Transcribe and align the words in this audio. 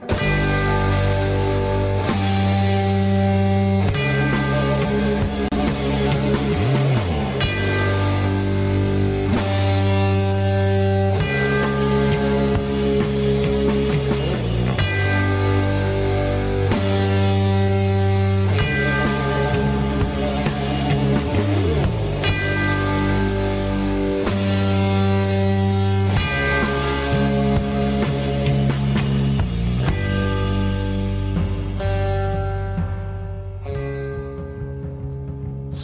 Bye. 0.00 0.53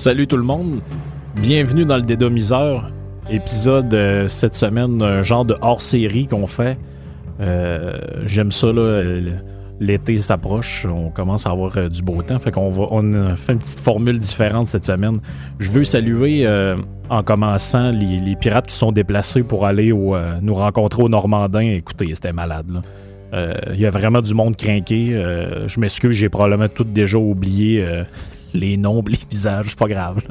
Salut 0.01 0.27
tout 0.27 0.39
le 0.39 0.45
monde, 0.45 0.81
bienvenue 1.43 1.85
dans 1.85 1.99
le 1.99 2.03
Dédomiseur, 2.03 2.91
épisode 3.29 3.93
euh, 3.93 4.29
cette 4.29 4.55
semaine, 4.55 5.03
un 5.03 5.21
genre 5.21 5.45
de 5.45 5.55
hors-série 5.61 6.27
qu'on 6.27 6.47
fait. 6.47 6.79
Euh, 7.39 7.99
J'aime 8.25 8.51
ça, 8.51 8.73
là, 8.73 9.03
l'été 9.79 10.17
s'approche, 10.17 10.87
on 10.87 11.11
commence 11.11 11.47
à 11.47 11.51
avoir 11.51 11.77
euh, 11.77 11.91
du 11.91 12.01
beau 12.01 12.23
temps, 12.23 12.39
fait 12.39 12.51
qu'on 12.51 12.71
va, 12.71 12.85
on 12.91 13.37
fait 13.37 13.53
une 13.53 13.59
petite 13.59 13.81
formule 13.81 14.19
différente 14.19 14.69
cette 14.69 14.87
semaine. 14.87 15.21
Je 15.59 15.71
veux 15.71 15.85
saluer 15.85 16.49
en 17.11 17.23
commençant 17.23 17.91
les, 17.91 18.37
pirates 18.37 18.69
qui 18.69 18.77
sont 18.77 18.93
déplacés 18.93 19.43
pour 19.43 19.67
aller 19.67 19.93
au, 19.93 20.17
nous 20.41 20.55
rencontrer 20.55 21.03
au 21.03 21.11
Normandin. 21.11 21.61
Écoutez, 21.61 22.09
c'était 22.15 22.33
malade, 22.33 22.71
là. 22.71 22.83
Il 23.75 23.79
y 23.79 23.85
a 23.85 23.91
vraiment 23.91 24.23
du 24.23 24.33
monde 24.33 24.57
craqué. 24.57 25.11
Je 25.67 25.79
m'excuse, 25.79 26.17
j'ai 26.17 26.30
probablement 26.30 26.69
tout 26.69 26.85
déjà 26.85 27.19
oublié 27.19 27.85
les 28.54 28.76
noms, 28.76 29.02
les 29.06 29.18
visages, 29.29 29.66
c'est 29.70 29.79
pas 29.79 29.88
grave. 29.88 30.23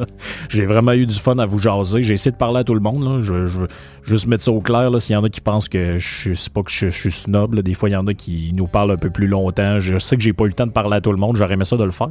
J'ai 0.50 0.66
vraiment 0.66 0.94
eu 0.94 1.06
du 1.06 1.16
fun 1.16 1.38
à 1.40 1.46
vous 1.46 1.60
jaser. 1.60 2.04
J'ai 2.04 2.14
essayé 2.14 2.32
de 2.32 2.38
parler 2.38 2.60
à 2.60 2.64
tout 2.64 2.74
le 2.74 2.80
monde. 2.80 3.22
Je, 3.22 3.48
je 3.48 3.60
veux 3.60 3.68
juste 4.04 4.28
mettre 4.28 4.44
ça 4.44 4.52
au 4.52 4.62
clair. 4.62 4.90
S'il 5.02 5.14
y 5.14 5.16
en 5.16 5.24
a 5.24 5.30
qui 5.30 5.42
pensent 5.42 5.70
que 5.70 5.98
je 5.98 6.34
c'est 6.34 6.52
pas 6.52 6.64
que 6.64 6.72
je, 6.72 6.90
suis 6.90 7.12
snob, 7.12 7.60
des 7.60 7.74
fois 7.74 7.90
il 7.90 7.94
y 7.94 7.96
en 7.96 8.08
a 8.08 8.14
qui 8.14 8.52
nous 8.54 8.68
parlent 8.68 8.92
un 8.92 8.98
peu 8.98 9.10
plus 9.10 9.28
longtemps. 9.28 9.80
Je 9.80 10.00
sais 10.00 10.18
que 10.18 10.24
j'ai 10.24 10.34
pas 10.34 10.46
eu 10.46 10.48
le 10.48 10.54
temps 10.54 10.68
de 10.68 10.72
parler 10.72 10.98
à 10.98 11.02
tout 11.02 11.12
le 11.12 11.18
monde. 11.18 11.36
J'aurais 11.36 11.54
aimé 11.54 11.66
ça 11.66 11.78
de 11.78 11.84
le 11.84 11.92
faire. 11.92 12.10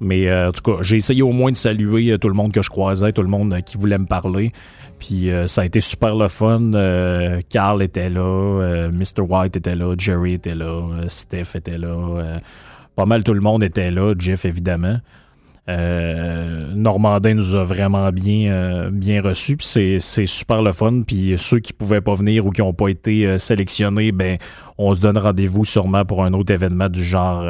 Mais 0.00 0.28
euh, 0.28 0.48
en 0.48 0.52
tout 0.52 0.62
cas, 0.62 0.82
j'ai 0.82 0.96
essayé 0.96 1.22
au 1.22 1.32
moins 1.32 1.50
de 1.50 1.56
saluer 1.56 2.12
euh, 2.12 2.18
tout 2.18 2.28
le 2.28 2.34
monde 2.34 2.52
que 2.52 2.62
je 2.62 2.70
croisais, 2.70 3.12
tout 3.12 3.22
le 3.22 3.28
monde 3.28 3.52
euh, 3.52 3.60
qui 3.60 3.76
voulait 3.76 3.98
me 3.98 4.06
parler. 4.06 4.52
Puis 4.98 5.28
ça 5.44 5.60
a 5.60 5.66
été 5.66 5.82
super 5.82 6.16
le 6.16 6.26
fun. 6.28 6.70
Carl 7.50 7.82
était 7.82 8.08
là, 8.08 8.88
Mr. 8.90 9.20
White 9.28 9.54
était 9.54 9.76
là, 9.76 9.94
Jerry 9.98 10.32
était 10.32 10.54
là, 10.54 10.80
Steph 11.08 11.54
était 11.54 11.76
là. 11.76 12.40
pas 12.94 13.04
mal 13.04 13.22
tout 13.22 13.34
le 13.34 13.42
monde 13.42 13.62
était 13.62 13.90
là, 13.90 14.14
Jeff 14.18 14.46
évidemment. 14.46 14.96
Euh, 15.68 16.72
Normandin 16.74 17.34
nous 17.34 17.54
a 17.56 17.64
vraiment 17.64 18.10
bien, 18.12 18.50
euh, 18.52 18.90
bien 18.90 19.20
reçus, 19.20 19.56
c'est, 19.60 19.98
super 20.26 20.62
le 20.62 20.72
fun. 20.72 21.02
Puis 21.06 21.34
ceux 21.36 21.58
qui 21.58 21.72
pouvaient 21.72 22.00
pas 22.00 22.14
venir 22.14 22.46
ou 22.46 22.50
qui 22.50 22.60
n'ont 22.60 22.72
pas 22.72 22.88
été 22.88 23.26
euh, 23.26 23.38
sélectionnés, 23.38 24.12
ben 24.12 24.38
on 24.78 24.94
se 24.94 25.00
donne 25.00 25.18
rendez-vous 25.18 25.64
sûrement 25.64 26.04
pour 26.04 26.24
un 26.24 26.32
autre 26.34 26.52
événement 26.52 26.88
du 26.88 27.02
genre 27.02 27.44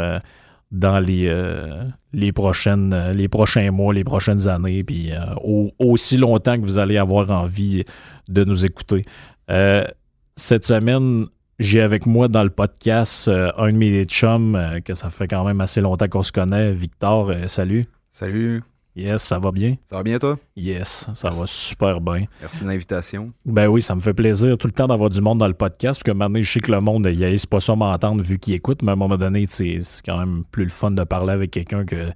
dans 0.70 1.00
les, 1.00 2.32
prochaines, 2.32 2.94
prochains 3.30 3.70
mois, 3.72 3.92
les 3.92 4.04
prochaines 4.04 4.46
années, 4.46 4.84
puis 4.84 5.10
au- 5.42 5.72
aussi 5.80 6.16
longtemps 6.16 6.56
que 6.56 6.62
vous 6.64 6.78
allez 6.78 6.98
avoir 6.98 7.30
envie 7.32 7.82
de 8.28 8.44
nous 8.44 8.64
écouter. 8.64 9.04
Cette 10.36 10.64
semaine, 10.64 11.26
j'ai 11.58 11.80
avec 11.80 12.06
moi 12.06 12.28
dans 12.28 12.44
le 12.44 12.50
podcast 12.50 13.28
un 13.28 13.72
de 13.72 13.76
mes 13.76 14.04
chums, 14.04 14.56
que 14.84 14.94
ça 14.94 15.10
fait 15.10 15.26
quand 15.26 15.44
même 15.44 15.60
assez 15.60 15.80
longtemps 15.80 16.06
qu'on 16.08 16.22
se 16.22 16.30
connaît, 16.32 16.70
Victor. 16.70 17.32
salut. 17.48 17.86
Salut, 18.18 18.62
Yes, 18.96 19.24
ça 19.24 19.38
va 19.38 19.52
bien? 19.52 19.74
ça 19.90 19.96
va 19.96 20.02
bien 20.02 20.18
toi? 20.18 20.38
Yes, 20.56 21.10
ça 21.12 21.28
va 21.28 21.44
super 21.44 22.00
bien. 22.00 22.24
Merci 22.40 22.64
de 22.64 22.68
l'invitation. 22.70 23.30
Ben 23.44 23.66
oui, 23.66 23.82
ça 23.82 23.94
me 23.94 24.00
fait 24.00 24.14
plaisir 24.14 24.56
tout 24.56 24.68
le 24.68 24.72
temps 24.72 24.86
d'avoir 24.86 25.10
du 25.10 25.20
monde 25.20 25.38
dans 25.38 25.46
le 25.46 25.52
podcast, 25.52 26.00
parce 26.00 26.02
que 26.02 26.12
maintenant, 26.12 26.40
je 26.40 26.50
sais 26.50 26.60
que 26.60 26.72
le 26.72 26.80
monde, 26.80 27.06
il 27.12 27.22
haïsse 27.22 27.44
pas 27.44 27.60
ça 27.60 27.76
m'entendre 27.76 28.22
vu 28.22 28.38
qu'il 28.38 28.54
écoute, 28.54 28.82
mais 28.82 28.88
à 28.88 28.92
un 28.94 28.96
moment 28.96 29.18
donné, 29.18 29.44
c'est 29.50 29.80
quand 30.02 30.16
même 30.16 30.44
plus 30.50 30.64
le 30.64 30.70
fun 30.70 30.92
de 30.92 31.04
parler 31.04 31.34
avec 31.34 31.50
quelqu'un 31.50 31.84
que, 31.84 32.10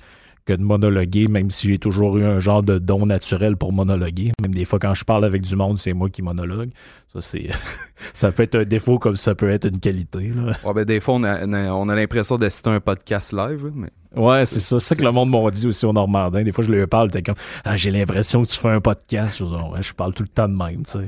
que 0.47 0.55
de 0.55 0.63
monologuer, 0.63 1.29
même 1.29 1.51
si 1.51 1.69
j'ai 1.69 1.79
toujours 1.79 2.17
eu 2.17 2.25
un 2.25 2.41
genre 2.41 2.63
de 2.63 2.79
don 2.79 3.05
naturel 3.05 3.59
pour 3.59 3.75
monologuer. 3.75 4.33
Même 4.41 4.55
des 4.55 4.65
fois, 4.65 4.79
quand 4.79 4.95
je 4.95 5.05
parle 5.05 5.27
avec 5.27 5.43
du 5.43 5.55
monde, 5.55 5.77
c'est 5.77 5.93
moi 5.93 6.09
qui 6.09 6.23
monologue. 6.23 6.71
Ça, 7.09 7.21
c'est... 7.21 7.51
ça 8.15 8.33
peut 8.33 8.45
être 8.45 8.55
un 8.55 8.65
défaut 8.65 8.99
comme 8.99 9.17
ça 9.17 9.35
peut 9.35 9.51
être 9.51 9.69
une 9.69 9.81
qualité, 9.81 10.29
là. 10.29 10.57
Ouais, 10.65 10.73
ben, 10.73 10.87
des 10.87 11.01
fois, 11.01 11.17
on 11.17 11.25
a, 11.25 11.45
on 11.45 11.91
a 11.91 11.95
l'impression 11.95 12.39
d'assister 12.39 12.71
à 12.71 12.73
un 12.73 12.81
podcast 12.81 13.35
live, 13.35 13.71
mais 13.75 13.91
Ouais, 14.17 14.45
c'est 14.45 14.61
ça. 14.61 14.79
C'est 14.81 14.89
ça 14.89 14.95
que 14.97 15.03
le 15.05 15.13
monde 15.13 15.31
m'a 15.31 15.51
dit 15.51 15.67
aussi 15.67 15.87
au 15.87 15.93
Normandin. 15.93 16.43
Des 16.43 16.53
fois, 16.53 16.65
je 16.65 16.71
lui 16.73 16.85
parle, 16.87 17.11
t'es 17.11 17.23
comme, 17.23 17.37
ah, 17.65 17.77
j'ai 17.77 17.91
l'impression 17.91 18.43
que 18.43 18.49
tu 18.49 18.59
fais 18.59 18.69
un 18.71 18.81
podcast. 18.81 19.37
Je 19.39 19.45
dis, 19.45 19.51
ouais, 19.53 19.83
je 19.83 19.93
parle 19.95 20.15
tout 20.15 20.23
le 20.25 20.29
temps 20.29 20.49
de 20.49 20.55
même, 20.57 20.85
tu 20.85 20.93
sais. 20.93 21.07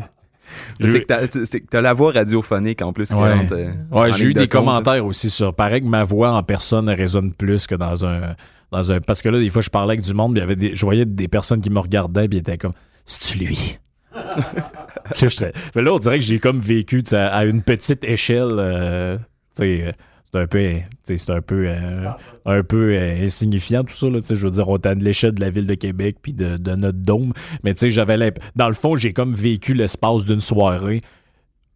c'est 0.81 1.01
que 1.01 1.07
t'as- 1.07 1.27
c'est 1.47 1.61
que 1.61 1.67
t'as 1.69 1.81
la 1.81 1.95
voix 1.95 2.13
radiophonique 2.13 2.83
en 2.83 2.93
plus. 2.93 3.09
qui 3.09 3.15
Ouais. 3.15 3.33
rentre, 3.33 3.55
euh, 3.57 3.71
Ouais, 3.91 4.13
j'ai 4.13 4.27
eu 4.27 4.35
des 4.35 4.49
commentaires 4.49 5.05
aussi 5.07 5.31
sur. 5.31 5.55
Paraît 5.55 5.81
que 5.81 5.87
ma 5.87 6.05
voix 6.05 6.33
en 6.33 6.43
personne 6.43 6.89
résonne 6.91 7.33
plus 7.33 7.67
que 7.67 7.75
dans 7.75 8.05
un. 8.05 8.37
Dans 8.71 8.91
un 8.93 9.01
parce 9.01 9.21
que 9.23 9.29
là, 9.29 9.39
des 9.39 9.51
fois, 9.51 9.63
je 9.63 9.69
parlais 9.71 9.93
avec 9.95 10.01
du 10.05 10.15
monde, 10.15 10.33
puis 10.33 10.39
il 10.41 10.43
y 10.43 10.45
avait 10.45 10.57
des, 10.57 10.75
je 10.75 10.85
voyais 10.85 11.05
des 11.05 11.29
personnes 11.29 11.61
qui 11.61 11.71
me 11.71 11.79
regardaient, 11.81 12.29
puis 12.29 12.39
ils 12.39 12.41
étaient 12.41 12.57
comme, 12.59 12.73
c'est-tu 13.05 13.39
lui? 13.39 13.79
Mais 15.75 15.83
là, 15.83 15.93
on 15.93 15.99
dirait 15.99 16.19
que 16.19 16.25
j'ai 16.25 16.39
comme 16.39 16.59
vécu 16.59 17.03
à 17.13 17.45
une 17.45 17.63
petite 17.63 18.05
échelle. 18.05 18.53
euh, 18.59 19.17
tu 19.19 19.23
sais, 19.55 19.85
euh, 19.89 19.93
c'est 20.33 20.41
un 20.41 20.47
peu, 20.47 20.59
euh, 20.59 20.79
c'est 21.05 21.31
un 21.31 21.41
peu, 21.43 21.65
euh, 21.69 22.09
un 22.47 22.63
peu 22.63 22.95
euh, 22.97 23.25
insignifiant 23.25 23.85
tout 23.85 23.93
ça. 23.95 24.07
Là, 24.09 24.21
je 24.29 24.35
veux 24.47 24.51
dire, 24.53 24.69
on 24.69 24.77
est 24.77 24.87
à 24.87 24.95
l'échelle 24.95 25.35
de 25.35 25.41
la 25.41 25.51
ville 25.51 25.67
de 25.67 25.75
Québec 25.75 26.17
puis 26.23 26.33
de, 26.33 26.57
de 26.57 26.75
notre 26.75 26.99
dôme. 26.99 27.33
Mais 27.65 27.75
j'avais 27.77 28.17
dans 28.57 28.69
le 28.69 28.75
fond, 28.75 28.97
j'ai 28.97 29.13
comme 29.13 29.33
vécu 29.35 29.75
l'espace 29.75 30.25
d'une 30.25 30.41
soirée 30.41 31.03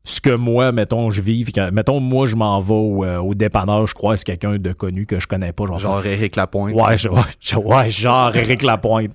ce 0.04 0.20
que 0.20 0.30
moi, 0.34 0.70
mettons, 0.70 1.10
je 1.10 1.20
quand- 1.52 1.70
mettons, 1.72 1.98
moi, 1.98 2.26
je 2.28 2.36
m'en 2.36 2.60
vais 2.60 2.72
au, 2.72 3.04
euh, 3.04 3.18
au 3.18 3.34
dépanneur, 3.34 3.86
je 3.88 3.94
croise 3.94 4.22
quelqu'un 4.22 4.56
de 4.56 4.72
connu 4.72 5.04
que 5.04 5.18
je 5.18 5.26
connais 5.26 5.52
pas. 5.52 5.66
Genre, 5.66 5.78
Genre 5.78 6.06
Eric 6.06 6.36
Lapointe. 6.36 6.74
ouais, 6.76 6.96
je- 6.96 7.08
ouais, 7.08 7.20
je- 7.40 7.56
ouais, 7.56 7.90
genre 7.90 8.34
Eric 8.36 8.62
Lapointe. 8.62 9.10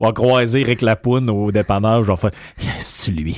On 0.00 0.06
va 0.06 0.12
croiser 0.12 0.60
Eric 0.60 0.80
Lapoune 0.82 1.28
au 1.28 1.50
dépanneur, 1.50 2.04
je 2.04 2.12
vais 2.12 2.16
faire 2.16 2.30
C'est 2.78 3.10
lui. 3.10 3.36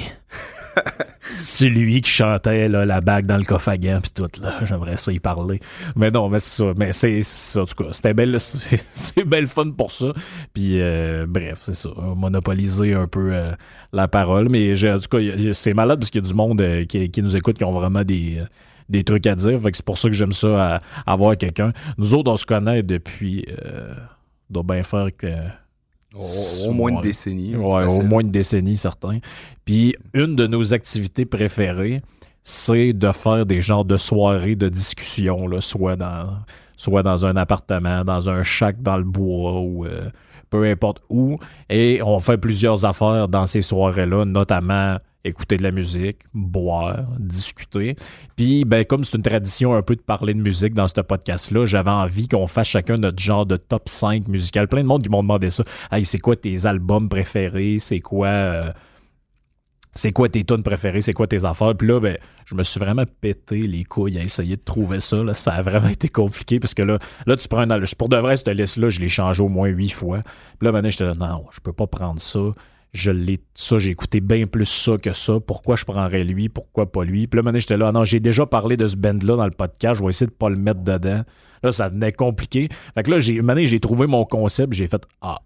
C'est 1.30 1.68
lui 1.68 2.00
qui 2.02 2.10
chantait 2.10 2.68
là, 2.68 2.84
la 2.84 3.00
bague 3.00 3.24
dans 3.26 3.36
le 3.36 3.44
coffre 3.44 3.68
à 3.68 3.76
puis 3.76 4.10
tout 4.12 4.28
là. 4.42 4.58
J'aimerais 4.64 4.96
ça 4.96 5.12
y 5.12 5.20
parler. 5.20 5.60
Mais 5.94 6.10
non, 6.10 6.28
mais 6.28 6.40
c'est 6.40 6.62
ça. 6.62 6.72
Mais 6.76 6.92
c'est 6.92 7.22
ça, 7.22 7.62
en 7.62 7.66
tout 7.66 7.84
cas. 7.84 7.92
C'était 7.92 8.14
belle, 8.14 8.36
c'est 8.40 9.24
belle 9.24 9.46
fun 9.46 9.70
pour 9.70 9.92
ça. 9.92 10.12
Puis 10.52 10.80
euh, 10.80 11.26
bref, 11.28 11.60
c'est 11.62 11.74
ça. 11.74 11.90
Monopoliser 12.16 12.94
un 12.94 13.06
peu 13.06 13.32
euh, 13.32 13.52
la 13.92 14.08
parole. 14.08 14.48
Mais 14.48 14.72
en 14.92 14.98
tout 14.98 15.16
cas, 15.16 15.52
c'est 15.52 15.74
malade 15.74 16.00
parce 16.00 16.10
qu'il 16.10 16.22
y 16.22 16.26
a 16.26 16.28
du 16.28 16.34
monde 16.34 16.60
euh, 16.60 16.84
qui, 16.84 17.22
nous 17.22 17.36
écoute 17.36 17.56
qui 17.58 17.64
ont 17.64 17.72
vraiment 17.72 18.02
des, 18.02 18.38
euh, 18.40 18.44
des 18.88 19.04
trucs 19.04 19.26
à 19.26 19.34
dire. 19.36 19.60
Fait 19.60 19.70
que 19.70 19.76
c'est 19.76 19.86
pour 19.86 19.98
ça 19.98 20.08
que 20.08 20.14
j'aime 20.14 20.32
ça 20.32 20.76
à- 20.76 20.80
avoir 21.06 21.36
quelqu'un. 21.36 21.72
Nous 21.96 22.12
autres, 22.14 22.30
on 22.30 22.36
se 22.36 22.44
connaît 22.46 22.82
depuis. 22.82 23.46
Doit 24.48 24.64
bien 24.64 24.82
faire 24.82 25.08
que. 25.16 25.28
Au, 26.14 26.68
au 26.68 26.72
moins 26.72 26.90
une 26.90 27.00
décennie. 27.00 27.54
Ouais, 27.56 27.84
au 27.84 28.02
moins 28.02 28.20
une 28.20 28.30
décennie, 28.30 28.76
certain. 28.76 29.18
Puis 29.64 29.94
une 30.14 30.34
de 30.36 30.46
nos 30.46 30.74
activités 30.74 31.24
préférées, 31.24 32.02
c'est 32.42 32.92
de 32.92 33.12
faire 33.12 33.46
des 33.46 33.60
genres 33.60 33.84
de 33.84 33.96
soirées 33.96 34.56
de 34.56 34.68
discussion, 34.68 35.46
là, 35.46 35.60
soit 35.60 35.96
dans 35.96 36.38
soit 36.76 37.02
dans 37.02 37.26
un 37.26 37.36
appartement, 37.36 38.04
dans 38.04 38.30
un 38.30 38.42
shack 38.42 38.80
dans 38.80 38.96
le 38.96 39.04
bois 39.04 39.60
ou 39.60 39.84
euh, 39.84 40.08
peu 40.48 40.64
importe 40.64 41.02
où. 41.10 41.38
Et 41.68 42.00
on 42.02 42.18
fait 42.20 42.38
plusieurs 42.38 42.86
affaires 42.86 43.28
dans 43.28 43.44
ces 43.44 43.60
soirées-là, 43.60 44.24
notamment 44.24 44.96
écouter 45.24 45.56
de 45.56 45.62
la 45.62 45.70
musique, 45.70 46.18
boire, 46.32 47.04
discuter. 47.18 47.96
Puis, 48.36 48.64
ben, 48.64 48.84
comme 48.84 49.04
c'est 49.04 49.16
une 49.16 49.22
tradition 49.22 49.74
un 49.74 49.82
peu 49.82 49.96
de 49.96 50.00
parler 50.00 50.34
de 50.34 50.40
musique 50.40 50.74
dans 50.74 50.88
ce 50.88 51.00
podcast-là, 51.00 51.66
j'avais 51.66 51.90
envie 51.90 52.28
qu'on 52.28 52.46
fasse 52.46 52.68
chacun 52.68 52.96
notre 52.96 53.18
genre 53.18 53.46
de 53.46 53.56
top 53.56 53.88
5 53.88 54.28
musical. 54.28 54.68
Plein 54.68 54.82
de 54.82 54.86
monde 54.86 55.02
qui 55.02 55.10
m'ont 55.10 55.22
demandé 55.22 55.50
ça. 55.50 55.64
Hey, 55.92 56.04
c'est 56.04 56.18
quoi 56.18 56.36
tes 56.36 56.66
albums 56.66 57.08
préférés? 57.08 57.78
C'est 57.80 58.00
quoi. 58.00 58.28
euh, 58.28 58.72
c'est 59.92 60.12
quoi 60.12 60.28
tes 60.28 60.44
tunes 60.44 60.62
préférées, 60.62 61.00
c'est 61.00 61.12
quoi 61.12 61.26
tes 61.26 61.44
affaires? 61.44 61.74
Puis 61.76 61.88
là, 61.88 61.98
ben, 61.98 62.16
je 62.46 62.54
me 62.54 62.62
suis 62.62 62.78
vraiment 62.78 63.04
pété 63.20 63.66
les 63.66 63.84
couilles 63.84 64.18
à 64.18 64.22
essayer 64.22 64.56
de 64.56 64.62
trouver 64.62 65.00
ça. 65.00 65.16
Là. 65.22 65.34
Ça 65.34 65.52
a 65.52 65.62
vraiment 65.62 65.88
été 65.90 66.08
compliqué 66.08 66.60
parce 66.60 66.74
que 66.74 66.82
là, 66.82 66.98
là 67.26 67.36
tu 67.36 67.48
prends 67.48 67.68
un 67.68 67.84
Pour 67.98 68.08
de 68.08 68.16
vrai, 68.16 68.36
cette 68.36 68.48
liste-là, 68.48 68.90
je 68.90 69.00
l'ai 69.00 69.08
changé 69.08 69.42
au 69.42 69.48
moins 69.48 69.68
huit 69.68 69.90
fois. 69.90 70.22
Puis 70.58 70.66
là, 70.66 70.72
maintenant, 70.72 70.90
j'étais 70.90 71.04
là, 71.04 71.14
non, 71.18 71.44
je 71.50 71.60
peux 71.60 71.72
pas 71.72 71.86
prendre 71.86 72.20
ça. 72.20 72.38
Je 72.92 73.12
l'ai, 73.12 73.38
ça, 73.54 73.78
j'ai 73.78 73.90
écouté 73.90 74.20
bien 74.20 74.46
plus 74.46 74.66
ça 74.66 74.96
que 74.98 75.12
ça. 75.12 75.38
Pourquoi 75.38 75.76
je 75.76 75.84
prendrais 75.84 76.24
lui? 76.24 76.48
Pourquoi 76.48 76.90
pas 76.90 77.04
lui? 77.04 77.28
Puis 77.28 77.36
là, 77.36 77.42
maintenant, 77.42 77.60
j'étais 77.60 77.76
là, 77.76 77.88
ah 77.88 77.92
non, 77.92 78.04
j'ai 78.04 78.18
déjà 78.18 78.46
parlé 78.46 78.76
de 78.76 78.86
ce 78.86 78.96
band-là 78.96 79.36
dans 79.36 79.44
le 79.44 79.52
podcast. 79.52 79.98
Je 79.98 80.02
vais 80.04 80.10
essayer 80.10 80.26
de 80.26 80.32
pas 80.32 80.48
le 80.48 80.56
mettre 80.56 80.80
dedans. 80.80 81.22
Là, 81.62 81.72
ça 81.72 81.88
devenait 81.88 82.12
compliqué. 82.12 82.68
Fait 82.94 83.02
que 83.02 83.10
là, 83.10 83.20
j'ai, 83.20 83.40
j'ai 83.66 83.80
trouvé 83.80 84.06
mon 84.06 84.24
concept. 84.24 84.72
J'ai 84.72 84.88
fait, 84.88 85.02
ah, 85.20 85.40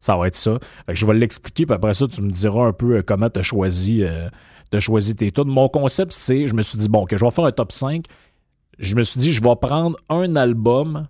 ça 0.00 0.16
va 0.16 0.26
être 0.26 0.36
ça. 0.36 0.58
Fait 0.86 0.92
que 0.92 0.98
je 0.98 1.06
vais 1.06 1.14
l'expliquer, 1.14 1.66
puis 1.66 1.74
après 1.74 1.94
ça, 1.94 2.06
tu 2.08 2.20
me 2.22 2.30
diras 2.30 2.66
un 2.66 2.72
peu 2.72 2.96
euh, 2.96 3.02
comment 3.06 3.30
tu 3.30 3.40
as 3.40 3.42
choisi, 3.42 4.02
euh, 4.02 4.28
choisi 4.78 5.14
tes 5.14 5.30
tunes. 5.30 5.44
Mon 5.48 5.68
concept, 5.68 6.12
c'est, 6.12 6.46
je 6.48 6.54
me 6.54 6.62
suis 6.62 6.78
dit, 6.78 6.88
bon, 6.88 7.06
que 7.06 7.16
je 7.16 7.24
vais 7.24 7.30
faire 7.30 7.44
un 7.44 7.52
top 7.52 7.72
5. 7.72 8.04
je 8.78 8.94
me 8.94 9.02
suis 9.02 9.20
dit, 9.20 9.32
je 9.32 9.42
vais 9.42 9.56
prendre 9.60 9.96
un 10.08 10.36
album 10.36 11.06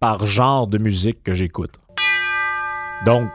par 0.00 0.26
genre 0.26 0.66
de 0.66 0.78
musique 0.78 1.22
que 1.22 1.34
j'écoute. 1.34 1.80
Donc, 3.04 3.30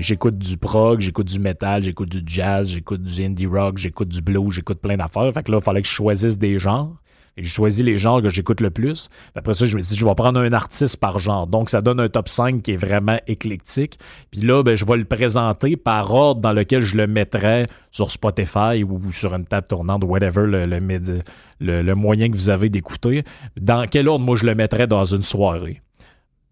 j'écoute 0.00 0.38
du 0.38 0.56
prog, 0.56 1.00
j'écoute 1.00 1.26
du 1.26 1.38
metal, 1.38 1.82
j'écoute 1.82 2.08
du 2.08 2.22
jazz, 2.26 2.68
j'écoute 2.68 3.02
du 3.02 3.24
indie 3.24 3.46
rock, 3.46 3.78
j'écoute 3.78 4.08
du 4.08 4.20
blues, 4.20 4.52
j'écoute 4.52 4.80
plein 4.80 4.96
d'affaires. 4.96 5.32
Fait 5.32 5.42
que 5.42 5.52
là, 5.52 5.58
il 5.58 5.64
fallait 5.64 5.82
que 5.82 5.88
je 5.88 5.92
choisisse 5.92 6.38
des 6.38 6.58
genres. 6.58 6.96
J'ai 7.36 7.48
choisi 7.48 7.84
les 7.84 7.96
genres 7.96 8.20
que 8.20 8.30
j'écoute 8.30 8.60
le 8.60 8.70
plus. 8.70 9.08
Après 9.36 9.54
ça, 9.54 9.64
je 9.66 9.76
me 9.76 9.80
dit, 9.80 9.96
je 9.96 10.04
vais 10.04 10.14
prendre 10.16 10.40
un 10.40 10.52
artiste 10.52 10.96
par 10.96 11.20
genre. 11.20 11.46
Donc, 11.46 11.70
ça 11.70 11.80
donne 11.80 12.00
un 12.00 12.08
top 12.08 12.28
5 12.28 12.62
qui 12.62 12.72
est 12.72 12.76
vraiment 12.76 13.18
éclectique. 13.28 13.98
Puis 14.32 14.40
là, 14.40 14.64
ben, 14.64 14.74
je 14.74 14.84
vais 14.84 14.96
le 14.96 15.04
présenter 15.04 15.76
par 15.76 16.12
ordre 16.12 16.40
dans 16.40 16.52
lequel 16.52 16.82
je 16.82 16.96
le 16.96 17.06
mettrais 17.06 17.68
sur 17.92 18.10
Spotify 18.10 18.82
ou 18.82 19.12
sur 19.12 19.34
une 19.34 19.44
table 19.44 19.68
tournante, 19.68 20.02
whatever 20.02 20.46
le, 20.46 20.66
le, 20.66 21.82
le 21.82 21.94
moyen 21.94 22.28
que 22.28 22.36
vous 22.36 22.50
avez 22.50 22.70
d'écouter. 22.70 23.22
Dans 23.56 23.86
quel 23.88 24.08
ordre, 24.08 24.24
moi, 24.24 24.36
je 24.36 24.44
le 24.44 24.56
mettrais 24.56 24.88
dans 24.88 25.04
une 25.04 25.22
soirée? 25.22 25.80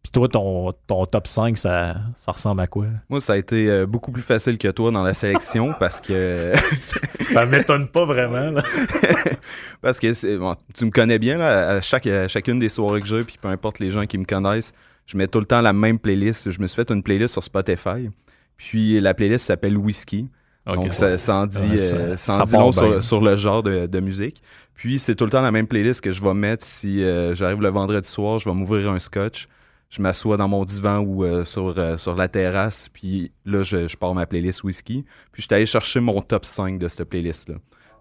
Puis 0.06 0.12
toi, 0.12 0.28
ton, 0.28 0.72
ton 0.86 1.04
top 1.04 1.26
5, 1.26 1.58
ça, 1.58 1.96
ça, 2.16 2.30
ressemble 2.30 2.60
à 2.60 2.68
quoi? 2.68 2.86
Moi, 3.08 3.20
ça 3.20 3.32
a 3.32 3.36
été 3.36 3.68
euh, 3.68 3.86
beaucoup 3.86 4.12
plus 4.12 4.22
facile 4.22 4.56
que 4.56 4.68
toi 4.68 4.92
dans 4.92 5.02
la 5.02 5.14
sélection 5.14 5.74
parce 5.80 6.00
que. 6.00 6.52
ça 7.22 7.44
m'étonne 7.44 7.88
pas 7.88 8.04
vraiment. 8.04 8.52
Là. 8.52 8.62
parce 9.82 9.98
que 9.98 10.36
bon, 10.36 10.54
tu 10.74 10.84
me 10.84 10.92
connais 10.92 11.18
bien, 11.18 11.38
là, 11.38 11.70
à, 11.70 11.80
chaque, 11.80 12.08
chacune 12.28 12.60
des 12.60 12.68
soirées 12.68 13.00
que 13.00 13.08
j'ai, 13.08 13.24
puis 13.24 13.36
peu 13.42 13.48
importe 13.48 13.80
les 13.80 13.90
gens 13.90 14.06
qui 14.06 14.16
me 14.16 14.24
connaissent, 14.24 14.72
je 15.06 15.18
mets 15.18 15.26
tout 15.26 15.40
le 15.40 15.44
temps 15.44 15.60
la 15.60 15.72
même 15.72 15.98
playlist. 15.98 16.52
Je 16.52 16.60
me 16.60 16.68
suis 16.68 16.76
fait 16.76 16.92
une 16.92 17.02
playlist 17.02 17.32
sur 17.32 17.42
Spotify. 17.42 18.08
Puis 18.56 19.00
la 19.00 19.12
playlist 19.12 19.46
s'appelle 19.46 19.76
Whisky. 19.76 20.28
Donc, 20.66 20.92
ça, 20.92 21.18
ça, 21.18 21.34
en 21.34 21.46
dit, 21.46 21.58
euh, 21.58 22.16
ça, 22.16 22.44
dit 22.44 22.52
long 22.52 22.70
sur, 23.00 23.20
le 23.20 23.36
genre 23.36 23.64
de, 23.64 23.86
de 23.86 24.00
musique. 24.00 24.40
Puis, 24.74 25.00
c'est 25.00 25.16
tout 25.16 25.24
le 25.24 25.30
temps 25.30 25.42
la 25.42 25.50
même 25.50 25.66
playlist 25.66 26.00
que 26.00 26.12
je 26.12 26.22
vais 26.22 26.34
mettre 26.34 26.64
si 26.64 27.02
euh, 27.02 27.34
j'arrive 27.34 27.60
le 27.60 27.70
vendredi 27.70 28.08
soir, 28.08 28.38
je 28.38 28.48
vais 28.48 28.54
m'ouvrir 28.54 28.88
un 28.92 29.00
scotch 29.00 29.48
je 29.88 30.02
m'assois 30.02 30.36
dans 30.36 30.48
mon 30.48 30.64
divan 30.64 30.98
ou 30.98 31.24
euh, 31.24 31.44
sur, 31.44 31.74
euh, 31.78 31.96
sur 31.96 32.16
la 32.16 32.28
terrasse, 32.28 32.88
puis 32.88 33.32
là, 33.44 33.62
je, 33.62 33.94
pars 33.96 34.14
ma 34.14 34.26
playlist 34.26 34.64
whisky. 34.64 35.04
Puis 35.32 35.42
je 35.42 35.46
suis 35.46 35.54
allé 35.54 35.66
chercher 35.66 36.00
mon 36.00 36.20
top 36.22 36.44
5 36.44 36.78
de 36.78 36.88
cette 36.88 37.04
playlist-là. 37.04 37.56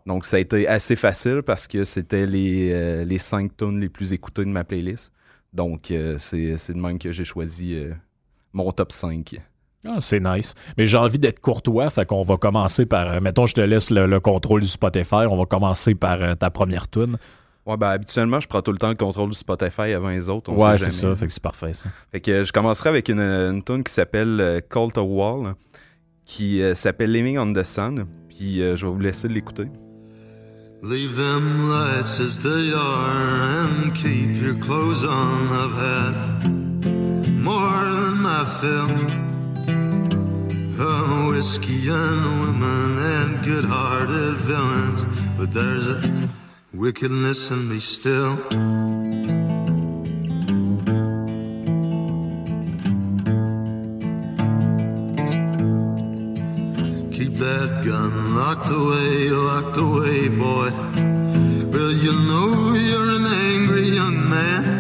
Donc, 0.06 0.26
ça 0.26 0.38
a 0.38 0.40
été 0.40 0.68
assez 0.68 0.96
facile 0.96 1.42
parce 1.44 1.68
que 1.68 1.84
c'était 1.84 2.26
les, 2.26 2.72
euh, 2.74 3.06
les 3.06 3.20
5 3.20 3.56
tonnes 3.56 3.80
les 3.80 3.90
plus 3.90 4.14
écoutées 4.14 4.46
de 4.46 4.50
ma 4.50 4.64
playlist. 4.64 5.12
Donc, 5.54 5.86
c'est 6.20 6.74
de 6.74 6.82
même 6.82 7.00
que 7.00 7.14
j'ai 7.14 7.24
choisi 7.24 7.82
mon 8.52 8.74
top 8.74 8.92
5. 8.92 9.38
Ah, 9.88 10.02
c'est 10.02 10.20
nice. 10.20 10.54
Mais 10.78 10.86
j'ai 10.86 10.98
envie 10.98 11.18
d'être 11.18 11.40
courtois, 11.40 11.90
fait 11.90 12.06
qu'on 12.06 12.24
va 12.24 12.36
commencer 12.36 12.86
par. 12.86 13.22
mettons, 13.22 13.46
je 13.46 13.54
te 13.54 13.62
laisse 13.62 13.90
le, 13.90 14.20
contrôle 14.20 14.60
du 14.60 14.68
Spotify. 14.68 15.26
On 15.30 15.38
va 15.38 15.46
commencer 15.46 15.96
par 15.96 16.38
ta 16.38 16.50
première 16.50 16.90
tune. 16.90 17.18
Ouais, 17.66 17.78
ben 17.78 17.90
habituellement, 17.90 18.40
je 18.40 18.48
prends 18.48 18.62
tout 18.62 18.72
le 18.72 18.78
temps 18.78 18.90
le 18.90 18.96
contrôle 18.96 19.30
du 19.30 19.36
Spotify 19.36 19.94
avant 19.94 20.10
les 20.10 20.30
autres. 20.30 20.52
ouais, 20.52 20.78
c'est 20.78 20.92
ça, 20.92 21.16
fait 21.16 21.26
que 21.26 21.34
c'est 21.34 21.42
parfait 21.42 21.74
ça. 21.74 21.90
Fait 22.12 22.22
que 22.22 22.44
je 22.44 22.54
commencerai 22.54 22.90
avec 22.90 23.10
une, 23.10 23.20
une 23.20 23.64
tune 23.64 23.84
qui 23.84 23.92
s'appelle 23.92 24.40
euh, 24.40 24.60
Call 24.62 24.92
to 24.94 25.02
Wall, 25.02 25.56
qui 26.26 26.62
euh, 26.62 26.76
s'appelle 26.76 27.12
Living 27.12 27.40
on 27.40 27.52
the 27.54 27.64
Sun, 27.64 28.06
puis 28.30 28.62
euh, 28.62 28.76
je 28.76 28.86
vais 28.86 28.92
vous 28.92 29.00
laisser 29.00 29.28
l'écouter. 29.28 29.66
Leave 30.84 31.16
them 31.16 31.68
lights 31.68 32.20
as 32.20 32.38
they 32.44 32.72
are 32.72 33.42
and 33.42 33.96
keep 33.96 34.40
your 34.40 34.54
clothes 34.60 35.04
on. 35.04 35.50
I've 35.52 35.74
had 35.74 36.48
more 37.42 37.84
than 37.92 38.22
my 38.22 38.46
fill 38.62 38.92
of 40.80 41.34
whiskey 41.34 41.90
and 41.90 42.42
women 42.42 43.00
and 43.00 43.44
good-hearted 43.44 44.36
villains, 44.42 45.04
but 45.40 45.52
there's 45.52 45.88
a 45.88 46.02
wickedness 46.78 47.52
in 47.52 47.70
me 47.70 47.80
still. 47.80 48.36
Keep 57.16 57.38
that 57.38 57.82
gun 57.86 58.36
locked 58.36 58.70
away, 58.70 59.30
locked 59.30 59.78
away, 59.78 60.28
boy. 60.28 60.70
Well, 61.72 61.92
you 61.92 62.14
know 62.30 62.74
you're 62.76 63.10
an 63.20 63.26
angry 63.26 63.88
young 63.90 64.30
man. 64.30 64.80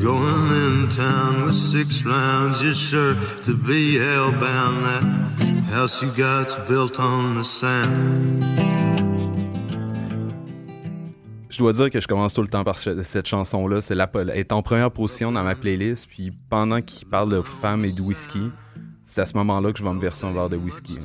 Going 0.00 0.50
in 0.64 0.88
town 0.90 1.46
with 1.46 1.56
six 1.56 2.04
rounds, 2.04 2.62
you're 2.62 2.74
sure 2.74 3.14
to 3.44 3.56
be 3.56 3.94
hellbound. 3.94 4.82
That 4.84 5.64
house 5.64 6.02
you 6.02 6.10
got's 6.12 6.54
built 6.68 7.00
on 7.00 7.34
the 7.36 7.44
sand. 7.44 8.69
Je 11.60 11.64
dois 11.64 11.72
dire 11.74 11.90
que 11.90 12.00
je 12.00 12.08
commence 12.08 12.32
tout 12.32 12.40
le 12.40 12.48
temps 12.48 12.64
par 12.64 12.78
cette 12.78 13.28
chanson-là. 13.28 13.82
C'est 13.82 13.94
la, 13.94 14.10
est 14.34 14.50
en 14.50 14.62
première 14.62 14.90
position 14.90 15.30
dans 15.30 15.42
ma 15.42 15.54
playlist. 15.54 16.08
Puis 16.08 16.32
pendant 16.48 16.80
qu'il 16.80 17.06
parle 17.06 17.30
de 17.30 17.42
femmes 17.42 17.84
et 17.84 17.92
de 17.92 18.00
whisky, 18.00 18.50
c'est 19.04 19.20
à 19.20 19.26
ce 19.26 19.36
moment-là 19.36 19.70
que 19.70 19.78
je 19.78 19.84
vais 19.84 19.92
me 19.92 20.00
verser 20.00 20.24
un 20.24 20.32
verre 20.32 20.48
de 20.48 20.56
whisky. 20.56 20.98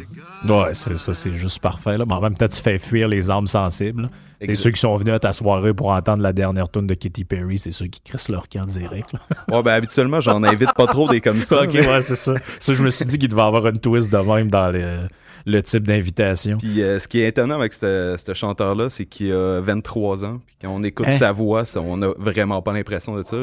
Ouais, 0.47 0.73
ça, 0.73 1.13
c'est 1.13 1.33
juste 1.33 1.59
parfait. 1.59 1.97
Là. 1.97 2.05
Mais 2.07 2.13
en 2.13 2.21
même 2.21 2.37
temps, 2.37 2.47
tu 2.47 2.61
fais 2.61 2.79
fuir 2.79 3.09
les 3.09 3.29
âmes 3.29 3.47
sensibles. 3.47 4.09
C'est 4.41 4.55
ceux 4.55 4.71
qui 4.71 4.79
sont 4.79 4.95
venus 4.95 5.13
à 5.15 5.19
ta 5.19 5.33
soirée 5.33 5.73
pour 5.73 5.89
entendre 5.89 6.23
la 6.23 6.31
dernière 6.31 6.69
tune 6.69 6.87
de 6.87 6.93
Katy 6.93 7.25
Perry, 7.25 7.57
c'est 7.57 7.71
ceux 7.71 7.87
qui 7.87 7.99
crissent 7.99 8.29
leur 8.29 8.47
camp 8.47 8.65
direct. 8.65 9.11
Ouais, 9.51 9.61
ben 9.61 9.73
habituellement, 9.73 10.21
j'en 10.21 10.41
invite 10.43 10.73
pas 10.73 10.87
trop 10.87 11.09
des 11.09 11.19
comme 11.19 11.41
ça. 11.43 11.63
ok, 11.63 11.73
ouais, 11.73 12.01
c'est 12.01 12.15
ça. 12.15 12.33
Ça, 12.59 12.73
je 12.73 12.81
me 12.81 12.89
suis 12.89 13.05
dit 13.05 13.17
qu'il 13.17 13.29
devait 13.29 13.41
avoir 13.41 13.67
une 13.67 13.79
twist 13.79 14.09
de 14.09 14.17
même 14.17 14.49
dans 14.49 14.69
les 14.69 14.99
le 15.45 15.61
type 15.61 15.83
d'invitation. 15.83 16.57
Puis 16.57 16.81
euh, 16.81 16.99
ce 16.99 17.07
qui 17.07 17.19
est 17.19 17.27
étonnant 17.27 17.55
avec 17.55 17.73
ce 17.73 18.31
chanteur-là, 18.33 18.89
c'est 18.89 19.05
qu'il 19.05 19.31
a 19.31 19.61
23 19.61 20.25
ans. 20.25 20.41
Puis 20.45 20.55
quand 20.61 20.69
on 20.69 20.83
écoute 20.83 21.05
hein? 21.07 21.17
sa 21.17 21.31
voix, 21.31 21.63
on 21.75 21.97
n'a 21.97 22.09
vraiment 22.17 22.61
pas 22.61 22.73
l'impression 22.73 23.15
de 23.15 23.23
ça. 23.23 23.37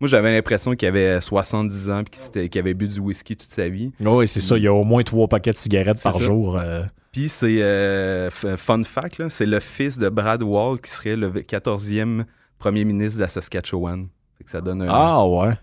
Moi, 0.00 0.08
j'avais 0.08 0.32
l'impression 0.32 0.74
qu'il 0.74 0.88
avait 0.88 1.20
70 1.20 1.90
ans 1.90 2.02
et 2.34 2.48
qu'il 2.48 2.58
avait 2.58 2.74
bu 2.74 2.88
du 2.88 3.00
whisky 3.00 3.36
toute 3.36 3.50
sa 3.50 3.68
vie. 3.68 3.92
Oui, 4.00 4.28
c'est 4.28 4.40
ça. 4.40 4.56
Il 4.56 4.64
y 4.64 4.68
a 4.68 4.74
au 4.74 4.84
moins 4.84 5.02
trois 5.02 5.26
paquets 5.26 5.52
de 5.52 5.56
cigarettes 5.56 6.02
par 6.02 6.18
jour. 6.20 6.58
Euh. 6.58 6.82
Puis 7.12 7.28
c'est, 7.28 7.62
euh, 7.62 8.30
fun 8.30 8.84
fact, 8.84 9.28
c'est 9.30 9.46
le 9.46 9.60
fils 9.60 9.98
de 9.98 10.08
Brad 10.08 10.42
Wall 10.42 10.78
qui 10.80 10.90
serait 10.90 11.16
le 11.16 11.30
14e 11.30 12.24
premier 12.58 12.84
ministre 12.84 13.18
de 13.18 13.22
la 13.22 13.28
Saskatchewan. 13.28 14.08
ça 14.46 14.60
donne 14.60 14.86
Ah 14.88 15.26
ouais. 15.26 15.54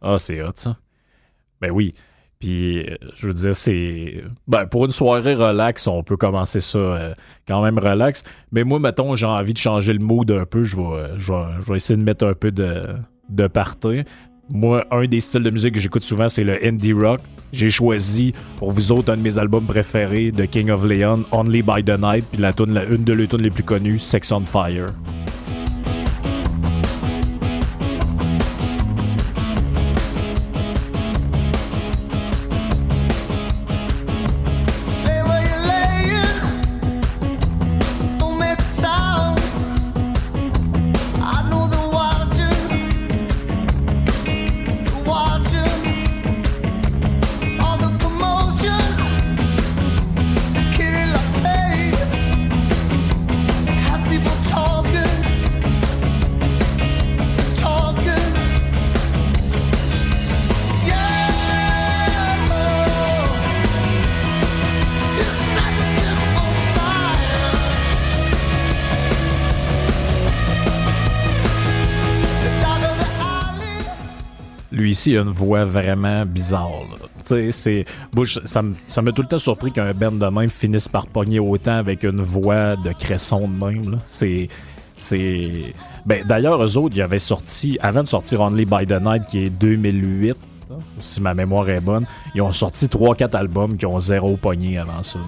Ah, 0.00 0.16
c'est 0.18 0.40
hot 0.42 0.52
ça. 0.54 0.76
Ben 1.60 1.70
oui. 1.70 1.94
Puis, 2.44 2.84
je 3.16 3.26
veux 3.26 3.32
dire, 3.32 3.56
c'est. 3.56 4.22
Ben, 4.46 4.66
pour 4.66 4.84
une 4.84 4.90
soirée 4.90 5.34
relax, 5.34 5.86
on 5.86 6.02
peut 6.02 6.18
commencer 6.18 6.60
ça 6.60 6.78
euh, 6.78 7.14
quand 7.48 7.62
même 7.62 7.78
relax. 7.78 8.22
Mais 8.52 8.64
moi, 8.64 8.78
mettons, 8.78 9.14
j'ai 9.14 9.24
envie 9.24 9.54
de 9.54 9.58
changer 9.58 9.94
le 9.94 9.98
mood 9.98 10.30
un 10.30 10.44
peu. 10.44 10.62
Je 10.62 10.76
vais, 10.76 11.08
je 11.16 11.32
vais, 11.32 11.76
essayer 11.76 11.96
de 11.96 12.02
mettre 12.02 12.26
un 12.26 12.34
peu 12.34 12.52
de, 12.52 12.82
de 13.30 13.46
party. 13.46 14.02
Moi, 14.50 14.84
un 14.90 15.06
des 15.06 15.20
styles 15.20 15.42
de 15.42 15.48
musique 15.48 15.72
que 15.72 15.80
j'écoute 15.80 16.04
souvent, 16.04 16.28
c'est 16.28 16.44
le 16.44 16.62
indie 16.62 16.92
rock. 16.92 17.22
J'ai 17.54 17.70
choisi 17.70 18.34
pour 18.58 18.72
vous 18.72 18.92
autres 18.92 19.10
un 19.10 19.16
de 19.16 19.22
mes 19.22 19.38
albums 19.38 19.64
préférés 19.64 20.30
de 20.30 20.44
King 20.44 20.68
of 20.68 20.84
Leon, 20.84 21.24
Only 21.32 21.62
by 21.62 21.82
the 21.82 21.98
Night, 21.98 22.26
puis 22.30 22.42
la, 22.42 22.52
tune, 22.52 22.74
la 22.74 22.84
une 22.84 23.04
de 23.04 23.14
leurs 23.14 23.28
tunes 23.28 23.40
les 23.40 23.50
plus 23.50 23.64
connues, 23.64 23.98
Sex 23.98 24.30
on 24.32 24.44
Fire. 24.44 24.88
Il 74.84 75.16
a 75.18 75.22
une 75.22 75.30
voix 75.30 75.64
vraiment 75.64 76.24
bizarre. 76.26 76.70
C'est, 77.20 77.50
ça 78.44 78.62
m'a 78.62 79.12
tout 79.12 79.22
le 79.22 79.28
temps 79.28 79.38
surpris 79.38 79.72
qu'un 79.72 79.92
band 79.94 80.12
de 80.12 80.26
même 80.26 80.50
finisse 80.50 80.88
par 80.88 81.06
pogner 81.06 81.38
autant 81.38 81.76
avec 81.76 82.02
une 82.04 82.20
voix 82.20 82.76
de 82.76 82.92
cresson 82.92 83.48
de 83.48 83.64
même. 83.64 83.98
C'est. 84.06 84.48
C'est. 84.96 85.74
Ben, 86.06 86.24
d'ailleurs, 86.24 86.62
eux 86.62 86.78
autres, 86.78 86.94
ils 86.96 87.02
avaient 87.02 87.18
sorti, 87.18 87.78
avant 87.80 88.02
de 88.02 88.08
sortir 88.08 88.40
Only 88.40 88.64
by 88.64 88.86
the 88.86 89.00
Night, 89.02 89.26
qui 89.26 89.44
est 89.46 89.50
2008, 89.50 90.36
si 90.98 91.20
ma 91.20 91.34
mémoire 91.34 91.68
est 91.68 91.80
bonne, 91.80 92.06
ils 92.34 92.42
ont 92.42 92.52
sorti 92.52 92.86
3-4 92.86 93.36
albums 93.36 93.76
qui 93.76 93.86
ont 93.86 93.98
zéro 93.98 94.36
pogné 94.36 94.78
avant 94.78 95.02
ça. 95.02 95.18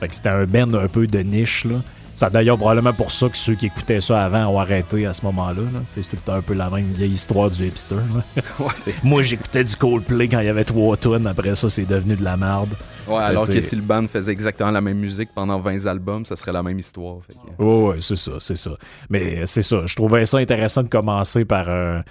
Fait 0.00 0.08
que 0.08 0.14
c'était 0.14 0.30
un 0.30 0.44
band 0.44 0.74
un 0.74 0.88
peu 0.88 1.06
de 1.06 1.20
niche, 1.20 1.64
là. 1.64 1.76
C'est 2.14 2.30
d'ailleurs 2.30 2.58
probablement 2.58 2.92
pour 2.92 3.10
ça 3.10 3.28
que 3.28 3.36
ceux 3.38 3.54
qui 3.54 3.66
écoutaient 3.66 4.00
ça 4.02 4.24
avant 4.24 4.46
ont 4.46 4.58
arrêté 4.60 5.06
à 5.06 5.12
ce 5.14 5.24
moment-là. 5.24 5.62
là. 5.62 5.80
C'est 5.94 6.02
tout 6.02 6.16
le 6.16 6.18
temps 6.22 6.34
un 6.34 6.42
peu 6.42 6.52
la 6.54 6.68
même 6.68 6.84
vieille 6.92 7.12
histoire 7.12 7.50
du 7.50 7.66
hipster. 7.66 7.94
là. 7.96 8.42
Ouais, 8.60 8.66
c'est- 8.74 9.02
Moi, 9.02 9.22
j'écoutais 9.22 9.64
du 9.64 9.74
Coldplay 9.76 10.28
quand 10.28 10.40
il 10.40 10.46
y 10.46 10.48
avait 10.50 10.64
trois 10.64 10.96
tonnes. 10.96 11.26
Après 11.26 11.54
ça, 11.54 11.70
c'est 11.70 11.86
devenu 11.86 12.14
de 12.14 12.22
la 12.22 12.36
merde. 12.36 12.74
ouais, 13.08 13.16
alors 13.16 13.44
t'sais- 13.44 13.54
que 13.54 13.60
si 13.62 13.76
le 13.76 13.82
band 13.82 14.06
faisait 14.08 14.30
exactement 14.32 14.70
la 14.70 14.80
même 14.82 14.98
musique 14.98 15.30
pendant 15.34 15.58
20 15.58 15.86
albums, 15.86 16.24
ça 16.26 16.36
serait 16.36 16.52
la 16.52 16.62
même 16.62 16.78
histoire. 16.78 17.16
fait 17.26 17.34
que- 17.34 17.62
Ouais, 17.62 17.88
ouais, 17.94 17.96
c'est 18.00 18.16
ça, 18.16 18.32
c'est 18.38 18.56
ça. 18.56 18.72
Mais 19.08 19.46
c'est 19.46 19.62
ça. 19.62 19.86
Je 19.86 19.96
trouvais 19.96 20.26
ça 20.26 20.36
intéressant 20.38 20.82
de 20.82 20.88
commencer 20.88 21.44
par 21.46 21.68
un, 21.70 22.02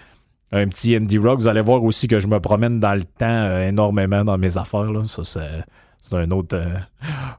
un 0.51 0.67
petit 0.67 0.96
indie 0.96 1.20
rock. 1.20 1.39
Vous 1.39 1.48
allez 1.48 1.62
voir 1.62 1.84
aussi 1.84 2.08
que 2.08 2.20
je 2.20 2.27
me 2.27 2.39
promène 2.39 2.79
dans 2.79 2.96
le 2.96 3.03
temps 3.03 3.25
euh, 3.29 3.67
énormément 3.70 4.25
dans 4.25 4.38
mes 4.39 4.58
affaires. 4.58 4.91
Là. 4.91 5.03
Ça, 5.05 5.24
c'est. 5.24 5.63
C'est 6.01 6.15
un 6.15 6.29
autre, 6.31 6.58
euh, 6.58 6.75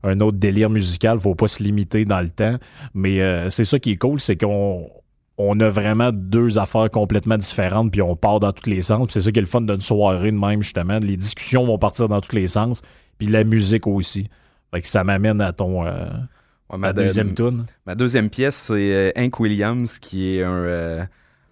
un 0.04 0.20
autre 0.20 0.38
délire 0.38 0.70
musical. 0.70 1.18
Faut 1.20 1.34
pas 1.34 1.48
se 1.48 1.62
limiter 1.62 2.04
dans 2.04 2.20
le 2.20 2.30
temps. 2.30 2.56
Mais 2.94 3.20
euh, 3.20 3.50
c'est 3.50 3.64
ça 3.64 3.78
qui 3.78 3.92
est 3.92 3.96
cool, 3.96 4.20
c'est 4.20 4.36
qu'on 4.36 4.88
on 5.36 5.58
a 5.60 5.68
vraiment 5.68 6.10
deux 6.12 6.58
affaires 6.58 6.90
complètement 6.90 7.36
différentes, 7.36 7.90
puis 7.90 8.02
on 8.02 8.14
part 8.14 8.38
dans 8.38 8.52
tous 8.52 8.70
les 8.70 8.82
sens. 8.82 9.08
C'est 9.10 9.20
ça 9.20 9.32
qui 9.32 9.38
est 9.38 9.42
le 9.42 9.48
fun 9.48 9.62
d'une 9.62 9.80
soirée 9.80 10.30
de 10.30 10.36
même, 10.38 10.62
justement. 10.62 10.98
Les 10.98 11.16
discussions 11.16 11.64
vont 11.64 11.78
partir 11.78 12.08
dans 12.08 12.20
tous 12.20 12.36
les 12.36 12.48
sens, 12.48 12.82
puis 13.18 13.26
la 13.26 13.42
musique 13.42 13.86
aussi. 13.86 14.28
Fait 14.72 14.80
que 14.80 14.88
ça 14.88 15.04
m'amène 15.04 15.40
à 15.40 15.52
ton 15.52 15.84
Ouais, 15.84 16.78
euh, 16.78 16.78
ma 16.78 16.92
deuxième 16.92 17.34
tune. 17.34 17.66
ma 17.84 17.94
deuxième 17.94 18.30
pièce, 18.30 18.56
c'est 18.56 18.94
euh, 18.94 19.10
Hank 19.16 19.40
Williams, 19.40 19.98
qui 19.98 20.36
est 20.36 20.42
un, 20.42 21.08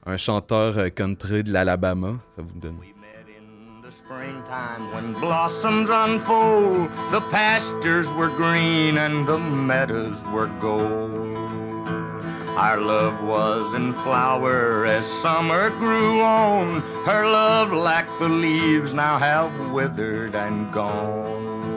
un 0.07 0.17
chanteur 0.17 0.95
country 0.95 1.43
de 1.43 1.53
l'Alabama. 1.53 2.15
Ça 2.37 2.43
vous 2.43 2.59
donne. 2.61 2.77
Springtime 4.11 4.91
when 4.91 5.13
blossoms 5.13 5.89
unfold. 5.89 6.91
The 7.13 7.21
pastures 7.31 8.09
were 8.09 8.29
green 8.29 8.99
and 8.99 9.25
the 9.25 9.39
meadows 9.39 10.21
were 10.33 10.49
gold. 10.61 11.87
Our 12.59 12.81
love 12.81 13.23
was 13.23 13.73
in 13.73 13.95
flower 14.03 14.85
as 14.85 15.07
summer 15.07 15.71
grew 15.71 16.23
on. 16.23 16.81
Her 17.05 17.25
love, 17.25 17.71
like 17.71 18.09
the 18.19 18.29
leaves, 18.29 18.93
now 18.93 19.17
have 19.21 19.71
withered 19.71 20.35
and 20.35 20.73
gone. 20.73 21.77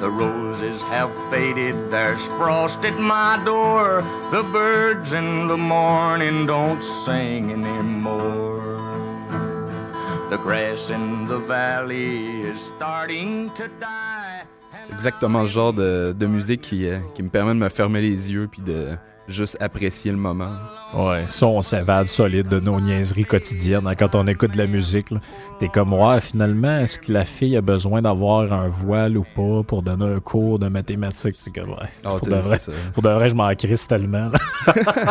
The 0.00 0.10
roses 0.10 0.82
have 0.82 1.14
faded, 1.30 1.90
there's 1.90 2.26
frost 2.36 2.80
at 2.80 2.98
my 2.98 3.42
door. 3.42 4.02
The 4.32 4.42
birds 4.42 5.14
in 5.14 5.48
the 5.48 5.56
morning 5.56 6.44
don't 6.44 6.82
sing 6.82 7.52
anymore. 7.52 8.85
The 10.28 10.38
grass 10.38 10.90
in 10.90 11.28
the 11.28 11.38
valley 11.38 12.42
is 12.50 12.58
starting 12.58 13.48
to 13.54 13.68
die. 13.80 14.44
Exactement 14.90 15.42
le 15.42 15.46
genre 15.46 15.72
de, 15.72 16.12
de 16.18 16.26
musique 16.26 16.62
qui, 16.62 16.88
euh, 16.88 16.98
qui 17.14 17.22
me 17.22 17.28
permet 17.28 17.54
de 17.54 17.58
me 17.58 17.68
fermer 17.68 18.00
les 18.00 18.32
yeux 18.32 18.48
puis 18.50 18.60
de 18.60 18.96
juste 19.28 19.56
apprécier 19.60 20.10
le 20.12 20.16
moment. 20.16 20.52
Ouais, 20.94 21.24
ça, 21.26 21.46
on 21.46 21.62
s'évade 21.62 22.06
solide 22.08 22.48
de 22.48 22.60
nos 22.60 22.80
niaiseries 22.80 23.24
quotidiennes. 23.24 23.86
hein, 23.86 23.92
quand 23.98 24.14
on 24.14 24.26
écoute 24.26 24.52
de 24.52 24.58
la 24.58 24.66
musique, 24.66 25.08
t'es 25.58 25.68
comme, 25.68 25.92
ouais, 25.92 26.20
finalement, 26.20 26.78
est-ce 26.78 26.98
que 26.98 27.12
la 27.12 27.24
fille 27.24 27.56
a 27.56 27.60
besoin 27.60 28.02
d'avoir 28.02 28.52
un 28.52 28.68
voile 28.68 29.16
ou 29.18 29.24
pas 29.34 29.62
pour 29.66 29.82
donner 29.82 30.06
un 30.06 30.20
cours 30.20 30.58
de 30.58 30.68
mathématiques? 30.68 31.36
C'est 31.38 31.52
comme, 31.52 31.70
ouais, 31.70 31.88
Ah, 32.04 32.10
pour, 32.18 32.28
de 32.28 32.34
vrai, 32.36 32.58
pour 32.94 33.02
de 33.02 33.08
vrai, 33.10 33.28
je 33.30 33.34
m'en 33.34 33.52
crisse 33.54 33.86
tellement. 33.86 34.30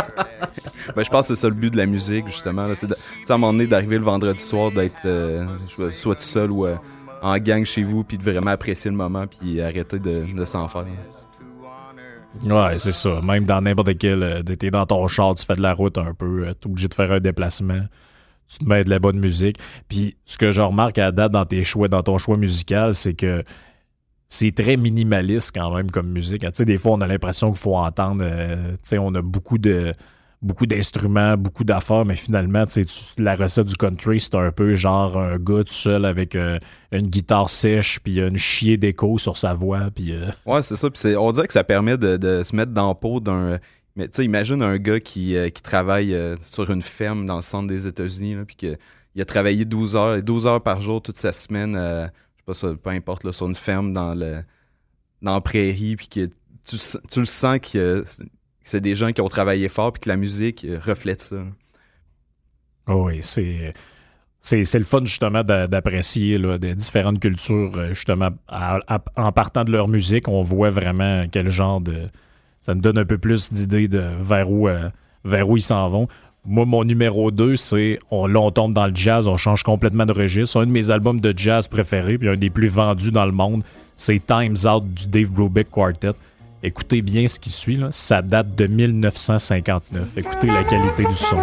Ben, 0.96 1.04
je 1.04 1.10
pense 1.10 1.28
que 1.28 1.34
c'est 1.36 1.42
ça 1.42 1.48
le 1.50 1.56
but 1.56 1.72
de 1.72 1.78
la 1.78 1.88
musique, 1.88 2.28
justement. 2.28 2.68
C'est 2.76 2.92
à 2.92 3.34
un 3.34 3.38
moment 3.38 3.52
donné 3.54 3.66
d'arriver 3.66 3.98
le 3.98 4.04
vendredi 4.04 4.42
soir, 4.42 4.72
d'être 4.72 5.02
euh, 5.06 5.44
soit 5.90 6.14
tout 6.16 6.22
seul 6.22 6.52
ou 6.52 6.68
euh, 6.68 6.76
en 7.24 7.38
gang 7.40 7.66
chez 7.66 7.84
vous, 7.84 8.04
puis 8.04 8.18
de 8.20 8.24
vraiment 8.24 8.52
apprécier 8.52 8.92
le 8.92 8.96
moment, 8.98 9.26
puis 9.26 9.60
arrêter 9.62 9.98
de, 9.98 10.32
de 10.32 10.46
s'en 10.46 10.68
faire. 10.68 10.86
Ouais, 12.44 12.78
c'est 12.78 12.92
ça. 12.92 13.22
Même 13.22 13.46
dans 13.46 13.62
n'importe 13.62 13.98
quel. 13.98 14.22
euh, 14.24 14.44
T'es 14.44 14.70
dans 14.72 14.86
ton 14.86 15.08
char, 15.08 15.36
tu 15.36 15.46
fais 15.46 15.56
de 15.56 15.62
la 15.62 15.74
route 15.74 15.98
un 15.98 16.14
peu, 16.14 16.48
euh, 16.48 16.54
t'es 16.54 16.68
obligé 16.68 16.88
de 16.88 16.94
faire 16.94 17.12
un 17.12 17.20
déplacement. 17.20 17.82
Tu 18.48 18.60
te 18.60 18.66
mets 18.70 18.84
de 18.84 18.90
la 18.90 19.00
bonne 19.00 19.20
musique. 19.20 19.58
Puis 19.90 20.18
ce 20.26 20.38
que 20.38 20.52
je 20.52 20.62
remarque 20.62 20.98
à 21.00 21.06
la 21.06 21.12
date 21.12 21.32
dans 21.32 21.46
tes 21.46 21.64
choix, 21.64 21.88
dans 21.88 22.04
ton 22.04 22.18
choix 22.18 22.38
musical, 22.38 22.94
c'est 22.94 23.14
que 23.16 23.44
c'est 24.28 24.54
très 24.54 24.78
minimaliste 24.78 25.52
quand 25.56 25.74
même 25.76 25.90
comme 25.90 26.10
musique. 26.12 26.42
Tu 26.42 26.50
sais, 26.54 26.66
des 26.66 26.78
fois, 26.78 26.94
on 26.94 27.02
a 27.02 27.08
l'impression 27.08 27.50
qu'il 27.52 27.60
faut 27.60 27.76
entendre. 27.76 28.24
euh, 28.24 28.74
tu 28.74 28.78
sais, 28.84 28.98
on 29.00 29.14
a 29.16 29.22
beaucoup 29.22 29.58
de 29.58 29.94
beaucoup 30.46 30.68
d'instruments, 30.68 31.36
beaucoup 31.38 31.64
d'affaires, 31.64 32.06
mais 32.06 32.16
finalement, 32.16 32.66
la 33.18 33.36
recette 33.36 33.68
du 33.68 33.76
country, 33.76 34.20
c'est 34.20 34.36
un 34.36 34.52
peu 34.52 34.76
genre 34.76 35.18
un 35.18 35.38
gars 35.38 35.64
tout 35.64 35.74
seul 35.74 36.06
avec 36.06 36.36
euh, 36.36 36.60
une 36.92 37.08
guitare 37.08 37.50
sèche, 37.50 38.00
puis 38.00 38.20
une 38.20 38.38
chier 38.38 38.78
d'écho 38.78 39.18
sur 39.18 39.38
sa 39.38 39.54
voix, 39.54 39.90
puis 39.94 40.14
euh, 40.14 40.28
Ouais, 40.46 40.62
c'est 40.62 40.76
ça. 40.76 40.90
Puis 40.90 41.16
on 41.18 41.32
dirait 41.32 41.48
que 41.48 41.54
ça 41.54 41.64
permet 41.64 41.98
de, 41.98 42.44
se 42.44 42.56
mettre 42.56 42.72
dans 42.72 42.90
la 42.90 42.96
peau 42.96 43.20
d'un. 43.20 43.60
Mais 43.96 44.08
tu 44.08 44.18
sais, 44.18 44.26
imagine 44.26 44.62
un 44.62 44.78
gars 44.78 45.00
qui, 45.00 45.36
euh, 45.36 45.50
qui 45.50 45.62
travaille 45.62 46.14
euh, 46.14 46.36
sur 46.44 46.70
une 46.70 46.82
ferme 46.82 47.26
dans 47.26 47.38
le 47.38 47.42
centre 47.42 47.68
des 47.68 47.88
États-Unis, 47.88 48.38
puis 48.46 48.56
que 48.56 48.78
il 49.16 49.22
a 49.22 49.26
travaillé 49.26 49.66
12 49.66 49.96
heures, 49.96 50.22
12 50.22 50.46
heures 50.46 50.62
par 50.62 50.82
jour 50.82 51.02
toute 51.02 51.18
sa 51.18 51.32
semaine, 51.32 51.74
je 51.74 52.54
sais 52.54 52.68
pas 52.68 52.76
peu 52.76 52.90
importe, 52.90 53.24
là, 53.24 53.32
sur 53.32 53.48
une 53.48 53.56
ferme 53.56 53.94
dans 53.94 54.14
le 54.14 54.44
dans 55.22 55.34
la 55.34 55.42
prairie, 55.42 55.96
puis 55.96 56.10
que 56.10 56.26
tu, 56.66 56.78
tu 57.10 57.20
le 57.20 57.26
sens 57.26 57.60
que 57.60 58.04
c'est 58.66 58.82
des 58.82 58.96
gens 58.96 59.12
qui 59.12 59.22
ont 59.22 59.30
travaillé 59.30 59.70
fort, 59.70 59.94
puis 59.94 60.02
que 60.02 60.10
la 60.10 60.18
musique 60.18 60.66
euh, 60.66 60.80
reflète 60.84 61.22
ça. 61.22 61.38
Oh 62.88 63.06
oui, 63.08 63.20
c'est. 63.22 63.74
C'est, 64.42 64.78
le 64.78 64.84
fun 64.84 65.04
justement 65.06 65.44
d'a- 65.44 65.66
d'apprécier 65.66 66.38
des 66.60 66.76
différentes 66.76 67.20
cultures 67.20 67.72
euh, 67.78 67.96
justement 67.96 68.30
en 69.18 69.32
partant 69.32 69.64
de 69.64 69.72
leur 69.72 69.88
musique 69.88 70.28
on 70.28 70.44
voit 70.44 70.70
vraiment 70.70 71.26
quel 71.32 71.50
genre 71.50 71.82
de 71.82 72.10
ça 72.60 72.76
nous 72.76 72.82
donne 72.82 73.00
un 73.00 73.06
peu 73.06 73.18
plus 73.18 73.52
d'idées 73.52 73.88
de 73.88 74.04
vers 74.20 74.52
où 74.52 74.68
euh, 74.68 74.92
vers 75.24 75.50
où 75.50 75.58
ils 75.58 75.64
s'en 75.64 75.90
vont 75.90 76.08
moi 76.46 76.66
mon 76.66 76.84
numéro 76.84 77.32
2 77.32 77.56
c'est 77.56 77.98
on, 78.12 78.28
là 78.28 78.40
on 78.40 78.52
tombe 78.52 78.74
dans 78.74 78.86
le 78.86 78.96
jazz 78.96 79.26
on 79.26 79.36
change 79.36 79.64
complètement 79.64 80.06
de 80.06 80.14
registre 80.14 80.62
un 80.62 80.68
de 80.68 80.72
mes 80.72 80.92
albums 80.92 81.20
de 81.20 81.34
jazz 81.36 81.68
préférés 81.68 82.20
puis 82.20 82.30
un 82.30 82.38
des 82.38 82.52
plus 82.52 82.68
vendus 82.68 83.10
dans 83.10 83.26
le 83.26 83.32
monde 83.32 83.64
c'est 83.96 84.22
Times 84.24 84.58
Out 84.72 84.84
du 84.94 85.08
Dave 85.08 85.32
Brubeck 85.32 85.72
Quartet 85.72 86.14
écoutez 86.66 87.02
bien 87.04 87.28
ce 87.28 87.40
qui 87.40 87.52
suit 87.52 87.80
ça 87.92 88.22
date 88.22 88.56
de 88.56 88.66
1959 88.66 90.18
écoutez 90.18 90.48
la 90.48 90.64
qualité 90.64 91.06
du 91.06 91.14
son 91.14 91.38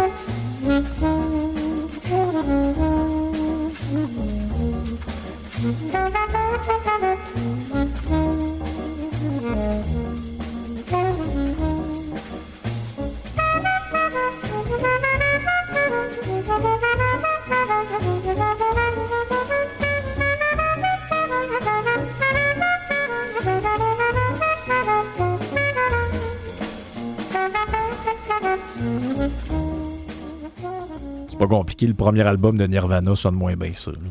pas 31.47 31.55
compliqué. 31.55 31.87
Le 31.87 31.93
premier 31.93 32.21
album 32.21 32.57
de 32.57 32.65
Nirvana 32.65 33.15
sonne 33.15 33.35
moins 33.35 33.55
bien, 33.55 33.71
ça. 33.75 33.91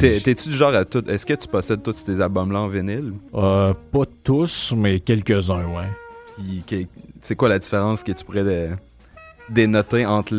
T'es- 0.00 0.20
T'es-tu 0.20 0.48
du 0.48 0.54
genre 0.56 0.74
à 0.74 0.84
tout. 0.84 1.08
Est-ce 1.08 1.24
que 1.24 1.34
tu 1.34 1.46
possèdes 1.46 1.82
tous 1.82 1.92
ces 1.92 2.20
albums-là 2.20 2.60
en 2.60 2.68
vinyle? 2.68 3.12
Euh, 3.34 3.72
pas 3.92 4.02
tous, 4.24 4.74
mais 4.76 4.98
quelques-uns, 5.00 5.64
ouais. 5.66 5.86
Puis 6.36 6.86
c'est 7.22 7.36
quoi 7.36 7.48
la 7.48 7.58
différence 7.58 8.02
que 8.02 8.12
tu 8.12 8.24
pourrais 8.24 8.42
de- 8.44 8.70
dénoter 9.48 10.04
entre 10.06 10.34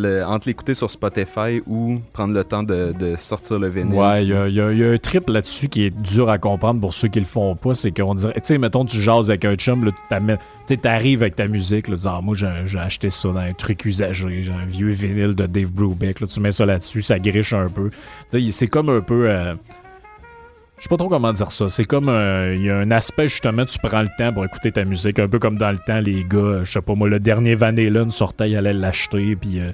l'écouter 0.45 0.73
sur 0.73 0.91
Spotify 0.91 1.61
ou 1.65 1.99
prendre 2.13 2.33
le 2.33 2.43
temps 2.43 2.63
de, 2.63 2.93
sortir 3.17 3.59
le 3.59 3.67
vinyle? 3.67 3.97
Ouais, 3.97 4.25
il 4.25 4.29
y 4.29 4.83
a, 4.83 4.87
un 4.87 4.97
trip 4.97 5.29
là-dessus 5.29 5.69
qui 5.69 5.85
est 5.85 5.89
dur 5.89 6.29
à 6.29 6.37
comprendre 6.37 6.81
pour 6.81 6.93
ceux 6.93 7.07
qui 7.07 7.19
le 7.19 7.25
font 7.25 7.55
pas. 7.55 7.73
C'est 7.73 7.91
qu'on 7.91 8.15
dirait, 8.15 8.33
tu 8.33 8.41
sais, 8.43 8.57
mettons, 8.57 8.85
tu 8.85 9.01
jases 9.01 9.29
avec 9.29 9.45
un 9.45 9.55
chum, 9.55 9.91
tu 10.67 10.77
t'arrives 10.77 11.21
avec 11.21 11.35
ta 11.35 11.47
musique, 11.47 11.87
là, 11.87 11.95
tu 11.95 12.01
dis, 12.01 12.07
Ah, 12.09 12.19
moi, 12.21 12.35
j'ai 12.35 12.47
j'ai 12.65 12.79
acheté 12.79 13.09
ça 13.09 13.29
dans 13.29 13.37
un 13.37 13.53
truc 13.53 13.85
usagé, 13.85 14.43
j'ai 14.43 14.51
un 14.51 14.65
vieux 14.65 14.91
vinyle 14.91 15.35
de 15.35 15.45
Dave 15.45 15.71
Brubeck, 15.71 16.19
là, 16.19 16.27
tu 16.27 16.39
mets 16.39 16.51
ça 16.51 16.65
là-dessus, 16.65 17.01
ça 17.01 17.19
griche 17.19 17.53
un 17.53 17.69
peu. 17.69 17.89
Tu 18.29 18.41
sais, 18.41 18.51
c'est 18.51 18.67
comme 18.67 18.89
un 18.89 19.01
peu. 19.01 19.29
euh, 19.29 19.55
je 20.77 20.83
sais 20.83 20.89
pas 20.89 20.97
trop 20.97 21.09
comment 21.09 21.33
dire 21.33 21.51
ça. 21.51 21.69
C'est 21.69 21.85
comme 21.85 22.09
un- 22.09 22.53
il 22.53 22.63
y 22.63 22.69
a 22.69 22.77
un 22.77 22.91
aspect 22.91 23.27
justement, 23.27 23.65
tu 23.65 23.77
prends 23.79 24.01
le 24.01 24.09
temps 24.17 24.31
pour 24.33 24.45
écouter 24.45 24.71
ta 24.71 24.85
musique, 24.85 25.19
un 25.19 25.27
peu 25.27 25.39
comme 25.39 25.57
dans 25.57 25.71
le 25.71 25.79
temps 25.79 25.99
les 25.99 26.23
gars, 26.23 26.63
je 26.63 26.71
sais 26.71 26.81
pas 26.81 26.95
moi, 26.95 27.07
le 27.09 27.19
dernier 27.19 27.55
Van 27.55 27.67
Halen 27.67 28.09
sortait, 28.09 28.49
il 28.51 28.55
allait 28.57 28.73
l'acheter, 28.73 29.35
puis 29.35 29.59
euh, 29.59 29.71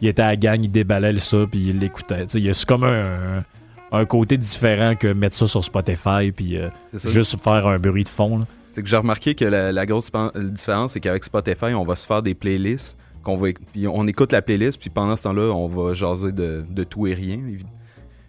il 0.00 0.08
était 0.08 0.22
à 0.22 0.28
la 0.28 0.36
gang, 0.36 0.60
il 0.62 0.70
déballait 0.70 1.18
ça, 1.20 1.38
puis 1.50 1.66
il 1.68 1.78
l'écoutait. 1.78 2.26
Tu 2.26 2.32
sais, 2.32 2.38
il 2.38 2.44
y 2.44 2.50
a- 2.50 2.54
c'est 2.54 2.66
comme 2.66 2.84
un, 2.84 3.44
un 3.92 4.04
côté 4.04 4.36
différent 4.36 4.94
que 4.94 5.06
mettre 5.12 5.36
ça 5.36 5.46
sur 5.46 5.62
Spotify, 5.64 6.32
puis 6.34 6.56
euh, 6.58 6.68
juste 7.04 7.40
faire 7.40 7.66
un 7.66 7.78
bruit 7.78 8.04
de 8.04 8.08
fond. 8.08 8.38
là. 8.40 8.46
C'est 8.72 8.82
que 8.82 8.88
j'ai 8.88 8.96
remarqué 8.96 9.34
que 9.34 9.44
la, 9.44 9.70
la 9.70 9.84
grosse 9.86 10.10
différence, 10.34 10.92
c'est 10.92 11.00
qu'avec 11.00 11.22
Spotify, 11.24 11.74
on 11.74 11.84
va 11.84 11.94
se 11.96 12.06
faire 12.06 12.22
des 12.22 12.34
playlists. 12.34 12.96
Qu'on 13.22 13.36
va, 13.36 13.48
puis 13.72 13.86
on 13.86 14.06
écoute 14.08 14.32
la 14.32 14.42
playlist, 14.42 14.80
puis 14.80 14.90
pendant 14.90 15.14
ce 15.14 15.22
temps-là, 15.24 15.52
on 15.54 15.68
va 15.68 15.94
jaser 15.94 16.32
de, 16.32 16.64
de 16.68 16.82
tout 16.84 17.06
et 17.06 17.14
rien. 17.14 17.38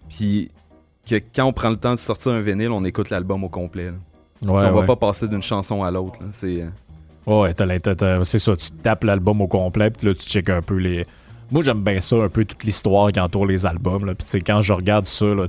Puis 0.09 0.51
que 1.07 1.15
quand 1.35 1.45
on 1.45 1.53
prend 1.53 1.69
le 1.69 1.77
temps 1.77 1.93
de 1.93 1.99
sortir 1.99 2.31
un 2.31 2.41
vinyle, 2.41 2.71
on 2.71 2.83
écoute 2.83 3.09
l'album 3.09 3.43
au 3.43 3.49
complet. 3.49 3.85
là. 3.85 3.91
Ouais, 4.41 4.49
on 4.49 4.73
va 4.73 4.79
ouais. 4.81 4.85
pas 4.85 4.95
passer 4.95 5.27
d'une 5.27 5.41
chanson 5.41 5.83
à 5.83 5.91
l'autre. 5.91 6.19
C'est 6.31 6.61
euh, 6.61 6.67
Ouais, 7.25 7.53
c'est 8.23 8.39
ça. 8.39 8.55
Tu 8.55 8.69
tapes 8.71 9.05
l'album 9.05 9.41
au 9.41 9.47
complet, 9.47 9.89
puis 9.89 10.07
là, 10.07 10.13
tu 10.13 10.27
checkes 10.27 10.49
un 10.49 10.61
peu 10.61 10.75
les. 10.75 11.05
Moi, 11.51 11.63
j'aime 11.63 11.81
bien 11.81 12.01
ça, 12.01 12.17
un 12.17 12.29
peu 12.29 12.45
toute 12.45 12.63
l'histoire 12.63 13.11
qui 13.11 13.19
entoure 13.19 13.45
les 13.45 13.65
albums. 13.65 14.05
Là. 14.05 14.15
Puis, 14.15 14.41
quand 14.41 14.61
je 14.61 14.73
regarde 14.73 15.05
ça, 15.05 15.25
là, 15.25 15.45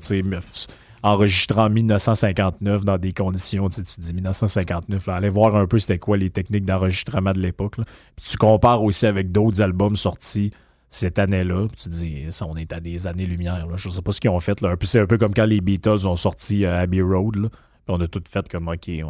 enregistré 1.03 1.61
en 1.61 1.71
1959 1.71 2.85
dans 2.85 2.99
des 2.99 3.13
conditions, 3.13 3.69
tu 3.69 3.81
dis 3.99 4.15
1959, 4.15 5.07
là, 5.07 5.15
allez 5.17 5.29
voir 5.29 5.57
un 5.57 5.67
peu 5.67 5.79
c'était 5.79 5.99
quoi 5.99 6.17
les 6.17 6.31
techniques 6.31 6.65
d'enregistrement 6.65 7.33
de 7.33 7.41
l'époque. 7.41 7.77
Puis, 8.17 8.27
tu 8.31 8.37
compares 8.37 8.83
aussi 8.83 9.07
avec 9.07 9.33
d'autres 9.33 9.61
albums 9.61 9.97
sortis 9.97 10.51
cette 10.95 11.19
année-là. 11.19 11.67
Tu 11.77 11.89
dis, 11.89 12.27
ça, 12.31 12.47
on 12.47 12.57
est 12.57 12.73
à 12.73 12.79
des 12.79 13.09
années-lumière. 13.09 13.67
Je 13.77 13.89
sais 13.89 14.01
pas 14.01 14.13
ce 14.13 14.21
qu'ils 14.21 14.31
ont 14.31 14.39
fait. 14.39 14.61
Là. 14.61 14.77
C'est 14.83 15.01
un 15.01 15.07
peu 15.07 15.19
comme 15.19 15.35
quand 15.35 15.45
les 15.45 15.61
Beatles 15.61 16.07
ont 16.07 16.15
sorti 16.15 16.65
euh, 16.65 16.83
Abbey 16.83 17.03
Road. 17.03 17.37
Là. 17.37 17.49
On 17.89 18.01
a 18.01 18.07
tout 18.07 18.23
fait 18.31 18.49
comme, 18.49 18.69
OK, 18.69 18.87
ouais. 18.87 19.03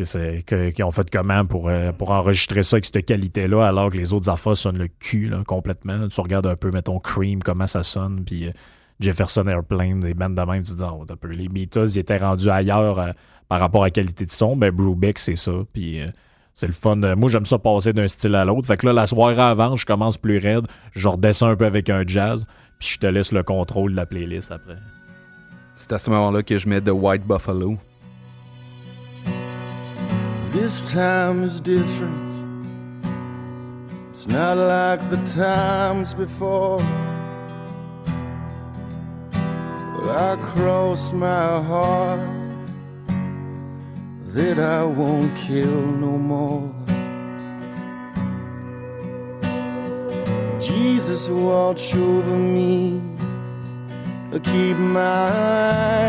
euh, 0.00 0.72
ont 0.82 0.90
fait 0.90 1.08
comment 1.08 1.44
pour, 1.46 1.68
euh, 1.68 1.92
pour 1.92 2.10
enregistrer 2.10 2.64
ça 2.64 2.76
avec 2.76 2.84
cette 2.84 3.06
qualité-là, 3.06 3.64
alors 3.64 3.90
que 3.90 3.96
les 3.96 4.12
autres 4.12 4.28
affaires 4.28 4.56
sonnent 4.56 4.78
le 4.78 4.88
cul 4.88 5.32
complètement. 5.46 6.08
Tu 6.08 6.20
regardes 6.20 6.48
un 6.48 6.56
peu, 6.56 6.72
mettons, 6.72 6.98
Cream, 6.98 7.40
comment 7.40 7.68
ça 7.68 7.84
sonne, 7.84 8.24
puis 8.24 8.50
Jefferson 8.98 9.46
Airplane, 9.46 10.00
des 10.00 10.14
bandes 10.14 10.34
de 10.34 10.42
même, 10.42 10.64
tu 10.64 10.72
te 10.72 10.78
dis, 10.78 10.82
oh, 10.82 11.04
peu, 11.04 11.28
les 11.28 11.48
Beatles, 11.48 11.90
ils 11.90 11.98
étaient 11.98 12.18
rendus 12.18 12.50
ailleurs 12.50 13.10
par 13.48 13.60
rapport 13.60 13.84
à 13.84 13.86
la 13.86 13.90
qualité 13.92 14.24
de 14.24 14.30
son. 14.30 14.56
Ben, 14.56 14.72
Brubeck, 14.72 15.20
c'est 15.20 15.36
ça, 15.36 15.52
puis 15.72 16.00
c'est 16.54 16.66
le 16.66 16.72
fun. 16.72 17.02
Euh, 17.02 17.16
Moi, 17.16 17.28
j'aime 17.28 17.44
ça 17.44 17.58
passer 17.58 17.92
d'un 17.92 18.06
style 18.06 18.34
à 18.36 18.44
l'autre. 18.44 18.66
Fait 18.66 18.76
que 18.76 18.86
là, 18.86 18.92
la 18.92 19.06
soirée 19.06 19.40
avant, 19.42 19.76
je 19.76 19.84
commence 19.84 20.16
plus 20.16 20.38
raide, 20.38 20.66
je 20.94 21.08
redescends 21.08 21.48
un 21.48 21.56
peu 21.56 21.66
avec 21.66 21.90
un 21.90 22.04
jazz, 22.06 22.44
puis 22.78 22.88
je 22.94 22.98
te 22.98 23.06
laisse 23.06 23.32
le 23.32 23.42
contrôle 23.42 23.90
de 23.92 23.96
la 23.96 24.06
playlist 24.06 24.50
après. 24.52 24.76
c'est 25.76 25.92
à 25.92 25.98
ce 25.98 26.08
moment-là 26.10 26.42
que 26.44 26.56
je 26.56 26.68
mets 26.68 26.80
The 26.80 26.90
White 26.92 27.26
Buffalo. 27.26 27.76
This 30.52 30.84
time 30.84 31.44
is 31.44 31.60
different. 31.60 32.32
It's 34.12 34.28
not 34.28 34.54
like 34.56 35.00
the 35.10 35.18
times 35.36 36.14
before. 36.14 36.78
Well, 39.98 40.10
I 40.10 40.36
cross 40.36 41.12
my 41.12 41.60
heart 41.66 42.20
that 44.34 44.58
I 44.58 44.82
won't 44.82 45.36
kill 45.36 45.80
no 46.04 46.18
more. 46.18 46.74
Jesus, 50.60 51.28
watch 51.28 51.94
over 51.94 52.36
me. 52.36 53.00
Keep 54.42 54.76
my 54.76 55.30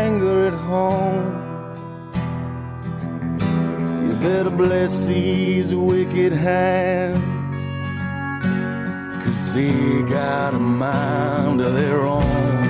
anger 0.02 0.48
at 0.48 0.52
home. 0.52 1.24
You 4.08 4.14
better 4.16 4.50
bless 4.50 5.06
these 5.06 5.72
wicked 5.72 6.32
hands. 6.32 7.18
Cause 9.24 9.54
they 9.54 10.02
got 10.02 10.54
a 10.54 10.58
mind 10.58 11.60
of 11.60 11.74
their 11.74 12.00
own. 12.00 12.65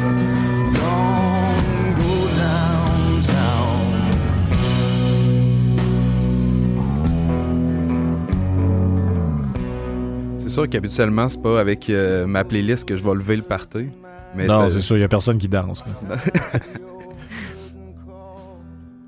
Sûr 10.57 10.71
qu'habituellement, 10.71 11.29
c'est 11.29 11.43
pas 11.43 11.61
avec 11.61 11.91
euh, 11.91 12.27
ma 12.27 12.43
playlist 12.43 12.89
que 12.89 12.97
je 12.97 13.03
vais 13.03 13.15
lever 13.15 13.37
le 13.37 13.43
party. 13.43 13.89
Mais 14.35 14.47
non, 14.47 14.69
c'est 14.69 14.81
sûr, 14.81 14.97
il 14.97 15.01
y 15.01 15.05
a 15.05 15.09
personne 15.09 15.39
qui 15.39 15.49
danse. 15.49 15.85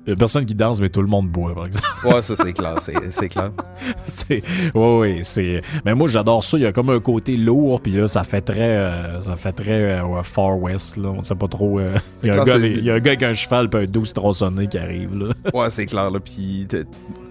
Il 0.09 0.13
a 0.13 0.15
personne 0.15 0.45
qui 0.45 0.55
danse, 0.55 0.81
mais 0.81 0.89
tout 0.89 1.01
le 1.03 1.07
monde 1.07 1.29
boit, 1.29 1.53
par 1.53 1.67
exemple. 1.67 1.85
Ouais, 2.03 2.21
ça 2.23 2.35
c'est 2.35 2.53
clair, 2.53 2.75
c'est 2.81 3.29
clair. 3.29 3.51
c'est 4.03 4.41
ouais 4.73 4.97
ouais 4.97 5.19
c'est 5.23 5.61
mais 5.85 5.93
moi 5.93 6.07
j'adore 6.07 6.43
ça 6.43 6.57
il 6.57 6.63
y 6.63 6.65
a 6.65 6.71
comme 6.71 6.89
un 6.89 6.99
côté 6.99 7.37
lourd 7.37 7.81
puis 7.81 7.91
là 7.91 8.07
ça 8.07 8.23
fait 8.23 8.41
très 8.41 8.77
euh, 8.77 9.19
ça 9.21 9.35
fait 9.35 9.51
très 9.51 9.99
euh, 9.99 10.23
far 10.23 10.57
west 10.59 10.97
là 10.97 11.09
on 11.09 11.23
sait 11.23 11.35
pas 11.35 11.47
trop 11.47 11.79
euh, 11.79 11.93
il 12.23 12.29
y 12.29 12.31
clair, 12.31 12.41
avec- 12.55 12.77
il 12.77 12.83
y 12.83 12.89
a 12.89 12.95
un 12.95 12.99
gars 12.99 13.11
avec 13.11 13.23
un 13.23 13.33
cheval 13.33 13.69
puis 13.69 13.81
un 13.81 13.85
12 13.85 14.13
tronçonné 14.13 14.67
qui 14.67 14.77
arrive 14.77 15.15
là 15.17 15.33
Ouais, 15.53 15.69
c'est 15.69 15.85
clair. 15.85 16.09
Là, 16.11 16.19
puis 16.19 16.67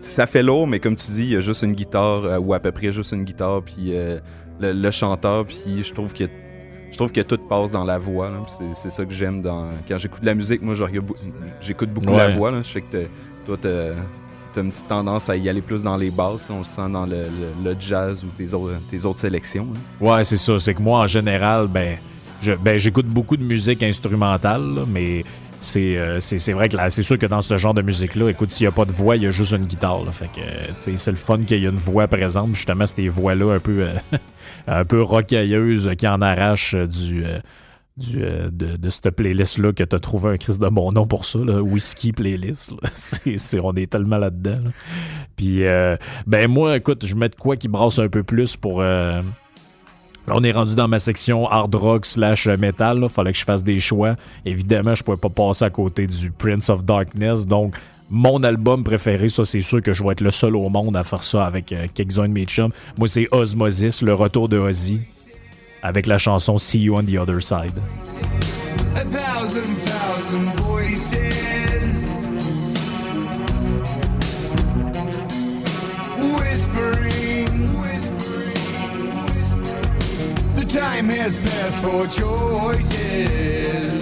ça 0.00 0.26
fait 0.26 0.42
lourd, 0.42 0.66
mais 0.66 0.78
comme 0.80 0.96
tu 0.96 1.10
dis, 1.10 1.22
il 1.24 1.32
y 1.32 1.36
a 1.36 1.40
juste 1.40 1.62
une 1.62 1.74
guitare, 1.74 2.24
euh, 2.24 2.38
ou 2.38 2.54
à 2.54 2.60
peu 2.60 2.70
près 2.72 2.92
juste 2.92 3.12
une 3.12 3.24
guitare, 3.24 3.62
puis 3.62 3.94
euh, 3.94 4.18
le, 4.60 4.72
le 4.72 4.90
chanteur, 4.90 5.46
puis 5.46 5.82
je 5.82 5.92
trouve 5.92 6.12
que 6.12 6.24
je 6.90 6.96
trouve 6.96 7.12
que 7.12 7.20
tout 7.20 7.38
passe 7.38 7.70
dans 7.70 7.84
la 7.84 7.98
voix. 7.98 8.30
C'est 8.74 8.90
ça 8.90 9.04
que 9.04 9.12
j'aime 9.12 9.42
dans 9.42 9.68
quand 9.88 9.98
j'écoute 9.98 10.20
de 10.22 10.26
la 10.26 10.34
musique. 10.34 10.62
Moi, 10.62 10.74
j'écoute 11.60 11.90
beaucoup 11.90 12.12
la 12.16 12.28
voix. 12.28 12.50
là. 12.50 12.58
Je 12.62 12.68
sais 12.72 12.80
que 12.82 13.06
toi, 13.46 13.56
t'as 13.60 14.60
une 14.60 14.72
petite 14.72 14.88
tendance 14.88 15.28
à 15.30 15.36
y 15.36 15.48
aller 15.48 15.60
plus 15.60 15.84
dans 15.84 15.96
les 15.96 16.10
basses. 16.10 16.50
On 16.50 16.58
le 16.58 16.64
sent 16.64 16.88
dans 16.90 17.06
le, 17.06 17.16
le- 17.18 17.70
le 17.70 17.76
jazz 17.78 18.24
ou 18.24 18.28
tes 18.36 18.52
autres, 18.54 18.74
tes 18.90 19.04
autres 19.04 19.20
sélections. 19.20 19.68
là. 20.00 20.06
ouais 20.16 20.24
c'est 20.24 20.36
ça 20.36 20.58
c'est 20.58 20.74
que 20.74 20.82
moi 20.82 21.00
en 21.00 21.06
général 21.06 21.68
ben 21.68 21.96
ben 22.64 22.76
j'écoute 22.76 23.06
beaucoup 23.06 23.36
de 23.36 23.42
musique 23.44 23.82
instrumentale 23.84 24.62
là, 24.74 24.82
mais 24.88 25.22
c'est 25.60 25.96
euh, 25.96 26.18
c'est 26.20 26.52
vrai 26.52 26.68
que 26.68 26.76
là, 26.76 26.88
c'est 26.90 27.02
sûr 27.02 27.18
que 27.18 27.26
dans 27.26 27.40
ce 27.40 27.56
genre 27.56 27.74
de 27.74 27.82
musique 27.82 28.14
là 28.16 28.28
écoute 28.30 28.50
s'il 28.50 28.64
y 28.64 28.66
a 28.66 28.72
pas 28.72 28.84
de 28.84 28.92
voix 28.92 29.14
il 29.16 29.22
y 29.22 29.26
a 29.26 29.30
juste 29.30 29.52
une 29.52 29.64
guitare 29.66 30.04
là. 30.04 30.10
fait 30.12 30.26
que 30.28 30.40
c'est 30.96 31.10
le 31.10 31.16
fun 31.16 31.38
qu'il 31.38 31.58
y 31.60 31.64
ait 31.66 31.68
une 31.68 31.76
voix 31.76 32.08
présente 32.08 32.54
justement 32.54 32.86
ces 32.86 33.08
voix 33.08 33.34
là 33.36 33.54
un 33.54 33.60
peu 33.60 33.82
euh, 33.82 33.94
un 34.68 34.84
peu 34.84 35.02
rocailleuses 35.02 35.90
qui 35.96 36.06
en 36.06 36.20
arrachent 36.20 36.74
euh, 36.74 36.86
du 36.86 37.24
euh, 37.24 37.38
du, 37.98 38.22
euh, 38.22 38.48
de, 38.50 38.76
de 38.76 38.90
cette 38.90 39.10
playlist-là 39.10 39.72
que 39.72 39.82
tu 39.82 39.96
as 39.96 39.98
trouvé 39.98 40.30
un 40.30 40.36
Christ 40.36 40.60
de 40.60 40.68
mon 40.68 40.92
nom 40.92 41.06
pour 41.06 41.24
ça, 41.24 41.40
là, 41.40 41.60
Whisky 41.60 42.12
Playlist. 42.12 42.74
on 43.62 43.74
est 43.74 43.90
tellement 43.90 44.18
là-dedans. 44.18 44.62
là. 44.64 44.70
Puis, 45.36 45.64
euh, 45.64 45.96
ben 46.26 46.48
moi, 46.48 46.76
écoute, 46.76 47.04
je 47.04 47.14
mets 47.16 47.28
de 47.28 47.34
quoi 47.34 47.56
qui 47.56 47.66
brasse 47.68 47.98
un 47.98 48.08
peu 48.08 48.22
plus 48.22 48.56
pour... 48.56 48.80
euh, 48.80 49.20
on 50.30 50.44
est 50.44 50.52
rendu 50.52 50.74
dans 50.76 50.88
ma 50.88 50.98
section 50.98 51.48
hard 51.48 51.74
rock 51.74 52.06
slash 52.06 52.46
metal. 52.46 53.08
Fallait 53.08 53.32
que 53.32 53.38
je 53.38 53.44
fasse 53.44 53.64
des 53.64 53.80
choix. 53.80 54.14
Évidemment, 54.44 54.94
je 54.94 55.02
pouvais 55.02 55.16
pas 55.16 55.30
passer 55.30 55.64
à 55.64 55.70
côté 55.70 56.06
du 56.06 56.30
Prince 56.30 56.68
of 56.68 56.84
Darkness. 56.84 57.46
Donc, 57.46 57.74
mon 58.10 58.42
album 58.42 58.84
préféré, 58.84 59.28
ça, 59.28 59.44
c'est 59.44 59.60
sûr 59.60 59.82
que 59.82 59.92
je 59.92 60.02
vais 60.02 60.12
être 60.12 60.20
le 60.20 60.30
seul 60.30 60.56
au 60.56 60.68
monde 60.68 60.96
à 60.96 61.04
faire 61.04 61.22
ça 61.22 61.44
avec 61.46 61.72
euh, 61.72 61.86
quelques-uns 61.92 62.28
de 62.28 62.32
mes 62.32 62.44
chums. 62.44 62.72
Moi, 62.98 63.08
c'est 63.08 63.28
Osmosis, 63.30 64.02
le 64.02 64.14
retour 64.14 64.48
de 64.48 64.58
Ozzy, 64.58 65.00
avec 65.82 66.06
la 66.06 66.18
chanson 66.18 66.58
See 66.58 66.80
You 66.80 66.96
on 66.96 67.04
the 67.04 67.16
Other 67.18 67.42
Side. 67.42 67.72
a 68.96 69.04
thousand, 69.04 69.76
thousand 69.84 70.58
voices. 70.60 71.14
Whispering, 76.18 77.80
whispering, 77.80 79.12
whispering. 79.32 80.54
The 80.56 80.64
time 80.64 81.08
has 81.10 81.36
passed 81.36 81.78
for 81.82 82.06
choices. 82.06 83.97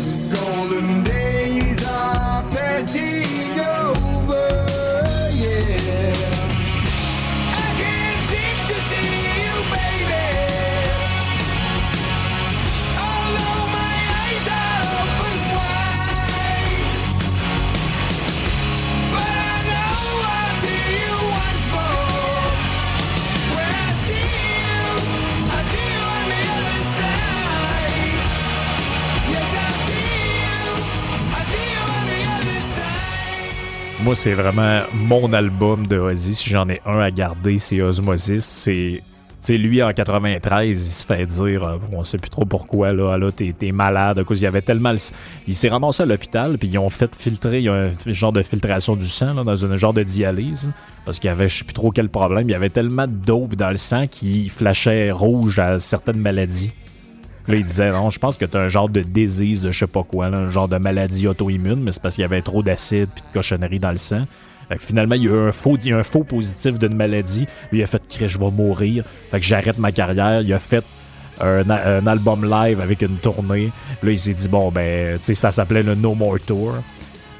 Moi, 34.06 34.14
c'est 34.14 34.34
vraiment 34.34 34.82
mon 34.94 35.32
album 35.32 35.84
de 35.88 35.98
Ozzy. 35.98 36.36
Si 36.36 36.48
j'en 36.48 36.68
ai 36.68 36.80
un 36.86 37.00
à 37.00 37.10
garder, 37.10 37.58
c'est 37.58 37.82
Osmosis. 37.82 38.44
C'est. 38.44 39.02
Lui, 39.48 39.82
en 39.82 39.92
93, 39.92 40.68
il 40.70 40.76
se 40.90 41.04
fait 41.04 41.26
dire, 41.26 41.62
euh, 41.64 41.76
on 41.92 42.02
sait 42.04 42.18
plus 42.18 42.30
trop 42.30 42.44
pourquoi, 42.44 42.92
là, 42.92 43.16
t'es, 43.30 43.54
malade, 43.72 44.24
il 44.30 44.38
y 44.38 44.46
avait 44.46 44.60
tellement... 44.60 44.90
le- 44.92 44.98
Il 45.46 45.54
s'est 45.54 45.68
ramassé 45.68 46.02
à 46.02 46.06
l'hôpital, 46.06 46.56
puis 46.58 46.66
ils 46.68 46.78
ont 46.78 46.88
fait 46.90 47.14
filtrer, 47.14 47.64
un 47.68 47.90
genre 48.06 48.32
de 48.32 48.42
filtration 48.42 48.96
du 48.96 49.06
sang, 49.08 49.34
dans 49.44 49.64
un 49.64 49.76
genre 49.76 49.92
de 49.92 50.02
dialyse, 50.02 50.68
parce 51.04 51.20
qu'il 51.20 51.28
y 51.28 51.30
avait, 51.30 51.48
je 51.48 51.58
sais 51.58 51.64
plus 51.64 51.74
trop 51.74 51.92
quel 51.92 52.08
problème, 52.08 52.48
il 52.48 52.52
y 52.52 52.56
avait 52.56 52.70
tellement 52.70 53.06
de 53.06 53.12
dope 53.12 53.54
dans 53.54 53.70
le 53.70 53.76
sang 53.76 54.08
qui 54.08 54.48
flashait 54.48 55.12
rouge 55.12 55.60
à 55.60 55.78
certaines 55.78 56.18
maladies. 56.18 56.72
Là, 57.48 57.54
il 57.54 57.64
disait, 57.64 57.92
non, 57.92 58.10
je 58.10 58.18
pense 58.18 58.36
que 58.36 58.44
t'as 58.44 58.60
un 58.60 58.68
genre 58.68 58.88
de 58.88 59.02
disease 59.02 59.62
de 59.62 59.70
je 59.70 59.78
sais 59.78 59.86
pas 59.86 60.02
quoi, 60.02 60.26
un 60.26 60.50
genre 60.50 60.68
de 60.68 60.78
maladie 60.78 61.28
auto-immune, 61.28 61.80
mais 61.80 61.92
c'est 61.92 62.02
parce 62.02 62.16
qu'il 62.16 62.22
y 62.22 62.24
avait 62.24 62.42
trop 62.42 62.62
d'acide 62.62 63.08
puis 63.14 63.22
de 63.22 63.32
cochonnerie 63.32 63.78
dans 63.78 63.92
le 63.92 63.98
sang. 63.98 64.26
Fait 64.68 64.76
que 64.76 64.82
finalement, 64.82 65.14
il 65.14 65.22
y 65.22 65.28
a 65.28 65.30
eu 65.30 65.48
un 65.48 65.52
faux, 65.52 65.76
il 65.84 65.92
un 65.92 66.02
faux 66.02 66.24
positif 66.24 66.78
d'une 66.78 66.94
maladie. 66.94 67.46
Lui, 67.70 67.80
il 67.80 67.82
a 67.84 67.86
fait 67.86 68.02
je 68.26 68.38
vais 68.38 68.50
mourir. 68.50 69.04
Fait 69.30 69.38
que 69.38 69.46
j'arrête 69.46 69.78
ma 69.78 69.92
carrière. 69.92 70.40
Il 70.40 70.52
a 70.52 70.58
fait 70.58 70.84
un 71.40 72.06
album 72.06 72.50
live 72.50 72.80
avec 72.80 73.02
une 73.02 73.16
tournée. 73.18 73.70
Là, 74.02 74.10
il 74.10 74.18
s'est 74.18 74.34
dit, 74.34 74.48
bon, 74.48 74.72
ben, 74.72 75.18
tu 75.18 75.24
sais, 75.24 75.34
ça 75.34 75.52
s'appelait 75.52 75.82
le 75.82 75.94
No 75.94 76.14
More 76.14 76.40
Tour. 76.44 76.74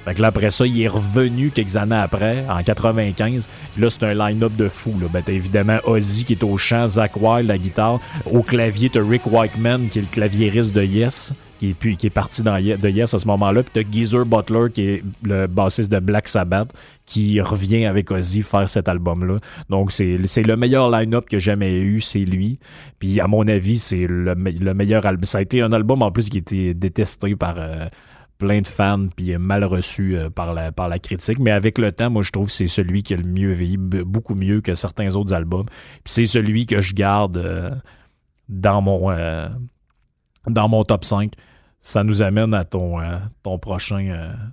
Fait 0.07 0.14
que 0.14 0.23
là, 0.23 0.29
après 0.29 0.51
ça, 0.53 0.64
il 0.66 0.81
est 0.81 0.87
revenu 0.88 1.51
quelques 1.51 1.77
années 1.77 1.97
après, 1.97 2.45
en 2.49 2.62
95. 2.62 3.49
Puis 3.75 3.83
là, 3.83 3.90
c'est 3.90 4.05
un 4.05 4.14
line-up 4.14 4.55
de 4.57 4.69
fou. 4.69 4.95
Là. 5.01 5.09
Ben, 5.12 5.21
t'as 5.25 5.33
évidemment 5.33 5.79
Ozzy 5.85 6.25
qui 6.25 6.35
est 6.35 6.45
au 6.45 6.57
chant, 6.57 6.87
Zach 6.87 7.12
Wild, 7.21 7.49
la 7.49 7.59
guitare. 7.59 7.99
Au 8.31 8.42
clavier, 8.42 8.88
t'as 8.88 9.01
Rick 9.05 9.27
Wakeman 9.27 9.88
qui 9.88 9.99
est 9.99 10.03
le 10.03 10.09
claviériste 10.09 10.73
de 10.75 10.83
Yes, 10.85 11.33
qui 11.59 11.71
est, 11.71 11.75
puis, 11.75 11.97
qui 11.97 12.07
est 12.07 12.11
parti 12.11 12.42
dans 12.45 12.57
Ye- 12.57 12.77
de 12.79 12.88
Yes 12.88 13.14
à 13.14 13.19
ce 13.19 13.27
moment-là. 13.27 13.64
Puis 13.64 13.73
t'as 13.83 13.90
Geezer 13.90 14.25
Butler 14.25 14.66
qui 14.73 14.83
est 14.83 15.03
le 15.25 15.49
bassiste 15.49 15.90
de 15.90 15.99
Black 15.99 16.29
Sabbath 16.29 16.71
qui 17.05 17.40
revient 17.40 17.87
avec 17.87 18.09
Ozzy 18.12 18.42
faire 18.42 18.69
cet 18.69 18.88
album-là. 18.88 19.38
Donc, 19.71 19.90
c'est 19.90 20.19
c'est 20.27 20.42
le 20.45 20.57
meilleur 20.57 20.88
line-up 20.88 21.25
que 21.29 21.40
j'ai 21.40 21.47
jamais 21.47 21.79
eu, 21.81 22.01
c'est 22.01 22.21
lui. 22.21 22.61
Puis, 23.01 23.21
à 23.21 23.27
mon 23.27 23.47
avis, 23.49 23.79
c'est 23.79 24.07
le, 24.09 24.35
me- 24.37 24.51
le 24.53 24.73
meilleur 24.73 25.05
album. 25.05 25.25
Ça 25.25 25.38
a 25.38 25.42
été 25.42 25.62
un 25.62 25.73
album 25.73 26.03
en 26.03 26.12
plus 26.12 26.29
qui 26.29 26.38
été 26.38 26.75
détesté 26.75 27.35
par 27.35 27.57
euh, 27.59 27.87
plein 28.38 28.61
de 28.61 28.66
fans, 28.66 29.07
puis 29.14 29.33
euh, 29.35 29.38
mal 29.38 29.64
reçu 29.64 30.16
euh, 30.16 30.29
par, 30.31 30.53
la, 30.55 30.72
par 30.72 30.88
la 30.88 30.99
critique. 30.99 31.38
Mais 31.38 31.51
avec 31.51 31.79
le 31.79 31.90
temps, 31.92 32.11
moi, 32.11 32.22
je 32.22 32.31
trouve 32.31 32.46
que 32.46 32.53
c'est 32.53 32.66
celui 32.68 33.03
qui 33.03 33.14
a 33.14 33.16
le 33.16 33.25
mieux 33.25 33.53
vieilli, 33.53 33.77
beaucoup 33.79 34.35
mieux 34.35 34.61
que 34.61 34.75
certains 34.75 35.14
autres 35.16 35.33
albums. 35.33 35.66
Puis, 36.05 36.12
c'est 36.12 36.27
celui 36.27 36.66
que 36.66 36.81
je 36.81 36.94
garde 36.94 37.38
euh, 37.38 37.70
dans 38.49 38.81
mon. 38.83 39.11
euh, 39.11 39.49
dans 40.49 40.68
mon 40.68 40.85
top 40.85 41.05
5. 41.05 41.33
Ça 41.81 42.05
nous 42.05 42.22
amène 42.22 42.55
à 42.55 42.64
ton, 42.64 43.01
euh, 43.01 43.18
ton 43.42 43.59
prochain. 43.59 43.96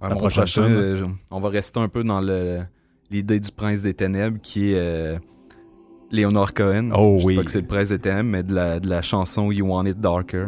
Ouais, 0.02 0.08
ta 0.08 0.10
mon 0.10 0.16
prochaine 0.18 0.44
prochain, 0.44 1.16
on 1.32 1.40
va 1.40 1.50
rester 1.50 1.80
un 1.80 1.88
peu 1.88 2.04
dans 2.04 2.20
l'idée 3.10 3.40
du 3.40 3.52
prince 3.52 3.82
des 3.82 3.94
ténèbres 3.94 4.40
qui 4.42 4.74
est 4.74 5.20
Léonard 6.12 6.54
Cohen. 6.54 6.92
Oh 6.96 7.18
je 7.20 7.26
oui. 7.26 7.34
sais 7.34 7.40
pas 7.40 7.44
que 7.46 7.52
c'est 7.52 7.62
le 7.62 7.68
prince 7.68 7.90
des 7.90 8.00
ténèbres, 8.00 8.30
mais 8.30 8.44
de 8.44 8.54
la, 8.54 8.80
de 8.80 8.88
la 8.90 9.02
chanson 9.02 9.52
You 9.52 9.66
Want 9.68 9.86
It 9.86 10.00
Darker. 10.00 10.48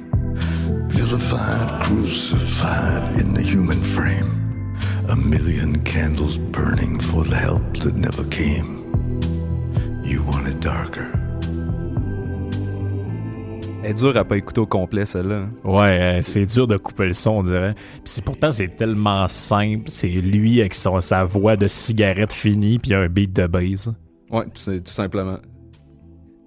Million 5.43 5.73
candles 5.83 6.37
burning 6.37 6.99
for 6.99 7.23
the 7.23 7.33
help 7.35 7.61
that 7.83 7.95
never 7.95 8.23
came. 8.29 8.79
You 10.03 10.21
want 10.23 10.47
it 10.47 10.59
darker. 10.61 11.07
Elle 13.83 13.91
est 13.91 13.93
dure 13.95 14.15
à 14.15 14.23
pas 14.23 14.37
écouter 14.37 14.61
au 14.61 14.67
complet, 14.67 15.07
celle-là. 15.07 15.37
hein. 15.47 15.49
Ouais, 15.63 15.99
euh, 15.99 16.21
c'est 16.21 16.45
dur 16.45 16.67
de 16.67 16.77
couper 16.77 17.07
le 17.07 17.13
son, 17.13 17.31
on 17.31 17.41
dirait. 17.41 17.73
Puis 17.73 18.01
c'est- 18.05 18.23
pourtant, 18.23 18.51
c'est 18.51 18.75
tellement 18.75 19.27
simple. 19.27 19.85
C'est 19.89 20.07
lui 20.07 20.61
avec 20.61 20.75
son- 20.75 21.01
sa 21.01 21.23
voix 21.23 21.55
de 21.55 21.67
cigarette 21.67 22.31
finie, 22.31 22.77
puis 22.77 22.93
un 22.93 23.07
beat 23.07 23.33
de 23.33 23.47
base. 23.47 23.91
Ouais, 24.29 24.45
tout, 24.53 24.91
simplement. 24.91 25.37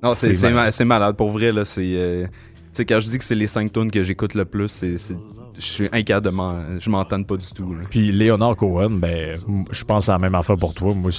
Non, 0.03 0.15
c'est 0.15 0.29
C'est 0.29 0.35
c'est 0.35 0.51
malade. 0.51 0.65
ma- 0.67 0.71
c'est 0.71 0.85
malade. 0.85 1.17
Pour 1.17 1.31
vrai, 1.31 1.51
là, 1.51 1.65
c'est. 1.65 1.83
euh, 1.97 2.27
tu 2.27 2.31
sais, 2.75 2.85
quand 2.85 3.01
je 3.01 3.09
dis 3.09 3.19
que 3.19 3.25
c'est 3.25 3.35
les 3.35 3.47
5 3.49 3.73
tunes 3.73 3.91
que 3.91 4.05
j'écoute 4.05 4.35
le 4.35 4.45
plus, 4.45 4.69
c'est. 4.69 4.97
Je 5.57 5.65
suis 5.65 5.89
incapable 5.93 6.27
de 6.27 6.31
m'en. 6.31 6.79
Je 6.79 6.91
m'entends 6.91 7.23
pas 7.23 7.37
du 7.37 7.47
tout. 7.55 7.75
là. 7.75 7.83
Puis 7.89 8.13
Léonard 8.13 8.57
Cohen, 8.57 8.91
ben, 8.91 9.39
je 9.71 9.85
pense 9.85 10.09
à 10.09 10.13
la 10.13 10.19
même 10.19 10.35
affaire 10.35 10.57
pour 10.57 10.75
toi. 10.75 10.95
Moi, 10.95 11.11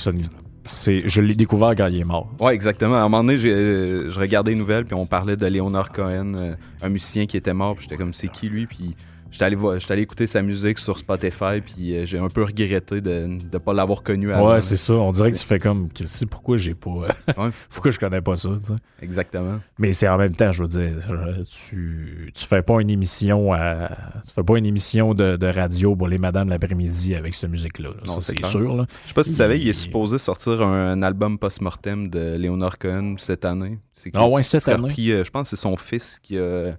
c'est, 0.68 1.08
je 1.08 1.22
l'ai 1.22 1.36
découvert 1.36 1.76
quand 1.76 1.88
il 1.88 2.00
est 2.00 2.04
mort. 2.06 2.28
Ouais, 2.40 2.54
exactement. 2.54 2.96
À 2.96 3.00
un 3.02 3.04
moment 3.04 3.24
donné, 3.24 3.38
je 3.38 4.20
regardais 4.20 4.52
les 4.52 4.58
nouvelles, 4.58 4.86
puis 4.86 4.96
on 4.96 5.06
parlait 5.06 5.38
de 5.38 5.46
Leonard 5.46 5.92
Cohen, 5.92 6.34
euh, 6.36 6.56
un 6.82 6.90
musicien 6.90 7.28
qui 7.28 7.38
était 7.38 7.54
mort, 7.54 7.76
puis 7.76 7.84
j'étais 7.84 7.98
comme, 7.98 8.14
c'est 8.14 8.30
qui 8.30 8.50
lui? 8.50 8.66
Puis 8.66 8.96
j'étais 9.36 9.46
allé, 9.46 9.56
voir- 9.58 9.78
j'étais 9.80 9.92
allé 9.94 10.02
écouter 10.04 10.28
sa 10.28 10.42
musique 10.42 10.80
sur 10.80 10.98
Spotify, 10.98 11.60
puis 11.66 11.94
euh, 11.96 12.06
j'ai 12.06 12.18
un 12.18 12.30
peu 12.30 12.44
regretté 12.44 13.02
de 13.02 13.28
ne 13.28 13.58
pas 13.58 13.74
l'avoir 13.74 14.02
connu 14.02 14.32
avant. 14.32 14.54
Ouais, 14.54 14.62
c'est 14.62 14.78
ça. 14.78 14.94
On 14.94 15.12
dirait 15.12 15.32
que 15.32 15.38
tu 15.38 15.46
fais 15.46 15.60
comme, 15.60 15.90
que- 15.92 16.26
pourquoi 16.26 16.56
j'ai 16.58 16.74
pas, 16.74 16.90
Ouais. 17.38 17.50
pourquoi 17.70 17.92
je 17.92 18.00
connais 18.00 18.22
pas 18.22 18.36
ça, 18.38 18.50
tu 18.62 18.68
sais? 18.68 18.74
Exactement. 19.02 19.60
Mais 19.78 19.92
c'est 19.94 20.08
en 20.08 20.18
même 20.18 20.36
temps, 20.36 20.52
je 20.54 20.64
veux 20.64 20.70
dire, 20.70 21.08
euh, 21.12 21.44
tu, 21.44 22.32
tu 22.34 22.46
fais 22.46 22.62
pas 22.62 22.80
une 22.80 22.90
émission 22.90 23.52
à, 23.54 23.90
tu 24.26 24.32
fais 24.34 24.44
pas 24.44 24.58
une 24.58 24.66
émission 24.66 25.14
de, 25.14 25.36
de 25.36 25.48
radio 25.48 25.96
pour 25.96 26.08
les 26.08 26.18
madames 26.18 26.48
l'après-midi 26.50 27.14
avec 27.16 27.34
cette 27.34 27.50
musique-là. 27.50 27.90
là. 27.90 27.96
Non, 28.06 28.22
c'est 28.22 28.44
sûr, 28.46 28.76
là. 28.76 28.86
Je 29.04 29.10
sais 29.10 29.14
pas 29.14 29.24
si 29.24 29.32
tu 29.32 29.36
savais, 29.36 29.60
il 29.60 29.68
est 29.68 29.74
supposé 29.74 30.18
sortir 30.18 30.62
un, 30.62 30.92
un 30.92 31.02
album 31.04 31.38
post-mortem 31.38 32.10
de 32.10 32.38
Leonard 32.40 32.78
Cohen 32.78 33.16
cette 33.18 33.44
année. 33.46 33.78
C'est 33.94 34.12
Ah 34.14 34.28
ouais, 34.28 34.44
cette 34.44 34.68
année? 34.68 34.88
repris, 34.90 35.12
euh, 35.12 35.24
je 35.24 35.32
pense 35.32 35.50
que 35.50 35.56
c'est 35.56 35.62
son 35.62 35.76
fils 35.78 36.20
qui 36.22 36.38
a, 36.38 36.76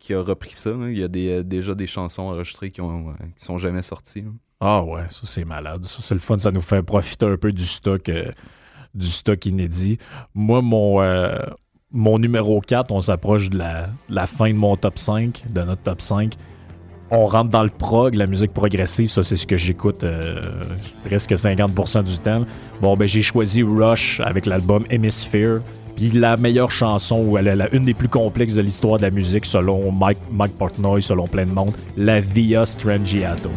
qui 0.00 0.14
a 0.14 0.22
repris 0.22 0.54
ça. 0.54 0.70
Il 0.88 0.98
y 0.98 1.04
a 1.04 1.08
euh, 1.14 1.42
déjà 1.44 1.74
des 1.74 1.86
chansons 1.86 2.22
enregistrées 2.22 2.70
qui, 2.70 2.80
ont, 2.80 3.10
euh, 3.10 3.12
sont 3.36 3.58
jamais 3.58 3.82
sorties. 3.82 4.24
Ah 4.58 4.82
ouais, 4.82 5.04
ça 5.08 5.20
c'est 5.24 5.44
malade. 5.44 5.84
Ça 5.84 6.02
c'est 6.02 6.14
le 6.14 6.20
fun, 6.20 6.38
ça 6.38 6.50
nous 6.50 6.62
fait 6.62 6.82
profiter 6.82 7.26
un 7.26 7.36
peu 7.36 7.52
du 7.52 7.64
stock 7.64 8.08
euh, 8.08 8.24
du 8.94 9.06
stock 9.06 9.46
inédit. 9.46 9.98
Moi, 10.34 10.62
mon, 10.62 11.00
mon 11.92 12.18
numéro 12.18 12.60
4, 12.60 12.90
on 12.90 13.00
s'approche 13.00 13.48
de 13.48 13.58
la, 14.08 14.26
fin 14.26 14.48
de 14.48 14.56
mon 14.56 14.76
top 14.76 14.98
5, 14.98 15.44
de 15.48 15.62
notre 15.62 15.82
top 15.82 16.00
5. 16.00 16.34
On 17.12 17.26
rentre 17.26 17.50
dans 17.50 17.62
le 17.62 17.70
prog, 17.70 18.14
la 18.14 18.26
musique 18.26 18.52
progressive, 18.52 19.08
ça 19.08 19.22
c'est 19.22 19.36
ce 19.36 19.46
que 19.46 19.56
j'écoute 19.56 20.04
presque 21.04 21.30
50% 21.30 22.02
du 22.02 22.18
temps. 22.18 22.44
Bon, 22.80 22.96
ben 22.96 23.06
j'ai 23.06 23.22
choisi 23.22 23.62
Rush 23.62 24.18
avec 24.18 24.44
l'album 24.44 24.84
Hemisphere. 24.90 25.60
La 26.00 26.38
meilleure 26.38 26.70
chanson, 26.70 27.22
ou 27.22 27.36
elle 27.36 27.48
est 27.48 27.56
la, 27.56 27.72
une 27.74 27.84
des 27.84 27.92
plus 27.92 28.08
complexes 28.08 28.54
de 28.54 28.62
l'histoire 28.62 28.96
de 28.96 29.02
la 29.02 29.10
musique 29.10 29.44
selon 29.44 29.92
Mike, 29.92 30.18
Mike 30.32 30.56
Portnoy, 30.56 31.02
selon 31.02 31.26
plein 31.26 31.44
de 31.44 31.52
monde, 31.52 31.72
la 31.96 32.20
Via 32.20 32.64
Strangiato. 32.64 33.50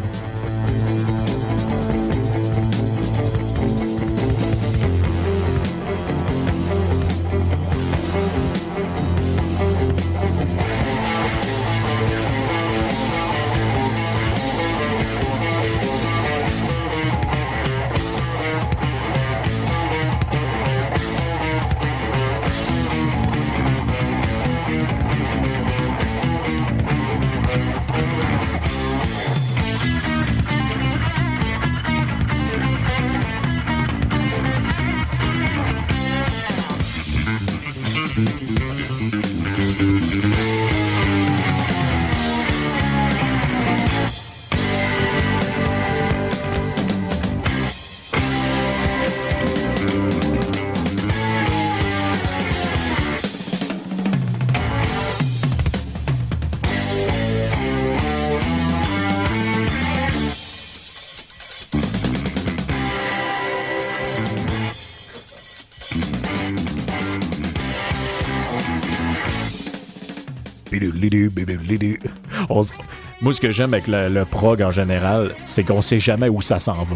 On 72.50 72.62
s- 72.62 72.74
Moi, 73.22 73.34
ce 73.34 73.42
que 73.42 73.52
j'aime 73.52 73.74
avec 73.74 73.88
le, 73.88 74.10
le 74.10 74.26
prog 74.26 74.62
en 74.62 74.72
général, 74.72 75.34
c'est 75.44 75.64
qu'on 75.64 75.82
sait 75.82 76.00
jamais 76.00 76.30
où 76.30 76.42
ça 76.42 76.60
s'en 76.60 76.84
va. 76.84 76.96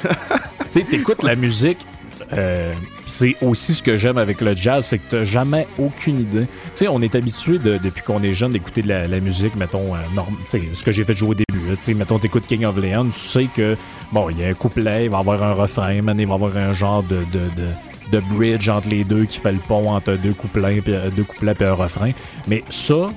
tu 0.00 0.66
sais, 0.70 0.82
t'écoutes 0.84 1.22
la 1.22 1.34
musique, 1.36 1.86
euh, 2.34 2.74
c'est 3.06 3.36
aussi 3.42 3.74
ce 3.74 3.82
que 3.82 3.96
j'aime 3.96 4.18
avec 4.18 4.40
le 4.42 4.54
jazz, 4.54 4.84
c'est 4.84 4.98
que 4.98 5.04
t'as 5.10 5.24
jamais 5.24 5.66
aucune 5.78 6.20
idée. 6.20 6.40
Tu 6.42 6.46
sais, 6.74 6.88
on 6.88 7.00
est 7.00 7.14
habitué 7.14 7.58
de- 7.58 7.78
depuis 7.78 8.02
qu'on 8.02 8.22
est 8.22 8.34
jeune 8.34 8.50
d'écouter 8.50 8.82
de 8.82 8.88
la, 8.88 9.06
la 9.08 9.20
musique, 9.20 9.54
mettons, 9.56 9.94
euh, 9.94 9.98
norm- 10.14 10.36
tu 10.48 10.58
sais, 10.60 10.62
ce 10.74 10.82
que 10.84 10.92
j'ai 10.92 11.04
fait 11.04 11.16
jouer 11.16 11.30
au 11.30 11.34
début. 11.34 11.68
là. 11.70 11.76
Tu 11.76 11.82
sais, 11.82 11.94
mettons, 11.94 12.18
t'écoutes 12.18 12.46
King 12.46 12.64
of 12.66 12.76
Leon, 12.76 13.06
tu 13.06 13.18
sais 13.18 13.46
que, 13.54 13.76
bon, 14.12 14.28
il 14.30 14.38
y 14.40 14.44
a 14.44 14.48
un 14.48 14.52
couplet, 14.54 15.04
il 15.06 15.10
va 15.10 15.18
y 15.18 15.20
avoir 15.20 15.42
un 15.42 15.52
refrain, 15.52 16.02
man, 16.02 16.18
il 16.20 16.26
va 16.26 16.32
y 16.32 16.36
avoir 16.36 16.56
un 16.56 16.72
genre 16.74 17.02
de, 17.02 17.18
de, 17.32 17.40
de, 17.56 17.68
de 18.12 18.20
bridge 18.34 18.68
entre 18.68 18.88
les 18.90 19.04
deux 19.04 19.24
qui 19.24 19.38
fait 19.38 19.52
le 19.52 19.58
pont 19.58 19.88
entre 19.90 20.14
deux 20.14 20.32
couplets, 20.34 20.80
puis, 20.82 20.92
euh, 20.94 21.10
deux 21.10 21.24
couplets 21.24 21.54
puis 21.54 21.64
un 21.66 21.72
refrain. 21.74 22.10
Mais 22.46 22.62
ça, 22.68 23.08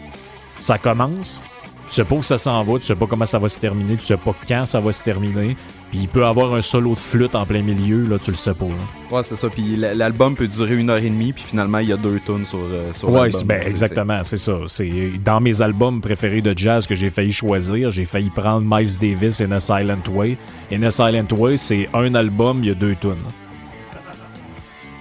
ça 0.62 0.78
commence, 0.78 1.42
tu 1.88 1.96
sais 1.96 2.06
pas 2.06 2.16
où 2.16 2.24
ça 2.24 2.38
s'en 2.38 2.64
va, 2.64 2.80
tu 2.80 2.86
sais 2.86 2.96
pas 2.96 3.06
comment 3.08 3.26
ça 3.26 3.38
va 3.40 3.50
se 3.50 3.60
terminer, 3.60 3.98
tu 3.98 4.06
sais 4.06 4.16
pas 4.16 4.34
quand 4.48 4.66
ça 4.66 4.80
va 4.80 4.92
se 4.94 5.04
terminer. 5.04 5.58
Puis 5.90 6.00
il 6.04 6.08
peut 6.08 6.26
avoir 6.26 6.54
un 6.54 6.62
solo 6.62 6.94
de 6.94 7.00
flûte 7.00 7.36
en 7.36 7.46
plein 7.46 7.62
milieu, 7.62 8.06
là, 8.06 8.18
tu 8.18 8.32
le 8.32 8.38
sais 8.38 8.54
pas. 8.54 8.64
là. 8.66 8.72
Ouais, 9.18 9.24
c'est 9.24 9.36
ça. 9.36 9.50
Puis 9.50 9.76
l'album 9.76 10.38
peut 10.38 10.48
durer 10.48 10.76
une 10.78 10.90
heure 10.90 10.96
et 11.04 11.10
demie, 11.10 11.34
puis 11.34 11.44
finalement, 11.46 11.80
il 11.80 11.90
y 11.90 11.92
a 11.92 11.98
deux 11.98 12.22
tunes 12.26 12.46
sur, 12.46 12.60
euh, 12.60 12.92
sur 12.94 13.10
Ouais, 13.10 13.24
l'album. 13.24 13.42
ben, 13.44 13.62
exactement, 13.68 14.24
c'est 14.24 14.38
ça. 14.38 14.58
C'est 14.68 14.90
dans 15.22 15.42
mes 15.42 15.62
albums 15.62 16.00
préférés 16.00 16.42
de 16.42 16.58
jazz 16.58 16.88
que 16.88 16.96
j'ai 16.96 17.10
failli 17.10 17.34
choisir, 17.34 17.92
j'ai 17.92 18.06
failli 18.06 18.30
prendre 18.30 18.62
Miles 18.66 18.98
Davis 19.00 19.42
In 19.42 19.52
a 19.52 19.60
Silent 19.60 20.08
Way. 20.10 20.38
In 20.72 20.84
a 20.84 20.92
Silent 20.92 21.28
Way, 21.38 21.58
c'est 21.58 21.90
un 21.94 22.16
album, 22.16 22.60
il 22.64 22.68
y 22.68 22.72
a 22.72 22.76
deux 22.76 22.96
tunes. 22.96 23.16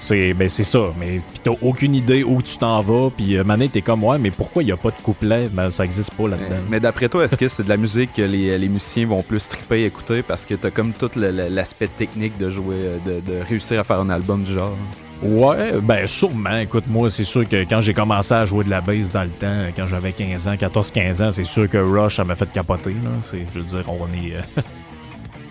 C'est 0.01 0.33
ben 0.33 0.49
c'est 0.49 0.65
ça, 0.65 0.87
mais 0.99 1.21
t'as 1.45 1.51
aucune 1.61 1.95
idée 1.95 2.25
où 2.25 2.41
tu 2.41 2.57
t'en 2.57 2.81
vas, 2.81 3.11
puis 3.11 3.37
euh, 3.37 3.45
Mané 3.45 3.69
t'es 3.69 3.83
comme 3.83 4.03
ouais, 4.03 4.17
mais 4.17 4.31
pourquoi 4.31 4.63
il 4.63 4.71
y 4.71 4.73
a 4.73 4.77
pas 4.79 4.91
de 4.91 5.01
couplet, 5.03 5.51
ben 5.53 5.71
ça 5.71 5.85
existe 5.85 6.15
pas 6.15 6.27
là-dedans. 6.27 6.63
mais 6.71 6.81
d'après 6.81 7.11
toi, 7.11 7.27
est-ce 7.27 7.37
que 7.37 7.49
c'est 7.49 7.65
de 7.65 7.69
la 7.69 7.77
musique 7.77 8.15
que 8.15 8.23
les, 8.23 8.57
les 8.57 8.69
musiciens 8.71 9.07
vont 9.07 9.23
plus 9.23 9.47
triper 9.47 9.85
écouter? 9.85 10.23
Parce 10.23 10.47
que 10.47 10.55
t'as 10.55 10.71
comme 10.71 10.95
tout 10.95 11.11
l'aspect 11.17 11.89
technique 11.89 12.39
de 12.39 12.49
jouer, 12.49 12.77
euh, 12.83 12.99
de, 13.05 13.21
de 13.31 13.43
réussir 13.47 13.79
à 13.79 13.85
faire 13.85 14.01
un 14.01 14.09
album 14.09 14.43
du 14.43 14.55
genre? 14.55 14.75
Ouais, 15.23 15.79
ben 15.83 16.07
sûrement. 16.07 16.57
Écoute, 16.57 16.85
moi, 16.89 17.11
c'est 17.11 17.25
sûr 17.25 17.47
que 17.47 17.65
quand 17.65 17.83
j'ai 17.83 17.93
commencé 17.93 18.33
à 18.33 18.47
jouer 18.47 18.65
de 18.65 18.71
la 18.71 18.81
bass 18.81 19.13
dans 19.13 19.25
le 19.25 19.29
temps, 19.29 19.67
quand 19.77 19.87
j'avais 19.87 20.13
15 20.13 20.49
ans, 20.49 20.55
14-15 20.55 21.23
ans, 21.23 21.31
c'est 21.31 21.45
sûr 21.45 21.69
que 21.69 21.77
Rush, 21.77 22.17
ça 22.17 22.25
m'a 22.25 22.37
fait 22.37 22.51
capoter. 22.51 22.95
Là. 22.95 23.11
C'est, 23.23 23.45
je 23.53 23.59
veux 23.61 23.67
dire, 23.67 23.85
on 23.87 24.07
est... 24.15 24.63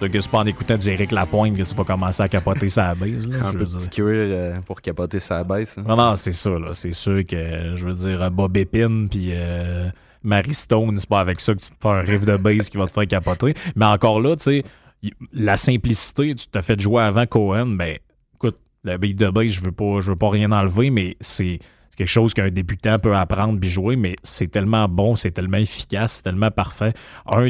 euh, 0.01 0.07
c'est 0.07 0.07
sûr 0.07 0.11
que 0.11 0.19
c'est 0.19 0.31
pas 0.31 0.39
en 0.39 0.45
écoutant 0.45 0.77
du 0.77 0.89
Eric 0.89 1.11
Lapointe 1.11 1.57
que 1.57 1.63
tu 1.63 1.75
vas 1.75 1.83
commencer 1.83 2.23
à 2.23 2.27
capoter 2.27 2.69
sa 2.69 2.95
bass. 2.95 3.27
Là, 3.27 3.47
Un 3.47 3.51
peu 3.53 3.65
petit 3.65 4.01
euh, 4.01 4.59
pour 4.65 4.81
capoter 4.81 5.19
sa 5.19 5.43
baisse. 5.43 5.77
hein. 5.77 5.83
Non, 5.87 5.95
non, 5.95 6.15
c'est 6.15 6.31
ça. 6.31 6.51
Là. 6.51 6.73
C'est 6.73 6.91
sûr 6.91 7.25
que, 7.25 7.75
je 7.75 7.85
veux 7.85 7.93
dire, 7.93 8.31
Bob 8.31 8.55
Epine 8.57 9.07
puis 9.09 9.29
euh, 9.31 9.89
Mary 10.23 10.53
Stone, 10.53 10.97
c'est 10.97 11.09
pas 11.09 11.19
avec 11.19 11.39
ça 11.39 11.53
que 11.53 11.59
tu 11.59 11.69
te 11.69 11.75
fais 11.81 11.89
un 11.89 12.01
riff 12.01 12.25
de 12.25 12.37
bass 12.37 12.69
qui 12.69 12.77
va 12.77 12.85
te 12.85 12.91
faire 12.91 13.07
capoter. 13.07 13.53
Mais 13.75 13.85
encore 13.85 14.19
là, 14.21 14.35
tu 14.35 14.43
sais, 14.43 14.63
la 15.33 15.57
simplicité, 15.57 16.35
tu 16.35 16.47
t'as 16.47 16.61
fait 16.61 16.79
jouer 16.79 17.03
avant 17.03 17.25
Cohen, 17.25 17.67
ben, 17.77 17.97
écoute, 18.35 18.57
la 18.83 18.97
beat 18.97 19.17
de 19.17 19.29
bass, 19.29 19.47
je 19.47 19.61
veux 19.63 19.71
pas, 19.71 20.01
je 20.01 20.11
veux 20.11 20.17
pas 20.17 20.29
rien 20.29 20.51
enlever, 20.51 20.89
mais 20.89 21.15
c'est 21.21 21.59
quelque 21.95 22.07
chose 22.07 22.33
qu'un 22.33 22.49
débutant 22.49 22.97
peut 22.97 23.15
apprendre 23.15 23.59
puis 23.59 23.69
jouer, 23.69 23.95
mais 23.97 24.15
c'est 24.23 24.47
tellement 24.49 24.87
bon, 24.87 25.15
c'est 25.17 25.31
tellement 25.31 25.57
efficace, 25.57 26.13
c'est 26.15 26.23
tellement 26.23 26.51
parfait. 26.51 26.93
Un, 27.29 27.49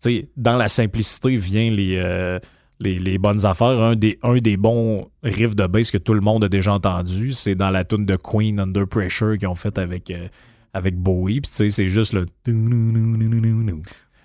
sais, 0.00 0.28
dans 0.36 0.56
la 0.56 0.68
simplicité 0.68 1.36
vient 1.36 1.70
les, 1.70 1.96
euh, 1.96 2.38
les, 2.80 2.98
les 2.98 3.18
bonnes 3.18 3.44
affaires. 3.46 3.80
Un 3.80 3.96
des, 3.96 4.18
un 4.22 4.38
des 4.38 4.56
bons 4.56 5.08
riffs 5.22 5.54
de 5.56 5.66
bass 5.66 5.90
que 5.90 5.98
tout 5.98 6.14
le 6.14 6.20
monde 6.20 6.44
a 6.44 6.48
déjà 6.48 6.72
entendu, 6.74 7.32
c'est 7.32 7.54
dans 7.54 7.70
la 7.70 7.84
tune 7.84 8.06
de 8.06 8.16
Queen 8.16 8.58
Under 8.60 8.86
Pressure 8.86 9.36
qu'ils 9.38 9.48
ont 9.48 9.54
fait 9.54 9.76
avec, 9.78 10.10
euh, 10.10 10.28
avec 10.72 10.96
Bowie. 10.96 11.40
Puis 11.40 11.50
tu 11.50 11.56
sais, 11.56 11.70
c'est 11.70 11.88
juste 11.88 12.12
le. 12.14 12.26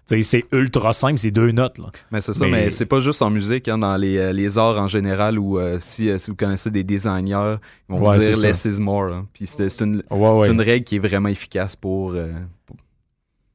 C'est 0.08 0.46
ultra 0.52 0.94
simple, 0.94 1.18
c'est 1.18 1.32
deux 1.32 1.50
notes. 1.52 1.80
Là. 1.80 1.88
Mais 2.12 2.22
c'est 2.22 2.34
ça, 2.34 2.46
Mais- 2.46 2.52
mais, 2.52 2.70
c'est 2.72 2.86
pas 2.86 3.00
juste 3.00 3.24
en 3.24 3.32
musique, 3.32 3.68
hein, 3.68 3.80
dans 3.80 3.98
les, 3.98 4.18
euh, 4.20 4.32
les 4.34 4.56
arts 4.60 4.78
en 4.80 4.88
général, 4.88 5.40
euh, 5.40 5.78
si, 5.82 6.12
si 6.20 6.30
vous 6.30 6.36
connaissez 6.36 6.70
des 6.70 6.84
designers, 6.84 7.56
ils 7.90 7.96
vont 7.96 8.08
Ouais, 8.08 8.20
vous 8.20 8.24
dire 8.24 8.38
less 8.40 8.66
is 8.66 8.80
more. 8.80 9.12
hein. 9.12 9.28
Puis 9.34 9.48
c'est 9.48 9.68
c'est 9.68 9.84
une, 9.84 10.04
Ouais, 10.12 10.30
ouais. 10.30 10.46
c'est 10.46 10.54
une 10.54 10.62
règle 10.62 10.86
qui 10.86 10.98
est 10.98 11.00
vraiment 11.00 11.30
efficace 11.30 11.76
pour. 11.76 12.14
euh, 12.14 12.32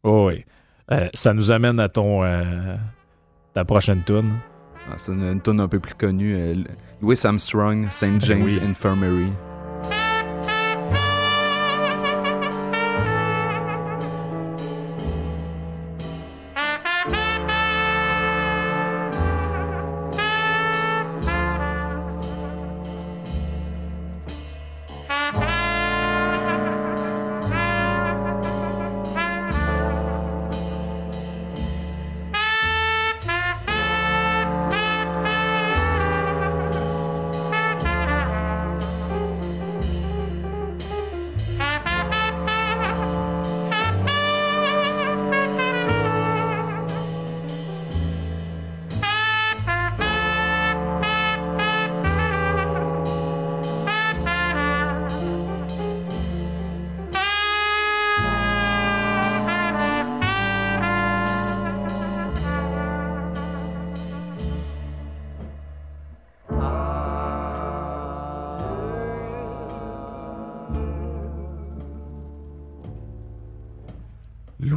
ouais. 0.03 0.45
Euh, 0.93 1.09
ça 1.15 1.33
nous 1.35 1.51
amène 1.51 1.79
à 1.81 1.89
ton. 1.89 2.25
euh, 2.25 2.77
ta 3.55 3.65
prochaine 3.65 4.03
tune. 4.05 4.33
ah, 4.89 4.95
c'est 4.97 5.13
une, 5.13 5.23
une 5.25 5.41
tune 5.41 5.61
un 5.61 5.69
peu 5.69 5.81
plus 5.81 5.95
connue. 5.95 6.35
euh, 6.37 6.55
Louis 7.03 7.17
Armstrong, 7.25 7.89
St. 7.91 8.21
James 8.21 8.43
oui. 8.45 8.61
Infirmary. 8.63 9.33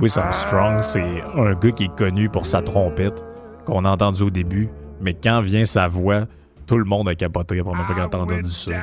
Louis 0.03 0.11
Armstrong, 0.17 0.81
c'est 0.81 1.23
un 1.33 1.53
gars 1.53 1.71
qui 1.71 1.85
est 1.85 1.95
connu 1.95 2.27
pour 2.27 2.45
sa 2.45 2.61
trompette, 2.61 3.23
qu'on 3.63 3.85
a 3.85 3.89
entendu 3.89 4.23
au 4.23 4.29
début, 4.29 4.67
mais 4.99 5.13
quand 5.13 5.39
vient 5.39 5.63
sa 5.63 5.87
voix, 5.87 6.25
tout 6.67 6.77
le 6.77 6.83
monde 6.83 7.07
a 7.07 7.15
capoté 7.15 7.55
la 7.55 7.63
première 7.63 7.85
fois 7.85 7.95
qu'on 7.95 8.01
a 8.01 8.21
entendu 8.21 8.49
ça. 8.49 8.73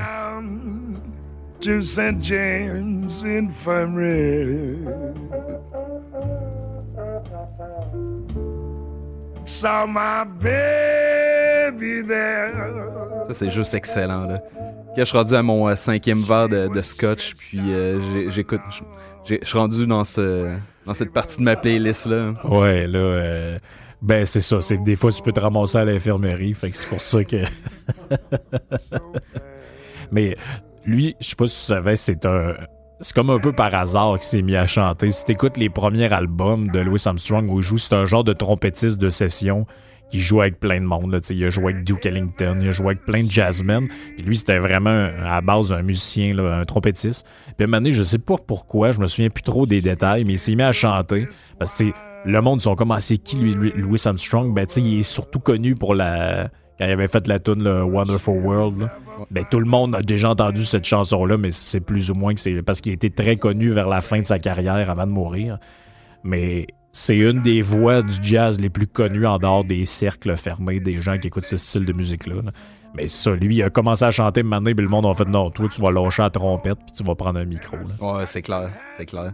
to 1.61 1.83
St. 1.83 2.23
James 2.23 3.11
Infirmary. 3.23 4.79
Saw 9.45 9.87
my 9.87 10.25
baby 10.25 12.01
there. 12.01 12.55
Ça, 13.27 13.35
c'est 13.35 13.51
juste 13.51 13.75
excellent. 13.75 14.27
Là. 14.27 14.43
Quand 14.97 15.03
je 15.03 15.05
suis 15.05 15.17
rendu 15.19 15.35
à 15.35 15.43
mon 15.43 15.69
euh, 15.69 15.77
cinquième 15.77 16.23
verre 16.23 16.49
de, 16.49 16.69
de 16.69 16.83
scotch, 16.83 17.35
puis 17.35 17.61
euh, 17.73 18.31
j'écoute. 18.31 18.61
je- 18.71 18.83
j'ai- 19.25 19.39
Je 19.43 19.47
suis 19.49 19.59
rendu 19.59 19.87
dans, 19.87 20.05
ce, 20.05 20.55
dans 20.87 20.95
cette 20.95 21.13
partie 21.13 21.39
de 21.39 21.43
ma 21.43 21.57
playlist 21.57 22.07
là. 22.07 22.33
Ouais, 22.45 22.87
là, 22.87 22.99
euh, 22.99 23.59
ben 24.03 24.25
c'est 24.27 24.41
ça. 24.41 24.61
C'est 24.61 24.79
des 24.79 24.97
fois, 24.97 25.13
tu 25.13 25.23
peux 25.23 25.33
te 25.33 25.41
ramasser 25.41 25.79
à 25.79 25.85
l'infirmerie. 25.85 26.55
Fait 26.55 26.71
que 26.71 26.77
c'est 26.77 26.89
pour 26.89 27.01
ça 27.01 27.23
que. 27.25 27.37
Mais 30.13 30.37
lui, 30.85 31.15
je 31.21 31.29
sais 31.29 31.37
pas 31.37 31.47
si 31.47 31.61
tu 31.61 31.67
savais, 31.67 31.97
c'est 31.97 32.25
un. 32.27 32.55
C'est 33.03 33.15
comme 33.15 33.31
un 33.31 33.39
peu 33.39 33.53
par 33.53 33.75
hasard 33.75 34.19
qu'il 34.19 34.25
s'est 34.29 34.43
mis 34.43 34.57
à 34.57 34.67
chanter. 34.67 35.11
Si 35.11 35.25
t'écoutes 35.25 35.57
les 35.57 35.71
premiers 35.71 36.13
albums 36.13 36.69
de 36.71 36.81
Louis 36.81 37.01
Armstrong 37.07 37.47
où 37.49 37.61
il 37.61 37.63
joue, 37.63 37.79
c'est 37.79 37.95
un 37.95 38.05
genre 38.05 38.25
de 38.25 38.35
trompettiste 38.35 38.99
de 38.99 39.09
session 39.09 39.67
qui 40.11 40.21
joue 40.21 40.41
avec 40.41 40.61
plein 40.61 40.81
de 40.81 40.87
monde. 40.87 41.13
Là, 41.13 41.19
il 41.31 41.45
a 41.45 41.51
joué 41.51 41.73
avec 41.73 41.85
Duke 41.85 42.05
Ellington, 42.05 42.59
il 42.61 42.69
a 42.69 42.71
joué 42.71 42.87
avec 42.89 43.05
plein 43.05 43.23
de 43.23 43.31
jazzmen. 43.31 43.89
Puis 44.17 44.25
lui, 44.25 44.37
c'était 44.37 44.59
vraiment 44.59 45.09
à 45.25 45.41
base 45.41 45.73
un 45.73 45.83
musicien, 45.83 46.35
là, 46.35 46.59
un 46.59 46.65
trompettiste. 46.65 47.27
Puis 47.47 47.55
à 47.61 47.65
un 47.65 47.67
moment 47.67 47.79
donné, 47.79 47.93
je 47.93 48.03
sais 48.03 48.19
pas 48.19 48.37
pourquoi, 48.37 48.93
je 48.93 49.01
me 49.01 49.07
souviens 49.07 49.31
plus 49.31 49.43
trop 49.43 49.67
des 49.67 49.81
détails, 49.81 50.25
mais 50.25 50.35
il 50.35 50.39
s'est 50.39 50.55
mis 50.55 50.63
à 50.63 50.73
chanter. 50.73 51.29
Parce 51.59 51.79
que 51.79 51.85
le 52.25 52.41
monde, 52.43 52.61
ils 52.61 52.65
sont 52.65 52.75
comme, 52.75 52.91
Ah, 52.91 52.99
qui 53.01 53.37
lui, 53.37 53.55
Louis 53.55 54.01
Armstrong? 54.05 54.53
Ben, 54.53 54.67
tu 54.67 54.81
il 54.81 55.01
est 55.01 55.03
surtout 55.05 55.41
connu 55.41 55.75
pour 55.75 55.95
la. 55.95 56.51
Quand 56.79 56.87
il 56.87 56.93
avait 56.93 57.09
fait 57.09 57.27
la 57.29 57.39
tune 57.39 57.63
le 57.63 57.83
Wonderful 57.85 58.43
World, 58.43 58.89
ben, 59.31 59.45
tout 59.51 59.61
le 59.61 59.67
monde 59.67 59.95
a 59.95 60.01
déjà 60.01 60.31
entendu 60.31 60.65
cette 60.65 60.85
chanson-là, 60.85 61.37
mais 61.37 61.51
c'est 61.51 61.81
plus 61.81 62.11
ou 62.11 62.15
moins 62.15 62.33
que 62.33 62.41
c'est 62.41 62.63
parce 62.63 62.81
qu'il 62.81 62.93
était 62.93 63.11
très 63.11 63.37
connu 63.37 63.69
vers 63.69 63.87
la 63.87 64.01
fin 64.01 64.21
de 64.21 64.25
sa 64.25 64.39
carrière 64.39 64.89
avant 64.89 65.07
de 65.07 65.13
mourir. 65.13 65.59
Mais 66.25 66.67
c'est 66.93 67.17
une 67.17 67.43
des 67.43 67.63
voix 67.63 68.03
du 68.03 68.17
jazz 68.23 68.61
les 68.61 68.71
plus 68.71 68.87
connues 68.87 69.27
en 69.27 69.39
dehors 69.39 69.65
des 69.65 69.85
cercles 69.85 70.37
fermés 70.37 70.81
des 70.81 71.01
gens 71.01 71.19
qui 71.19 71.29
écoutent 71.29 71.45
ce 71.45 71.57
style 71.57 71.85
de 71.85 71.93
musique-là. 71.93 72.37
là. 72.37 72.51
Mais 72.95 73.07
ça, 73.07 73.31
lui, 73.31 73.57
il 73.57 73.63
a 73.63 73.71
commencé 73.71 74.05
à 74.05 74.11
chanter 74.11 74.43
maintenant, 74.43 74.73
puis 74.75 74.85
le 74.85 74.89
monde 74.89 75.07
a 75.07 75.15
fait 75.15 75.29
non, 75.29 75.51
toi, 75.51 75.69
tu 75.69 75.81
vas 75.81 75.93
lâcher 75.93 76.23
la 76.23 76.31
trompette, 76.31 76.79
puis 76.79 76.93
tu 76.93 77.05
vas 77.05 77.15
prendre 77.15 77.39
un 77.39 77.45
micro. 77.45 77.77
Ouais, 77.77 78.27
c'est 78.27 78.43
clair, 78.43 78.71
c'est 78.97 79.07
clair. 79.07 79.33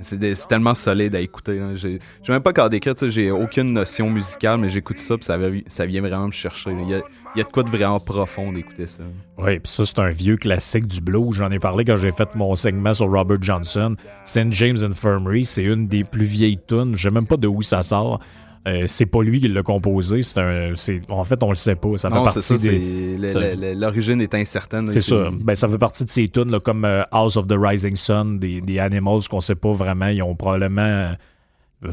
C'est 0.00 0.48
tellement 0.48 0.74
solide 0.74 1.14
à 1.14 1.20
écouter. 1.20 1.58
là. 1.58 1.74
J'ai 1.76 1.98
même 2.28 2.42
pas 2.42 2.52
qu'à 2.52 2.68
décrire, 2.68 2.94
j'ai 3.08 3.30
aucune 3.30 3.72
notion 3.72 4.10
musicale, 4.10 4.58
mais 4.58 4.68
j'écoute 4.68 4.98
ça, 4.98 5.16
puis 5.16 5.24
ça, 5.68 5.86
vient 5.86 6.00
vraiment 6.00 6.26
me 6.26 6.32
chercher. 6.32 6.70
là. 6.70 6.80
Il 6.82 6.90
y 6.90 6.94
a, 6.94 7.02
il 7.34 7.38
y 7.38 7.40
a 7.40 7.44
de 7.44 7.50
quoi 7.50 7.62
de 7.62 7.70
vraiment 7.70 8.00
profond 8.00 8.52
d'écouter 8.52 8.86
ça. 8.86 9.02
Oui, 9.38 9.58
puis 9.58 9.72
ça, 9.72 9.84
c'est 9.84 9.98
un 9.98 10.10
vieux 10.10 10.36
classique 10.36 10.86
du 10.86 11.00
blues. 11.00 11.34
J'en 11.34 11.50
ai 11.50 11.58
parlé 11.58 11.84
quand 11.84 11.96
j'ai 11.96 12.12
fait 12.12 12.34
mon 12.34 12.54
segment 12.56 12.94
sur 12.94 13.10
Robert 13.10 13.40
Johnson. 13.40 13.96
St. 14.24 14.52
James 14.52 14.78
Infirmary, 14.82 15.44
c'est 15.44 15.64
une 15.64 15.88
des 15.88 16.04
plus 16.04 16.24
vieilles 16.24 16.60
tunes. 16.66 16.96
Je 16.96 17.08
sais 17.08 17.14
même 17.14 17.26
pas 17.26 17.36
de 17.36 17.46
où 17.46 17.62
ça 17.62 17.82
sort. 17.82 18.20
Euh, 18.66 18.84
c'est 18.86 19.06
pas 19.06 19.22
lui 19.22 19.40
qui 19.40 19.48
l'a 19.48 19.62
composé. 19.62 20.22
C'est 20.22 20.40
un, 20.40 20.72
c'est, 20.74 21.02
en 21.10 21.24
fait, 21.24 21.42
on 21.42 21.50
le 21.50 21.54
sait 21.54 21.74
pas. 21.74 21.98
Ça 21.98 22.08
fait 22.08 22.14
Non, 22.14 22.24
partie 22.24 22.40
ça, 22.40 22.56
des. 22.56 23.74
l'origine 23.74 24.20
est 24.22 24.34
incertaine. 24.34 24.90
C'est 24.90 25.02
ça. 25.02 25.28
Ben, 25.32 25.54
ça 25.54 25.68
fait 25.68 25.78
partie 25.78 26.04
de 26.04 26.10
ces 26.10 26.28
tunes 26.28 26.50
là, 26.50 26.60
comme 26.60 26.84
euh, 26.84 27.02
House 27.12 27.36
of 27.36 27.46
the 27.46 27.56
Rising 27.58 27.94
Sun, 27.96 28.38
des, 28.38 28.60
des 28.62 28.78
Animals 28.78 29.28
qu'on 29.28 29.40
sait 29.40 29.54
pas 29.54 29.72
vraiment. 29.72 30.06
Ils 30.06 30.22
ont 30.22 30.34
probablement 30.34 30.80
euh, 30.80 31.12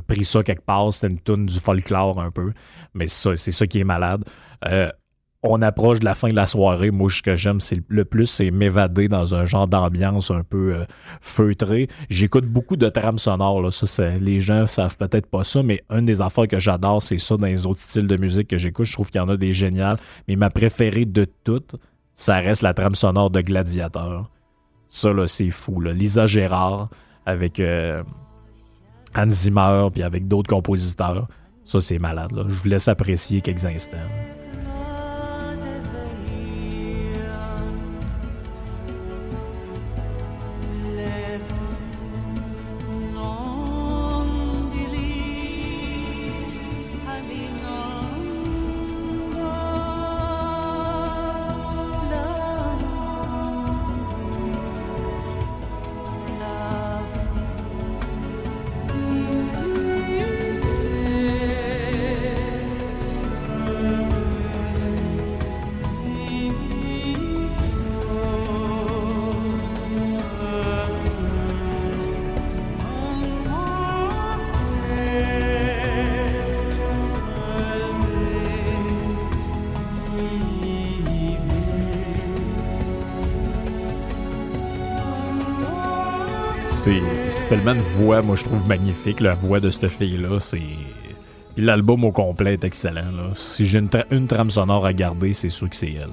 pris 0.08 0.24
ça 0.24 0.44
quelque 0.44 0.64
part. 0.64 0.94
C'était 0.94 1.12
une 1.14 1.20
tune 1.20 1.46
du 1.46 1.60
folklore 1.60 2.22
un 2.22 2.32
peu. 2.32 2.52
Mais 2.94 3.08
c'est 3.08 3.22
ça, 3.22 3.36
c'est 3.36 3.52
ça 3.52 3.68
qui 3.68 3.80
est 3.80 3.84
malade. 3.84 4.24
Euh, 4.68 4.90
on 5.44 5.62
approche 5.64 6.00
de 6.00 6.06
la 6.06 6.14
fin 6.14 6.30
de 6.30 6.36
la 6.36 6.46
soirée. 6.46 6.92
Moi, 6.92 7.10
ce 7.10 7.22
que 7.24 7.36
j'aime 7.36 7.58
le- 7.88 8.06
plus, 8.06 8.28
c'est 8.28 8.52
m'évader 8.52 9.08
dans 9.08 9.34
un 9.34 9.46
genre 9.46 9.68
d'ambiance 9.68 10.30
un 10.30 10.44
peu 10.44 10.76
euh, 10.76 10.86
feutré. 11.20 11.88
J'écoute 12.10 12.46
beaucoup 12.46 12.76
de 12.76 12.88
trames 12.90 13.18
sonores. 13.18 13.62
Là. 13.62 13.70
Les 14.20 14.40
gens 14.40 14.68
savent 14.68 14.98
peut-être 14.98 15.26
pas 15.26 15.44
ça, 15.44 15.64
mais 15.64 15.82
une 15.90 16.06
des 16.06 16.22
affaires 16.22 16.48
que 16.48 16.60
j'adore, 16.60 17.02
c'est 17.02 17.18
ça 17.18 17.38
dans 17.38 17.48
les 17.48 17.66
autres 17.66 17.80
styles 17.80 18.06
de 18.08 18.18
musique 18.18 18.50
que 18.50 18.58
j'écoute. 18.58 18.86
Je 18.86 18.94
trouve 18.94 19.10
qu'il 19.10 19.20
y 19.20 19.24
en 19.24 19.30
a 19.30 19.38
des 19.38 19.52
géniales. 19.54 19.98
Mais 20.28 20.36
ma 20.36 20.52
préférée 20.52 21.06
de 21.06 21.26
toutes, 21.44 21.76
ça 22.14 22.36
reste 22.36 22.62
la 22.62 22.76
trame 22.76 22.94
sonore 22.96 23.32
de 23.32 23.42
Gladiateur. 23.42 24.30
Ça, 24.90 25.12
là, 25.12 25.26
c'est 25.26 25.50
fou. 25.50 25.82
Lisa 25.82 26.28
Gérard 26.28 26.90
avec 27.26 27.60
euh, 27.60 28.04
Hans 29.16 29.30
Zimmer, 29.30 29.88
puis 29.92 30.04
avec 30.04 30.28
d'autres 30.28 30.50
compositeurs. 30.54 31.28
Ça, 31.64 31.82
c'est 31.82 31.98
malade. 32.00 32.32
Je 32.48 32.54
vous 32.62 32.68
laisse 32.68 32.88
apprécier 32.88 33.42
quelques 33.42 33.66
instants. 33.66 33.98
C'est 86.84 87.48
tellement 87.48 87.74
une 87.74 87.82
voix, 87.82 88.24
moi, 88.24 88.36
je 88.36 88.44
trouve 88.44 88.68
magnifique, 88.68 89.20
la 89.20 89.36
voix 89.36 89.60
de 89.60 89.70
cette 89.70 89.88
fille-là. 89.90 90.40
C'est. 90.40 90.58
Puis 91.56 91.64
l'album 91.64 92.04
au 92.06 92.12
complet 92.12 92.54
est 92.54 92.64
excellent. 92.64 93.12
Là. 93.12 93.30
Si 93.36 93.68
j'ai 93.68 93.78
une, 93.78 93.88
tra- 93.88 94.06
une 94.10 94.26
trame 94.26 94.50
sonore 94.50 94.84
à 94.88 94.92
garder, 94.92 95.34
c'est 95.34 95.50
sûr 95.50 95.70
que 95.70 95.76
c'est 95.76 95.92
elle. 95.94 96.10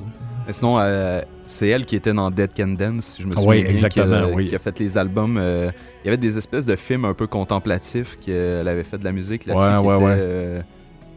Mais 0.46 0.52
sinon, 0.52 0.78
euh, 0.78 1.22
c'est 1.46 1.68
elle 1.68 1.86
qui 1.86 1.96
était 1.96 2.12
dans 2.12 2.30
Dead 2.30 2.50
Can 2.54 2.68
Dance, 2.68 3.04
si 3.04 3.22
je 3.22 3.28
me 3.28 3.34
Oui, 3.36 3.42
souviens 3.42 3.62
bien, 3.62 3.70
exactement, 3.70 4.26
qui, 4.26 4.32
a, 4.32 4.34
oui. 4.34 4.46
qui 4.48 4.54
a 4.56 4.58
fait 4.58 4.78
les 4.78 4.98
albums. 4.98 5.38
euh, 5.38 5.70
il 6.04 6.06
y 6.06 6.08
avait 6.08 6.16
des 6.18 6.36
espèces 6.36 6.66
de 6.66 6.76
films 6.76 7.06
un 7.06 7.14
peu 7.14 7.26
contemplatifs 7.26 8.18
qu'elle 8.20 8.68
avait 8.68 8.84
fait 8.84 8.98
de 8.98 9.04
la 9.04 9.12
musique 9.12 9.46
là-dessus. 9.46 9.86
Ouais, 9.86 9.94
ouais, 9.96 10.14
euh, 10.18 10.62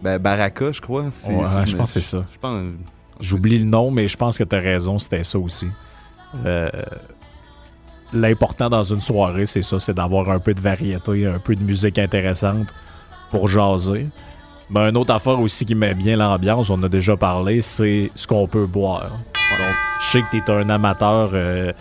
ben, 0.02 0.18
Baraka, 0.18 0.72
je 0.72 0.80
crois. 0.80 1.08
si 1.12 1.30
je 1.66 1.76
pense 1.76 1.94
que 1.94 2.00
c'est 2.00 2.08
ça. 2.10 2.22
Je 2.32 2.38
pense. 2.40 2.64
J'oublie 3.20 3.60
le 3.60 3.66
nom, 3.66 3.92
mais 3.92 4.08
je 4.08 4.16
pense 4.16 4.38
que 4.38 4.46
tu 4.46 4.56
as 4.56 4.60
raison, 4.60 4.98
c'était 4.98 5.26
ça 5.26 5.40
aussi. 5.40 5.68
Euh, 6.46 6.70
L'important 8.14 8.70
dans 8.70 8.84
une 8.84 9.00
soirée, 9.00 9.46
c'est 9.46 9.62
ça, 9.62 9.80
c'est 9.80 9.94
d'avoir 9.94 10.30
un 10.30 10.40
peu 10.40 10.54
de 10.54 10.60
variété, 10.60 11.26
un 11.26 11.40
peu 11.40 11.56
de 11.56 11.64
musique 11.64 11.98
intéressante 11.98 12.68
pour 13.30 13.48
jaser. 13.48 14.08
Mais 14.70 14.90
une 14.90 14.98
autre 14.98 15.14
affaire 15.14 15.40
aussi 15.40 15.66
qui 15.66 15.76
met 15.76 15.94
bien 15.94 16.16
l'ambiance, 16.18 16.70
on 16.70 16.82
a 16.84 16.90
déjà 16.90 17.16
parlé, 17.18 17.62
c'est 17.62 18.12
ce 18.16 18.28
qu'on 18.28 18.48
peut 18.48 18.66
boire. 18.66 19.10
Donc, 19.12 19.76
je 20.02 20.06
sais 20.08 20.22
que 20.22 20.28
tu 20.32 20.38
es 20.38 20.50
un 20.52 20.70
amateur 20.70 21.32
euh, 21.34 21.72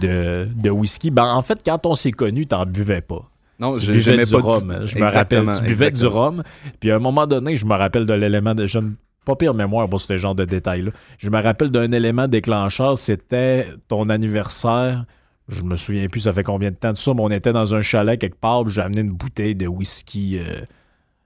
de, 0.00 0.48
de 0.54 0.70
whisky. 0.70 1.10
Ben, 1.10 1.24
en 1.24 1.42
fait, 1.42 1.60
quand 1.64 1.84
on 1.86 1.94
s'est 1.94 2.10
connus, 2.12 2.46
t'en 2.46 2.64
buvais 2.66 3.00
pas. 3.00 3.28
Non, 3.58 3.72
Tu 3.74 3.86
je- 3.86 3.92
buvais 3.92 4.24
du 4.24 4.32
pas 4.32 4.40
rhum. 4.40 4.80
Je 4.84 4.98
me 4.98 5.04
rappelle, 5.10 5.44
tu 5.58 5.64
buvais 5.64 5.90
du 5.90 6.06
rhum. 6.06 6.42
Puis 6.80 6.90
à 6.90 6.96
un 6.96 6.98
moment 6.98 7.26
donné, 7.26 7.56
je 7.56 7.64
me 7.66 7.74
rappelle 7.74 8.04
de 8.06 8.12
l'élément 8.14 8.54
de. 8.54 8.66
Je 8.66 8.78
ne- 8.78 8.90
pas 9.24 9.36
pire 9.36 9.54
mémoire 9.54 9.88
pour 9.88 10.00
ce 10.02 10.16
genre 10.18 10.34
de 10.34 10.44
détails-là. 10.44 10.90
Je 11.18 11.30
me 11.30 11.40
rappelle 11.42 11.70
d'un 11.70 11.90
élément 11.92 12.28
déclencheur, 12.28 12.98
c'était 12.98 13.68
ton 13.88 14.10
anniversaire. 14.10 15.04
Je 15.48 15.62
me 15.62 15.76
souviens 15.76 16.08
plus, 16.08 16.20
ça 16.20 16.32
fait 16.32 16.42
combien 16.42 16.70
de 16.70 16.76
temps 16.76 16.92
de 16.92 16.96
ça, 16.96 17.12
mais 17.14 17.20
on 17.22 17.30
était 17.30 17.52
dans 17.52 17.74
un 17.74 17.82
chalet 17.82 18.18
quelque 18.18 18.38
part, 18.40 18.64
puis 18.64 18.72
j'ai 18.74 18.80
amené 18.82 19.02
une 19.02 19.12
bouteille 19.12 19.54
de 19.54 19.66
whisky. 19.66 20.38
euh, 20.38 20.60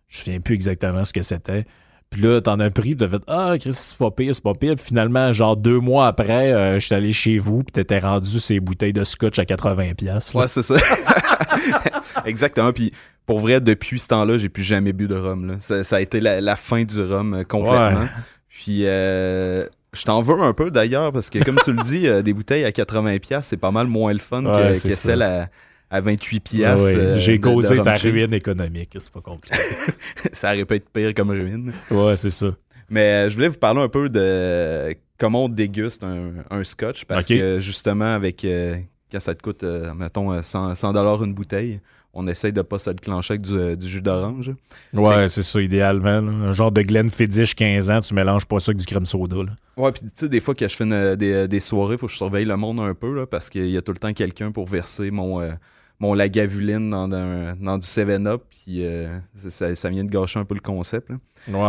je 0.09 0.19
me 0.21 0.25
souviens 0.25 0.41
plus 0.41 0.55
exactement 0.55 1.05
ce 1.05 1.13
que 1.13 1.23
c'était. 1.23 1.67
Puis 2.11 2.23
là, 2.23 2.41
t'en 2.41 2.59
as 2.59 2.71
pris, 2.71 2.95
puis 2.95 2.97
t'as 2.97 3.09
fait 3.09 3.23
Ah, 3.27 3.55
Chris, 3.61 3.75
c'est 3.75 3.97
pas 3.97 4.11
pire, 4.11 4.35
c'est 4.35 4.43
pas 4.43 4.55
pire. 4.55 4.75
Puis 4.77 4.87
finalement, 4.87 5.33
genre 5.35 5.57
deux 5.59 5.79
mois 5.79 6.07
après, 6.07 6.53
euh, 6.53 6.79
j'étais 6.79 6.95
allé 6.95 7.13
chez 7.13 7.39
vous, 7.39 7.63
puis 7.63 7.73
t'étais 7.73 7.99
rendu 7.99 8.41
ces 8.41 8.61
bouteilles 8.61 8.95
de 8.95 9.05
scotch 9.05 9.39
à 9.39 9.45
80$. 9.45 9.95
piastres, 9.95 10.35
là. 10.37 10.43
Ouais, 10.43 10.49
c'est 10.49 10.63
ça. 10.63 10.77
Exactement. 12.25 12.73
Puis 12.73 12.93
pour 13.27 13.41
vrai, 13.41 13.61
depuis 13.61 13.99
ce 13.99 14.09
temps-là, 14.09 14.39
j'ai 14.39 14.49
plus 14.49 14.63
jamais 14.63 14.93
bu 14.93 15.07
de 15.07 15.17
rhum. 15.17 15.47
là. 15.47 15.55
Ça, 15.61 15.85
ça 15.85 15.97
a 15.97 16.01
été 16.01 16.21
la, 16.21 16.41
la 16.41 16.57
fin 16.57 16.83
du 16.85 17.01
rhum 17.03 17.35
euh, 17.35 17.45
complètement. 17.45 18.01
Ouais. 18.01 18.09
Puis 18.49 18.83
euh, 18.87 19.67
je 19.93 20.03
t'en 20.05 20.21
veux 20.23 20.41
un 20.41 20.53
peu 20.53 20.71
d'ailleurs 20.71 21.13
parce 21.13 21.31
que 21.31 21.43
comme 21.43 21.57
tu 21.65 21.73
le 21.73 21.83
dis, 21.83 22.07
euh, 22.07 22.23
des 22.23 22.33
bouteilles 22.33 22.65
à 22.65 22.71
80$, 22.71 23.19
piastres, 23.21 23.49
c'est 23.49 23.57
pas 23.57 23.71
mal 23.71 23.87
moins 23.87 24.13
le 24.13 24.19
fun 24.19 24.45
Ouais, 24.45 24.73
que, 24.75 24.83
que 24.83 24.91
ça. 24.91 24.97
celle 24.97 25.23
à, 25.23 25.49
à 25.91 26.01
28$. 26.01 26.33
Ouais, 26.35 26.41
piastres, 26.41 26.85
ouais. 26.85 26.95
euh, 26.97 27.17
J'ai 27.19 27.39
de 27.39 27.43
causé 27.43 27.81
ta 27.83 27.95
ruine 27.95 28.33
économique, 28.35 28.91
c'est 28.99 29.11
pas 29.13 29.21
compliqué. 29.21 29.57
ça 30.33 30.49
aurait 30.53 30.65
pu 30.65 30.75
être 30.75 30.89
pire 30.91 31.15
comme 31.15 31.31
ruine. 31.31 31.73
ouais, 31.91 32.17
c'est 32.17 32.31
ça. 32.31 32.49
Mais 32.91 33.01
euh, 33.27 33.29
je 33.31 33.35
voulais 33.35 33.49
vous 33.49 33.59
parler 33.59 33.81
un 33.83 33.89
peu 33.89 34.09
de 34.09 34.95
comment 35.19 35.45
on 35.45 35.49
déguste 35.49 36.05
un, 36.05 36.33
un 36.51 36.65
scotch 36.65 37.05
parce 37.05 37.27
que 37.27 37.59
justement 37.61 38.15
avec 38.15 38.45
euh, 38.45 38.77
quand 39.11 39.21
ça 39.21 39.35
te 39.35 39.43
coûte 39.43 39.63
euh, 39.63 39.93
mettons 39.95 40.33
euh, 40.33 40.43
100 40.43 40.75
100 40.75 40.93
dollars 40.93 41.23
une 41.25 41.35
bouteille, 41.35 41.81
on 42.15 42.27
essaye 42.27 42.53
de 42.53 42.63
pas 42.63 42.79
se 42.79 42.91
le 42.91 42.97
clencher 42.97 43.35
avec 43.35 43.43
du, 43.43 43.53
euh, 43.55 43.77
du 43.77 43.87
jus 43.87 44.01
d'orange. 44.01 44.51
Ouais, 44.95 45.29
c'est 45.29 45.43
ça, 45.43 45.61
idéalement. 45.61 46.21
là. 46.21 46.31
Un 46.49 46.53
genre 46.53 46.73
de 46.73 46.83
Glenfiddich 46.83 47.55
15 47.55 47.91
ans, 47.91 48.01
tu 48.01 48.15
mélanges 48.15 48.47
pas 48.47 48.59
ça 48.59 48.71
avec 48.71 48.79
du 48.79 48.87
crème 48.87 49.05
soda. 49.07 49.37
là. 49.37 49.53
Ouais, 49.77 49.93
puis 49.93 50.03
tu 50.03 50.09
sais 50.15 50.29
des 50.29 50.41
fois 50.41 50.55
que 50.55 50.67
je 50.67 50.75
fais 50.75 50.85
une- 50.85 51.15
des, 51.17 51.47
des 51.49 51.61
soirées, 51.61 51.97
faut 51.99 52.07
que 52.07 52.13
je 52.13 52.17
surveille 52.17 52.45
le 52.47 52.57
monde 52.57 52.81
un 52.81 52.95
peu 52.95 53.15
là, 53.15 53.27
parce 53.27 53.51
qu'il 53.51 53.69
y 53.69 53.77
a 53.77 53.83
tout 53.83 53.93
le 53.93 53.99
temps 53.99 54.13
quelqu'un 54.13 54.51
pour 54.53 54.67
verser 54.67 55.11
mon 55.11 55.41
euh, 55.41 55.53
mon 56.01 56.15
lagavuline 56.15 56.91
dans, 56.91 57.11
un- 57.13 57.57
dans 57.57 57.77
du 57.79 57.87
7-up 57.87 58.43
puis 58.51 58.85
euh, 58.87 59.19
ça, 59.49 59.75
ça 59.75 59.91
vient 59.91 60.05
de 60.05 60.11
gâcher 60.11 60.39
un 60.39 60.45
peu 60.45 60.55
le 60.55 60.61
concept. 60.61 61.11
là. 61.11 61.17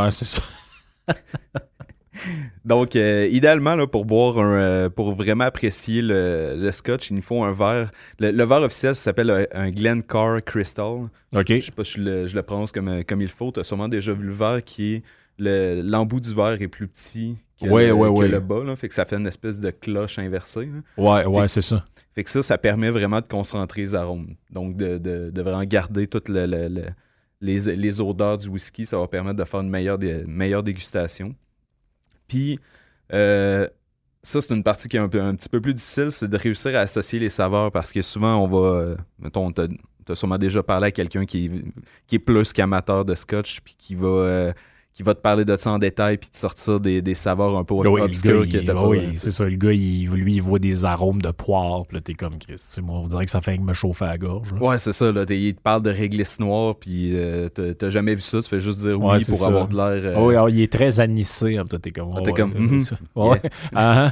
Ouais, 0.05 0.11
c'est 0.11 0.25
ça. 0.25 0.41
Donc, 2.65 2.95
euh, 2.95 3.27
idéalement, 3.31 3.75
là, 3.75 3.87
pour 3.87 4.05
boire 4.05 4.37
un, 4.37 4.53
euh, 4.53 4.89
pour 4.89 5.13
vraiment 5.13 5.45
apprécier 5.45 6.01
le, 6.01 6.55
le 6.57 6.71
scotch, 6.71 7.09
il 7.11 7.15
nous 7.15 7.21
faut 7.21 7.43
un 7.43 7.51
verre. 7.53 7.91
Le, 8.19 8.31
le 8.31 8.43
verre 8.45 8.61
officiel 8.63 8.95
s'appelle 8.95 9.29
un, 9.29 9.45
un 9.53 9.71
Glencar 9.71 10.43
Crystal. 10.43 11.09
OK. 11.33 11.45
Je 11.47 11.59
sais 11.59 11.71
pas 11.71 11.83
si 11.83 11.93
je 11.93 12.01
le, 12.01 12.27
je 12.27 12.35
le 12.35 12.43
prononce 12.43 12.71
comme, 12.71 12.87
euh, 12.89 13.01
comme 13.07 13.21
il 13.21 13.29
faut. 13.29 13.51
Tu 13.51 13.59
as 13.59 13.63
sûrement 13.63 13.87
déjà 13.87 14.13
vu 14.13 14.25
le 14.25 14.33
verre 14.33 14.63
qui 14.63 14.95
est. 14.95 15.03
le- 15.37 15.81
L'embout 15.83 16.19
du 16.19 16.33
verre 16.33 16.61
est 16.61 16.67
plus 16.67 16.87
petit 16.87 17.37
que, 17.61 17.67
Ouais, 17.67 17.87
le, 17.87 17.93
ouais, 17.93 18.07
que 18.09 18.13
ouais. 18.13 18.27
le 18.27 18.39
bas. 18.39 18.63
Là, 18.63 18.75
fait 18.75 18.87
que 18.87 18.93
ça 18.93 19.05
fait 19.05 19.15
une 19.17 19.27
espèce 19.27 19.59
de 19.59 19.69
cloche 19.71 20.19
inversée. 20.19 20.65
là. 20.97 21.03
Ouais, 21.03 21.25
ouais, 21.25 21.47
c'est 21.47 21.61
ça. 21.61 21.85
Fait 22.15 22.23
que 22.23 22.29
ça, 22.29 22.41
ça 22.43 22.57
permet 22.57 22.89
vraiment 22.89 23.21
de 23.21 23.25
concentrer 23.27 23.81
les 23.81 23.95
arômes. 23.95 24.35
Donc, 24.51 24.75
de, 24.75 24.97
de, 24.97 25.29
de 25.29 25.41
vraiment 25.41 25.63
garder 25.63 26.07
toutes 26.07 26.27
le- 26.27 26.45
le- 26.47 26.67
le- 26.67 26.85
les, 27.41 27.75
les 27.77 28.01
odeurs 28.01 28.37
du 28.37 28.49
whisky. 28.49 28.85
Ça 28.85 28.97
va 28.97 29.07
permettre 29.07 29.37
de 29.37 29.43
faire 29.45 29.61
une 29.61 29.69
meilleure, 29.69 29.97
dé- 29.97 30.23
meilleure 30.27 30.63
dégustation. 30.63 31.33
Puis, 32.29 32.59
euh, 33.13 33.67
ça, 34.23 34.41
c'est 34.41 34.53
une 34.53 34.63
partie 34.63 34.87
qui 34.87 34.97
est 34.97 34.99
un, 34.99 35.09
petit 35.09 35.49
peu 35.49 35.59
plus 35.61 35.73
difficile, 35.73 36.11
c'est 36.11 36.29
de 36.29 36.37
réussir 36.37 36.75
à 36.77 36.81
associer 36.81 37.19
les 37.19 37.29
saveurs 37.29 37.71
parce 37.71 37.91
que 37.91 38.01
souvent, 38.01 38.37
on 38.37 38.47
va. 38.47 38.67
euh, 38.79 38.95
mettons, 39.19 39.51
t'as 39.51 39.67
as 40.09 40.15
sûrement 40.15 40.37
déjà 40.39 40.63
parlé 40.63 40.87
à 40.87 40.91
quelqu'un 40.91 41.25
qui, 41.25 41.45
est- 41.47 41.63
qui 42.07 42.15
est 42.15 42.19
plus 42.19 42.53
qu'amateur 42.53 43.05
de 43.05 43.15
scotch, 43.15 43.59
puis 43.61 43.75
qui 43.77 43.95
va. 43.95 44.53
Euh, 44.99 44.99
qui 44.99 45.03
va 45.03 45.13
te 45.15 45.21
parler 45.21 45.45
de 45.45 45.55
ça 45.55 45.71
en 45.71 45.79
détail 45.79 46.17
puis 46.17 46.29
te 46.29 46.35
sortir 46.37 46.81
des, 46.81 47.01
des 47.01 47.13
saveurs 47.13 47.57
un 47.57 47.63
peu 47.63 47.73
Oui, 47.73 47.83
le 47.85 48.03
obscures 48.03 48.45
gars, 48.45 48.59
que 48.59 48.63
il- 48.65 48.71
oui, 48.71 49.11
c'est 49.15 49.31
ça. 49.31 49.45
Le 49.45 49.55
gars, 49.55 49.71
il- 49.71 50.09
lui, 50.09 50.35
il 50.35 50.41
voit 50.41 50.59
des 50.59 50.83
arômes 50.83 51.21
de 51.21 51.31
poire. 51.31 51.85
Puis 51.87 51.95
là, 51.95 52.01
t'es 52.01 52.13
comme, 52.15 52.33
moi, 52.83 52.99
on 52.99 53.07
dirait 53.07 53.23
que 53.23 53.31
ça 53.31 53.39
fait 53.39 53.57
que 53.57 53.63
me 53.63 53.71
chauffer 53.73 54.05
à 54.05 54.09
la 54.09 54.17
gorge. 54.17 54.53
là. 54.53 54.61
Ouais, 54.61 54.77
c'est 54.77 54.91
ça. 54.91 55.09
Là, 55.11 55.23
il 55.29 55.55
te 55.55 55.61
parle 55.61 55.83
de 55.83 55.89
réglisse 55.89 56.39
noire, 56.41 56.75
puis 56.75 57.11
euh, 57.13 57.47
t'as 57.49 57.89
jamais 57.89 58.15
vu 58.15 58.21
ça. 58.21 58.41
Tu 58.41 58.49
fais 58.49 58.59
juste 58.59 58.79
dire 58.79 58.99
oui 59.01 59.23
pour 59.23 59.37
ça. 59.37 59.47
avoir 59.47 59.67
de 59.69 59.75
l'air. 59.75 60.17
euh, 60.17 60.25
oui, 60.25 60.33
alors, 60.35 60.49
il 60.49 60.61
est 60.61 60.71
très 60.71 60.99
anisé. 60.99 61.57
hein, 61.57 61.63
t'es 61.81 61.91
comme. 61.91 62.13
Ah, 62.17 62.21
t'es 62.21 62.31
ouais, 62.31 62.33
comme, 62.37 62.53
mhm. 62.53 62.83
Ah, 63.15 63.31
ah. 63.75 64.11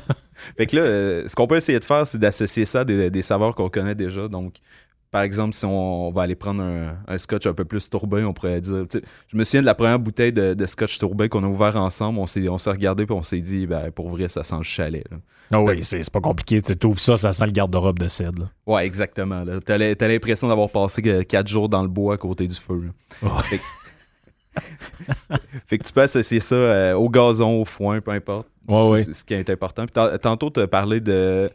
Fait 0.57 0.67
que 0.67 0.75
là, 0.77 0.83
euh, 0.83 1.27
ce 1.27 1.35
qu'on 1.35 1.47
peut 1.47 1.55
essayer 1.57 1.79
de 1.79 1.85
faire, 1.85 2.05
c'est 2.07 2.19
d'associer 2.19 2.65
ça 2.65 2.81
à 2.81 2.85
des, 2.85 3.09
des 3.09 3.21
saveurs 3.23 3.55
qu'on 3.55 3.69
connaît 3.69 3.95
déjà. 3.95 4.27
Donc, 4.27 4.53
par 5.17 5.23
exemple, 5.23 5.55
si 5.55 5.65
on, 5.65 6.07
on 6.09 6.11
va 6.11 6.21
aller 6.21 6.35
prendre 6.35 6.61
un, 6.61 6.95
un 7.07 7.17
scotch 7.17 7.47
un 7.47 7.53
peu 7.53 7.65
plus 7.65 7.89
tourbé, 7.89 8.23
on 8.23 8.33
pourrait 8.33 8.61
dire. 8.61 8.85
tu 8.87 9.01
Je 9.27 9.35
me 9.35 9.43
souviens 9.43 9.61
de 9.61 9.65
la 9.65 9.73
première 9.73 9.97
bouteille 9.97 10.31
de, 10.31 10.53
de 10.53 10.65
scotch 10.67 10.99
tourbé 10.99 11.27
qu'on 11.27 11.43
a 11.43 11.47
ouvert 11.47 11.75
ensemble. 11.75 12.19
On 12.19 12.27
s'est 12.27 12.47
on 12.47 12.59
s'est 12.59 12.69
regardé 12.69 13.07
puis 13.07 13.15
on 13.15 13.23
s'est 13.23 13.41
dit, 13.41 13.65
ben, 13.65 13.89
pour 13.89 14.09
vrai, 14.11 14.27
ça 14.27 14.43
sent 14.43 14.57
le 14.57 14.63
chalet. 14.63 15.03
Ah 15.51 15.59
oui, 15.59 15.83
c'est 15.83 16.03
c'est 16.03 16.13
pas 16.13 16.21
compliqué. 16.21 16.61
Tu 16.61 16.77
trouves 16.77 16.99
ça, 16.99 17.17
ça 17.17 17.33
sent 17.33 17.45
le 17.47 17.51
garde-robe 17.51 17.97
de 17.97 18.07
cèdre. 18.07 18.43
là. 18.43 18.73
Ouais, 18.73 18.85
exactement. 18.85 19.43
l'im- 19.43 19.59
t'as 19.61 20.07
l'impression 20.07 20.47
d'avoir 20.49 20.69
passé 20.69 21.01
quatre 21.25 21.47
jours 21.47 21.67
dans 21.67 21.81
le 21.81 21.87
bois 21.87 22.13
à 22.13 22.17
côté 22.17 22.45
du 22.45 22.53
feu. 22.55 22.91
Fait, 23.45 23.57
que- 23.57 23.63
fait 25.67 25.77
que 25.77 25.83
tu 25.87 25.93
peux 25.93 26.01
associer 26.01 26.39
ça 26.39 26.55
euh, 26.55 26.93
au 26.93 27.09
gazon, 27.09 27.61
au 27.61 27.65
foin, 27.65 28.01
peu 28.01 28.11
importe. 28.11 28.47
Ouais, 28.67 28.81
C'est- 28.83 28.89
ouais. 28.89 29.03
C'est 29.03 29.13
ce 29.13 29.23
qui 29.23 29.33
est 29.33 29.49
important. 29.49 29.83
Puis 29.85 29.93
tant- 29.93 30.17
tantôt, 30.17 30.49
tu 30.49 30.59
as 30.59 30.67
parlé 30.67 30.99
de 30.99 31.49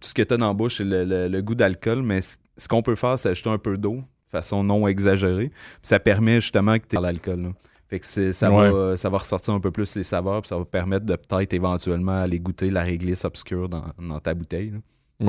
tout 0.00 0.08
ce 0.08 0.14
que 0.14 0.22
tu 0.22 0.34
as 0.34 0.36
dans 0.36 0.48
la 0.48 0.52
bouche, 0.54 0.76
c'est 0.78 0.84
le, 0.84 1.04
le- 1.04 1.28
le 1.28 1.42
goût 1.42 1.54
d'alcool, 1.54 2.02
mais 2.02 2.20
ce 2.22 2.68
qu'on 2.68 2.82
peut 2.82 2.94
faire, 2.96 3.18
c'est 3.18 3.28
ajouter 3.30 3.50
un 3.50 3.58
peu 3.58 3.76
d'eau 3.76 3.96
de 3.96 4.30
façon 4.30 4.62
non 4.64 4.86
exagérée. 4.88 5.48
Puis 5.50 5.78
ça 5.82 5.98
permet 6.00 6.36
justement 6.40 6.78
que 6.78 6.86
tu 6.88 6.96
aies 6.96 7.00
l'alcool. 7.00 7.52
Fait 7.88 8.00
que 8.00 8.06
ça, 8.32 8.50
Ouais. 8.52 8.70
va, 8.70 8.96
ça 8.96 9.08
va 9.08 9.18
ressortir 9.18 9.54
un 9.54 9.60
peu 9.60 9.70
plus 9.70 9.94
les 9.94 10.02
saveurs, 10.02 10.42
puis 10.42 10.48
ça 10.48 10.58
va 10.58 10.64
permettre 10.64 11.06
de 11.06 11.14
peut-être 11.14 11.52
éventuellement 11.54 12.20
aller 12.22 12.40
goûter 12.40 12.68
la 12.70 12.82
réglisse 12.82 13.24
obscure 13.24 13.68
dans, 13.68 13.84
dans 13.98 14.18
ta 14.18 14.34
bouteille. 14.34 14.70
là. 14.70 14.78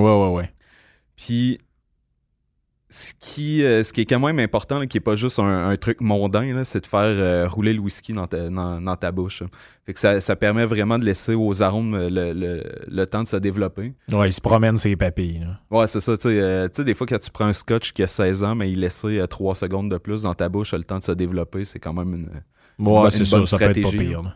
Ouais, 0.01 0.03
ouais, 0.27 0.35
ouais. 0.35 0.51
Puis, 1.15 1.59
ce 2.89 3.13
qui, 3.19 3.63
euh, 3.63 3.83
ce 3.83 3.91
qui 3.91 4.01
est 4.01 4.05
quand 4.05 4.19
même 4.19 4.39
important, 4.39 4.79
là, 4.79 4.87
qui 4.87 4.95
est 4.97 5.01
pas 5.01 5.15
juste 5.15 5.39
un, 5.39 5.69
un 5.69 5.75
truc 5.75 5.99
mondain, 5.99 6.63
c'est 6.63 6.79
de 6.81 6.87
faire 6.87 7.01
euh, 7.03 7.45
rouler 7.47 7.73
le 7.73 7.79
whisky 7.79 8.13
dans 8.13 8.27
ta, 8.27 8.49
dans, 8.49 8.79
dans 8.79 8.95
ta 8.95 9.11
bouche. 9.11 9.41
là. 9.41 9.47
Fait 9.85 9.93
que 9.93 9.99
ça, 9.99 10.21
ça 10.21 10.35
permet 10.37 10.65
vraiment 10.65 10.97
de 10.97 11.03
laisser 11.03 11.33
aux 11.35 11.61
arômes 11.61 11.95
euh, 11.95 12.09
le, 12.09 12.31
le- 12.33 12.63
le 12.87 13.05
temps 13.05 13.23
de 13.23 13.27
se 13.27 13.35
développer. 13.35 13.93
Ouais, 14.11 14.29
il 14.29 14.33
se 14.33 14.39
promène 14.39 14.77
ses 14.77 14.95
papilles. 14.95 15.39
là. 15.39 15.59
Ouais, 15.69 15.87
c'est 15.87 15.99
ça. 15.99 16.15
Tu 16.15 16.29
sais, 16.29 16.39
euh, 16.39 16.67
des 16.69 16.93
fois, 16.93 17.05
quand 17.07 17.19
tu 17.19 17.29
prends 17.29 17.45
un 17.47 17.53
scotch 17.53 17.91
qui 17.91 18.03
a 18.03 18.07
16 18.07 18.43
ans, 18.43 18.55
mais 18.55 18.71
il 18.71 18.79
laisse 18.79 19.05
3 19.29 19.55
secondes 19.55 19.91
de 19.91 19.97
plus 19.97 20.21
dans 20.23 20.33
ta 20.33 20.47
bouche, 20.47 20.73
le 20.73 20.83
temps 20.85 20.99
de 20.99 21.03
se 21.03 21.11
développer, 21.11 21.65
c'est 21.65 21.79
quand 21.79 21.93
même 21.93 22.13
une. 22.13 22.25
Ouais, 22.85 23.01
bonne- 23.01 23.11
c'est 23.11 23.19
une 23.19 23.25
ça. 23.25 23.37
bonne 23.37 23.45
Ça 23.47 23.57
peut 23.57 23.65
être 23.65 23.81
pas 23.81 23.89
pire. 23.91 24.23
là. 24.23 24.35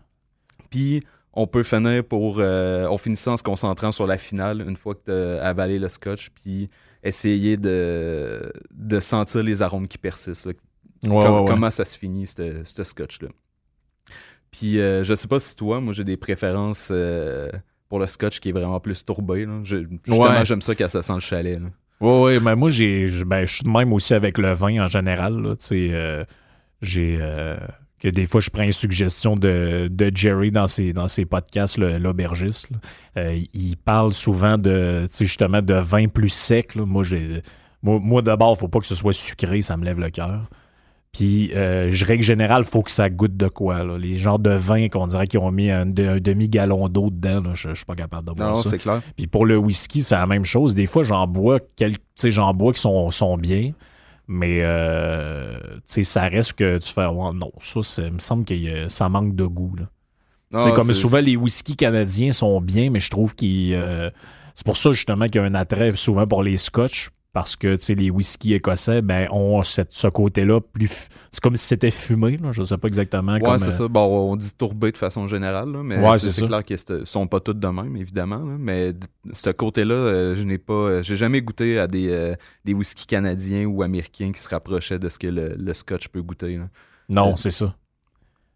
Puis, 0.69 1.03
on 1.33 1.47
peut 1.47 1.63
finir 1.63 2.03
pour. 2.03 2.39
on 2.39 2.97
finit 2.97 3.15
ça 3.15 3.31
en 3.31 3.37
se 3.37 3.43
concentrant 3.43 3.93
sur 3.93 4.05
la 4.07 4.17
finale 4.17 4.65
une 4.67 4.75
fois 4.75 4.95
que 4.95 5.05
tu 5.05 5.11
as 5.11 5.41
avalé 5.47 5.79
le 5.79 5.87
scotch, 5.87 6.29
puis 6.31 6.69
essayer 7.03 7.57
de, 7.57 8.51
de 8.71 8.99
sentir 8.99 9.43
les 9.43 9.61
arômes 9.61 9.87
qui 9.87 9.97
persistent. 9.97 10.45
là. 10.47 10.53
Ouais, 11.03 11.09
Com- 11.09 11.33
ouais, 11.33 11.39
ouais. 11.41 11.45
Comment 11.47 11.71
ça 11.71 11.83
se 11.85 11.97
finit, 11.97 12.27
ce 12.27 12.83
scotch-là. 12.83 13.29
Puis, 14.51 14.79
euh, 14.79 15.03
je 15.03 15.15
sais 15.15 15.27
pas 15.27 15.39
si 15.39 15.55
toi, 15.55 15.79
moi, 15.79 15.93
j'ai 15.93 16.03
des 16.03 16.17
préférences 16.17 16.89
euh, 16.91 17.49
pour 17.89 17.99
le 17.99 18.07
scotch 18.07 18.39
qui 18.39 18.49
est 18.49 18.51
vraiment 18.51 18.79
plus 18.79 19.03
tourbé. 19.03 19.45
là. 19.45 19.61
Je- 19.63 19.77
justement, 20.05 20.27
Ouais. 20.29 20.45
j'aime 20.45 20.61
ça 20.61 20.75
quand 20.75 20.89
ça 20.89 21.01
sent 21.01 21.13
le 21.13 21.19
chalet. 21.19 21.59
là. 21.59 21.67
Ouais, 22.01 22.21
ouais, 22.23 22.39
mais 22.39 22.55
moi, 22.55 22.69
j'ai, 22.69 23.07
je- 23.07 23.23
ben, 23.23 23.45
je 23.45 23.55
suis 23.55 23.63
de 23.63 23.69
même 23.69 23.93
aussi 23.93 24.13
avec 24.13 24.37
le 24.37 24.53
vin 24.53 24.83
en 24.83 24.87
général. 24.87 25.39
Là, 25.41 25.55
euh, 25.71 26.25
j'ai. 26.81 27.17
Que 28.01 28.09
des 28.09 28.25
fois, 28.25 28.41
je 28.41 28.49
prends 28.49 28.63
une 28.63 28.73
suggestion 28.73 29.35
de, 29.35 29.87
de 29.91 30.11
Jerry 30.13 30.51
dans 30.51 30.67
ses, 30.67 30.91
dans 30.91 31.07
ses 31.07 31.25
podcasts, 31.25 31.77
l'aubergiste. 31.77 32.69
Euh, 33.17 33.39
il 33.53 33.77
parle 33.77 34.11
souvent 34.11 34.57
de, 34.57 35.05
justement, 35.19 35.61
de 35.61 35.75
vin 35.75 36.07
plus 36.07 36.29
sec. 36.29 36.75
là. 36.75 36.85
Moi, 36.85 37.03
j'ai, 37.03 37.41
moi, 37.83 37.99
moi, 38.01 38.21
d'abord, 38.21 38.57
faut 38.57 38.67
pas 38.67 38.79
que 38.79 38.87
ce 38.87 38.95
soit 38.95 39.13
sucré, 39.13 39.61
ça 39.61 39.77
me 39.77 39.85
lève 39.85 39.99
le 39.99 40.09
cœur. 40.09 40.49
Puis, 41.11 41.51
euh, 41.53 41.89
je 41.91 42.05
règle 42.05 42.23
générale, 42.23 42.63
faut 42.63 42.83
que 42.83 42.89
ça 42.91 43.09
goûte 43.09 43.35
de 43.35 43.49
quoi. 43.49 43.83
Là. 43.83 43.97
Les 43.97 44.17
genres 44.17 44.39
de 44.39 44.51
vins 44.51 44.87
qu'on 44.87 45.07
dirait 45.07 45.27
qu'ils 45.27 45.41
ont 45.41 45.51
mis 45.51 45.69
un, 45.69 45.85
de- 45.85 46.07
un 46.07 46.17
demi-gallon 46.19 46.87
d'eau 46.87 47.09
dedans, 47.09 47.41
là, 47.41 47.49
je, 47.53 47.69
je 47.69 47.73
suis 47.75 47.85
pas 47.85 47.95
capable 47.95 48.29
de 48.29 48.33
boire 48.33 48.49
Non, 48.51 48.55
ça. 48.55 48.69
c'est 48.69 48.77
clair. 48.77 49.01
Puis 49.17 49.27
pour 49.27 49.45
le 49.45 49.57
whisky, 49.57 50.01
c'est 50.01 50.15
la 50.15 50.25
même 50.25 50.45
chose. 50.45 50.73
Des 50.73 50.85
fois, 50.85 51.03
j'en 51.03 51.27
bois, 51.27 51.59
quel- 51.75 51.97
tu 51.97 52.03
sais, 52.15 52.31
j'en 52.31 52.53
bois 52.53 52.71
qui 52.71 52.79
sont, 52.79 53.11
sont 53.11 53.37
bien, 53.37 53.73
mais 54.27 54.61
euh, 54.63 55.57
ça 55.85 56.27
reste 56.27 56.53
que 56.53 56.77
tu 56.77 56.93
fais, 56.93 57.05
non, 57.05 57.51
ça, 57.59 58.03
il 58.03 58.13
me 58.13 58.19
semble 58.19 58.45
que 58.45 58.87
ça 58.89 59.09
manque 59.09 59.35
de 59.35 59.45
goût. 59.45 59.75
Là. 59.75 59.85
Non, 60.51 60.73
comme 60.73 60.93
souvent, 60.93 61.19
les 61.19 61.37
whiskies 61.37 61.75
canadiens 61.77 62.31
sont 62.31 62.59
bien, 62.59 62.89
mais 62.89 62.99
je 62.99 63.09
trouve 63.09 63.35
qu'ils. 63.35 63.73
euh, 63.73 64.09
c'est 64.53 64.65
pour 64.65 64.75
ça, 64.75 64.91
justement, 64.91 65.25
qu'il 65.25 65.35
y 65.35 65.43
a 65.43 65.47
un 65.47 65.55
attrait 65.55 65.95
souvent 65.95 66.27
pour 66.27 66.43
les 66.43 66.57
scotch. 66.57 67.09
Parce 67.33 67.55
que 67.55 67.77
les 67.93 68.09
whiskies 68.09 68.55
écossais 68.55 69.01
ben, 69.01 69.29
ont 69.31 69.63
cette- 69.63 69.93
ce 69.93 70.07
côté-là 70.07 70.59
plus. 70.59 71.07
C'est 71.31 71.41
comme 71.41 71.55
si 71.55 71.65
c'était 71.65 71.89
fumé. 71.89 72.35
Là. 72.35 72.51
Je 72.51 72.61
sais 72.61 72.77
pas 72.77 72.89
exactement. 72.89 73.39
Comme, 73.39 73.57
c'est 73.57 73.67
euh, 73.69 73.71
ça. 73.71 73.87
Bon, 73.87 74.31
on 74.31 74.35
dit 74.35 74.51
tourbé 74.57 74.91
de 74.91 74.97
façon 74.97 75.27
générale, 75.27 75.71
là, 75.71 75.81
mais 75.81 75.97
Ouais, 75.97 76.19
c'est 76.19 76.45
clair 76.45 76.61
qu'ils 76.65 76.77
ne 76.89 77.05
sont 77.05 77.27
pas 77.27 77.39
tous 77.39 77.53
de 77.53 77.67
même, 77.67 77.95
évidemment. 77.95 78.39
là, 78.43 78.55
mais 78.59 78.91
ce 79.31 79.49
côté-là, 79.51 79.93
euh, 79.95 80.35
je 80.35 80.43
n'ai 80.43 80.57
pas. 80.57 80.73
euh, 80.73 81.03
J'ai 81.03 81.15
jamais 81.15 81.41
goûté 81.41 81.79
à 81.79 81.87
des, 81.87 82.33
des 82.65 82.73
whiskies 82.73 83.07
canadiens 83.07 83.63
ou 83.65 83.81
américains 83.81 84.33
qui 84.33 84.39
se 84.41 84.49
rapprochaient 84.49 84.99
de 84.99 85.07
ce 85.07 85.17
que 85.17 85.27
le, 85.27 85.55
le 85.57 85.73
scotch 85.73 86.09
peut 86.09 86.21
goûter. 86.21 86.59
Non, 87.07 87.37
c'est 87.37 87.49
ça. 87.51 87.73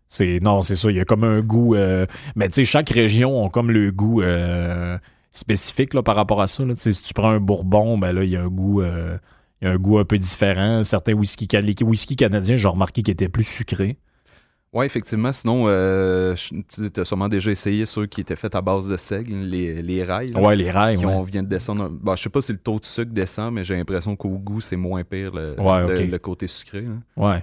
C'est 0.08 0.40
non, 0.42 0.62
c'est 0.62 0.76
ça. 0.76 0.92
Il 0.92 0.98
y 0.98 1.00
a 1.00 1.06
comme 1.06 1.24
un 1.24 1.42
goût. 1.42 1.76
euh, 1.76 2.06
mais 2.36 2.48
tu 2.50 2.56
sais, 2.56 2.66
chaque 2.66 2.90
région 2.90 3.46
a 3.46 3.50
comme 3.50 3.72
le 3.72 3.92
goût 3.92 4.22
euh, 4.22 4.98
spécifique 5.36 5.94
là, 5.94 6.02
par 6.04 6.16
rapport 6.16 6.42
à 6.42 6.48
ça. 6.48 6.64
là. 6.66 6.74
Si 6.76 6.92
tu 7.02 7.14
prends 7.14 7.30
un 7.30 7.40
Bourbon, 7.40 7.98
ben 7.98 8.12
là, 8.14 8.24
il 8.24 8.30
y 8.30 8.36
a 8.38 8.42
un 8.44 8.48
goût. 8.48 8.82
euh, 8.82 9.18
il 9.62 9.68
y 9.68 9.72
a 9.72 9.74
un 9.74 9.78
goût 9.78 9.98
un 10.00 10.06
peu 10.06 10.18
différent. 10.18 10.84
Certains 10.84 11.14
whisky, 11.14 11.48
les 11.52 11.76
whisky 11.84 12.16
canadiens, 12.16 12.56
j'ai 12.58 12.68
remarqué 12.68 13.02
qu'ils 13.04 13.14
étaient 13.14 13.30
plus 13.30 13.44
sucrés. 13.46 13.98
Ouais, 14.74 14.86
effectivement. 14.86 15.32
Sinon, 15.32 15.66
euh, 15.70 16.36
tu 16.70 17.00
as 17.00 17.06
sûrement 17.06 17.30
déjà 17.30 17.50
essayé 17.52 17.86
ceux 17.86 18.06
qui 18.08 18.20
étaient 18.20 18.36
faits 18.36 18.56
à 18.56 18.62
base 18.62 18.90
de 18.90 18.98
seigle, 18.98 19.34
les, 19.36 19.82
les 19.82 20.04
rails. 20.04 20.34
Ouais, 20.36 20.58
les 20.58 20.70
rails. 20.70 20.98
Qui 20.98 21.06
ouais. 21.06 21.14
ont, 21.14 21.24
vient 21.24 21.44
de 21.44 21.48
descendre. 21.48 21.88
Bon, 21.90 22.16
je 22.18 22.24
sais 22.24 22.30
pas 22.30 22.42
si 22.42 22.52
le 22.52 22.58
taux 22.58 22.78
de 22.80 22.86
sucre 22.86 23.14
descend, 23.14 23.54
mais 23.54 23.64
j'ai 23.64 23.78
l'impression 23.78 24.18
qu'au 24.18 24.38
goût, 24.38 24.60
c'est 24.60 24.76
moins 24.76 25.06
pire 25.06 25.32
le, 25.34 25.56
Ouais, 25.58 26.06
le- 26.06 26.18
côté 26.18 26.48
sucré. 26.48 26.82
là. 26.82 27.42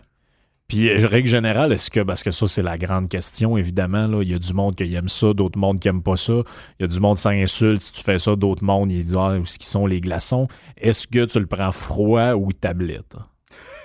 Puis, 0.72 0.88
euh, 0.88 1.06
règle 1.06 1.28
générale, 1.28 1.70
est-ce 1.72 1.90
que, 1.90 2.00
parce 2.00 2.22
que 2.22 2.30
ça, 2.30 2.46
c'est 2.46 2.62
la 2.62 2.78
grande 2.78 3.10
question, 3.10 3.58
évidemment, 3.58 4.06
là, 4.06 4.22
il 4.22 4.30
y 4.30 4.34
a 4.34 4.38
du 4.38 4.54
monde 4.54 4.74
qui 4.74 4.94
aime 4.94 5.10
ça, 5.10 5.34
d'autres 5.34 5.58
mondes 5.58 5.78
qui 5.78 5.88
aiment 5.88 6.02
pas 6.02 6.16
ça. 6.16 6.32
Il 6.78 6.82
y 6.82 6.84
a 6.84 6.86
du 6.86 6.98
monde, 6.98 7.18
ça 7.18 7.28
insulte. 7.28 7.82
Si 7.82 7.92
tu 7.92 8.02
fais 8.02 8.18
ça, 8.18 8.36
d'autres 8.36 8.64
mondes, 8.64 8.90
ils 8.90 9.04
disent, 9.04 9.16
ah, 9.18 9.36
où 9.38 9.42
qu'ils 9.42 9.64
sont 9.66 9.86
les 9.86 10.00
glaçons? 10.00 10.48
Est-ce 10.78 11.06
que 11.06 11.26
tu 11.26 11.38
le 11.40 11.44
prends 11.46 11.72
froid 11.72 12.32
ou 12.32 12.54
tablette? 12.54 13.16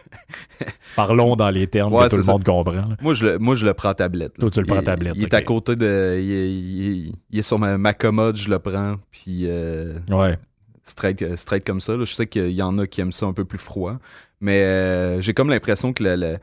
Parlons 0.96 1.36
dans 1.36 1.50
les 1.50 1.68
termes 1.68 1.94
Ouais, 1.94 2.06
que 2.06 2.12
tout 2.12 2.16
le 2.18 2.24
ça. 2.24 2.32
monde 2.32 2.46
comprend. 2.46 2.72
là. 2.72 2.88
Moi, 3.02 3.14
je 3.14 3.26
le, 3.26 3.38
moi, 3.38 3.54
je 3.56 3.66
le 3.66 3.74
prends 3.74 3.94
tablette. 3.94 4.38
là. 4.38 4.42
Toi, 4.44 4.50
tu 4.50 4.60
le 4.62 4.66
prends 4.66 4.80
Il- 4.80 4.86
tablette, 4.86 5.14
Il, 5.18 5.24
est 5.24 5.34
à 5.34 5.42
côté 5.42 5.76
de. 5.76 6.18
Il 6.22 6.32
est, 6.32 6.52
il 6.54 6.88
est- 7.10 7.12
il 7.32 7.40
est 7.40 7.42
sur 7.42 7.60
ma, 7.60 7.78
ma 7.78 7.94
commode, 7.94 8.38
je 8.38 8.50
le 8.50 8.60
prends. 8.60 8.96
Puis, 9.12 9.42
euh, 9.44 9.96
Ouais. 10.10 10.38
straight, 10.84 11.36
straight 11.36 11.66
comme 11.66 11.82
ça. 11.82 11.98
là. 11.98 12.06
Je 12.06 12.14
sais 12.14 12.28
qu'il 12.28 12.52
y 12.52 12.62
en 12.62 12.78
a 12.78 12.88
qui 12.88 13.02
aiment 13.02 13.12
ça 13.12 13.26
un 13.26 13.34
peu 13.34 13.44
plus 13.46 13.60
froid. 13.60 13.98
Mais 14.40 14.62
euh, 14.64 15.20
j'ai 15.22 15.34
comme 15.34 15.50
l'impression 15.50 15.92
que 15.94 16.04
le. 16.04 16.16
le- 16.16 16.38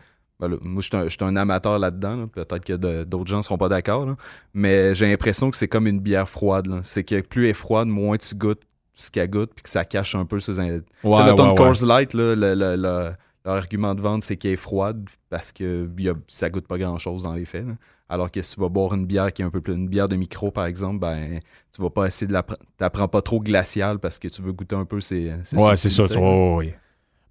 là, 0.49 0.57
moi, 0.63 0.83
je 0.83 1.09
suis 1.09 1.19
un, 1.25 1.37
amateur 1.37 1.79
là-dedans. 1.79 2.17
là. 2.17 2.27
Peut-être 2.27 2.65
que 2.65 3.05
d'autres 3.05 3.31
gens 3.31 3.39
ne 3.39 3.43
seront 3.43 3.59
pas 3.59 3.69
d'accord. 3.69 4.15
Mais 4.53 4.95
j'ai 4.95 5.07
l'impression 5.07 5.51
que 5.51 5.57
c'est 5.57 5.69
comme 5.69 5.87
une 5.87 6.01
bière 6.01 6.29
froide. 6.29 6.81
C'est 6.85 7.05
que 7.05 7.21
plus 7.21 7.45
elle 7.45 7.51
est 7.51 7.55
froide, 7.55 7.89
moins 7.89 8.17
tu 8.17 8.35
goûtes 8.35 8.63
ce 8.95 9.11
qu'elle 9.11 9.31
goûte. 9.31 9.51
Puis 9.55 9.63
que 9.65 9.69
ça 9.69 9.85
cache 9.85 10.15
un 10.15 10.25
peu 10.25 10.39
ses. 10.41 10.59
in- 10.59 10.79
tu 10.79 10.85
sais, 11.03 11.09
Ouais, 11.09 11.31
ouais, 11.31 11.55
Coors 11.57 11.83
ouais. 11.83 11.87
Light, 11.89 12.15
là, 12.15 12.35
le- 12.35 12.55
le- 12.55 12.77
le- 12.77 13.13
leur 13.45 13.55
argument 13.57 13.95
de 13.95 14.01
vente, 14.01 14.23
c'est 14.25 14.37
qu'elle 14.37 14.53
est 14.53 14.57
froide 14.57 15.05
parce 15.31 15.53
que 15.53 15.89
y 15.99 16.09
a- 16.09 16.15
ça 16.29 16.49
goûte 16.51 16.67
pas 16.67 16.79
grand-chose 16.79 17.23
dans 17.25 17.35
les 17.35 17.45
faits. 17.45 17.67
là. 17.67 17.75
Alors 18.09 18.31
que 18.31 18.41
si 18.43 18.55
tu 18.55 18.61
vas 18.61 18.69
boire 18.69 18.93
une 18.95 19.07
bière 19.07 19.33
qui 19.33 19.41
est 19.43 19.45
un 19.47 19.51
peu 19.51 19.63
plus 19.63 19.73
une 19.73 19.89
bière 19.89 20.09
de 20.09 20.15
micro, 20.17 20.51
par 20.51 20.67
exemple, 20.67 20.99
ben 21.01 21.41
tu 21.75 21.81
vas 21.83 21.89
pas 21.91 22.07
essayer 22.07 22.27
de 22.27 22.33
la 22.35 22.43
pr- 22.43 22.57
t'apprends 22.77 23.09
pas 23.09 23.23
trop 23.23 23.41
glacial 23.41 23.99
parce 23.99 24.19
que 24.19 24.29
tu 24.29 24.43
veux 24.43 24.53
goûter 24.53 24.77
un 24.77 24.85
peu 24.85 25.01
ses. 25.01 25.33
ses 25.45 25.57
Ouais, 25.57 25.75
c'est 25.77 25.89
ça. 25.89 26.07
subtilités, 26.07 26.21
tu 26.67 26.75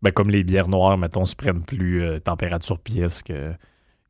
Ben, 0.04 0.12
comme 0.12 0.30
les 0.30 0.44
bières 0.44 0.68
noires, 0.68 0.98
mettons, 0.98 1.26
se 1.26 1.36
prennent 1.36 1.64
plus 1.64 2.04
euh, 2.04 2.20
température 2.20 2.80
pièce 2.80 3.24
que, 3.24 3.54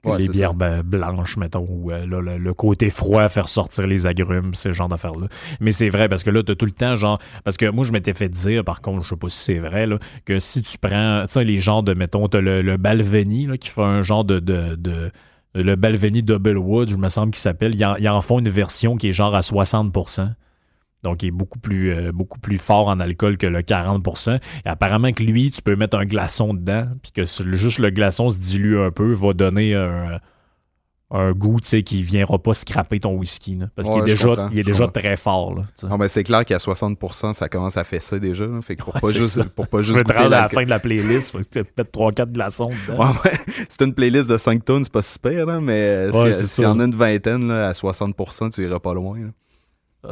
que 0.03 0.11
Ouais, 0.11 0.17
les 0.17 0.27
bières 0.27 0.53
ben, 0.53 0.81
blanches, 0.83 1.37
mettons, 1.37 1.65
où 1.69 1.91
euh, 1.91 2.05
là, 2.05 2.19
le, 2.21 2.37
le 2.37 2.53
côté 2.53 2.89
froid 2.89 3.29
faire 3.29 3.47
sortir 3.49 3.87
les 3.87 4.05
agrumes, 4.07 4.53
ce 4.55 4.73
genre 4.73 4.89
d'affaires-là. 4.89 5.27
Mais 5.61 5.71
c'est 5.71 5.89
vrai, 5.89 6.09
parce 6.09 6.23
que 6.23 6.29
là, 6.29 6.43
t'as 6.43 6.55
tout 6.55 6.65
le 6.65 6.71
temps, 6.73 6.95
genre, 6.95 7.19
parce 7.45 7.57
que 7.57 7.67
moi, 7.69 7.85
je 7.85 7.93
m'étais 7.93 8.13
fait 8.13 8.29
dire, 8.29 8.63
par 8.65 8.81
contre, 8.81 9.03
je 9.03 9.09
sais 9.09 9.15
pas 9.15 9.29
si 9.29 9.37
c'est 9.39 9.59
vrai, 9.59 9.87
là, 9.87 9.99
que 10.25 10.39
si 10.39 10.61
tu 10.61 10.77
prends, 10.77 11.25
tu 11.27 11.33
sais, 11.33 11.43
les 11.43 11.59
genres 11.59 11.83
de, 11.83 11.93
mettons, 11.93 12.27
t'as 12.27 12.41
le, 12.41 12.61
le 12.61 12.77
Balvenie, 12.77 13.47
là, 13.47 13.57
qui 13.57 13.69
fait 13.69 13.81
un 13.83 14.01
genre 14.01 14.25
de. 14.25 14.39
de, 14.39 14.75
de- 14.75 15.11
le 15.55 15.75
Balvenie 15.75 16.23
Double 16.23 16.57
Wood, 16.57 16.89
je 16.89 16.97
me 16.97 17.09
semble 17.09 17.31
qu'il 17.31 17.41
s'appelle. 17.41 17.75
Ils 17.75 17.85
en, 17.85 17.95
ils 17.97 18.09
en 18.09 18.21
font 18.21 18.39
une 18.39 18.49
version 18.49 18.97
qui 18.97 19.09
est 19.09 19.13
genre 19.13 19.35
à 19.35 19.41
60%. 19.41 20.33
Donc, 21.03 21.21
il 21.23 21.27
est 21.27 21.31
beaucoup 21.31 21.59
plus, 21.59 21.91
euh, 21.91 22.11
beaucoup 22.13 22.39
plus 22.39 22.57
fort 22.57 22.87
en 22.87 22.99
alcool 22.99 23.37
que 23.37 23.47
le 23.47 23.61
40%. 23.61 24.39
Et 24.65 24.69
apparemment 24.69 25.11
que 25.11 25.21
lui, 25.23 25.51
tu 25.51 25.61
peux 25.61 25.75
mettre 25.75 25.97
un 25.97 26.05
glaçon 26.05 26.53
dedans, 26.53 26.87
puis 27.01 27.11
que 27.11 27.23
juste 27.25 27.79
le 27.79 27.89
glaçon 27.89 28.29
se 28.29 28.39
dilue 28.39 28.77
un 28.79 28.91
peu, 28.91 29.11
va 29.13 29.33
donner 29.33 29.75
un, 29.75 30.19
un 31.11 31.31
goût 31.33 31.59
tu 31.59 31.67
sais, 31.67 31.83
qui 31.83 32.01
viendra 32.01 32.39
pas 32.39 32.53
scraper 32.55 32.99
ton 33.01 33.15
whisky. 33.17 33.55
là, 33.55 33.67
parce 33.75 33.87
qu'il 33.89 33.99
est 34.01 34.05
déjà, 34.05 34.47
il 34.51 34.59
est 34.59 34.63
déjà 34.63 34.87
très 34.87 35.15
fort. 35.15 35.53
Là. 35.55 35.63
Non, 35.87 35.97
mais 35.97 36.07
c'est 36.07 36.23
clair 36.23 36.43
qu'à 36.45 36.57
60%, 36.57 37.33
ça 37.33 37.49
commence 37.49 37.77
à 37.77 37.83
fesser 37.83 38.19
déjà. 38.19 38.47
là. 38.47 38.61
Fait 38.61 38.75
que 38.75 38.83
pour 38.83 38.95
Ouais, 38.95 39.01
pas 39.01 39.09
juste, 39.11 39.43
pour 39.49 39.67
pas 39.67 39.79
juste 39.79 39.93
goûter 39.93 40.13
à 40.15 40.29
la 40.29 40.47
fin 40.47 40.63
de 40.63 40.69
la 40.69 40.79
playlist, 40.79 41.31
faut 41.33 41.39
que 41.39 41.43
tu 41.43 41.59
mettes 41.59 41.91
3-4 41.93 42.31
glaçons 42.31 42.69
dedans. 42.87 43.11
Ouais, 43.11 43.15
ouais. 43.25 43.37
C'est 43.69 43.81
une 43.83 43.93
playlist 43.93 44.29
de 44.29 44.37
5 44.37 44.65
tonnes, 44.65 44.83
c'est 44.85 44.93
pas 44.93 45.01
si 45.01 45.19
mais 45.23 46.07
Ouais, 46.11 46.33
si- 46.33 46.39
c'est 46.41 46.47
s'il 46.47 46.63
y 46.63 46.67
en 46.67 46.79
a 46.79 46.85
une 46.85 46.95
vingtaine 46.95 47.51
à 47.51 47.73
60%, 47.73 48.49
tu 48.49 48.63
iras 48.63 48.79
pas 48.79 48.93
loin. 48.93 49.17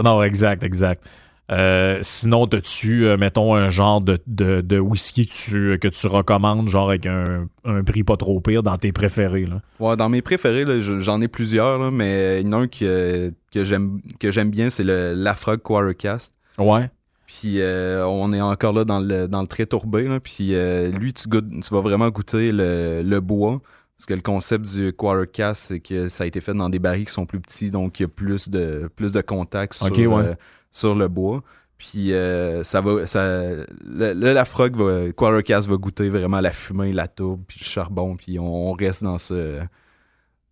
Non, 0.03 0.23
exact, 0.23 0.63
exact. 0.63 1.03
Euh, 1.51 1.99
sinon, 2.01 2.47
t'as-tu, 2.47 3.05
euh, 3.05 3.17
mettons, 3.17 3.55
un 3.55 3.67
genre 3.67 3.99
de, 3.99 4.19
de, 4.25 4.61
de 4.61 4.79
whisky 4.79 5.27
que 5.27 5.33
tu, 5.33 5.79
que 5.79 5.87
tu 5.89 6.07
recommandes, 6.07 6.69
genre 6.69 6.89
avec 6.89 7.05
un, 7.05 7.47
un 7.65 7.83
prix 7.83 8.03
pas 8.05 8.15
trop 8.15 8.39
pire 8.39 8.63
dans 8.63 8.77
tes 8.77 8.93
préférés, 8.93 9.45
là? 9.45 9.61
Ouais, 9.79 9.97
dans 9.97 10.07
mes 10.07 10.21
préférés, 10.21 10.65
j'en 10.79 11.19
ai 11.19 11.27
plusieurs, 11.27 11.77
là, 11.77 11.91
mais 11.91 12.39
il 12.39 12.45
y 12.45 12.49
en 12.49 12.53
a 12.53 12.57
un 12.63 12.67
que, 12.67 13.33
que 13.51 13.65
j'aime 13.65 13.99
que 14.17 14.31
j'aime 14.31 14.49
bien, 14.49 14.69
c'est 14.69 14.85
le 14.85 15.13
Lafrog 15.13 15.59
Quartercast. 15.61 16.33
Ouais. 16.57 16.89
Puis 17.27 17.59
euh, 17.59 18.05
on 18.05 18.31
est 18.31 18.41
encore 18.41 18.71
là 18.71 18.85
dans 18.85 18.99
le, 18.99 19.27
dans 19.27 19.41
le 19.41 19.47
très 19.47 19.65
tourbé. 19.65 20.03
Là, 20.03 20.21
puis 20.21 20.53
lui, 20.97 21.13
tu, 21.13 21.27
goûtes- 21.27 21.49
tu 21.61 21.73
vas 21.73 21.81
vraiment 21.81 22.09
goûter 22.09 22.53
le, 22.53 23.01
le 23.03 23.19
bois. 23.19 23.57
Parce 24.01 24.07
que 24.07 24.13
le 24.15 24.21
concept 24.21 24.65
du 24.73 24.91
Quartercast, 24.93 25.65
c'est 25.67 25.79
que 25.79 26.07
ça 26.09 26.23
a 26.23 26.27
été 26.27 26.41
fait 26.41 26.55
dans 26.55 26.69
des 26.69 26.79
barils 26.79 27.05
qui 27.05 27.13
sont 27.13 27.27
plus 27.27 27.39
petits, 27.39 27.69
donc 27.69 27.99
il 27.99 28.03
y 28.03 28.05
a 28.05 28.07
plus 28.07 28.49
de, 28.49 28.89
plus 28.95 29.11
de 29.11 29.21
contact 29.21 29.75
sur, 29.75 29.85
ouais. 29.91 30.23
euh, 30.25 30.33
sur 30.71 30.95
le 30.95 31.07
bois. 31.07 31.43
Puis 31.77 32.11
euh, 32.11 32.63
ça 32.63 32.81
va. 32.81 33.05
Ça, 33.05 33.41
le, 33.43 33.65
le 34.13 34.33
Lafrog 34.33 34.75
va, 34.75 35.11
Quartercast 35.11 35.69
va 35.69 35.75
goûter 35.77 36.09
vraiment 36.09 36.41
la 36.41 36.51
fumée, 36.51 36.91
la 36.93 37.07
tourbe, 37.07 37.43
puis 37.47 37.59
le 37.61 37.65
charbon. 37.65 38.15
Puis 38.15 38.39
on, 38.39 38.71
on 38.71 38.73
reste 38.73 39.03
dans 39.03 39.19
ce. 39.19 39.59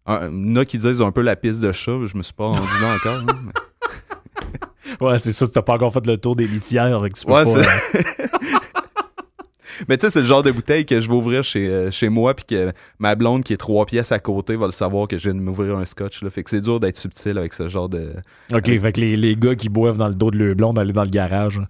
Un- 0.05 0.29
Il 0.31 0.49
y 0.49 0.51
en 0.51 0.55
a 0.57 0.65
qui 0.65 0.77
disent 0.77 1.01
un 1.01 1.11
peu 1.11 1.21
la 1.21 1.35
piste 1.35 1.59
de 1.61 1.71
chat. 1.71 1.97
Je 2.05 2.15
me 2.17 2.21
suis 2.21 2.33
pas 2.33 2.45
rendu 2.49 2.67
là 2.81 2.93
encore. 2.97 3.15
hein, 3.29 3.39
mais- 3.45 3.51
Ouais, 5.01 5.17
c'est 5.17 5.31
ça, 5.33 5.47
t'as 5.47 5.61
pas 5.63 5.73
encore 5.73 5.93
fait 5.93 6.05
le 6.05 6.17
tour 6.17 6.35
des 6.35 6.47
litières, 6.47 6.95
avec 6.99 7.13
Ouais, 7.25 7.33
pas, 7.33 7.45
c'est- 7.45 7.97
euh, 7.97 8.27
Mais 9.87 9.97
tu 9.97 10.05
sais, 10.05 10.09
c'est 10.11 10.19
le 10.19 10.25
genre 10.25 10.43
de 10.43 10.51
bouteille 10.51 10.85
que 10.85 10.99
je 10.99 11.07
vais 11.07 11.15
ouvrir 11.15 11.43
chez, 11.43 11.67
euh, 11.67 11.91
chez 11.91 12.09
moi, 12.09 12.33
puis 12.33 12.45
que 12.45 12.71
ma 12.99 13.15
blonde 13.15 13.43
qui 13.43 13.53
est 13.53 13.57
trois 13.57 13.85
pièces 13.85 14.11
à 14.11 14.19
côté 14.19 14.55
va 14.55 14.65
le 14.65 14.71
savoir 14.71 15.07
que 15.07 15.17
je 15.17 15.23
viens 15.29 15.35
de 15.35 15.39
m'ouvrir 15.43 15.77
un 15.77 15.85
scotch. 15.85 16.21
Là. 16.23 16.29
Fait 16.29 16.43
que 16.43 16.49
c'est 16.49 16.61
dur 16.61 16.79
d'être 16.79 16.97
subtil 16.97 17.37
avec 17.37 17.53
ce 17.53 17.67
genre 17.67 17.89
de. 17.89 18.11
Ok, 18.53 18.65
fait 18.79 18.91
que 18.91 19.01
les, 19.01 19.15
les 19.17 19.35
gars 19.35 19.55
qui 19.55 19.69
boivent 19.69 19.97
dans 19.97 20.07
le 20.09 20.15
dos 20.15 20.31
de 20.31 20.37
le 20.37 20.53
blond, 20.53 20.73
d'aller 20.73 20.93
dans 20.93 21.03
le 21.03 21.09
garage. 21.09 21.61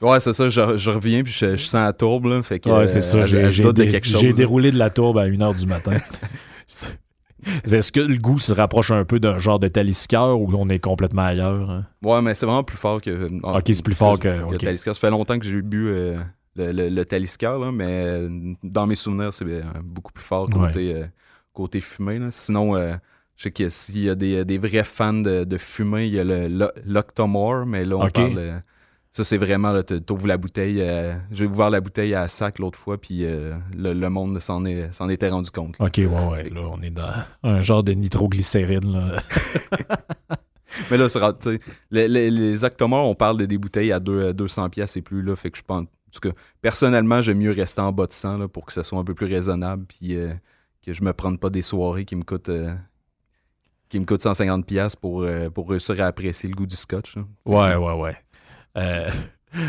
Ouais, 0.00 0.20
c'est 0.20 0.32
ça, 0.32 0.48
je, 0.48 0.76
je 0.76 0.90
reviens, 0.90 1.24
puis 1.24 1.32
je, 1.32 1.56
je 1.56 1.64
sens 1.64 1.74
la 1.84 1.92
tourbe, 1.92 2.26
là. 2.26 2.40
Fait 2.44 2.60
que. 2.60 2.68
Ouais, 2.70 2.76
euh, 2.76 2.86
c'est 2.86 3.00
ça, 3.00 3.18
elle- 3.18 3.26
j'ai 3.26 3.50
j'ai 3.50 3.62
doute 3.64 3.76
de 3.76 3.84
dé- 3.84 3.90
quelque 3.90 4.06
chose. 4.06 4.20
j'ai 4.20 4.32
déroulé 4.32 4.70
de 4.70 4.78
la 4.78 4.90
tourbe 4.90 5.18
à 5.18 5.26
1h 5.28 5.58
du 5.58 5.66
matin. 5.66 5.92
Est-ce 7.64 7.92
que 7.92 8.00
le 8.00 8.16
goût 8.18 8.38
se 8.38 8.52
rapproche 8.52 8.90
un 8.90 9.04
peu 9.04 9.20
d'un 9.20 9.38
genre 9.38 9.58
de 9.60 9.68
talisceur 9.68 10.40
ou 10.40 10.52
on 10.54 10.68
est 10.68 10.80
complètement 10.80 11.22
ailleurs? 11.22 11.70
hein? 11.70 11.86
Ouais, 12.02 12.20
mais 12.20 12.34
c'est 12.34 12.46
vraiment 12.46 12.64
plus 12.64 12.76
fort 12.76 13.00
que. 13.00 13.28
Ok, 13.42 13.62
c'est 13.66 13.82
plus 13.84 13.94
fort 13.94 14.18
que- 14.18 14.42
ok. 14.42 14.52
le 14.52 14.58
Talisker. 14.58 14.92
Ça 14.92 15.00
fait 15.00 15.10
longtemps 15.10 15.38
que 15.38 15.44
j'ai 15.46 15.62
bu 15.62 15.88
euh, 15.88 16.16
le, 16.58 16.72
le, 16.72 16.88
le 16.90 17.04
Talisker, 17.04 17.56
là, 17.60 17.70
mais 17.72 17.86
euh, 17.88 18.28
dans 18.62 18.86
mes 18.86 18.94
souvenirs, 18.96 19.32
c'est 19.32 19.44
euh, 19.46 19.62
beaucoup 19.82 20.12
plus 20.12 20.24
fort 20.24 20.48
côté, 20.66 20.94
euh, 20.94 21.04
côté 21.52 21.80
fumé. 21.80 22.18
Là. 22.18 22.28
Sinon, 22.30 22.76
euh, 22.76 22.94
je 23.36 23.44
sais 23.44 23.50
que 23.52 23.68
s'il 23.68 24.00
y 24.04 24.10
a 24.10 24.14
des, 24.14 24.44
des 24.44 24.58
vrais 24.58 24.84
fans 24.84 25.14
de, 25.14 25.44
de 25.44 25.58
fumée, 25.58 26.06
il 26.06 26.14
y 26.14 26.20
a 26.20 26.24
l'Octomore, 26.84 27.66
mais 27.66 27.84
là, 27.84 27.96
on 27.96 28.00
parle. 28.10 28.38
ça, 29.12 29.24
c'est 29.24 29.38
vraiment, 29.38 29.72
là, 29.72 29.82
tu 29.82 29.94
ouvres 30.10 30.26
la 30.26 30.36
bouteille. 30.36 30.80
euh, 30.80 31.14
j'ai 31.30 31.46
ouvert 31.46 31.70
la 31.70 31.80
bouteille 31.80 32.14
à 32.14 32.28
sac 32.28 32.58
l'autre 32.58 32.78
fois, 32.78 33.00
puis 33.00 33.24
euh, 33.24 33.52
le, 33.76 33.92
le 33.94 34.10
monde 34.10 34.38
s'en 34.40 34.64
est- 34.64 34.92
s'en 34.92 35.08
était 35.08 35.28
rendu 35.28 35.50
compte. 35.50 35.78
là. 35.78 35.86
Ok, 35.86 35.94
ouais, 35.98 36.06
ouais, 36.06 36.50
là, 36.50 36.60
on 36.70 36.80
est 36.82 36.90
dans 36.90 37.12
un 37.42 37.60
genre 37.60 37.82
de 37.82 37.92
nitroglycérine. 37.92 38.92
Là. 38.92 39.18
Mais 40.90 40.96
là, 40.96 41.08
c'est 41.08 41.20
les, 41.90 42.30
les 42.30 42.64
Octomores, 42.64 43.08
on 43.08 43.14
parle 43.14 43.38
de 43.38 43.46
des 43.46 43.58
bouteilles 43.58 43.90
à 43.92 43.98
deux- 44.00 44.32
200 44.32 44.68
pièces 44.70 44.96
et 44.96 45.02
plus, 45.02 45.22
là, 45.22 45.34
fait 45.34 45.50
que 45.50 45.58
je 45.58 45.62
pense... 45.62 45.86
En 46.08 46.10
tout 46.10 46.28
cas, 46.30 46.34
personnellement, 46.62 47.20
j'aime 47.20 47.38
mieux 47.38 47.52
rester 47.52 47.80
en 47.80 47.92
bas 47.92 48.06
de 48.06 48.12
100 48.12 48.38
là, 48.38 48.48
pour 48.48 48.64
que 48.64 48.72
ça 48.72 48.82
soit 48.82 48.98
un 48.98 49.04
peu 49.04 49.14
plus 49.14 49.26
raisonnable, 49.26 49.84
puis 49.86 50.16
euh, 50.16 50.32
que 50.84 50.92
je 50.92 51.02
me 51.02 51.12
prenne 51.12 51.38
pas 51.38 51.50
des 51.50 51.62
soirées 51.62 52.04
qui 52.04 52.16
me 52.16 52.22
coûtent... 52.24 52.48
euh, 52.48 52.72
qui 53.88 54.00
me 54.00 54.04
coûtent 54.04 54.22
150 54.22 54.66
pièces 54.66 54.96
pour, 54.96 55.22
euh, 55.22 55.50
pour 55.50 55.70
réussir 55.70 56.00
à 56.00 56.06
apprécier 56.06 56.48
le 56.48 56.54
goût 56.54 56.66
du 56.66 56.76
scotch. 56.76 57.16
là. 57.16 57.22
Ouais, 57.46 57.76
ouais, 57.76 57.92
ouais. 57.94 58.16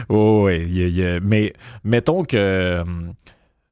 Ouais, 0.10 1.20
mais 1.24 1.54
mettons 1.86 2.26
que. 2.26 2.82
hum, 2.82 3.14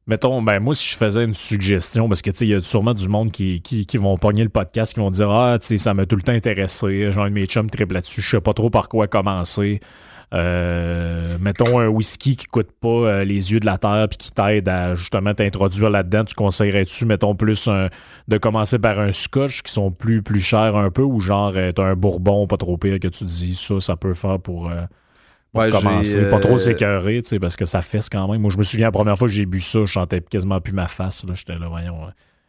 Mettons, 0.08 0.42
ben 0.42 0.62
moi, 0.62 0.74
si 0.74 0.92
je 0.92 0.96
faisais 0.96 1.26
une 1.26 1.34
suggestion, 1.34 2.08
parce 2.08 2.22
que 2.22 2.30
tu 2.30 2.46
il 2.46 2.52
y 2.52 2.54
a 2.54 2.62
sûrement 2.62 2.94
du 2.94 3.10
monde 3.10 3.30
qui, 3.30 3.62
qui, 3.62 3.98
vont 3.98 4.18
pogner 4.18 4.44
le 4.44 4.50
podcast, 4.50 4.94
qui 4.94 5.02
vont 5.02 5.12
dire 5.12 5.30
Ah, 5.30 5.58
tu 5.60 5.68
sais, 5.68 5.78
ça 5.78 5.94
m'a 5.94 6.06
tout 6.06 6.16
le 6.16 6.22
temps 6.22 6.32
intéressé, 6.32 6.88
de 7.10 7.30
mes 7.30 7.46
chums 7.46 7.70
triple 7.70 7.96
là-dessus, 7.96 8.22
je 8.22 8.30
sais 8.30 8.42
pas 8.42 8.54
trop 8.54 8.70
par 8.70 8.88
quoi 8.88 9.10
commencer. 9.10 9.82
Euh, 10.34 11.38
mettons 11.40 11.80
un 11.80 11.88
whisky 11.88 12.36
qui 12.36 12.48
coûte 12.48 12.72
pas 12.82 12.88
euh, 12.90 13.24
les 13.24 13.54
yeux 13.54 13.60
de 13.62 13.66
la 13.66 13.78
terre 13.78 14.08
puis 14.10 14.18
qui 14.18 14.32
t'aide 14.32 14.68
à 14.68 14.94
justement 14.94 15.34
t'introduire 15.34 15.90
là-dedans, 15.90 16.26
tu 16.26 16.36
conseillerais-tu, 16.36 17.06
mettons, 17.06 17.34
plus 17.34 17.68
un- 17.70 17.88
de 18.28 18.38
commencer 18.38 18.78
par 18.78 19.00
un 19.00 19.12
scotch 19.14 19.62
qui 19.62 19.72
sont 19.72 19.90
plus, 19.92 20.22
plus 20.22 20.42
chers 20.42 20.76
un 20.76 20.90
peu 20.92 21.02
ou 21.04 21.22
genre 21.22 21.54
t'as 21.74 21.84
un 21.84 21.96
bourbon 21.96 22.46
pas 22.46 22.58
trop 22.58 22.78
pire 22.78 23.00
que 23.00 23.08
tu 23.08 23.24
dis 23.24 23.56
ça, 23.56 23.80
ça 23.80 23.96
peut 23.96 24.14
faire 24.14 24.40
pour, 24.40 24.70
euh, 24.70 24.82
pour 25.54 25.62
Ouais, 25.62 25.72
j'ai, 25.72 25.78
commencer. 25.80 26.30
Pas 26.30 26.40
trop 26.40 26.58
s'écœurer, 26.58 27.22
parce 27.40 27.56
que 27.56 27.64
ça 27.66 27.82
fesse 27.82 28.10
quand 28.10 28.28
même. 28.30 28.42
Moi, 28.42 28.52
je 28.52 28.58
me 28.58 28.64
souviens 28.64 28.88
la 28.88 28.92
première 28.92 29.18
fois 29.18 29.28
que 29.30 29.34
j'ai 29.34 29.46
bu 29.46 29.62
ça, 29.62 29.80
je 29.80 29.86
chantais 29.86 30.20
quasiment 30.22 30.60
plus 30.60 30.74
ma 30.74 30.88
face. 30.90 31.26
J'étais 31.34 31.58
là, 31.58 31.68
voyons. 31.70 31.96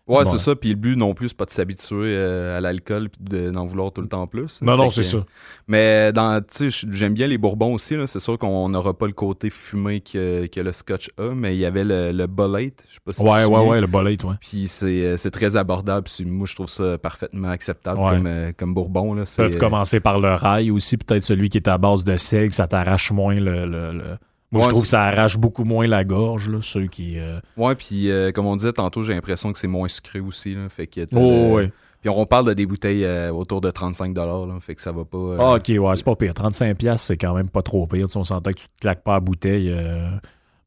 Ouais, 0.09 0.25
Bon. 0.25 0.31
c'est 0.31 0.39
ça. 0.39 0.57
Puis 0.57 0.71
le 0.71 0.75
but 0.77 0.97
non 0.97 1.15
plus, 1.15 1.29
c'est 1.29 1.37
pas 1.37 1.45
de 1.45 1.51
s'habituer 1.51 2.15
euh, 2.17 2.57
à 2.57 2.61
l'alcool 2.61 3.11
puis 3.11 3.21
de- 3.23 3.51
d'en 3.51 3.67
vouloir 3.67 3.93
tout 3.93 4.01
le 4.01 4.09
temps 4.09 4.27
plus. 4.27 4.61
Non, 4.63 4.73
Fait 4.73 4.79
non, 4.85 4.91
c'est 4.91 5.03
ça. 5.03 5.19
Mais 5.67 6.13
dans, 6.13 6.41
tu 6.41 6.71
sais, 6.71 6.87
j'aime 6.91 7.15
bien 7.15 7.27
les 7.27 7.39
bourbons 7.39 7.75
aussi. 7.75 7.95
C'est 8.07 8.21
sûr 8.21 8.39
qu'on 8.39 8.69
n'aura 8.71 8.95
pas 8.95 9.07
le 9.07 9.13
côté 9.13 9.51
fumé 9.51 10.01
que, 10.01 10.47
que 10.47 10.61
le 10.61 10.73
Scotch 10.73 11.11
a, 11.19 11.35
mais 11.35 11.55
il 11.55 11.61
y 11.61 11.67
avait 11.67 11.85
le, 11.85 12.11
le. 12.13 12.27
Je 12.27 12.95
sais 12.95 13.01
pas 13.05 13.13
si 13.13 13.21
tu 13.23 13.27
Ouais, 13.29 13.45
ouais, 13.45 13.67
ouais, 13.69 13.81
le 13.81 13.87
bolette, 13.87 14.25
ouais. 14.25 14.35
Puis 14.41 14.67
c'est 14.69 15.03
euh, 15.05 15.31
très 15.31 15.57
abordable. 15.57 16.07
Puis 16.09 16.25
moi, 16.25 16.47
je 16.47 16.55
trouve 16.55 16.69
ça 16.69 16.97
parfaitement 16.99 17.51
acceptable 17.51 18.01
Ouais. 18.01 18.11
comme, 18.13 18.27
euh, 18.27 18.53
comme 18.57 18.75
bourbon. 18.75 19.15
Là. 19.15 19.25
Ils 19.25 19.37
peuvent 19.37 19.59
commencer 19.59 20.01
par 20.01 20.19
le 20.21 20.35
rail 20.35 20.71
aussi, 20.71 20.97
peut-être 20.97 21.23
celui 21.23 21.49
qui 21.51 21.59
est 21.59 21.69
à 21.69 21.77
base 21.79 22.05
de 22.05 22.17
seigle, 22.17 22.53
ça 22.53 22.67
t'arrache 22.67 23.11
moins 23.13 23.35
le. 23.35 23.67
le- 23.67 23.93
le- 23.93 24.19
Moi, 24.51 24.63
je 24.65 24.69
trouve 24.71 24.83
que 24.83 24.89
ça 24.89 25.03
arrache 25.05 25.37
beaucoup 25.37 25.65
moins 25.65 25.87
la 25.87 26.05
gorge, 26.05 26.49
là, 26.49 26.59
ceux 26.63 26.87
qui. 26.87 27.19
euh, 27.19 27.39
Ouais, 27.57 27.75
puis 27.75 28.11
euh, 28.11 28.33
comme 28.33 28.47
on 28.47 28.57
disait 28.57 28.73
tantôt, 28.73 29.03
j'ai 29.05 29.13
l'impression 29.15 29.53
que 29.53 29.59
c'est 29.59 29.67
moins 29.69 29.89
sucré 29.89 30.21
aussi. 30.21 30.55
Là. 30.55 30.69
Fait 30.69 30.87
que 30.87 31.07
Oh, 31.15 31.55
ouais. 31.57 31.71
Puis 32.01 32.09
on 32.09 32.25
parle 32.27 32.47
de 32.47 32.55
des 32.55 32.65
bouteilles 32.65 33.05
euh, 33.05 33.31
autour 33.33 33.61
de 33.61 33.71
35 33.71 34.17
là, 34.17 34.47
Fait 34.61 34.75
que 34.75 34.81
ça 34.83 34.93
va 34.93 35.05
pas. 35.05 35.19
euh, 35.19 35.37
Ah, 35.41 35.55
ok, 35.57 35.69
ouais, 35.69 35.97
c'est 35.97 36.05
pas 36.05 36.17
pire. 36.17 36.33
35$, 36.33 36.97
c'est 36.97 37.17
quand 37.17 37.35
même 37.35 37.49
pas 37.49 37.63
trop 37.63 37.87
pire. 37.87 38.07
Tu 38.07 38.13
sais, 38.13 38.19
on 38.19 38.25
s'entend 38.25 38.51
que 38.53 38.57
tu 38.59 38.67
te 38.69 38.81
claques 38.81 39.03
pas 39.03 39.17
à 39.17 39.21
bouteille. 39.21 39.71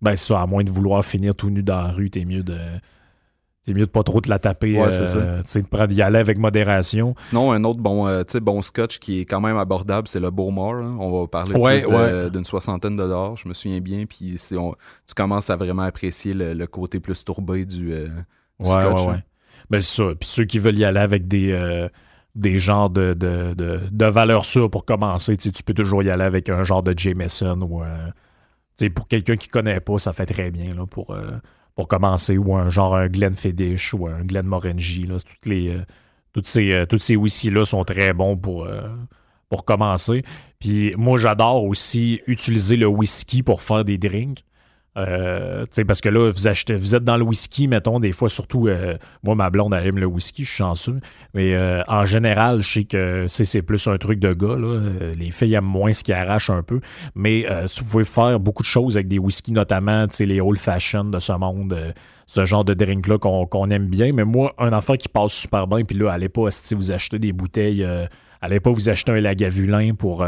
Ben, 0.01 0.15
c'est 0.15 0.27
ça, 0.33 0.41
à 0.41 0.45
moins 0.45 0.63
de 0.63 0.69
vouloir 0.71 1.03
finir 1.05 1.33
tout 1.35 1.49
nu 1.49 1.63
dans 1.63 1.81
la 1.81 1.87
rue, 1.91 2.09
t'es 2.09 2.25
mieux 2.25 2.43
de. 2.43 2.57
T'es 3.65 3.73
mieux 3.73 3.85
de 3.85 3.91
pas 3.91 4.01
trop 4.01 4.19
te 4.21 4.27
la 4.29 4.39
taper. 4.39 4.79
Ouais, 4.79 4.91
c'est 4.91 5.15
euh, 5.15 5.41
Tu 5.43 5.47
sais, 5.51 5.61
de 5.61 5.67
prendre 5.67 5.91
y 5.93 6.01
aller 6.01 6.17
avec 6.17 6.39
modération. 6.39 7.13
Sinon, 7.21 7.51
un 7.51 7.63
autre 7.63 7.79
bon, 7.79 8.07
euh, 8.07 8.23
bon 8.41 8.61
scotch 8.63 8.97
qui 8.97 9.19
est 9.21 9.25
quand 9.25 9.39
même 9.39 9.57
abordable, 9.57 10.07
c'est 10.07 10.19
le 10.19 10.31
Beaumont. 10.31 10.73
On 10.99 11.21
va 11.21 11.27
parler 11.27 11.53
Ouais, 11.55 11.77
plus 11.79 11.87
ouais. 11.93 12.29
d'une 12.31 12.43
soixantaine 12.45 12.95
de 12.97 13.03
dollars, 13.03 13.37
je 13.37 13.47
me 13.47 13.53
souviens 13.53 13.79
bien. 13.79 14.05
Puis 14.07 14.33
c'est- 14.37 14.57
on- 14.57 14.73
tu 15.07 15.13
commences 15.15 15.51
à 15.51 15.55
vraiment 15.57 15.83
apprécier 15.83 16.33
le, 16.33 16.53
le 16.55 16.65
côté 16.67 16.99
plus 16.99 17.23
tourbé 17.23 17.65
du, 17.65 17.93
euh, 17.93 18.07
du 18.59 18.67
scotch. 18.69 19.05
ouais. 19.07 19.23
Ben, 19.69 19.79
c'est 19.79 19.95
ça. 20.03 20.09
Puis 20.19 20.27
ceux 20.27 20.45
qui 20.45 20.57
veulent 20.57 20.77
y 20.79 20.83
aller 20.83 20.99
avec 20.99 21.27
des, 21.27 21.51
euh, 21.51 21.87
des 22.33 22.57
genres 22.57 22.89
de, 22.89 23.13
de, 23.13 23.53
de, 23.53 23.79
de 23.91 24.05
valeurs 24.07 24.45
sûres 24.45 24.71
pour 24.71 24.85
commencer, 24.85 25.37
tu 25.37 25.43
sais, 25.43 25.51
tu 25.51 25.61
peux 25.61 25.73
toujours 25.75 26.01
y 26.01 26.09
aller 26.09 26.23
avec 26.23 26.49
un 26.49 26.63
genre 26.63 26.81
de 26.81 26.97
Jameson 26.97 27.61
ou 27.61 27.83
euh, 27.83 28.07
tu 28.77 28.85
sais, 28.85 28.89
pour 28.89 29.07
quelqu'un 29.07 29.35
qui 29.35 29.49
connaît 29.49 29.81
pas, 29.81 29.99
ça 29.99 30.13
fait 30.13 30.25
très 30.25 30.49
bien 30.49 30.73
là, 30.73 30.85
pour, 30.87 31.11
euh, 31.11 31.31
pour 31.81 31.87
commencer, 31.87 32.37
ou 32.37 32.55
un 32.55 32.69
genre 32.69 32.95
un 32.95 33.07
Glenfiddich 33.07 33.95
ou 33.95 34.05
un 34.05 34.23
Glenmorangie. 34.23 35.07
Là, 35.07 35.17
toutes 35.19 35.47
les, 35.47 35.69
euh, 35.69 35.81
toutes 36.31 36.45
ces, 36.45 36.71
euh, 36.71 36.85
toutes 36.85 37.01
ces 37.01 37.15
whisky-là 37.15 37.65
sont 37.65 37.83
très 37.83 38.13
bons 38.13 38.37
pour, 38.37 38.65
euh, 38.65 38.87
pour 39.49 39.65
commencer. 39.65 40.23
Puis 40.59 40.93
moi, 40.95 41.17
j'adore 41.17 41.63
aussi 41.63 42.21
utiliser 42.27 42.77
le 42.77 42.85
whisky 42.85 43.41
pour 43.41 43.63
faire 43.63 43.83
des 43.83 43.97
drinks. 43.97 44.43
Euh, 44.97 45.65
parce 45.87 46.01
que 46.01 46.09
là, 46.09 46.29
vous 46.29 46.47
achetez, 46.47 46.75
vous 46.75 46.95
êtes 46.95 47.03
dans 47.05 47.15
le 47.15 47.23
whisky, 47.23 47.67
mettons, 47.67 47.99
des 47.99 48.11
fois, 48.11 48.27
surtout, 48.27 48.67
euh, 48.67 48.97
moi, 49.23 49.35
ma 49.35 49.49
blonde, 49.49 49.73
elle 49.73 49.87
aime 49.87 49.99
le 49.99 50.05
whisky, 50.05 50.43
je 50.43 50.49
suis 50.49 50.57
chanceux. 50.57 50.99
Mais 51.33 51.55
euh, 51.55 51.81
en 51.87 52.05
général, 52.05 52.61
je 52.61 52.73
sais 52.73 52.83
que 52.83 53.25
c'est 53.27 53.61
plus 53.61 53.87
un 53.87 53.97
truc 53.97 54.19
de 54.19 54.33
gars. 54.33 54.57
Là. 54.57 54.67
Euh, 54.67 55.13
Les 55.13 55.31
filles 55.31 55.53
aiment 55.53 55.63
moins 55.63 55.93
ce 55.93 56.03
qui 56.03 56.11
arrache 56.11 56.49
un 56.49 56.61
peu. 56.61 56.81
Mais 57.15 57.45
vous 57.77 57.85
pouvez 57.85 58.03
faire 58.03 58.39
beaucoup 58.39 58.63
de 58.63 58.67
choses 58.67 58.97
avec 58.97 59.07
des 59.07 59.19
whiskies, 59.19 59.53
notamment 59.53 60.07
les 60.19 60.41
old 60.41 60.59
fashion 60.59 61.05
de 61.05 61.19
ce 61.19 61.33
monde, 61.33 61.93
ce 62.27 62.45
genre 62.45 62.65
de 62.65 62.73
drink-là 62.73 63.17
qu'on 63.17 63.69
aime 63.69 63.87
bien. 63.87 64.11
Mais 64.13 64.25
moi, 64.25 64.53
un 64.57 64.73
enfant 64.73 64.95
qui 64.95 65.07
passe 65.07 65.33
super 65.33 65.67
bien, 65.67 65.83
puis 65.83 65.97
là, 65.97 66.11
allez 66.11 66.29
pas 66.29 66.51
si 66.51 66.75
vous 66.75 66.91
achetez 66.91 67.19
des 67.19 67.31
bouteilles, 67.31 67.87
allez 68.41 68.59
pas 68.59 68.71
vous 68.71 68.89
acheter 68.89 69.11
un 69.13 69.21
Lagavulin 69.21 69.93
pour. 69.95 70.25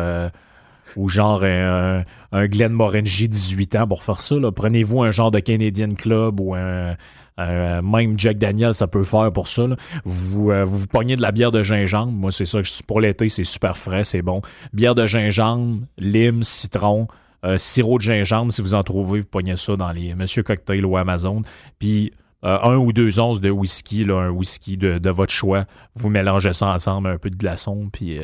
Ou 0.95 1.09
genre 1.09 1.43
un, 1.43 2.03
un 2.31 2.47
Glenmorangie 2.47 3.29
18 3.29 3.75
ans 3.75 3.87
pour 3.87 4.03
faire 4.03 4.21
ça. 4.21 4.35
Prenez-vous 4.55 5.03
un 5.03 5.11
genre 5.11 5.31
de 5.31 5.39
Canadian 5.39 5.93
Club 5.95 6.39
ou 6.39 6.55
un, 6.55 6.95
même 7.37 8.17
Jack 8.17 8.37
Daniel, 8.37 8.73
ça 8.73 8.87
peut 8.87 9.03
faire 9.03 9.31
pour 9.31 9.47
ça. 9.47 9.63
Vous, 10.05 10.51
euh, 10.51 10.65
vous 10.65 10.85
pognez 10.87 11.15
de 11.15 11.21
la 11.21 11.31
bière 11.31 11.51
de 11.51 11.63
gingembre. 11.63 12.11
Moi, 12.11 12.31
c'est 12.31 12.45
ça. 12.45 12.59
Pour 12.87 13.01
l'été, 13.01 13.29
c'est 13.29 13.43
super 13.43 13.77
frais, 13.77 14.03
c'est 14.03 14.21
bon. 14.21 14.41
Bière 14.71 14.95
de 14.95 15.05
gingembre, 15.05 15.81
lime, 15.97 16.43
citron, 16.43 17.07
euh, 17.45 17.57
sirop 17.57 17.97
de 17.97 18.03
gingembre, 18.03 18.53
si 18.53 18.61
vous 18.61 18.73
en 18.73 18.83
trouvez, 18.83 19.21
vous 19.21 19.25
pognez 19.25 19.55
ça 19.55 19.75
dans 19.75 19.91
les 19.91 20.15
Monsieur 20.15 20.43
Cocktail 20.43 20.85
ou 20.85 20.95
Amazon. 20.97 21.41
Puis 21.79 22.13
euh, 22.43 22.57
un 22.61 22.75
ou 22.75 22.93
deux 22.93 23.19
onces 23.19 23.41
de 23.41 23.49
whisky, 23.49 24.05
un 24.09 24.29
whisky 24.29 24.77
de, 24.77 24.97
de 24.97 25.09
votre 25.09 25.33
choix. 25.33 25.65
Vous 25.95 26.09
mélangez 26.09 26.53
ça 26.53 26.67
ensemble, 26.67 27.09
un 27.09 27.17
peu 27.17 27.29
de 27.29 27.35
glaçon. 27.35 27.89
Puis 27.91 28.19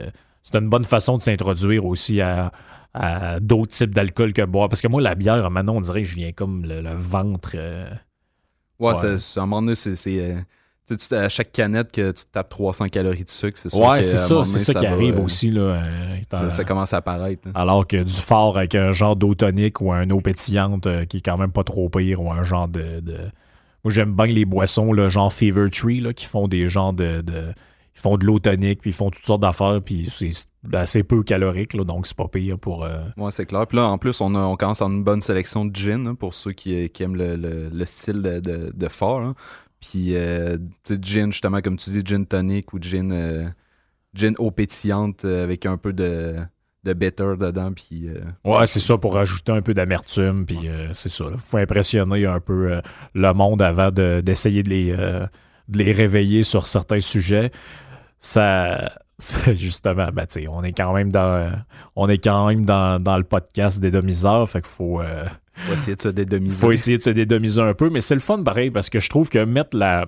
c'est 0.51 0.57
une 0.57 0.69
bonne 0.69 0.85
façon 0.85 1.17
de 1.17 1.21
s'introduire 1.21 1.85
aussi 1.85 2.21
à, 2.21 2.51
à 2.93 3.39
d'autres 3.39 3.71
types 3.71 3.93
d'alcool 3.93 4.33
que 4.33 4.43
boire. 4.45 4.69
Parce 4.69 4.81
que 4.81 4.87
moi, 4.87 5.01
la 5.01 5.15
bière, 5.15 5.49
maintenant, 5.51 5.75
on 5.75 5.81
dirait 5.81 6.01
que 6.03 6.07
je 6.07 6.15
viens 6.15 6.31
comme 6.31 6.65
le, 6.65 6.81
le 6.81 6.93
ventre. 6.95 7.51
euh, 7.55 7.89
Ouais, 8.79 8.93
Ouais. 8.93 9.05
à 9.15 9.39
un 9.41 9.45
moment 9.45 9.61
donné, 9.61 9.75
c'est. 9.75 9.95
euh, 10.07 10.35
à 11.11 11.29
chaque 11.29 11.51
canette 11.51 11.91
que 11.91 12.11
tu 12.11 12.23
tapes 12.31 12.49
300 12.49 12.87
calories 12.87 13.23
de 13.25 13.29
sucre, 13.29 13.59
c'est 13.59 13.71
Ouais, 13.75 14.01
c'est 14.01 14.17
ça, 14.17 14.43
c'est 14.43 14.57
ça 14.57 14.73
qui 14.73 14.85
va, 14.85 14.91
arrive 14.93 15.19
euh, 15.19 15.23
aussi. 15.23 15.51
Là, 15.51 15.61
euh, 15.61 16.17
Ça, 16.31 16.49
ça 16.49 16.63
commence 16.63 16.93
à 16.93 16.97
apparaître. 16.97 17.47
hein. 17.47 17.51
Alors 17.53 17.85
que 17.85 18.01
du 18.01 18.11
fort 18.13 18.57
avec 18.57 18.73
un 18.73 18.91
genre 18.91 19.15
d'eau 19.15 19.35
tonique 19.35 19.81
ou 19.81 19.91
un 19.91 20.09
eau 20.09 20.19
pétillante 20.19 20.87
qui 21.07 21.17
est 21.17 21.21
quand 21.21 21.37
même 21.37 21.51
pas 21.51 21.63
trop 21.63 21.89
pire 21.89 22.21
ou 22.21 22.31
un 22.31 22.41
genre 22.43 22.67
de. 22.67 23.01
de- 23.01 23.29
Moi, 23.83 23.93
j'aime 23.93 24.15
bien 24.15 24.25
les 24.25 24.45
boissons, 24.45 24.91
là, 24.91 25.09
genre 25.09 25.31
Fever 25.31 25.69
Tree, 25.69 25.99
là, 26.01 26.11
qui 26.13 26.25
font 26.25 26.47
des 26.47 26.69
genres 26.69 26.93
de. 26.93 27.21
de- 27.21 27.53
Ils 27.99 28.01
font 28.01 28.17
de 28.17 28.25
l'eau 28.25 28.39
tonique, 28.39 28.79
puis 28.79 28.91
ils 28.91 28.93
font 28.93 29.09
toutes 29.09 29.25
sortes 29.25 29.41
d'affaires, 29.41 29.81
puis 29.83 30.09
c'est 30.09 30.29
assez 30.73 31.03
peu 31.03 31.21
calorique, 31.21 31.73
là, 31.73 31.83
donc 31.83 32.07
c'est 32.07 32.15
pas 32.15 32.29
pire 32.29 32.57
pour. 32.57 32.85
euh, 32.85 32.99
Ouais, 33.17 33.29
c'est 33.31 33.45
clair. 33.45 33.67
Puis 33.67 33.75
là, 33.75 33.87
en 33.87 33.97
plus, 33.97 34.21
on, 34.21 34.35
a, 34.35 34.39
on 34.39 34.55
commence 34.55 34.81
à 34.81 34.85
avoir 34.85 34.97
une 34.97 35.03
bonne 35.03 35.19
sélection 35.19 35.65
de 35.65 35.75
gin 35.75 36.07
hein, 36.07 36.15
pour 36.15 36.33
ceux 36.33 36.53
qui, 36.53 36.89
qui 36.91 37.03
aiment 37.03 37.17
le, 37.17 37.35
le- 37.35 37.67
le 37.69 37.85
style 37.85 38.21
de, 38.21 38.39
de, 38.39 38.71
de 38.73 38.87
fort. 38.87 39.19
hein. 39.19 39.35
Puis, 39.81 40.15
euh, 40.15 40.57
tu 40.85 40.93
sais, 40.95 40.99
gin, 41.01 41.31
justement, 41.31 41.59
comme 41.61 41.75
tu 41.77 41.89
dis, 41.89 42.01
gin 42.05 42.25
tonic 42.25 42.71
ou 42.73 42.79
gin, 42.81 43.11
euh, 43.11 43.49
gin 44.13 44.33
eau 44.39 44.49
pétillante 44.51 45.25
euh, 45.25 45.43
avec 45.43 45.65
un 45.65 45.75
peu 45.75 45.91
de, 45.91 46.35
de 46.85 46.93
bitter 46.93 47.33
dedans. 47.37 47.73
Puis, 47.73 48.07
euh, 48.07 48.21
Ouais, 48.45 48.65
c'est 48.65 48.79
ça, 48.79 48.97
pour 48.97 49.13
rajouter 49.15 49.51
un 49.51 49.61
peu 49.61 49.73
d'amertume, 49.73 50.45
puis 50.45 50.69
c'est 50.93 51.09
ça. 51.09 51.25
Il 51.33 51.37
faut 51.37 51.57
impressionner 51.57 52.25
un 52.25 52.39
peu 52.39 52.79
le 53.13 53.33
monde 53.33 53.61
avant 53.61 53.91
de- 53.91 54.21
d'essayer 54.21 54.63
de, 54.63 54.69
les, 54.69 54.91
de 54.93 55.77
les 55.77 55.91
réveiller 55.91 56.43
sur 56.43 56.65
certains 56.67 56.99
sujets. 57.01 57.51
Ça, 58.19 58.91
ça, 59.17 59.37
justement, 59.53 60.09
ben, 60.13 60.25
on 60.49 60.63
est 60.63 60.73
quand 60.73 60.93
même 60.93 61.11
dans, 61.11 61.51
on 61.95 62.07
est 62.09 62.17
quand 62.23 62.47
même 62.47 62.65
dans, 62.65 63.01
dans 63.01 63.17
le 63.17 63.23
podcast 63.23 63.79
des 63.79 63.91
demi-heures, 63.91 64.49
fait 64.49 64.61
qu'il 64.61 64.69
faut, 64.69 65.01
euh, 65.01 65.25
faut 65.55 65.73
essayer 65.73 65.95
de 65.95 66.01
se 66.01 66.09
dédomiser. 66.09 66.55
faut 66.55 66.71
essayer 66.71 66.97
de 66.97 67.03
se 67.03 67.09
dédomiser 67.09 67.61
un 67.61 67.73
peu, 67.73 67.89
mais 67.89 68.01
c'est 68.01 68.15
le 68.15 68.21
fun 68.21 68.43
pareil 68.43 68.71
parce 68.71 68.89
que 68.89 68.99
je 68.99 69.09
trouve 69.09 69.29
que 69.29 69.43
mettre 69.43 69.75
la. 69.77 70.05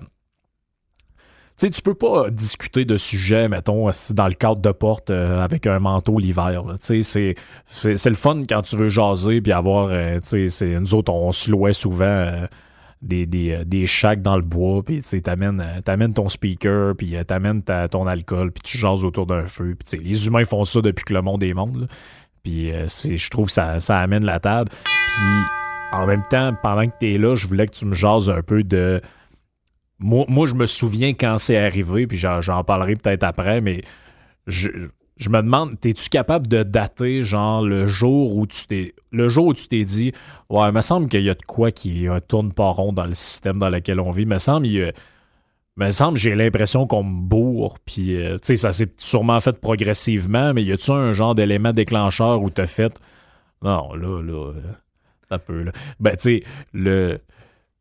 Tu 1.58 1.66
sais, 1.66 1.70
tu 1.70 1.82
peux 1.82 1.94
pas 1.94 2.30
discuter 2.30 2.86
de 2.86 2.96
sujets, 2.96 3.46
mettons, 3.48 3.90
dans 4.10 4.26
le 4.26 4.34
cadre 4.34 4.60
de 4.62 4.72
porte 4.72 5.10
euh, 5.10 5.42
avec 5.42 5.66
un 5.66 5.78
manteau 5.80 6.18
l'hiver. 6.18 6.64
Tu 6.80 6.86
sais, 6.86 7.02
c'est- 7.02 7.34
c'est 7.66 7.96
c'est 7.98 8.08
le 8.08 8.16
fun 8.16 8.42
quand 8.48 8.62
tu 8.62 8.76
veux 8.76 8.88
jaser 8.88 9.42
puis 9.42 9.52
avoir. 9.52 9.88
euh, 9.90 10.14
tu 10.20 10.28
sais, 10.28 10.48
c'est- 10.48 10.80
nous 10.80 10.94
autres, 10.94 11.12
on 11.12 11.30
se 11.32 11.50
louait 11.50 11.74
souvent 11.74 12.04
euh, 12.06 12.46
des, 13.02 13.26
des, 13.26 13.50
euh, 13.50 13.64
des 13.64 13.86
dans 14.18 14.36
le 14.36 14.42
bois, 14.42 14.82
puis 14.82 15.02
tu 15.02 15.20
t'amènes 15.20 15.60
euh, 15.60 15.80
t'amènes 15.80 16.14
ton 16.14 16.28
speaker, 16.28 16.96
puis 16.96 17.16
euh, 17.16 17.24
t'amènes 17.24 17.62
ta- 17.62 17.88
ton 17.88 18.06
alcool, 18.06 18.52
puis 18.52 18.62
tu 18.62 18.78
jases 18.78 19.04
autour 19.04 19.26
d'un 19.26 19.46
feu. 19.46 19.74
Puis 19.74 19.98
les 19.98 20.26
humains 20.26 20.44
font 20.44 20.64
ça 20.64 20.80
depuis 20.80 21.04
que 21.04 21.12
le 21.12 21.22
monde 21.22 21.42
est 21.42 21.52
monde. 21.54 21.88
Puis 22.42 22.72
je 22.72 23.30
trouve 23.30 23.46
que 23.46 23.52
ça, 23.52 23.78
ça 23.78 23.98
amène 24.00 24.24
la 24.24 24.40
table. 24.40 24.70
Puis 24.84 25.26
en 25.92 26.06
même 26.06 26.24
temps, 26.28 26.52
pendant 26.62 26.86
que 26.88 26.94
tu 26.98 27.14
es 27.14 27.18
là, 27.18 27.36
je 27.36 27.46
voulais 27.46 27.66
que 27.66 27.74
tu 27.74 27.84
me 27.86 27.92
jases 27.94 28.30
un 28.30 28.42
peu 28.42 28.64
de. 28.64 29.00
Moi, 30.00 30.24
moi 30.28 30.46
je 30.46 30.54
me 30.54 30.66
souviens 30.66 31.10
quand 31.10 31.38
c'est 31.38 31.56
arrivé, 31.56 32.06
puis 32.06 32.16
j'en, 32.16 32.40
j'en 32.40 32.64
parlerai 32.64 32.96
peut-être 32.96 33.22
après, 33.22 33.60
mais 33.60 33.82
je, 34.48 34.68
je 35.22 35.30
me 35.30 35.40
demande, 35.40 35.76
es-tu 35.84 36.08
capable 36.08 36.46
de 36.48 36.62
dater, 36.62 37.22
genre, 37.22 37.62
le 37.62 37.86
jour 37.86 38.36
où 38.36 38.46
tu 38.46 38.66
t'es. 38.66 38.94
Le 39.10 39.28
jour 39.28 39.46
où 39.46 39.54
tu 39.54 39.68
t'es 39.68 39.84
dit, 39.84 40.12
ouais, 40.50 40.68
il 40.68 40.72
me 40.72 40.80
semble 40.80 41.08
qu'il 41.08 41.22
y 41.22 41.30
a 41.30 41.34
de 41.34 41.42
quoi 41.46 41.70
qui 41.70 42.08
euh, 42.08 42.18
tourne 42.20 42.52
pas 42.52 42.68
rond 42.70 42.92
dans 42.92 43.06
le 43.06 43.14
système 43.14 43.58
dans 43.58 43.70
lequel 43.70 44.00
on 44.00 44.10
vit. 44.10 44.22
Il 44.22 44.28
me 44.28 44.38
semble, 44.38 44.66
il 44.66 44.92
me 45.76 45.90
semble, 45.90 46.18
j'ai 46.18 46.34
l'impression 46.34 46.86
qu'on 46.86 47.04
me 47.04 47.20
bourre, 47.20 47.78
puis, 47.84 48.16
euh, 48.16 48.36
tu 48.38 48.48
sais, 48.48 48.56
ça 48.56 48.72
s'est 48.72 48.92
sûrement 48.96 49.40
fait 49.40 49.58
progressivement, 49.60 50.52
mais 50.52 50.62
y 50.64 50.72
a-tu 50.72 50.90
un 50.90 51.12
genre 51.12 51.34
d'élément 51.34 51.72
déclencheur 51.72 52.42
où 52.42 52.50
t'as 52.50 52.66
fait, 52.66 52.98
non, 53.62 53.94
là, 53.94 54.20
là, 54.22 54.52
euh, 54.52 54.60
ça 55.30 55.38
peut, 55.38 55.62
là. 55.62 55.72
Ben, 56.00 56.16
tu 56.16 56.18
sais, 56.18 56.44
le, 56.72 57.20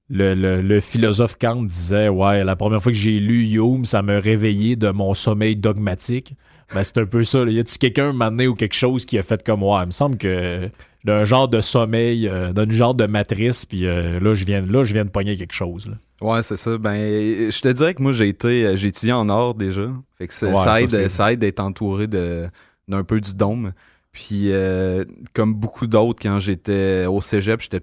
le, 0.09 0.35
le, 0.35 0.61
le 0.61 0.79
philosophe 0.79 1.37
Kant 1.39 1.63
disait, 1.63 2.09
ouais, 2.09 2.43
la 2.43 2.55
première 2.55 2.81
fois 2.81 2.91
que 2.91 2.97
j'ai 2.97 3.19
lu 3.19 3.45
Hume, 3.55 3.85
ça 3.85 4.01
m'a 4.01 4.19
réveillé 4.19 4.75
de 4.75 4.89
mon 4.89 5.13
sommeil 5.13 5.55
dogmatique. 5.55 6.35
Ben, 6.73 6.83
c'est 6.83 6.97
un 6.97 7.05
peu 7.05 7.23
ça, 7.23 7.43
là. 7.43 7.51
Y 7.51 7.59
a-tu 7.59 7.77
quelqu'un, 7.77 8.13
donné, 8.13 8.47
ou 8.47 8.55
quelque 8.55 8.75
chose 8.75 9.05
qui 9.05 9.17
a 9.17 9.23
fait 9.23 9.43
comme, 9.43 9.63
ouais, 9.63 9.83
il 9.83 9.87
me 9.87 9.91
semble 9.91 10.17
que 10.17 10.69
d'un 11.03 11.25
genre 11.25 11.47
de 11.47 11.61
sommeil, 11.61 12.27
euh, 12.27 12.53
d'un 12.53 12.69
genre 12.69 12.93
de 12.93 13.07
matrice, 13.07 13.65
puis 13.65 13.85
euh, 13.85 14.19
là, 14.19 14.33
je 14.33 14.45
viens, 14.45 14.61
là, 14.61 14.83
je 14.83 14.93
viens 14.93 15.05
de 15.05 15.09
pogner 15.09 15.35
quelque 15.35 15.53
chose, 15.53 15.87
là. 15.87 15.95
Ouais, 16.21 16.43
c'est 16.43 16.57
ça. 16.57 16.77
Ben, 16.77 17.49
je 17.49 17.61
te 17.61 17.67
dirais 17.67 17.95
que 17.95 18.01
moi, 18.03 18.11
j'ai 18.11 18.27
été, 18.27 18.65
euh, 18.65 18.75
j'ai 18.75 18.89
étudié 18.89 19.11
en 19.11 19.27
art 19.27 19.55
déjà. 19.55 19.91
Fait 20.19 20.27
que 20.27 20.33
ça, 20.33 20.47
Ouais, 20.47 20.53
ça 20.53 20.63
ça, 20.63 20.81
aide, 20.81 21.09
ça 21.09 21.33
aide 21.33 21.39
d'être 21.39 21.59
entouré 21.59 22.05
de, 22.05 22.47
d'un 22.87 23.03
peu 23.03 23.19
du 23.19 23.33
dôme. 23.33 23.73
Puis, 24.11 24.51
euh, 24.51 25.03
comme 25.33 25.55
beaucoup 25.55 25.87
d'autres, 25.87 26.21
quand 26.21 26.37
j'étais 26.37 27.05
au 27.07 27.21
cégep, 27.21 27.61
j'étais 27.61 27.81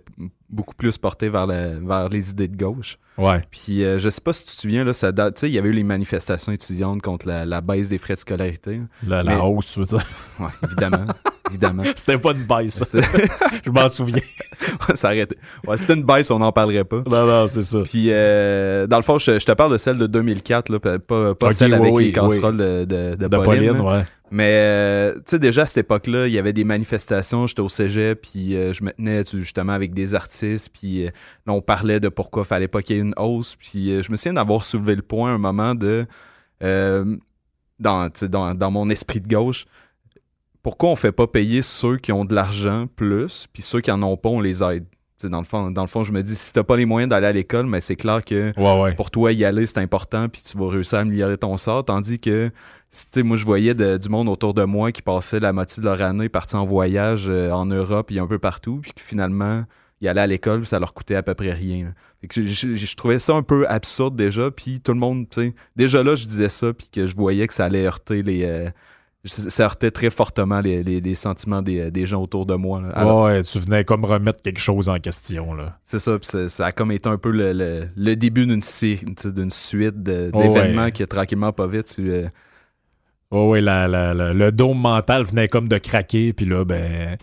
beaucoup 0.51 0.75
plus 0.75 0.97
porté 0.99 1.29
vers, 1.29 1.47
les 2.11 2.31
idées 2.31 2.49
de 2.49 2.57
gauche. 2.57 2.99
Ouais. 3.19 3.43
Puis, 3.51 3.83
euh, 3.83 3.99
je 3.99 4.09
sais 4.09 4.21
pas 4.21 4.33
si 4.33 4.45
tu 4.45 4.55
te 4.55 4.61
souviens, 4.61 4.85
là, 4.85 4.93
ça 4.93 5.11
date, 5.11 5.43
il 5.43 5.51
y 5.51 5.59
avait 5.59 5.71
eu 5.71 5.73
les 5.73 5.83
manifestations 5.83 6.53
étudiantes 6.53 7.03
contre 7.03 7.27
la, 7.27 7.45
la 7.45 7.61
baisse 7.61 7.89
des 7.89 7.99
frais 7.99 8.15
de 8.15 8.21
scolarité. 8.21 8.81
La, 9.07 9.45
hausse, 9.45 9.73
tu 9.73 9.81
veux 9.81 9.87
dire? 9.87 10.07
Ouais, 10.41 10.47
évidemment. 10.63 11.05
évidemment. 11.51 11.83
C'était 11.97 12.17
pas 12.19 12.31
une 12.31 12.45
baisse, 12.45 12.81
Je 13.65 13.71
m'en 13.71 13.89
souviens. 13.89 14.23
ça 14.95 15.09
arrêtait. 15.09 15.37
Ouais, 15.67 15.77
c'était 15.77 15.95
une 15.95 16.05
baisse, 16.05 16.31
on 16.31 16.39
n'en 16.39 16.53
parlerait 16.53 16.85
pas. 16.85 17.03
Non, 17.09 17.27
non, 17.27 17.47
c'est 17.49 17.63
ça. 17.63 17.81
Puis, 17.83 18.07
euh, 18.11 18.87
dans 18.87 18.99
le 18.99 19.03
fond, 19.03 19.19
je, 19.19 19.41
je 19.41 19.45
te 19.45 19.53
parle 19.53 19.73
de 19.73 19.79
celle 19.79 19.99
de 19.99 20.07
2004, 20.07 20.69
là, 20.71 20.79
pas, 20.79 21.35
pas 21.35 21.53
celle 21.53 21.75
avec 21.75 21.93
oui, 21.93 22.07
les 22.07 22.13
casseroles 22.13 22.57
de, 22.57 22.85
de, 22.85 23.17
de 23.17 23.17
De 23.17 23.27
Pauline, 23.27 23.45
Pauline, 23.45 23.73
là. 23.73 23.99
ouais. 23.99 24.05
Mais, 24.31 24.53
euh, 24.53 25.15
tu 25.15 25.23
sais, 25.27 25.39
déjà 25.39 25.63
à 25.63 25.67
cette 25.67 25.79
époque-là, 25.79 26.27
il 26.27 26.35
y 26.35 26.39
avait 26.39 26.53
des 26.53 26.65
manifestations. 26.65 27.47
J'étais 27.47 27.63
au 27.63 27.69
cégep, 27.71 28.21
puis 28.21 28.53
je 28.53 28.85
me 28.85 28.93
tenais 28.93 29.25
justement 29.25 29.73
avec 29.73 29.95
des 29.95 30.15
artistes, 30.15 30.38
puis 30.73 31.07
euh, 31.07 31.11
là, 31.47 31.53
on 31.53 31.61
parlait 31.63 32.01
de 32.01 32.09
pourquoi 32.09 32.45
fallait 32.45 32.69
pas 32.69 32.83
qu'il 32.83 32.97
y 32.97 32.99
ait 32.99 33.03
une 33.03 33.15
hausse. 33.17 33.57
Puis 33.57 33.91
euh, 33.93 34.03
je 34.03 34.11
me 34.11 34.17
souviens 34.17 34.35
d'avoir 34.35 34.65
soulevé 34.65 34.95
le 34.95 35.03
point 35.03 35.31
à 35.31 35.35
un 35.35 35.39
moment 35.39 35.75
de. 35.75 36.07
euh, 36.63 37.17
dans, 37.79 38.09
dans, 38.23 38.55
dans 38.55 38.71
mon 38.73 38.91
esprit 38.91 39.21
de 39.21 39.29
gauche, 39.29 39.67
pourquoi 40.63 40.91
on 40.91 40.97
fait 40.97 41.13
pas 41.13 41.27
payer 41.27 41.63
ceux 41.63 41.97
qui 41.97 42.11
ont 42.13 42.25
de 42.25 42.35
l'argent 42.35 42.87
plus, 42.97 43.47
puis 43.53 43.63
ceux 43.63 43.81
qui 43.81 43.91
en 43.91 44.03
ont 44.03 44.17
pas, 44.17 44.29
on 44.31 44.41
les 44.41 44.63
aide. 44.63 44.85
Dans 45.23 45.39
le 45.39 45.45
fond, 45.45 45.71
dans 45.73 45.83
le 45.83 45.89
fond, 45.89 46.05
je 46.05 46.13
me 46.13 46.23
dis, 46.23 46.37
si 46.37 46.53
t'as 46.53 46.63
pas 46.63 46.77
les 46.77 46.87
moyens 46.87 47.11
d'aller 47.11 47.27
à 47.27 47.33
l'école, 47.33 47.67
mais 47.67 47.81
c'est 47.81 47.97
clair 47.97 48.25
que 48.25 48.53
Ouais, 48.57 48.81
ouais. 48.83 48.95
pour 48.95 49.11
toi 49.11 49.33
y 49.33 49.45
aller 49.45 49.67
c'est 49.67 49.79
important 49.79 50.29
puis 50.29 50.43
tu 50.43 50.57
vas 50.57 50.69
réussir 50.69 50.99
à 50.99 51.01
améliorer 51.01 51.37
ton 51.39 51.57
sort 51.57 51.85
tandis 51.85 52.21
que 52.21 52.53
moi 53.17 53.37
je 53.37 53.45
voyais 53.45 53.75
de- 53.75 53.97
du 53.97 54.09
monde 54.09 54.29
autour 54.29 54.55
de 54.55 54.63
moi 54.63 54.93
qui 54.93 55.03
passait 55.03 55.41
la 55.41 55.53
moitié 55.53 55.81
de 55.81 55.89
leur 55.89 56.01
année 56.03 56.29
partis 56.29 56.55
en 56.55 56.65
voyage 56.65 57.27
euh, 57.29 57.51
en 57.51 57.67
Europe 57.67 58.13
et 58.13 58.21
un 58.21 58.29
peu 58.29 58.39
partout 58.39 58.79
puis 58.81 58.93
que 58.93 59.03
finalement 59.03 59.65
ils 60.01 60.09
allaient 60.09 60.21
à 60.21 60.27
l'école 60.27 60.61
puis 60.61 60.69
ça 60.69 60.79
leur 60.79 60.95
coûtait 60.95 61.15
à 61.17 61.23
peu 61.23 61.35
près 61.35 61.53
rien 61.53 61.85
là. 61.87 61.91
Fait 62.21 62.27
que 62.29 62.43
je, 62.43 62.47
je- 62.47 62.75
je 62.75 62.97
trouvais 62.97 63.19
ça 63.19 63.35
un 63.35 63.43
peu 63.43 63.67
absurde 63.69 64.15
déjà 64.17 64.51
puis 64.51 64.81
tout 64.81 64.93
le 64.93 64.99
monde 64.99 65.29
tu 65.31 65.41
sais 65.43 65.55
déjà 65.77 66.03
là 66.03 66.15
je 66.15 66.27
disais 66.27 66.49
ça 66.49 66.73
puis 66.73 66.89
que 66.93 67.07
je 67.07 67.15
voyais 67.17 67.47
que 67.47 67.55
ça 67.55 67.65
allait 67.67 67.87
heurter 67.87 68.23
les 68.23 68.45
euh, 68.45 68.71
ça 69.25 69.65
heurtait 69.65 69.91
très 69.91 70.11
fortement 70.11 70.61
les, 70.61 70.83
les- 70.83 71.01
les 71.01 71.15
sentiments 71.15 71.61
des, 71.61 71.91
des 71.91 72.07
gens 72.07 72.23
autour 72.23 72.47
de 72.47 72.55
moi 72.55 72.81
là. 72.81 72.89
Alors, 72.91 73.25
Ouais, 73.25 73.33
ouais, 73.33 73.43
tu 73.43 73.59
venais 73.59 73.85
comme 73.85 74.05
remettre 74.05 74.41
quelque 74.43 74.61
chose 74.61 74.89
en 74.89 74.99
question, 75.01 75.53
là. 75.55 75.79
c'est 75.85 75.99
ça, 75.99 76.19
puis 76.19 76.49
ça, 76.49 76.67
a 76.67 76.73
comme 76.73 76.93
été 76.93 77.09
un 77.09 77.19
peu 77.19 77.31
le, 77.31 77.53
le- 77.53 77.89
le 77.97 78.17
début 78.17 78.47
d'une 78.47 78.63
suite 78.63 79.05
Oh, 79.99 80.39
d'événements 80.41 80.85
ouais. 80.85 80.93
qui 80.93 81.07
tranquillement 81.07 81.53
pas 81.53 81.67
vite. 81.67 81.93
Tu, 81.95 82.11
euh, 82.11 82.29
Ouais, 83.31 83.47
ouais, 83.47 83.61
la- 83.61 83.89
la- 83.89 84.15
la- 84.15 84.33
le 84.33 84.53
dôme 84.53 84.79
mental 84.81 85.25
venait 85.25 85.49
comme 85.49 85.69
de 85.69 85.77
craquer, 85.79 86.33
puis 86.33 86.47
là, 86.47 86.65
ben. 86.65 87.19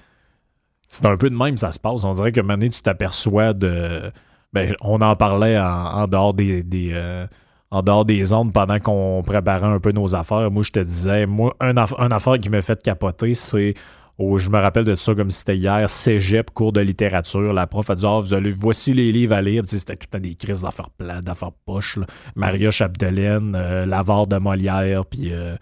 C'est 0.87 1.05
un 1.05 1.17
peu 1.17 1.29
de 1.29 1.35
même, 1.35 1.57
ça 1.57 1.71
se 1.71 1.79
passe. 1.79 2.03
On 2.03 2.13
dirait 2.13 2.31
que 2.31 2.41
maintenant, 2.41 2.69
tu 2.69 2.81
t'aperçois 2.81 3.53
de. 3.53 4.11
Ben, 4.53 4.73
on 4.81 5.01
en 5.01 5.15
parlait 5.15 5.57
en, 5.59 6.07
dehors 6.07 6.33
des. 6.33 6.63
des, 6.63 6.91
euh, 6.93 7.27
en 7.71 7.81
dehors 7.81 8.05
des 8.05 8.31
ondes 8.31 8.53
pendant 8.53 8.77
qu'on 8.79 9.21
préparait 9.25 9.65
un 9.67 9.79
peu 9.79 9.91
nos 9.91 10.15
affaires. 10.15 10.49
Moi, 10.51 10.63
je 10.63 10.71
te 10.71 10.79
disais, 10.79 11.25
moi, 11.25 11.55
un, 11.59 11.73
aff- 11.73 11.95
un 11.99 12.09
affaire 12.11 12.39
qui 12.39 12.49
m'a 12.49 12.61
fait 12.61 12.81
capoter, 12.81 13.33
c'est. 13.33 13.73
oh, 14.17 14.37
je 14.37 14.49
me 14.49 14.59
rappelle 14.59 14.85
de 14.85 14.95
ça 14.95 15.13
comme 15.15 15.31
si 15.31 15.39
c'était 15.39 15.57
hier, 15.57 15.89
cégep, 15.89 16.51
cours 16.51 16.71
de 16.71 16.79
littérature. 16.81 17.51
La 17.51 17.67
prof 17.67 17.89
a 17.89 17.95
dit 17.95 18.05
Ah, 18.07 18.19
vous 18.21 18.33
allez, 18.33 18.51
voici 18.51 18.93
les 18.93 19.11
livres 19.11 19.33
à 19.35 19.41
lire. 19.41 19.63
C'était 19.65 19.95
tout 19.97 20.07
le 20.13 20.19
des 20.19 20.35
crises 20.35 20.61
d'affaires 20.61 20.91
plates, 20.91 21.25
d'affaires 21.25 21.51
poches. 21.65 21.99
Maria 22.35 22.71
Chapdelaine, 22.71 23.55
euh, 23.57 23.85
L'avare 23.85 24.27
de 24.27 24.37
Molière, 24.37 25.05
puis. 25.05 25.33
euh, 25.33 25.55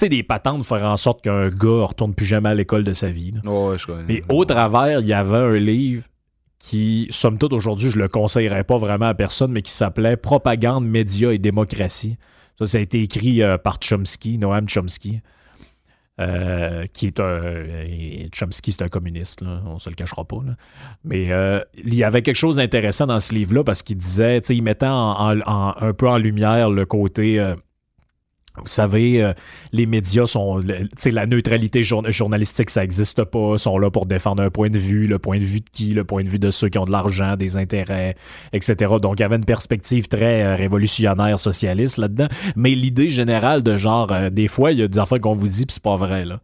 sais, 0.00 0.08
des 0.08 0.22
patentes 0.22 0.58
pour 0.58 0.66
faire 0.78 0.84
en 0.88 0.96
sorte 0.96 1.22
qu'un 1.22 1.48
gars 1.48 1.84
retourne 1.86 2.14
plus 2.14 2.26
jamais 2.26 2.48
à 2.50 2.54
l'école 2.54 2.84
de 2.84 2.92
sa 2.92 3.08
vie. 3.08 3.32
ouais, 3.44 3.76
je. 3.78 3.86
Mais 4.08 4.22
au 4.28 4.44
travers, 4.44 5.00
il 5.00 5.06
y 5.06 5.12
avait 5.12 5.36
un 5.36 5.56
livre 5.56 6.04
qui, 6.58 7.06
somme 7.10 7.38
toute, 7.38 7.52
aujourd'hui, 7.52 7.90
je 7.90 7.98
le 7.98 8.08
conseillerais 8.08 8.64
pas 8.64 8.78
vraiment 8.78 9.06
à 9.06 9.14
personne, 9.14 9.52
mais 9.52 9.62
qui 9.62 9.72
s'appelait 9.72 10.16
Propagande, 10.16 10.86
médias 10.86 11.30
et 11.30 11.38
démocratie. 11.38 12.16
Ça, 12.58 12.66
ça 12.66 12.78
a 12.78 12.80
été 12.80 13.02
écrit 13.02 13.42
euh, 13.42 13.58
par 13.58 13.78
Chomsky, 13.82 14.38
Noam 14.38 14.66
Chomsky. 14.68 15.20
euh, 16.18 16.86
qui 16.94 17.06
est 17.08 17.20
un. 17.20 17.42
et 17.84 18.30
Chomsky, 18.32 18.72
c'est 18.72 18.82
un 18.82 18.88
communiste, 18.88 19.42
là, 19.42 19.60
on 19.66 19.78
se 19.78 19.90
le 19.90 19.94
cachera 19.94 20.24
pas. 20.24 20.38
là. 20.46 20.52
Mais 21.04 21.30
euh, 21.30 21.60
il 21.76 21.94
y 21.94 22.04
avait 22.04 22.22
quelque 22.22 22.36
chose 22.36 22.56
d'intéressant 22.56 23.06
dans 23.06 23.20
ce 23.20 23.34
livre-là 23.34 23.62
parce 23.64 23.82
qu'il 23.82 23.98
disait, 23.98 24.40
tu 24.40 24.46
sais, 24.48 24.56
il 24.56 24.62
mettait 24.62 24.86
en- 24.86 24.92
en- 24.94 25.40
en- 25.40 25.74
un 25.78 25.92
peu 25.92 26.08
en 26.08 26.16
lumière 26.16 26.70
le 26.70 26.86
côté. 26.86 27.38
Vous 28.58 28.68
savez, 28.68 29.22
euh, 29.22 29.32
les 29.72 29.86
médias 29.86 30.26
sont. 30.26 30.56
le- 30.58 30.80
Tu 30.80 30.88
sais, 30.98 31.10
la 31.10 31.26
neutralité 31.26 31.82
jour- 31.82 32.10
journalistique, 32.10 32.70
ça 32.70 32.80
n'existe 32.82 33.22
pas. 33.24 33.52
Ils 33.54 33.58
sont 33.58 33.78
là 33.78 33.90
pour 33.90 34.06
défendre 34.06 34.42
un 34.42 34.50
point 34.50 34.70
de 34.70 34.78
vue. 34.78 35.06
Le 35.06 35.18
point 35.18 35.38
de 35.38 35.44
vue 35.44 35.60
de 35.60 35.68
qui 35.70 35.90
Le 35.90 36.04
point 36.04 36.24
de 36.24 36.28
vue 36.28 36.38
de 36.38 36.50
ceux 36.50 36.68
qui 36.68 36.78
ont 36.78 36.84
de 36.84 36.92
l'argent, 36.92 37.36
des 37.36 37.56
intérêts, 37.56 38.16
etc. 38.52 38.94
Donc, 39.00 39.18
il 39.18 39.22
y 39.22 39.24
avait 39.24 39.36
une 39.36 39.44
perspective 39.44 40.08
très 40.08 40.42
euh, 40.42 40.56
révolutionnaire 40.56 41.38
socialiste 41.38 41.98
là-dedans. 41.98 42.28
Mais 42.56 42.70
l'idée 42.70 43.10
générale 43.10 43.62
de 43.62 43.76
genre, 43.76 44.10
euh, 44.12 44.30
des 44.30 44.48
fois, 44.48 44.72
il 44.72 44.78
y 44.78 44.82
a 44.82 44.88
des 44.88 44.98
affaires 44.98 45.20
qu'on 45.20 45.34
vous 45.34 45.48
dit, 45.48 45.66
puis 45.66 45.74
c'est 45.74 45.82
pas 45.82 45.96
vrai, 45.96 46.24
là. 46.24 46.40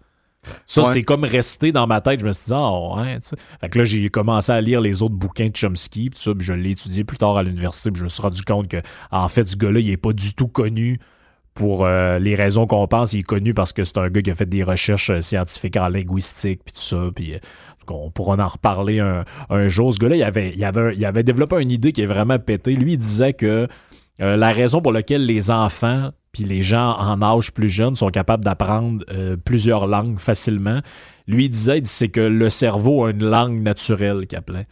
Ça, 0.66 0.82
Ouais. 0.82 0.88
c'est 0.92 1.02
comme 1.02 1.22
resté 1.24 1.70
dans 1.70 1.86
ma 1.86 2.00
tête. 2.00 2.18
Je 2.20 2.26
me 2.26 2.32
suis 2.32 2.46
dit, 2.46 2.52
ah 2.52 2.96
ouais, 2.96 3.20
tu 3.20 3.28
sais. 3.28 3.36
Fait 3.60 3.68
que 3.68 3.78
là, 3.78 3.84
j'ai 3.84 4.08
commencé 4.10 4.50
à 4.50 4.60
lire 4.60 4.80
les 4.80 5.00
autres 5.02 5.14
bouquins 5.14 5.46
de 5.48 5.54
Chomsky, 5.56 6.10
puis 6.10 6.18
ça, 6.20 6.32
je 6.36 6.52
l'ai 6.52 6.70
étudié 6.72 7.04
plus 7.04 7.16
tard 7.16 7.36
à 7.36 7.44
l'université, 7.44 7.92
puis 7.92 8.00
je 8.00 8.04
me 8.04 8.08
suis 8.08 8.20
rendu 8.22 8.42
compte 8.42 8.66
que, 8.66 8.78
en 9.12 9.28
fait, 9.28 9.46
ce 9.46 9.56
gars-là, 9.56 9.78
il 9.78 9.88
est 9.90 9.96
pas 9.96 10.12
du 10.12 10.34
tout 10.34 10.48
connu 10.48 10.98
pour 11.54 11.84
euh, 11.84 12.18
les 12.18 12.34
raisons 12.34 12.66
qu'on 12.66 12.86
pense. 12.86 13.12
Il 13.12 13.20
est 13.20 13.24
connu 13.24 13.54
parce 13.54 13.72
que 13.72 13.84
c'est 13.84 13.98
un 13.98 14.08
gars 14.08 14.22
qui 14.22 14.30
a 14.30 14.34
fait 14.34 14.48
des 14.48 14.62
recherches 14.62 15.10
euh, 15.10 15.20
scientifiques 15.20 15.76
en 15.76 15.88
linguistique, 15.88 16.60
puis 16.64 16.72
tout 16.72 16.80
ça, 16.80 17.10
puis... 17.14 17.34
euh, 17.34 17.38
on 17.88 18.10
pourra 18.10 18.36
en 18.36 18.48
reparler 18.48 19.00
un, 19.00 19.68
jour. 19.68 19.92
Ce 19.92 19.98
gars-là, 19.98 20.16
il 20.16 20.64
avait, 20.64 21.22
développé 21.24 21.60
une 21.60 21.72
idée 21.72 21.92
qui 21.92 22.00
est 22.00 22.06
vraiment 22.06 22.38
pétée. 22.38 22.74
Lui, 22.74 22.92
il 22.92 22.96
disait 22.96 23.32
que 23.34 23.66
la 24.18 24.52
raison 24.52 24.80
pour 24.80 24.92
laquelle 24.92 25.26
les 25.26 25.50
enfants 25.50 26.10
puis 26.30 26.44
les 26.44 26.62
gens 26.62 26.96
en 26.96 27.20
âge 27.20 27.52
plus 27.52 27.68
jeune 27.68 27.96
sont 27.96 28.08
capables 28.08 28.44
d'apprendre 28.44 29.04
plusieurs 29.44 29.88
langues 29.88 30.20
facilement, 30.20 30.80
lui, 31.26 31.46
il 31.46 31.48
disait, 31.50 31.82
c'est 31.84 32.08
que 32.08 32.20
le 32.20 32.50
cerveau 32.50 33.04
a 33.04 33.10
une 33.10 33.24
langue 33.24 33.60
naturelle 33.60 34.28
qu'il 34.28 34.38
appelait. 34.38 34.68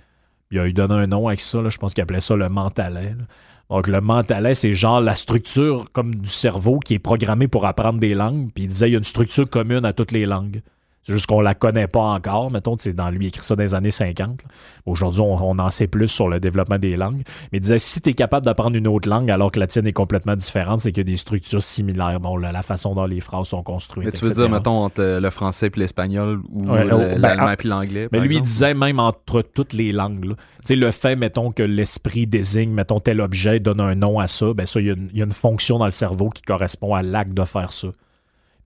Il 0.53 0.61
a 0.61 0.71
donné 0.71 0.95
un 0.95 1.07
nom 1.09 1.27
avec 1.27 1.41
ça, 1.41 1.59
je 1.69 1.79
pense 1.79 1.93
qu'il 1.93 2.03
appelait 2.03 2.21
ça 2.21 2.37
le 2.37 2.49
mentalais. 2.49 3.15
là. 3.19 3.25
Donc, 3.71 3.87
le 3.87 4.01
mentalais, 4.01 4.55
c'est 4.55 4.75
genre 4.75 5.01
la 5.01 5.15
structure 5.15 5.87
comme 5.93 6.17
du 6.17 6.29
cerveau 6.29 6.81
qui 6.81 6.95
est 6.95 6.99
programmée 6.99 7.47
pour 7.47 7.67
apprendre 7.67 8.01
des 8.01 8.15
langues. 8.15 8.51
Puis 8.53 8.65
il 8.65 8.67
disait, 8.67 8.89
il 8.89 8.93
y 8.93 8.95
a 8.97 8.99
une 8.99 9.05
structure 9.05 9.49
commune 9.49 9.85
à 9.85 9.93
toutes 9.93 10.11
les 10.11 10.27
langues. 10.27 10.61
C'est 11.03 11.15
juste 11.15 11.27
qu'on 11.27 11.41
la 11.41 11.55
connaît 11.55 11.87
pas 11.87 12.01
encore. 12.03 12.51
Mettons, 12.51 12.77
c'est 12.79 12.93
dans 12.93 13.09
lui, 13.09 13.25
il 13.25 13.29
écrit 13.29 13.43
ça 13.43 13.57
dans 13.57 13.63
les 13.63 13.75
années 13.75 13.91
50. 13.91 14.43
là. 14.43 14.49
Aujourd'hui, 14.85 15.23
on, 15.23 15.35
on 15.43 15.59
en 15.59 15.71
sait 15.71 15.87
plus 15.87 16.09
sur 16.09 16.29
le 16.29 16.41
développement 16.41 16.77
des 16.79 16.95
langues. 16.97 17.23
Mais 17.53 17.59
il 17.59 17.61
disait, 17.61 17.79
si 17.79 18.03
tu 18.03 18.11
es 18.11 18.13
capable 18.13 18.45
d'apprendre 18.45 18.77
une 18.77 18.87
autre 18.87 19.09
langue 19.09 19.31
alors 19.31 19.51
que 19.51 19.59
la 19.59 19.67
tienne 19.67 19.87
est 19.87 19.95
complètement 19.95 20.37
différente, 20.37 20.81
c'est 20.81 20.93
qu'il 20.93 20.99
y 21.07 21.09
a 21.09 21.11
des 21.13 21.17
structures 21.17 21.63
similaires. 21.63 22.21
Bon, 22.21 22.37
la, 22.37 22.53
la 22.53 22.61
façon 22.61 22.95
dont 22.95 23.07
les 23.07 23.21
phrases 23.21 23.47
sont 23.49 23.63
construites. 23.63 24.05
Mais 24.07 24.13
tu 24.13 24.25
veux 24.27 24.31
etc. 24.33 24.43
dire, 24.43 24.51
mettons, 24.51 24.85
entre 24.85 25.19
le 25.21 25.31
français 25.31 25.71
et 25.75 25.79
l'espagnol 25.79 26.41
ou 26.51 26.69
Ouais, 26.71 26.87
oh, 26.93 26.99
ben, 26.99 27.19
l'allemand 27.19 27.47
ah, 27.49 27.55
et 27.59 27.67
l'anglais. 27.67 28.09
Mais 28.13 28.21
lui, 28.21 28.37
il 28.37 28.43
disait 28.43 28.75
même 28.75 29.01
entre 29.01 29.41
toutes 29.41 29.73
les 29.73 29.93
langues. 29.93 30.35
Tu 30.35 30.35
sais, 30.65 30.77
le 30.77 30.91
fait, 30.91 31.17
mettons, 31.17 31.51
que 31.51 31.63
l'esprit 31.63 32.27
désigne, 32.27 32.71
mettons, 32.73 33.01
tel 33.01 33.23
objet, 33.23 33.59
donne 33.59 33.81
un 33.81 33.95
nom 33.95 34.19
à 34.21 34.27
ça, 34.27 34.53
ben 34.53 34.67
ça, 34.67 34.81
il 34.81 34.87
y, 34.87 34.91
a 34.91 34.93
une- 34.93 35.09
il 35.13 35.19
y 35.19 35.23
a 35.23 35.25
une 35.25 35.33
fonction 35.33 35.79
dans 35.79 35.87
le 35.87 35.91
cerveau 35.91 36.29
qui 36.29 36.43
correspond 36.43 36.95
à 36.95 37.01
l'acte 37.01 37.33
de 37.33 37.45
faire 37.45 37.73
ça. 37.73 37.89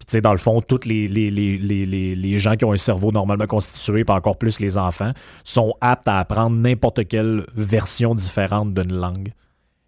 Tu 0.06 0.12
sais, 0.12 0.20
dans 0.20 0.32
le 0.32 0.38
fond, 0.38 0.60
tous 0.60 0.84
les 0.84 2.38
gens 2.38 2.56
qui 2.56 2.64
ont 2.64 2.72
un 2.72 2.76
cerveau 2.76 3.10
normalement 3.12 3.46
constitué, 3.46 4.04
puis 4.04 4.14
encore 4.14 4.36
plus 4.36 4.60
les 4.60 4.76
enfants, 4.76 5.12
sont 5.44 5.74
aptes 5.80 6.08
à 6.08 6.18
apprendre 6.18 6.56
n'importe 6.56 7.08
quelle 7.08 7.46
version 7.54 8.14
différente 8.14 8.74
d'une 8.74 8.94
langue. 8.94 9.32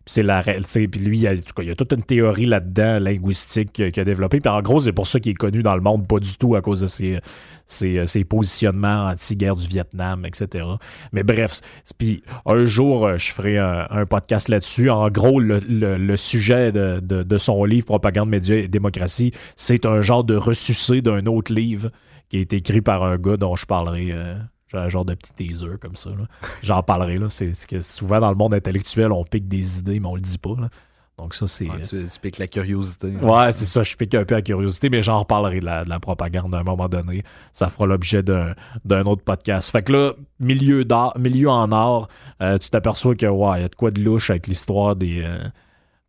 C'est 0.09 0.23
la 0.23 0.41
ré- 0.41 0.61
tu 0.63 0.69
sais, 0.69 0.89
puis 0.89 1.01
lui, 1.01 1.19
il 1.19 1.23
y, 1.23 1.71
a, 1.71 1.75
toute 1.75 1.93
une 1.93 2.03
théorie 2.03 2.47
là-dedans, 2.47 3.01
linguistique, 3.01 3.73
qu'il 3.73 3.91
qu'il 3.91 4.01
a 4.01 4.05
développée. 4.05 4.39
Puis 4.41 4.49
en 4.49 4.63
gros, 4.63 4.79
c'est 4.79 4.93
pour 4.93 5.07
ça 5.07 5.19
qu'il 5.19 5.33
est 5.33 5.35
connu 5.35 5.63
dans 5.65 5.75
le 5.75 5.81
monde, 5.81 6.07
pas 6.07 6.21
du 6.21 6.37
tout 6.37 6.55
à 6.55 6.63
cause 6.63 6.81
de 6.81 6.87
ses, 6.87 7.21
ses 7.67 8.25
positionnements 8.25 9.07
anti-guerre 9.07 9.57
du 9.57 9.67
Vietnam, 9.67 10.25
etc. 10.25 10.65
Mais 11.13 11.25
bref, 11.25 11.61
puis 11.99 12.23
un 12.45 12.65
jour, 12.67 13.07
euh, 13.07 13.19
je 13.19 13.33
ferai 13.33 13.59
un, 13.59 14.07
podcast 14.07 14.49
là-dessus. 14.49 14.91
En 14.91 15.11
gros, 15.11 15.41
le, 15.41 16.17
sujet 16.17 16.71
de, 16.73 17.39
son 17.39 17.65
livre 17.65 17.87
Propagande, 17.87 18.29
médias 18.29 18.57
et 18.57 18.69
démocratie, 18.69 19.33
c'est 19.57 19.87
un 19.87 20.01
genre 20.03 20.23
de 20.25 20.37
ressucé 20.37 21.03
d'un 21.03 21.27
autre 21.27 21.53
livre 21.53 21.91
qui 22.29 22.39
est 22.39 22.53
écrit 22.53 22.81
par 22.81 23.03
un 23.05 23.17
gars 23.17 23.37
dont 23.37 23.57
je 23.57 23.67
parlerai. 23.67 24.09
euh, 24.13 24.37
j'ai 24.69 24.79
un 24.79 24.89
genre 24.89 25.05
de 25.05 25.15
petit 25.15 25.33
teaser 25.33 25.79
comme 25.81 25.97
ça. 25.97 26.11
J'en 26.63 26.83
parlerai. 26.83 27.19
là. 27.19 27.29
C'est 27.29 27.53
que 27.69 27.81
souvent 27.81 28.21
dans 28.21 28.31
le 28.31 28.37
monde 28.37 28.55
intellectuel, 28.55 29.13
on 29.13 29.25
pique 29.25 29.49
des 29.49 29.79
idées, 29.79 30.01
mais 30.01 30.09
on 30.09 30.15
le 30.15 30.21
dit 30.21 30.39
pas. 30.39 30.55
là. 30.61 30.69
Donc 31.19 31.33
ça, 31.35 31.47
c'est. 31.47 31.67
Ouais, 31.71 31.81
tu, 31.81 32.05
tu 32.07 32.21
piques 32.21 32.37
la 32.37 32.47
curiosité. 32.47 33.07
Ouais, 33.09 33.51
c'est 33.53 33.65
ça. 33.65 33.83
Je 33.83 33.97
pique 33.97 34.15
un 34.15 34.25
peu 34.27 34.35
à 34.35 34.43
curiosité, 34.43 34.91
mais 34.91 35.01
j'en 35.01 35.21
reparlerai 35.21 35.61
de 35.61 35.65
la, 35.65 35.83
de 35.85 35.89
la 35.89 35.99
propagande 35.99 36.55
à 36.55 36.59
un 36.59 36.63
moment 36.63 36.89
donné. 36.91 37.23
Ça 37.53 37.71
fera 37.71 37.87
l'objet 37.87 38.23
d'un 38.23 39.03
autre 39.07 39.23
podcast. 39.23 39.71
Fait 39.71 39.81
que 39.83 39.93
là, 39.93 40.13
milieu, 40.41 40.85
d'art, 40.85 41.17
milieu 41.19 41.49
en 41.49 41.73
art, 41.73 42.09
euh, 42.43 42.59
tu 42.59 42.69
t'aperçois 42.69 43.15
que, 43.15 43.25
ouais, 43.25 43.61
il 43.61 43.63
y 43.63 43.65
a 43.65 43.69
de 43.69 43.75
quoi 43.75 43.91
de 43.91 44.03
louche 44.03 44.29
avec 44.29 44.47
l'histoire 44.47 44.95
des. 44.95 45.23
euh, 45.25 45.39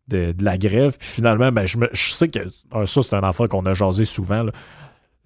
de, 0.08 0.32
de 0.32 0.42
la 0.44 0.56
grève. 0.58 0.96
Puis 0.98 1.06
finalement, 1.08 1.52
ben, 1.52 1.66
je, 1.66 1.76
me- 1.78 1.90
je 1.92 2.10
sais 2.12 2.28
que 2.28 2.38
euh, 2.74 2.86
ça, 2.86 3.02
c'est 3.02 3.14
un 3.14 3.22
affaire 3.22 3.46
qu'on 3.48 3.66
a 3.66 3.74
jasé 3.74 4.04
souvent. 4.06 4.42
Là. 4.42 4.52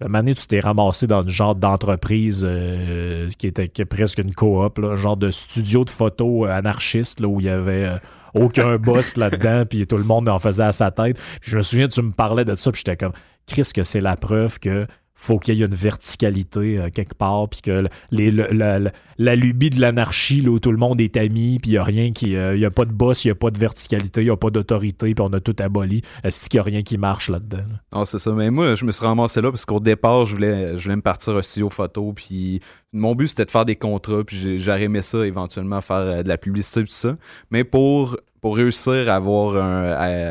Le 0.03 0.09
mané, 0.09 0.35
tu 0.35 0.45
t'es 0.47 0.59
ramassé 0.59 1.07
dans 1.07 1.23
une 1.23 1.29
genre 1.29 1.55
d'entreprise 1.55 2.45
euh, 2.45 3.29
qui, 3.37 3.47
était, 3.47 3.69
qui 3.69 3.83
est 3.83 3.85
presque 3.85 4.17
une 4.17 4.33
coop, 4.35 4.77
là, 4.77 4.97
genre 4.97 5.15
de 5.15 5.31
studio 5.31 5.85
de 5.85 5.89
photos 5.89 6.49
euh, 6.49 6.51
anarchiste 6.51 7.21
là, 7.21 7.29
où 7.29 7.39
il 7.39 7.45
y 7.45 7.49
avait 7.49 7.85
euh, 7.85 7.97
aucun 8.33 8.75
boss 8.79 9.15
là-dedans, 9.15 9.63
puis 9.65 9.87
tout 9.87 9.95
le 9.95 10.03
monde 10.03 10.27
en 10.27 10.39
faisait 10.39 10.63
à 10.63 10.73
sa 10.73 10.91
tête. 10.91 11.17
Puis 11.39 11.51
je 11.51 11.57
me 11.57 11.61
souviens, 11.61 11.87
tu 11.87 12.01
me 12.01 12.11
parlais 12.11 12.43
de 12.43 12.53
ça, 12.55 12.69
puis 12.73 12.83
j'étais 12.85 12.97
comme, 12.97 13.13
Chris, 13.47 13.69
que 13.73 13.83
c'est 13.83 14.01
la 14.01 14.17
preuve 14.17 14.59
que 14.59 14.87
faut 15.15 15.39
qu'il 15.39 15.55
y 15.55 15.61
ait 15.61 15.65
une 15.65 15.75
verticalité 15.75 16.77
euh, 16.77 16.89
quelque 16.89 17.13
part, 17.13 17.47
puis 17.47 17.61
que 17.61 17.87
la, 18.11 19.35
lubie 19.35 19.69
de 19.69 19.79
l'anarchie, 19.79 20.41
là, 20.41 20.49
où 20.49 20.59
tout 20.59 20.71
le 20.71 20.77
monde 20.77 20.99
est 20.99 21.15
ami, 21.17 21.59
puis 21.61 21.71
il 21.71 21.73
n'y 21.73 21.77
a 21.77 21.83
rien 21.83 22.11
qui. 22.11 22.35
euh, 22.35 22.55
Il 22.55 22.59
n'y 22.59 22.65
a 22.65 22.71
pas 22.71 22.85
de 22.85 22.91
boss, 22.91 23.23
il 23.23 23.27
n'y 23.27 23.31
a 23.31 23.35
pas 23.35 23.51
de 23.51 23.57
verticalité, 23.57 24.21
il 24.21 24.25
n'y 24.25 24.29
a 24.31 24.37
pas 24.37 24.49
d'autorité, 24.49 25.13
puis 25.13 25.25
on 25.25 25.31
a 25.33 25.39
tout 25.39 25.55
aboli. 25.59 26.01
Est-ce 26.23 26.49
qu'il 26.49 26.57
n'y 26.57 26.61
a 26.61 26.63
rien 26.63 26.81
qui 26.81 26.97
marche 26.97 27.29
là-dedans? 27.29 27.57
là? 27.57 27.79
Ah, 27.91 28.05
c'est 28.05 28.19
ça. 28.19 28.31
Mais 28.33 28.49
moi, 28.49 28.75
je 28.75 28.85
me 28.85 28.91
suis 28.91 29.05
ramassé 29.05 29.41
là 29.41 29.51
parce 29.51 29.65
qu'au 29.65 29.79
départ, 29.79 30.25
je 30.25 30.33
voulais, 30.33 30.77
je 30.77 30.83
voulais 30.83 30.95
me 30.95 31.01
partir 31.01 31.35
au 31.35 31.41
studio 31.41 31.69
photo. 31.69 32.11
Puis 32.13 32.59
mon 32.91 33.15
but, 33.15 33.27
c'était 33.27 33.45
de 33.45 33.51
faire 33.51 33.65
des 33.65 33.75
contrats. 33.75 34.23
Puis 34.25 34.59
j'aurais 34.59 34.83
aimé 34.83 35.01
ça 35.01 35.25
éventuellement, 35.25 35.81
faire 35.81 35.95
euh, 35.97 36.23
de 36.23 36.27
la 36.27 36.37
publicité 36.37 36.81
tout 36.81 36.87
ça. 36.91 37.15
Mais 37.51 37.63
pour, 37.63 38.17
pour 38.41 38.57
réussir 38.57 39.09
à, 39.09 39.15
avoir 39.15 39.55
un, 39.55 39.85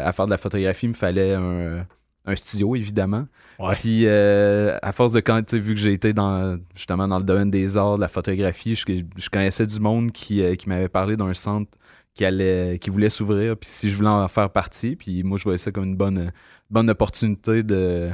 à 0.04 0.12
faire 0.12 0.26
de 0.26 0.30
la 0.30 0.38
photographie, 0.38 0.86
il 0.86 0.90
me 0.90 0.94
fallait 0.94 1.34
un, 1.34 1.86
un 2.24 2.36
studio, 2.36 2.76
évidemment. 2.76 3.26
Ouais. 3.58 3.74
Puis 3.74 4.04
euh, 4.06 4.76
à 4.82 4.92
force 4.92 5.12
de 5.12 5.20
quand, 5.20 5.52
vu 5.54 5.74
que 5.74 5.80
j'ai 5.80 5.92
été 5.92 6.12
dans, 6.12 6.58
justement 6.74 7.08
dans 7.08 7.18
le 7.18 7.24
domaine 7.24 7.50
des 7.50 7.76
arts, 7.76 7.96
de 7.96 8.00
la 8.00 8.08
photographie, 8.08 8.74
je, 8.74 8.84
je 9.16 9.30
connaissais 9.30 9.66
du 9.66 9.80
monde 9.80 10.12
qui, 10.12 10.42
euh, 10.42 10.54
qui 10.54 10.68
m'avait 10.68 10.88
parlé 10.88 11.16
d'un 11.16 11.34
centre 11.34 11.70
qui 12.14 12.24
allait 12.26 12.78
qui 12.78 12.90
voulait 12.90 13.08
s'ouvrir 13.08 13.56
puis 13.56 13.70
si 13.70 13.88
je 13.88 13.96
voulais 13.96 14.10
en 14.10 14.28
faire 14.28 14.50
partie 14.50 14.96
puis 14.96 15.22
moi 15.22 15.38
je 15.38 15.44
voyais 15.44 15.56
ça 15.56 15.72
comme 15.72 15.84
une 15.84 15.96
bonne 15.96 16.30
bonne 16.68 16.90
opportunité 16.90 17.62
de 17.62 18.10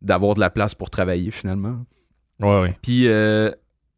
d'avoir 0.00 0.36
de 0.36 0.40
la 0.40 0.48
place 0.48 0.76
pour 0.76 0.90
travailler 0.90 1.32
finalement 1.32 1.74
Ouais, 2.40 2.60
ouais. 2.60 2.76
puis 2.82 3.08
euh, 3.08 3.50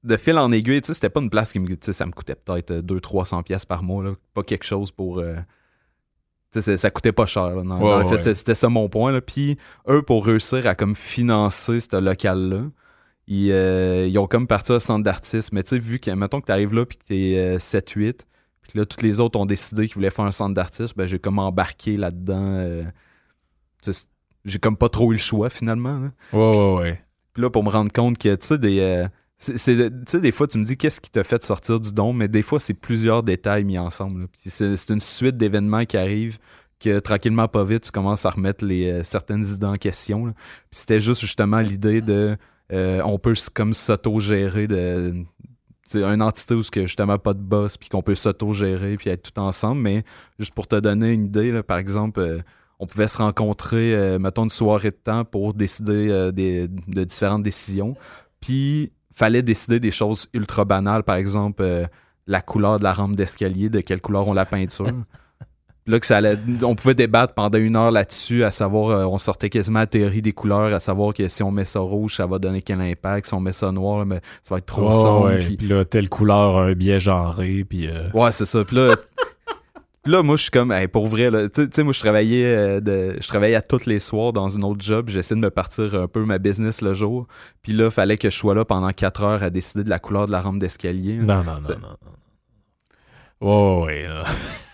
de 0.02 0.16
fil 0.16 0.38
en 0.38 0.50
aiguille 0.50 0.80
tu 0.80 0.86
sais 0.86 0.94
c'était 0.94 1.10
pas 1.10 1.20
une 1.20 1.28
place 1.28 1.52
qui 1.52 1.58
me 1.58 1.68
ça 1.78 2.06
me 2.06 2.12
coûtait 2.12 2.36
peut-être 2.36 2.72
2 2.72 3.00
300 3.00 3.42
pièces 3.42 3.66
par 3.66 3.82
mois 3.82 4.02
là 4.02 4.12
pas 4.32 4.42
quelque 4.42 4.64
chose 4.64 4.90
pour 4.90 5.18
euh, 5.18 5.36
ça, 6.60 6.90
coûtait 6.90 7.12
pas 7.12 7.26
cher 7.26 7.54
là, 7.56 7.62
dans- 7.62 7.78
Ouais, 7.78 7.90
dans 7.90 7.98
le 7.98 8.04
ouais. 8.04 8.10
fait, 8.12 8.18
c'était- 8.18 8.34
c'était 8.34 8.54
ça 8.54 8.68
mon 8.68 8.88
point 8.88 9.12
là 9.12 9.20
puis 9.20 9.58
eux 9.88 10.02
pour 10.02 10.24
réussir 10.26 10.66
à 10.66 10.74
comme 10.74 10.94
financer 10.94 11.80
ce 11.80 11.96
local 12.00 12.48
là 12.48 12.60
ils, 13.26 13.50
euh, 13.52 14.06
ils 14.06 14.18
ont 14.18 14.26
comme 14.26 14.46
parti 14.46 14.72
un 14.72 14.80
centre 14.80 15.02
d'artistes 15.04 15.52
mais 15.52 15.62
tu 15.62 15.70
sais 15.70 15.78
vu 15.78 15.98
que 15.98 16.10
mettons 16.10 16.40
que 16.40 16.46
t'arrives 16.46 16.74
là 16.74 16.84
puis 16.86 16.98
que 16.98 17.04
t'es 17.04 17.56
7 17.60 17.90
8 17.90 18.26
puis 18.62 18.72
que 18.72 18.78
là, 18.78 18.86
toutes 18.86 19.02
les 19.02 19.20
autres 19.20 19.38
ont 19.38 19.44
décidé 19.46 19.86
qu'ils 19.86 19.94
voulaient 19.96 20.08
faire 20.10 20.24
un 20.24 20.32
centre 20.32 20.54
d'artistes. 20.54 20.94
Ben, 20.96 21.06
j'ai 21.06 21.18
comme 21.18 21.38
embarqué 21.38 21.98
là-dedans. 21.98 22.40
euh, 22.40 22.82
tu 23.82 23.90
j'ai 24.46 24.58
comme 24.58 24.78
pas 24.78 24.88
trop 24.88 25.10
eu 25.12 25.16
le 25.16 25.20
choix, 25.20 25.50
finalement. 25.50 25.98
là. 25.98 26.10
Ouais, 26.32 26.56
ouais, 26.56 26.74
ouais. 26.80 27.04
Puis 27.34 27.42
là, 27.42 27.50
pour 27.50 27.62
me 27.62 27.68
rendre 27.68 27.92
compte 27.92 28.16
que, 28.16 28.34
tu 28.34 28.46
sais, 28.46 28.56
des... 28.58 29.06
c'est- 29.38 29.58
c'est- 29.58 29.90
tu 29.90 29.96
sais, 30.06 30.20
des 30.20 30.32
fois, 30.32 30.46
tu 30.46 30.58
me 30.58 30.64
dis 30.64 30.76
qu'est-ce 30.76 31.00
qui 31.00 31.10
t'a 31.10 31.24
fait 31.24 31.42
sortir 31.44 31.80
du 31.80 31.92
don, 31.92 32.12
mais 32.12 32.28
des 32.28 32.42
fois, 32.42 32.60
c'est 32.60 32.74
plusieurs 32.74 33.22
détails 33.22 33.64
mis 33.64 33.78
ensemble. 33.78 34.28
c'est 34.46 34.90
une 34.90 35.00
suite 35.00 35.36
d'événements 35.36 35.84
qui 35.84 35.96
arrivent 35.96 36.38
que 36.80 36.98
tranquillement, 37.00 37.48
pas 37.48 37.64
vite, 37.64 37.84
tu 37.84 37.90
commences 37.90 38.26
à 38.26 38.30
remettre 38.30 38.64
les, 38.64 38.90
euh, 38.90 39.04
certaines 39.04 39.44
idées 39.46 39.66
en 39.66 39.74
question. 39.74 40.34
c'était 40.70 41.00
juste 41.00 41.20
justement 41.20 41.60
l'idée 41.60 42.00
de 42.00 42.36
euh, 42.72 43.00
on 43.04 43.18
peut 43.18 43.34
comme 43.54 43.74
s'auto-gérer 43.74 44.66
de 44.66 45.14
c'est 45.86 46.02
une 46.02 46.22
entité 46.22 46.54
où 46.54 46.62
ce 46.62 46.70
que 46.70 46.82
justement 46.86 47.18
pas 47.18 47.34
de 47.34 47.40
boss 47.42 47.76
puis 47.76 47.88
qu'on 47.90 48.02
peut 48.02 48.14
s'auto-gérer 48.14 48.96
puis 48.96 49.10
être 49.10 49.30
tout 49.30 49.38
ensemble 49.40 49.82
mais 49.82 50.02
juste 50.38 50.54
pour 50.54 50.66
te 50.66 50.76
donner 50.76 51.12
une 51.12 51.26
idée 51.26 51.52
là, 51.52 51.62
par 51.62 51.76
exemple 51.78 52.20
euh, 52.20 52.38
on 52.78 52.86
pouvait 52.86 53.08
se 53.08 53.18
rencontrer 53.18 54.18
mettons 54.18 54.44
une 54.44 54.50
soirée 54.50 54.90
de 54.90 54.96
temps 54.96 55.24
pour 55.24 55.54
décider 55.54 56.30
des, 56.32 56.68
de 56.68 57.04
différentes 57.04 57.42
décisions 57.42 57.94
puis 58.40 58.92
fallait 59.14 59.42
décider 59.42 59.80
des 59.80 59.90
choses 59.90 60.26
ultra 60.34 60.64
banales 60.64 61.02
par 61.04 61.16
exemple 61.16 61.62
euh, 61.62 61.84
la 62.26 62.40
couleur 62.40 62.78
de 62.78 62.84
la 62.84 62.92
rampe 62.92 63.16
d'escalier, 63.16 63.68
de 63.68 63.80
quelle 63.80 64.00
couleur 64.00 64.26
on 64.28 64.32
la 64.32 64.46
peinture. 64.46 64.86
Là, 65.86 66.00
que 66.00 66.06
ça 66.06 66.16
allait- 66.16 66.38
on 66.62 66.74
pouvait 66.74 66.94
débattre 66.94 67.34
pendant 67.34 67.58
une 67.58 67.76
heure 67.76 67.90
là-dessus, 67.90 68.42
à 68.42 68.50
savoir, 68.50 68.88
euh, 68.88 69.04
on 69.04 69.18
sortait 69.18 69.50
quasiment 69.50 69.80
la 69.80 69.86
théorie 69.86 70.22
des 70.22 70.32
couleurs, 70.32 70.72
à 70.72 70.80
savoir 70.80 71.12
que 71.12 71.28
si 71.28 71.42
on 71.42 71.50
met 71.50 71.66
ça 71.66 71.80
rouge, 71.80 72.14
ça 72.16 72.24
va 72.26 72.38
donner 72.38 72.62
quel 72.62 72.80
impact, 72.80 73.26
si 73.26 73.34
on 73.34 73.40
met 73.40 73.52
ça 73.52 73.70
noir, 73.70 74.06
mais 74.06 74.20
ça 74.42 74.54
va 74.54 74.58
être 74.60 74.64
trop 74.64 74.86
Ouais, 74.86 74.92
sombre. 74.94 75.26
ouais. 75.26 75.38
puis- 75.40 75.56
Puis 75.58 75.66
là, 75.68 75.84
telle 75.84 76.08
couleur, 76.08 76.56
un 76.56 76.72
biais 76.72 77.00
genré, 77.00 77.66
puis... 77.68 77.86
euh, 77.86 78.08
Ouais, 78.14 78.32
c'est 78.32 78.46
ça. 78.46 78.64
Puis 78.64 78.76
là, 78.76 78.94
là, 80.06 80.22
moi, 80.22 80.36
je 80.36 80.42
suis 80.42 80.50
comme, 80.50 80.70
hey, 80.72 80.88
pour 80.88 81.06
vrai, 81.08 81.30
là, 81.30 81.48
tu 81.48 81.66
sais- 81.72 81.82
moi, 81.82 81.92
je 81.92 82.00
travaillais, 82.00 82.44
euh, 82.44 82.80
de, 82.80 83.16
je 83.20 83.26
travaillais 83.28 83.54
à 83.56 83.62
tous 83.62 83.86
les 83.86 83.98
soirs 84.00 84.32
dans 84.32 84.48
une 84.48 84.64
autre 84.64 84.82
job. 84.84 85.08
J'essayais 85.08 85.36
de 85.40 85.44
me 85.44 85.50
partir 85.50 85.94
un 85.94 86.08
peu 86.08 86.24
ma 86.24 86.38
business 86.38 86.80
le 86.82 86.94
jour. 86.94 87.26
Puis 87.62 87.72
là, 87.72 87.90
fallait 87.90 88.18
que 88.18 88.30
je 88.30 88.36
sois 88.36 88.54
là 88.54 88.64
pendant 88.64 88.90
4 88.90 89.22
heures 89.24 89.42
à 89.42 89.50
décider 89.50 89.84
de 89.84 89.90
la 89.90 89.98
couleur 89.98 90.26
de 90.26 90.32
la 90.32 90.40
rampe 90.40 90.58
d'escalier. 90.58 91.14
Non, 91.16 91.42
non, 91.44 91.54
non, 91.54 91.60
C'est- 91.62 91.80
non. 91.80 91.88
non. 93.40 93.84
Ouais, 93.86 94.06
ouais, 94.06 94.08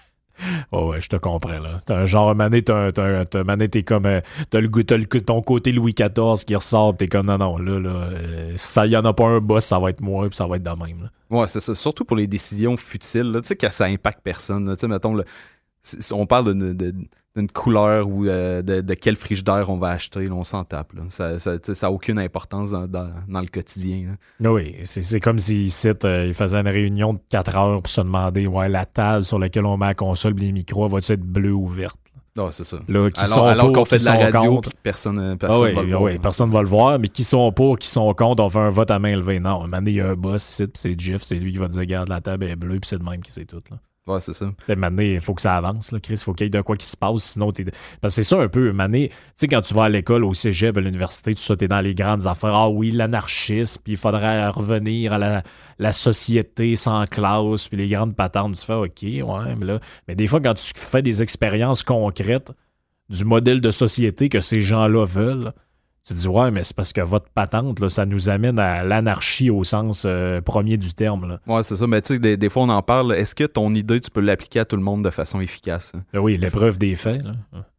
là. 0.73 0.85
Ouais, 0.85 1.01
je 1.01 1.09
te 1.09 1.17
comprends, 1.17 1.59
là. 1.59 1.79
T'as 1.85 1.97
un 1.97 2.07
genre, 2.07 2.35
mané, 2.35 2.63
t'as 2.63 2.87
un- 2.89 2.93
t'as 2.93 3.25
un- 3.41 3.45
mané, 3.45 3.69
t'es 3.69 3.83
comme, 3.83 4.07
euh, 4.07 4.21
t'as 4.51 4.61
le, 4.61 4.69
goût- 4.69 4.83
t'as 4.83 4.97
le, 4.97 5.07
ton 5.07 5.43
côté 5.43 5.73
Louis 5.73 5.95
XIV 5.95 6.45
qui 6.45 6.55
ressort, 6.55 6.97
t'es 6.97 7.09
comme, 7.09 7.27
non, 7.27 7.39
non, 7.39 7.59
là, 7.59 7.79
là, 7.81 7.91
euh, 7.91 8.53
ça 8.57 8.87
y 8.87 8.97
en 8.97 9.05
a 9.05 9.13
pas 9.13 9.27
un 9.27 9.41
boss, 9.41 9.65
ça 9.65 9.79
va 9.79 9.91
être 9.91 10.01
moi, 10.01 10.29
puis 10.29 10.37
ça 10.37 10.47
va 10.47 10.57
être 10.57 10.63
de 10.63 10.71
même, 10.71 11.03
là. 11.03 11.11
Ouais, 11.39 11.47
c'est 11.49 11.61
ça. 11.61 11.75
Surtout 11.75 12.05
pour 12.05 12.17
les 12.17 12.27
décisions 12.27 12.77
futiles, 12.77 13.31
là, 13.33 13.41
tu 13.41 13.49
sais, 13.49 13.57
que 13.57 13.71
ça 13.71 13.85
impacte 13.87 14.21
personne. 14.23 14.67
là. 14.69 14.75
Tu 14.77 14.81
sais, 14.81 14.89
mettons, 14.89 15.17
si 15.83 16.13
on 16.13 16.27
parle 16.27 16.53
d'une 16.55 16.73
de, 16.75 16.95
d'une 17.37 17.49
couleur 17.49 18.09
ou 18.09 18.27
euh, 18.27 18.61
de, 18.61 18.81
de 18.81 18.95
quel 18.95 19.15
frigidaire 19.15 19.71
on 19.71 19.77
va 19.77 19.91
acheter, 19.91 20.27
là, 20.27 20.35
on 20.35 20.43
s'en 20.43 20.65
tape. 20.65 20.93
là. 20.95 21.03
Ça 21.11 21.33
n'a 21.35 21.39
ça, 21.39 21.59
ça 21.75 21.91
aucune 21.91 22.19
importance 22.19 22.73
dans, 22.73 22.87
dans- 22.89 23.07
dans 23.29 23.41
le 23.41 23.47
quotidien. 23.47 24.09
là. 24.09 24.49
Ah 24.49 24.53
Oui, 24.53 24.77
c'est 24.85 25.21
comme 25.21 25.39
s'ils 25.39 25.63
ici, 25.63 25.89
euh, 26.05 26.27
ils 26.27 26.35
faisaient 26.35 26.59
une 26.61 26.67
réunion 26.69 27.15
de 27.15 27.21
4 27.29 27.57
heures 27.57 27.83
pour 27.83 27.91
se 27.91 28.01
demander, 28.01 28.47
ouais, 28.49 28.69
la 28.69 28.85
table 28.85 29.25
sur 29.25 29.39
laquelle 29.39 29.65
on 29.67 29.77
met 29.77 29.87
la 29.87 29.95
console 29.95 30.35
les 30.35 30.51
micros, 30.53 30.89
va-tu 30.89 31.13
être 31.13 31.21
bleue 31.21 31.53
ou 31.55 31.67
verte? 31.69 31.97
Ah, 32.39 32.49
c'est 32.53 32.65
ça. 32.65 32.79
Là, 32.89 33.11
qui 33.11 33.21
Alors, 33.21 33.35
sont 33.35 33.45
alors 33.45 33.67
pour, 33.67 33.75
qu'on 33.75 33.85
fait 33.85 33.99
de 33.99 34.05
la 34.07 34.31
radio, 34.31 34.55
contre. 34.55 34.71
personne, 34.83 35.19
euh, 35.19 35.33
Ah 35.35 35.37
personne 35.37 35.63
oui, 35.65 35.75
va 35.75 35.83
le 35.83 35.89
ah 35.89 35.99
voir. 35.99 36.03
oui, 36.03 36.19
personne 36.19 36.51
va 36.51 36.63
le 36.63 36.69
voir, 36.69 36.99
mais 36.99 37.09
qui 37.09 37.23
sont 37.25 37.53
pour, 37.53 37.79
qui 37.79 37.89
sont 37.89 38.13
contre, 38.15 38.43
on 38.43 38.49
fait 38.51 38.59
un 38.61 38.71
vote 38.71 38.91
à 38.91 38.99
main 38.99 39.15
levée. 39.17 39.41
Non, 39.41 39.65
un 39.73 39.85
il 39.85 39.93
y 39.95 40.01
a 40.01 40.11
un 40.11 40.15
boss 40.15 40.49
ici, 40.49 40.65
puis 40.67 40.73
c'est 40.77 40.99
Jeff, 41.01 41.23
c'est 41.23 41.35
lui 41.37 41.53
qui 41.53 41.59
va 41.59 41.69
dire, 41.69 41.81
regarde, 41.81 42.09
la 42.09 42.21
table 42.21 42.45
est 42.45 42.57
bleue, 42.57 42.79
puis 42.81 42.89
c'est 42.89 42.99
de 42.99 43.05
même 43.05 43.21
qui 43.21 43.33
c'est 43.33 43.45
tout. 43.47 43.63
Là. 43.71 43.79
C'est 44.19 44.33
ça. 44.33 44.47
Mané, 44.77 45.15
il 45.15 45.21
faut 45.21 45.35
que 45.35 45.43
ça 45.43 45.57
avance, 45.57 45.93
là, 45.93 46.01
Chris. 46.01 46.21
Faut 46.25 46.33
qu'il 46.33 46.47
y 46.47 46.49
ait 46.49 46.51
de 46.51 46.61
quoi 46.63 46.77
qui 46.77 46.87
se 46.87 46.97
passe, 46.97 47.23
sinon 47.23 47.53
t'es. 47.53 47.65
Parce 48.01 48.15
que 48.15 48.23
c'est 48.23 48.29
ça 48.29 48.41
un 48.41 48.49
peu, 48.49 48.73
Mané. 48.73 49.09
Tu 49.11 49.15
sais, 49.37 49.49
quand 49.49 49.61
tu 49.61 49.75
vas 49.75 49.85
à 49.85 49.89
l'école, 49.89 50.25
au 50.25 50.35
cégep, 50.35 50.77
à 50.77 50.81
l'université, 50.81 51.35
tout 51.35 51.43
ça, 51.43 51.55
t'es 51.55 51.69
dans 51.69 51.81
les 51.81 51.95
grandes 51.95 52.27
affaires. 52.27 52.55
Ah 52.55 52.69
oui, 52.69 52.91
l'anarchisme, 52.91 53.81
puis 53.85 53.93
il 53.93 53.99
faudrait 53.99 54.49
revenir 54.49 55.13
à 55.13 55.19
la, 55.19 55.43
la 55.79 55.93
société 55.93 56.75
sans 56.77 57.07
classe, 57.07 57.69
puis 57.69 57.77
les 57.79 57.89
grandes 57.89 58.17
patentes. 58.17 58.57
Tu 58.57 58.65
fais, 58.65 58.75
OK, 58.75 59.03
ouais, 59.03 59.55
mais 59.57 59.67
là. 59.67 59.81
Mais 60.09 60.15
des 60.15 60.27
fois, 60.27 60.41
quand 60.41 60.55
tu 60.55 60.73
fais 60.75 61.03
des 61.03 61.23
expériences 61.23 61.83
concrètes 61.83 62.53
du 63.11 63.25
modèle 63.25 63.61
de 63.61 63.71
société 63.71 64.29
que 64.29 64.41
ces 64.41 64.63
gens-là 64.63 65.05
veulent, 65.05 65.53
tu 66.07 66.15
te 66.15 66.19
dis, 66.19 66.29
ouais, 66.29 66.51
mais 66.51 66.65
c'est 66.65 66.75
parce 66.75 66.93
que 66.93 67.01
votre 67.03 67.29
patente, 67.31 67.79
là, 67.81 67.89
ça 67.89 68.07
nous 68.07 68.29
amène 68.31 68.59
à 68.59 68.83
l'anarchie 68.85 69.51
au 69.51 69.65
sens 69.65 70.05
euh, 70.07 70.41
premier 70.41 70.77
du 70.77 70.95
terme. 70.95 71.29
Là. 71.29 71.41
Ouais, 71.47 71.63
c'est 71.63 71.77
ça. 71.77 71.87
Mais 71.87 72.01
tu 72.01 72.15
sais, 72.15 72.19
des, 72.19 72.37
des 72.37 72.49
fois, 72.49 72.63
on 72.63 72.69
en 72.71 72.83
parle. 72.83 73.13
Est-ce 73.13 73.35
que 73.35 73.45
ton 73.45 73.75
idée, 73.75 74.01
tu 74.01 74.11
peux 74.11 74.21
l'appliquer 74.21 74.61
à 74.61 74.65
tout 74.65 74.77
le 74.77 74.83
monde 74.83 75.05
de 75.05 75.11
façon 75.11 75.41
efficace? 75.41 75.93
hein? 75.95 76.03
Ben 76.13 76.21
oui, 76.21 76.37
l'épreuve 76.39 76.79
des 76.79 76.97
faits. 76.97 77.23
Là. 77.23 77.33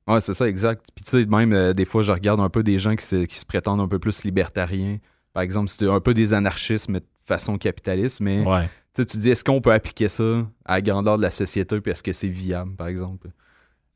Ouais, 0.07 0.21
c'est 0.21 0.33
ça, 0.33 0.47
exact. 0.47 0.85
Puis 0.95 1.03
tu 1.05 1.11
sais, 1.11 1.25
même, 1.25 1.53
euh, 1.53 1.73
des 1.73 1.85
fois, 1.85 2.01
je 2.03 2.11
regarde 2.11 2.39
un 2.39 2.49
peu 2.49 2.63
des 2.63 2.77
gens 2.77 2.95
qui 2.95 3.05
se, 3.05 3.25
qui 3.25 3.37
se 3.37 3.45
prétendent 3.45 3.81
un 3.81 3.87
peu 3.87 3.99
plus 3.99 4.23
libertariens. 4.23 4.97
Par 5.33 5.43
exemple, 5.43 5.69
c'est 5.75 5.87
un 5.89 5.99
peu 5.99 6.13
des 6.13 6.33
anarchistes, 6.33 6.89
mais 6.89 6.99
de 6.99 7.05
façon 7.25 7.57
capitaliste. 7.57 8.19
Mais 8.19 8.43
Ouais. 8.45 8.69
tu 8.95 9.05
dis, 9.17 9.29
est-ce 9.29 9.43
qu'on 9.43 9.61
peut 9.61 9.71
appliquer 9.71 10.09
ça 10.09 10.45
à 10.65 10.73
la 10.75 10.81
grandeur 10.81 11.17
de 11.17 11.21
la 11.21 11.31
société, 11.31 11.79
puis 11.81 11.91
est-ce 11.91 12.03
que 12.03 12.13
c'est 12.13 12.27
viable, 12.27 12.75
par 12.75 12.87
exemple? 12.87 13.29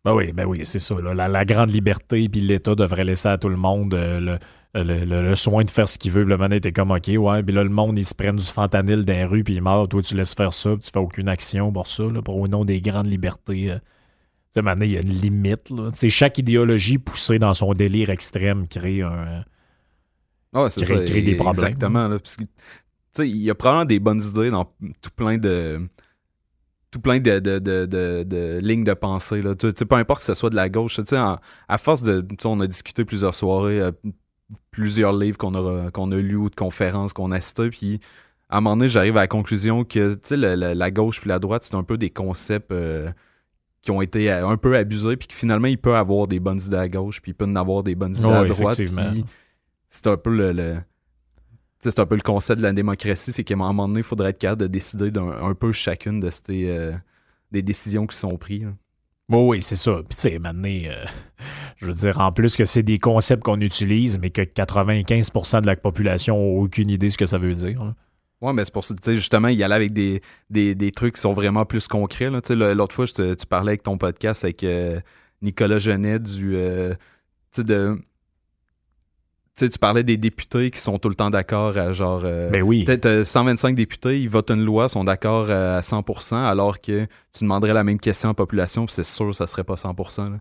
Ben 0.06 0.14
oui, 0.14 0.32
ben 0.32 0.46
oui, 0.46 0.60
c'est 0.64 0.80
ça. 0.80 0.96
là. 1.02 1.14
La, 1.14 1.28
la 1.28 1.44
grande 1.46 1.72
liberté, 1.72 2.30
puis 2.30 2.40
l'État 2.40 2.76
devrait 2.76 3.04
laisser 3.04 3.28
à 3.28 3.38
tout 3.38 3.50
le 3.50 3.58
monde 3.58 3.94
euh, 3.96 4.20
le, 4.20 4.84
le, 4.84 5.04
le- 5.06 5.22
le 5.24 5.36
soin 5.36 5.64
de 5.64 5.70
faire 5.72 5.90
ce 5.90 5.98
qu'il 5.98 6.12
veut. 6.12 6.22
Puis 6.24 6.30
Le 6.30 6.38
manette 6.38 6.66
est 6.66 6.72
comme 6.72 6.92
OK, 6.92 7.08
ouais. 7.08 7.42
Puis 7.44 7.56
là, 7.56 7.64
le 7.64 7.70
monde, 7.70 7.98
ils 7.98 8.06
se 8.06 8.14
prennent 8.14 8.36
du 8.36 8.46
fentanyl 8.46 9.04
dans 9.04 9.14
les 9.14 9.26
rues, 9.26 9.44
puis 9.44 9.56
ils 9.56 9.62
meurent. 9.64 9.88
Toi, 9.90 10.02
tu 10.04 10.16
laisses 10.16 10.36
faire 10.36 10.54
ça, 10.54 10.72
puis 10.76 10.82
tu 10.84 10.92
fais 10.92 11.00
aucune 11.00 11.28
action 11.28 11.72
pour 11.74 11.88
ça, 11.88 12.04
là, 12.04 12.22
pour 12.22 12.38
au 12.38 12.48
nom 12.48 12.64
des 12.66 12.82
grandes 12.82 13.08
libertés. 13.08 13.72
euh. 13.72 13.78
Tu 13.80 13.82
sais, 14.52 14.62
maintenant, 14.62 14.86
il 14.86 14.92
y 14.92 14.98
a 14.98 15.02
une 15.02 15.10
limite. 15.10 15.70
Là. 15.72 15.90
Tu 15.92 15.98
sais, 15.98 16.10
chaque 16.10 16.38
idéologie 16.38 16.98
poussée 17.00 17.40
dans 17.40 17.54
son 17.54 17.74
délire 17.74 18.10
extrême 18.12 18.68
crée 18.68 19.02
un. 19.02 19.44
c'est 20.70 20.82
Créer- 20.84 21.08
ça. 21.08 21.22
des 21.22 21.36
problèmes. 21.36 21.66
Exactement. 21.66 22.08
là. 22.08 22.20
Parce 22.20 22.38
que, 22.38 22.44
il 23.24 23.38
y 23.38 23.50
a 23.50 23.56
probablement 23.56 23.86
des 23.86 24.00
bonnes 24.00 24.22
idées 24.22 24.52
dans 24.52 24.66
tout 25.02 25.10
plein 25.16 25.38
de 25.38 25.82
tout 26.96 27.02
plein 27.02 27.20
de, 27.20 27.40
de, 27.40 27.60
de, 27.60 27.86
de, 28.24 28.60
lignes 28.62 28.86
de 28.86 28.94
pensée. 28.94 29.42
Là. 29.42 29.54
Tu 29.54 29.70
sais, 29.76 29.84
peu 29.86 29.96
importe 29.96 30.22
que 30.22 30.26
ce 30.28 30.34
soit 30.34 30.50
de 30.50 30.56
la 30.56 30.70
gauche. 30.70 30.96
Tu 30.96 31.04
sais, 31.06 31.18
en- 31.20 31.40
à 31.68 31.78
force 31.78 32.02
de. 32.04 32.26
on 32.46 32.62
a 32.62 32.68
discuté 32.68 33.04
plusieurs 33.04 33.36
soirées, 33.36 33.82
euh, 33.82 33.92
plusieurs 34.72 35.12
livres 35.12 35.38
qu'on 35.38 35.54
a, 35.56 35.92
qu'on 35.92 36.12
a 36.14 36.16
lus 36.16 36.38
ou 36.38 36.50
de 36.50 36.56
conférences 36.56 37.12
qu'on 37.12 37.32
a 37.32 37.42
citées. 37.42 37.70
Puis 37.70 38.00
à 38.50 38.58
un 38.58 38.62
moment 38.62 38.78
donné, 38.78 38.88
j'arrive 38.88 39.18
à 39.18 39.22
la 39.22 39.28
conclusion 39.28 39.84
que 39.84 40.14
tu 40.14 40.20
sais, 40.24 40.38
le- 40.38 40.56
le- 40.56 40.74
la 40.74 40.92
gauche 40.92 41.20
puis 41.20 41.28
la 41.28 41.40
droite, 41.40 41.64
c'est 41.66 41.76
un 41.76 41.84
peu 41.84 41.98
des 41.98 42.10
concepts. 42.10 42.72
euh, 42.72 43.10
qui 43.82 43.92
ont 43.92 44.02
été 44.02 44.32
euh, 44.32 44.48
un 44.48 44.58
peu 44.58 44.76
abusés, 44.78 45.16
puis 45.16 45.28
que 45.28 45.36
finalement, 45.36 45.68
il 45.68 45.78
peut 45.78 45.94
avoir 45.96 46.26
des 46.26 46.40
bonnes 46.40 46.60
idées 46.66 46.78
à 46.78 46.90
gauche, 46.90 47.22
puis 47.22 47.32
il 47.32 47.36
peut 47.36 47.46
en 47.46 47.56
avoir 47.56 47.84
des 47.84 47.94
bonnes 47.94 48.16
idées 48.16 48.26
à 48.34 48.42
droite. 48.54 48.76
c'est 49.88 50.08
un 50.08 50.18
peu 50.18 50.36
le, 50.36 50.78
c'est 51.80 52.00
un 52.00 52.06
peu 52.06 52.16
le 52.16 52.22
concept 52.22 52.60
de 52.60 52.64
la 52.64 52.74
démocratie, 52.74 53.32
c'est 53.32 53.44
qu'à 53.44 53.54
un 53.54 53.58
moment 53.58 53.88
donné, 53.88 54.00
il 54.00 54.04
faudrait 54.04 54.30
être 54.30 54.40
capable 54.40 54.62
de 54.62 54.68
décider 54.68 55.12
d'un 55.12 55.30
un 55.30 55.54
peu 55.54 55.72
chacune 55.72 56.20
de 56.20 56.30
ces 56.30 56.70
euh, 56.70 56.94
des 57.52 57.62
décisions 57.62 58.08
qui 58.08 58.18
sont 58.18 58.38
prises. 58.38 58.68
Oui, 59.30 59.40
oui, 59.40 59.62
c'est 59.62 59.76
ça. 59.76 60.02
Puis, 60.08 60.16
tu 60.16 60.22
sais, 60.22 60.40
maintenant, 60.40 60.70
euh, 60.70 61.06
je 61.78 61.88
veux 61.88 61.94
dire, 61.94 62.20
en 62.20 62.32
plus 62.32 62.56
que 62.56 62.66
c'est 62.66 62.84
des 62.84 63.00
concepts 63.00 63.44
qu'on 63.44 63.60
utilise, 63.60 64.20
mais 64.20 64.30
que 64.30 64.42
95% 64.42 65.62
de 65.62 65.68
la 65.68 65.76
population 65.76 66.38
n'a 66.38 66.62
aucune 66.62 66.90
idée 66.90 67.08
de 67.08 67.12
ce 67.12 67.18
que 67.18 67.26
ça 67.26 67.38
veut 67.38 67.54
dire. 67.54 67.84
là. 67.84 67.96
Ouais, 68.42 68.54
mais 68.54 68.66
c'est 68.66 68.74
pour 68.74 68.84
ça, 68.84 68.94
tu 68.94 69.02
sais, 69.04 69.16
justement, 69.16 69.48
il 69.48 69.58
y 69.58 69.64
allait 69.64 69.76
avec 69.76 69.94
des, 69.94 70.22
des, 70.50 70.76
des 70.76 70.92
trucs 70.92 71.16
qui 71.16 71.22
sont 71.22 71.34
vraiment 71.34 71.66
plus 71.66 71.88
concrets. 71.88 72.30
Tu 72.30 72.40
sais, 72.48 72.56
L'autre 72.56 72.94
fois, 72.94 73.08
tu 73.08 73.36
parlais 73.50 73.72
avec 73.72 73.84
ton 73.84 73.98
podcast 73.98 74.44
avec 74.44 74.64
euh, 74.64 75.00
Nicolas 75.42 75.80
Genet 75.80 76.20
du. 76.20 76.52
tu 76.52 76.98
sais, 77.52 77.64
de. 77.64 77.98
Tu 79.58 79.64
sais, 79.66 79.70
tu 79.70 79.80
parlais 79.80 80.04
des 80.04 80.18
députés 80.18 80.70
qui 80.70 80.80
sont 80.80 81.00
tout 81.00 81.08
le 81.08 81.16
temps 81.16 81.30
d'accord 81.30 81.78
à 81.78 81.94
genre. 81.94 82.24
euh, 82.26 82.50
Ben 82.50 82.62
oui. 82.62 82.84
Peut-être 82.84 83.06
euh, 83.06 83.24
125 83.24 83.74
députés, 83.76 84.20
ils 84.22 84.28
votent 84.30 84.52
une 84.52 84.66
loi, 84.66 84.90
sont 84.90 85.06
d'accord 85.06 85.46
euh, 85.50 85.78
à 85.78 85.82
100%, 85.82 86.36
alors 86.36 86.82
que 86.82 87.06
tu 87.32 87.44
demanderais 87.44 87.74
la 87.74 87.86
même 87.86 88.00
question 88.00 88.30
à 88.30 88.32
la 88.32 88.36
population, 88.36 88.86
puis 88.86 88.94
c'est 88.94 89.06
sûr 89.06 89.28
que 89.28 89.32
ça 89.34 89.48
serait 89.48 89.64
pas 89.64 89.76
100%. 89.76 90.32
là. 90.32 90.40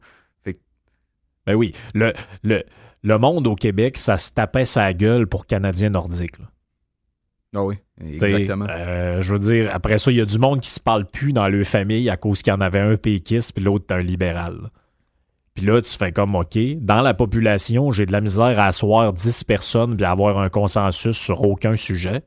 Ben 1.47 1.55
oui. 1.55 1.73
Le, 1.95 2.15
le, 2.43 2.65
le 3.03 3.19
monde 3.19 3.47
au 3.47 3.55
Québec, 3.55 3.99
ça 3.99 4.17
se 4.17 4.31
tapait 4.33 4.65
sa 4.65 4.93
gueule 4.95 5.27
pour 5.27 5.47
Canadiens 5.47 5.91
nordiques. 5.91 6.39
là. 6.39 6.47
Ah 7.57 7.63
oui, 7.65 7.77
exactement. 8.05 8.67
euh, 8.69 9.21
je 9.21 9.33
veux 9.35 9.39
dire, 9.39 9.71
après 9.73 9.99
ça, 9.99 10.11
il 10.11 10.17
y 10.17 10.21
a 10.21 10.25
du 10.25 10.39
monde 10.41 10.61
qui 10.61 10.71
se 10.71 10.81
parle 10.81 11.05
plus 11.05 11.33
dans 11.33 11.47
leur 11.47 11.65
famille 11.67 12.09
à 12.11 12.17
cause 12.17 12.43
qu'il 12.43 12.51
y 12.53 12.57
en 12.57 12.61
avait 12.61 12.81
un 12.81 12.97
péquiste 12.97 13.53
puis 13.55 13.63
l'autre 13.63 13.95
un 13.95 14.01
libéral. 14.01 14.55
là. 14.63 14.71
Puis 15.55 15.67
là, 15.67 15.81
tu 15.81 15.97
fais 15.97 16.11
comme, 16.11 16.35
OK, 16.35 16.59
dans 16.81 17.01
la 17.01 17.15
population, 17.15 17.93
j'ai 17.93 18.07
de 18.07 18.13
la 18.13 18.21
misère 18.21 18.59
à 18.59 18.67
asseoir 18.67 19.13
10 19.13 19.45
personnes 19.45 19.97
puis 19.97 20.05
à 20.05 20.11
avoir 20.11 20.39
un 20.39 20.49
consensus 20.49 21.17
sur 21.17 21.43
aucun 21.43 21.77
sujet. 21.77 22.23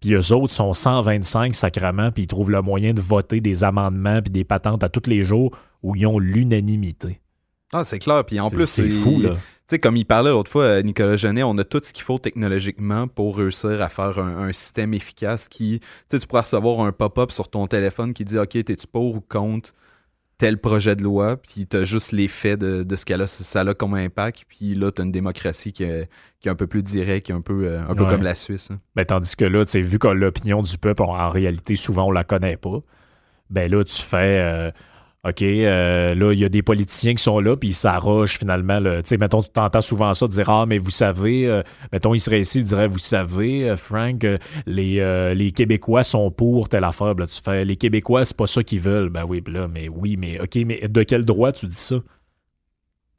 Puis 0.00 0.14
eux 0.14 0.32
autres 0.32 0.52
sont 0.52 0.72
125 0.72 1.54
sacrements 1.54 2.12
puis 2.12 2.22
ils 2.22 2.26
trouvent 2.26 2.50
le 2.50 2.62
moyen 2.62 2.94
de 2.94 3.00
voter 3.00 3.40
des 3.40 3.64
amendements 3.64 4.22
puis 4.22 4.30
des 4.30 4.44
patentes 4.44 4.84
à 4.84 4.88
tous 4.88 5.10
les 5.10 5.22
jours 5.22 5.50
où 5.82 5.96
ils 5.96 6.06
ont 6.06 6.18
l'unanimité. 6.18 7.20
Ah, 7.72 7.84
c'est 7.84 7.98
clair. 7.98 8.24
Puis 8.24 8.40
en 8.40 8.50
plus, 8.50 8.66
c'est 8.66 8.88
fou, 8.88 9.20
là. 9.20 9.30
Tu 9.34 9.76
sais, 9.76 9.78
comme 9.78 9.96
il 9.96 10.04
parlait 10.04 10.30
l'autre 10.30 10.50
fois, 10.50 10.64
euh, 10.64 10.82
Nicolas 10.82 11.14
Genet, 11.14 11.44
on 11.44 11.56
a 11.58 11.62
tout 11.62 11.80
ce 11.80 11.92
qu'il 11.92 12.02
faut 12.02 12.18
technologiquement 12.18 13.06
pour 13.06 13.36
réussir 13.36 13.80
à 13.80 13.88
faire 13.88 14.18
un, 14.18 14.48
un 14.48 14.52
système 14.52 14.94
efficace 14.94 15.46
qui. 15.46 15.78
Tu 15.78 15.86
sais, 16.08 16.18
tu 16.18 16.26
pourras 16.26 16.42
recevoir 16.42 16.80
un 16.80 16.90
pop-up 16.90 17.30
sur 17.30 17.48
ton 17.48 17.68
téléphone 17.68 18.12
qui 18.12 18.24
dit 18.24 18.36
OK, 18.36 18.50
t'es-tu 18.64 18.88
pour 18.88 19.14
ou 19.14 19.20
contre 19.20 19.72
tel 20.40 20.58
projet 20.58 20.96
de 20.96 21.02
loi, 21.02 21.36
puis 21.36 21.66
t'as 21.66 21.84
juste 21.84 22.12
l'effet 22.12 22.56
de, 22.56 22.82
de 22.82 22.96
ce 22.96 23.04
qu'elle 23.04 23.20
a, 23.20 23.26
ça 23.26 23.60
a 23.60 23.74
comme 23.74 23.92
impact, 23.94 24.44
puis 24.48 24.74
là, 24.74 24.90
t'as 24.90 25.02
une 25.04 25.12
démocratie 25.12 25.72
qui 25.72 25.84
est, 25.84 26.08
qui 26.40 26.48
est 26.48 26.50
un 26.50 26.54
peu 26.54 26.66
plus 26.66 26.82
directe, 26.82 27.26
qui 27.26 27.32
est 27.32 27.34
un 27.34 27.42
peu, 27.42 27.66
euh, 27.66 27.80
un 27.86 27.94
peu 27.94 28.04
Ouais. 28.04 28.08
comme 28.08 28.22
la 28.22 28.34
Suisse. 28.34 28.70
hein. 28.72 28.80
Ben, 28.96 29.04
tandis 29.04 29.36
que 29.36 29.44
là, 29.44 29.66
tu 29.66 29.80
vu 29.82 29.98
que 29.98 30.08
l'opinion 30.08 30.62
du 30.62 30.78
peuple, 30.78 31.02
en 31.02 31.28
réalité, 31.30 31.76
souvent, 31.76 32.06
on 32.06 32.10
la 32.10 32.24
connaît 32.24 32.56
pas, 32.56 32.80
ben 33.50 33.70
là, 33.70 33.84
tu 33.84 34.00
fais. 34.00 34.40
euh, 34.42 34.70
OK, 35.28 35.42
euh, 35.42 36.14
là, 36.14 36.32
il 36.32 36.38
y 36.38 36.46
a 36.46 36.48
des 36.48 36.62
politiciens 36.62 37.14
qui 37.14 37.22
sont 37.22 37.40
là, 37.40 37.54
puis 37.54 37.68
ils 37.70 37.74
s'arrogent 37.74 38.38
finalement. 38.38 38.80
le- 38.80 39.02
Tu 39.02 39.10
sais, 39.10 39.16
mettons, 39.18 39.42
tu 39.42 39.50
t'entends 39.50 39.82
souvent 39.82 40.14
ça, 40.14 40.26
dire 40.26 40.48
Ah, 40.48 40.64
mais 40.66 40.78
vous 40.78 40.90
savez, 40.90 41.46
euh, 41.46 41.62
mettons, 41.92 42.14
il 42.14 42.20
serait 42.20 42.40
ici, 42.40 42.58
il 42.60 42.64
dirait 42.64 42.88
Vous 42.88 42.98
savez, 42.98 43.68
euh, 43.68 43.76
Frank, 43.76 44.24
euh, 44.24 44.38
les, 44.64 44.98
euh, 45.00 45.34
les 45.34 45.52
Québécois 45.52 46.04
sont 46.04 46.30
pour 46.30 46.70
telle 46.70 46.84
affaire. 46.84 47.12
Là, 47.14 47.26
tu 47.26 47.38
fais 47.42 47.66
Les 47.66 47.76
Québécois, 47.76 48.24
c'est 48.24 48.36
pas 48.36 48.46
ça 48.46 48.62
qu'ils 48.62 48.80
veulent. 48.80 49.10
Ben 49.10 49.24
oui, 49.28 49.42
là, 49.46 49.68
mais 49.68 49.90
oui, 49.90 50.16
mais 50.18 50.40
OK, 50.40 50.56
mais 50.64 50.80
de 50.88 51.02
quel 51.02 51.26
droit 51.26 51.52
tu 51.52 51.66
dis 51.66 51.74
ça? 51.74 51.96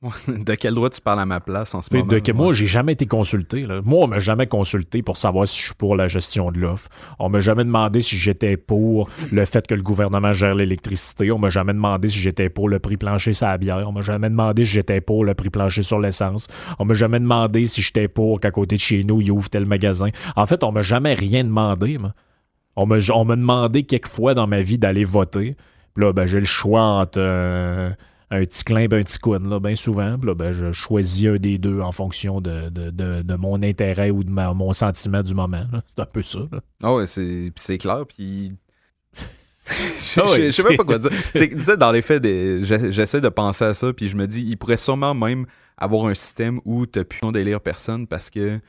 de 0.27 0.55
quel 0.55 0.73
droit 0.73 0.89
tu 0.89 0.99
parles 0.99 1.19
à 1.19 1.25
ma 1.27 1.39
place 1.39 1.75
en 1.75 1.81
ce 1.81 1.95
moment? 1.95 2.07
de 2.07 2.19
que 2.19 2.31
moi, 2.31 2.53
j'ai 2.53 2.65
jamais 2.65 2.93
été 2.93 3.05
consulté. 3.05 3.65
là. 3.65 3.81
Moi, 3.83 4.05
on 4.05 4.07
m'a 4.07 4.19
jamais 4.19 4.47
consulté 4.47 5.03
pour 5.03 5.15
savoir 5.15 5.45
si 5.45 5.59
je 5.59 5.65
suis 5.65 5.75
pour 5.75 5.95
la 5.95 6.07
gestion 6.07 6.51
de 6.51 6.59
l'offre. 6.59 6.89
On 7.19 7.29
m'a 7.29 7.39
jamais 7.39 7.63
demandé 7.63 8.01
si 8.01 8.17
j'étais 8.17 8.57
pour 8.57 9.09
le 9.31 9.45
fait 9.45 9.67
que 9.67 9.75
le 9.75 9.83
gouvernement 9.83 10.33
gère 10.33 10.55
l'électricité. 10.55 11.31
On 11.31 11.37
m'a 11.37 11.49
jamais 11.49 11.73
demandé 11.73 12.09
si 12.09 12.17
j'étais 12.17 12.49
pour 12.49 12.67
le 12.67 12.79
prix 12.79 12.97
plancher 12.97 13.33
sur 13.33 13.47
la 13.47 13.59
bière. 13.59 13.87
On 13.87 13.91
m'a 13.91 14.01
jamais 14.01 14.29
demandé 14.29 14.65
si 14.65 14.71
j'étais 14.71 15.01
pour 15.01 15.23
le 15.23 15.35
prix 15.35 15.51
plancher 15.51 15.83
sur 15.83 15.99
l'essence. 15.99 16.47
On 16.79 16.85
m'a 16.85 16.95
jamais 16.95 17.19
demandé 17.19 17.67
si 17.67 17.83
j'étais 17.83 18.07
pour 18.07 18.39
qu'à 18.39 18.49
côté 18.49 18.77
de 18.77 18.81
chez 18.81 19.03
nous, 19.03 19.21
il 19.21 19.31
ouvre 19.31 19.49
tel 19.49 19.67
magasin. 19.67 20.09
En 20.35 20.47
fait, 20.47 20.63
on 20.63 20.71
m'a 20.71 20.81
jamais 20.81 21.13
rien 21.13 21.43
demandé. 21.43 21.99
moi. 21.99 22.13
On 22.75 22.87
m'a 22.87 22.97
on 23.13 23.25
m'a 23.25 23.35
demandé 23.35 23.83
quelques 23.83 24.07
fois 24.07 24.33
dans 24.33 24.47
ma 24.47 24.61
vie 24.61 24.79
d'aller 24.79 25.03
voter. 25.03 25.55
Puis 25.93 26.05
là, 26.05 26.13
ben, 26.13 26.25
j'ai 26.25 26.39
le 26.39 26.45
choix 26.45 26.81
entre 26.81 27.19
euh, 27.19 27.91
un 28.31 28.39
petit 28.45 28.63
clin 28.63 28.79
et 28.79 28.85
un 28.85 28.87
petit 29.03 29.19
couine, 29.19 29.47
là, 29.49 29.59
bien 29.59 29.75
souvent. 29.75 30.17
Là, 30.23 30.33
ben, 30.33 30.51
je 30.53 30.71
choisis 30.71 31.27
un 31.27 31.35
des 31.35 31.57
deux 31.57 31.81
en 31.81 31.91
fonction 31.91 32.39
de, 32.41 32.69
de, 32.69 32.89
de- 32.89 33.21
de 33.21 33.35
mon 33.35 33.61
intérêt 33.61 34.09
ou 34.09 34.23
de 34.23 34.29
ma- 34.29 34.53
mon 34.53 34.73
sentiment 34.73 35.21
du 35.21 35.33
moment. 35.35 35.65
C'est 35.85 35.99
un 35.99 36.05
peu 36.05 36.21
ça. 36.23 36.39
Ah 36.81 36.93
ouais, 36.95 37.05
c'est 37.07 37.77
clair, 37.77 38.05
puis... 38.07 38.53
je, 39.13 40.19
Ah 40.21 40.25
je- 40.35 40.43
je 40.45 40.49
sais 40.49 40.63
même 40.67 40.77
pas 40.77 40.83
quoi 40.83 40.97
dire. 40.97 41.11
C'est 41.33 41.49
que, 41.49 41.55
tu 41.55 41.61
sais, 41.61 41.77
dans 41.77 41.91
les 41.91 42.01
faits, 42.01 42.23
j'essaie 42.23 43.21
de 43.21 43.29
penser 43.29 43.65
à 43.65 43.73
ça, 43.73 43.93
puis 43.93 44.07
je 44.07 44.15
me 44.15 44.25
dis, 44.27 44.41
il 44.43 44.57
pourrait 44.57 44.77
sûrement 44.77 45.13
même 45.13 45.45
avoir 45.77 46.05
un 46.05 46.13
système 46.13 46.59
où 46.65 46.85
tu 46.85 47.03
plus 47.03 47.31
d'élire 47.31 47.61
personne 47.61 48.07
parce 48.07 48.29
que 48.29 48.59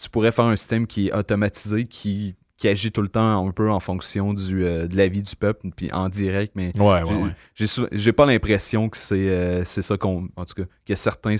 tu 0.00 0.08
pourrais 0.08 0.32
faire 0.32 0.44
un 0.46 0.56
système 0.56 0.86
qui 0.86 1.08
est 1.08 1.12
automatisé, 1.12 1.84
qui, 1.84 2.36
qui 2.60 2.68
agit 2.68 2.92
tout 2.92 3.02
le 3.02 3.08
temps 3.08 3.46
un 3.46 3.50
peu 3.52 3.70
en 3.70 3.80
fonction 3.80 4.34
du, 4.34 4.64
euh, 4.64 4.86
de 4.86 4.96
la 4.96 5.08
vie 5.08 5.22
du 5.22 5.34
peuple, 5.34 5.68
puis 5.74 5.90
en 5.92 6.08
direct, 6.10 6.52
mais 6.54 6.72
Ouais, 6.78 7.02
ouais, 7.02 7.32
j'ai- 7.54 7.80
ouais. 8.06 8.12
pas 8.12 8.26
l'impression 8.26 8.88
que 8.88 8.96
c'est 8.98 9.28
euh, 9.28 9.64
c'est 9.64 9.82
ça 9.82 9.96
qu'on... 9.96 10.28
En 10.36 10.44
tout 10.44 10.54
cas, 10.54 10.68
que 10.86 10.94
certains... 10.94 11.36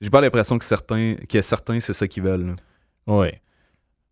J'ai 0.00 0.10
pas 0.10 0.20
l'impression 0.20 0.58
que 0.58 0.64
certains, 0.64 1.14
que 1.28 1.40
certains 1.40 1.80
c'est 1.80 1.94
ça 1.94 2.06
qu'ils 2.08 2.22
veulent. 2.24 2.56
Ouais. 3.06 3.40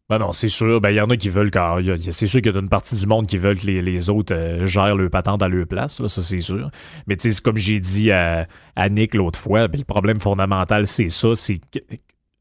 Ben 0.09 0.19
non, 0.19 0.33
c'est 0.33 0.49
sûr. 0.49 0.81
Ben, 0.81 0.91
il 0.91 0.97
y 0.97 1.01
en 1.01 1.09
a 1.11 1.17
qui 1.17 1.31
veulent 1.31 1.51
quand. 1.51 1.79
C'est 2.11 2.27
sûr 2.27 2.41
qu'il 2.43 2.53
y 2.53 2.57
a 2.57 2.61
une 2.61 2.69
partie 2.69 2.95
du 2.95 3.07
monde 3.07 3.27
qui 3.27 3.37
veulent 3.39 3.59
que 3.59 3.67
les, 3.67 3.83
les 3.83 4.09
autres 4.11 4.35
euh, 4.35 4.67
gèrent 4.67 4.97
le 4.97 5.09
patente 5.11 5.43
à 5.43 5.49
leur 5.49 5.67
place, 5.67 5.99
là, 6.01 6.09
ça 6.09 6.21
c'est 6.23 6.41
sûr. 6.41 6.71
Mais 7.07 7.17
tu 7.17 7.33
sais, 7.33 7.41
comme 7.43 7.57
j'ai 7.57 7.81
dit 7.81 8.13
à, 8.13 8.47
à 8.77 8.89
Nick 8.89 9.15
l'autre 9.15 9.39
fois, 9.39 9.67
ben, 9.67 9.79
le 9.79 9.85
problème 9.85 10.21
fondamental, 10.21 10.87
c'est 10.87 11.09
ça, 11.09 11.35
c'est. 11.35 11.59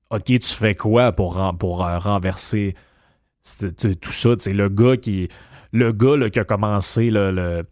OK, 0.10 0.26
tu 0.26 0.40
fais 0.42 0.76
quoi 0.76 1.12
pour, 1.14 1.42
pour 1.58 1.86
euh, 1.86 1.98
renverser 1.98 2.76
c'est- 3.44 4.00
tout 4.00 4.12
ça? 4.12 4.30
Sais, 4.40 4.54
le 4.54 4.70
gars 4.70 4.98
qui. 4.98 5.28
Le 5.72 5.92
gars 5.92 6.16
là, 6.18 6.30
qui 6.30 6.40
a 6.40 6.44
commencé 6.44 7.10
là, 7.12 7.32
le. 7.32 7.64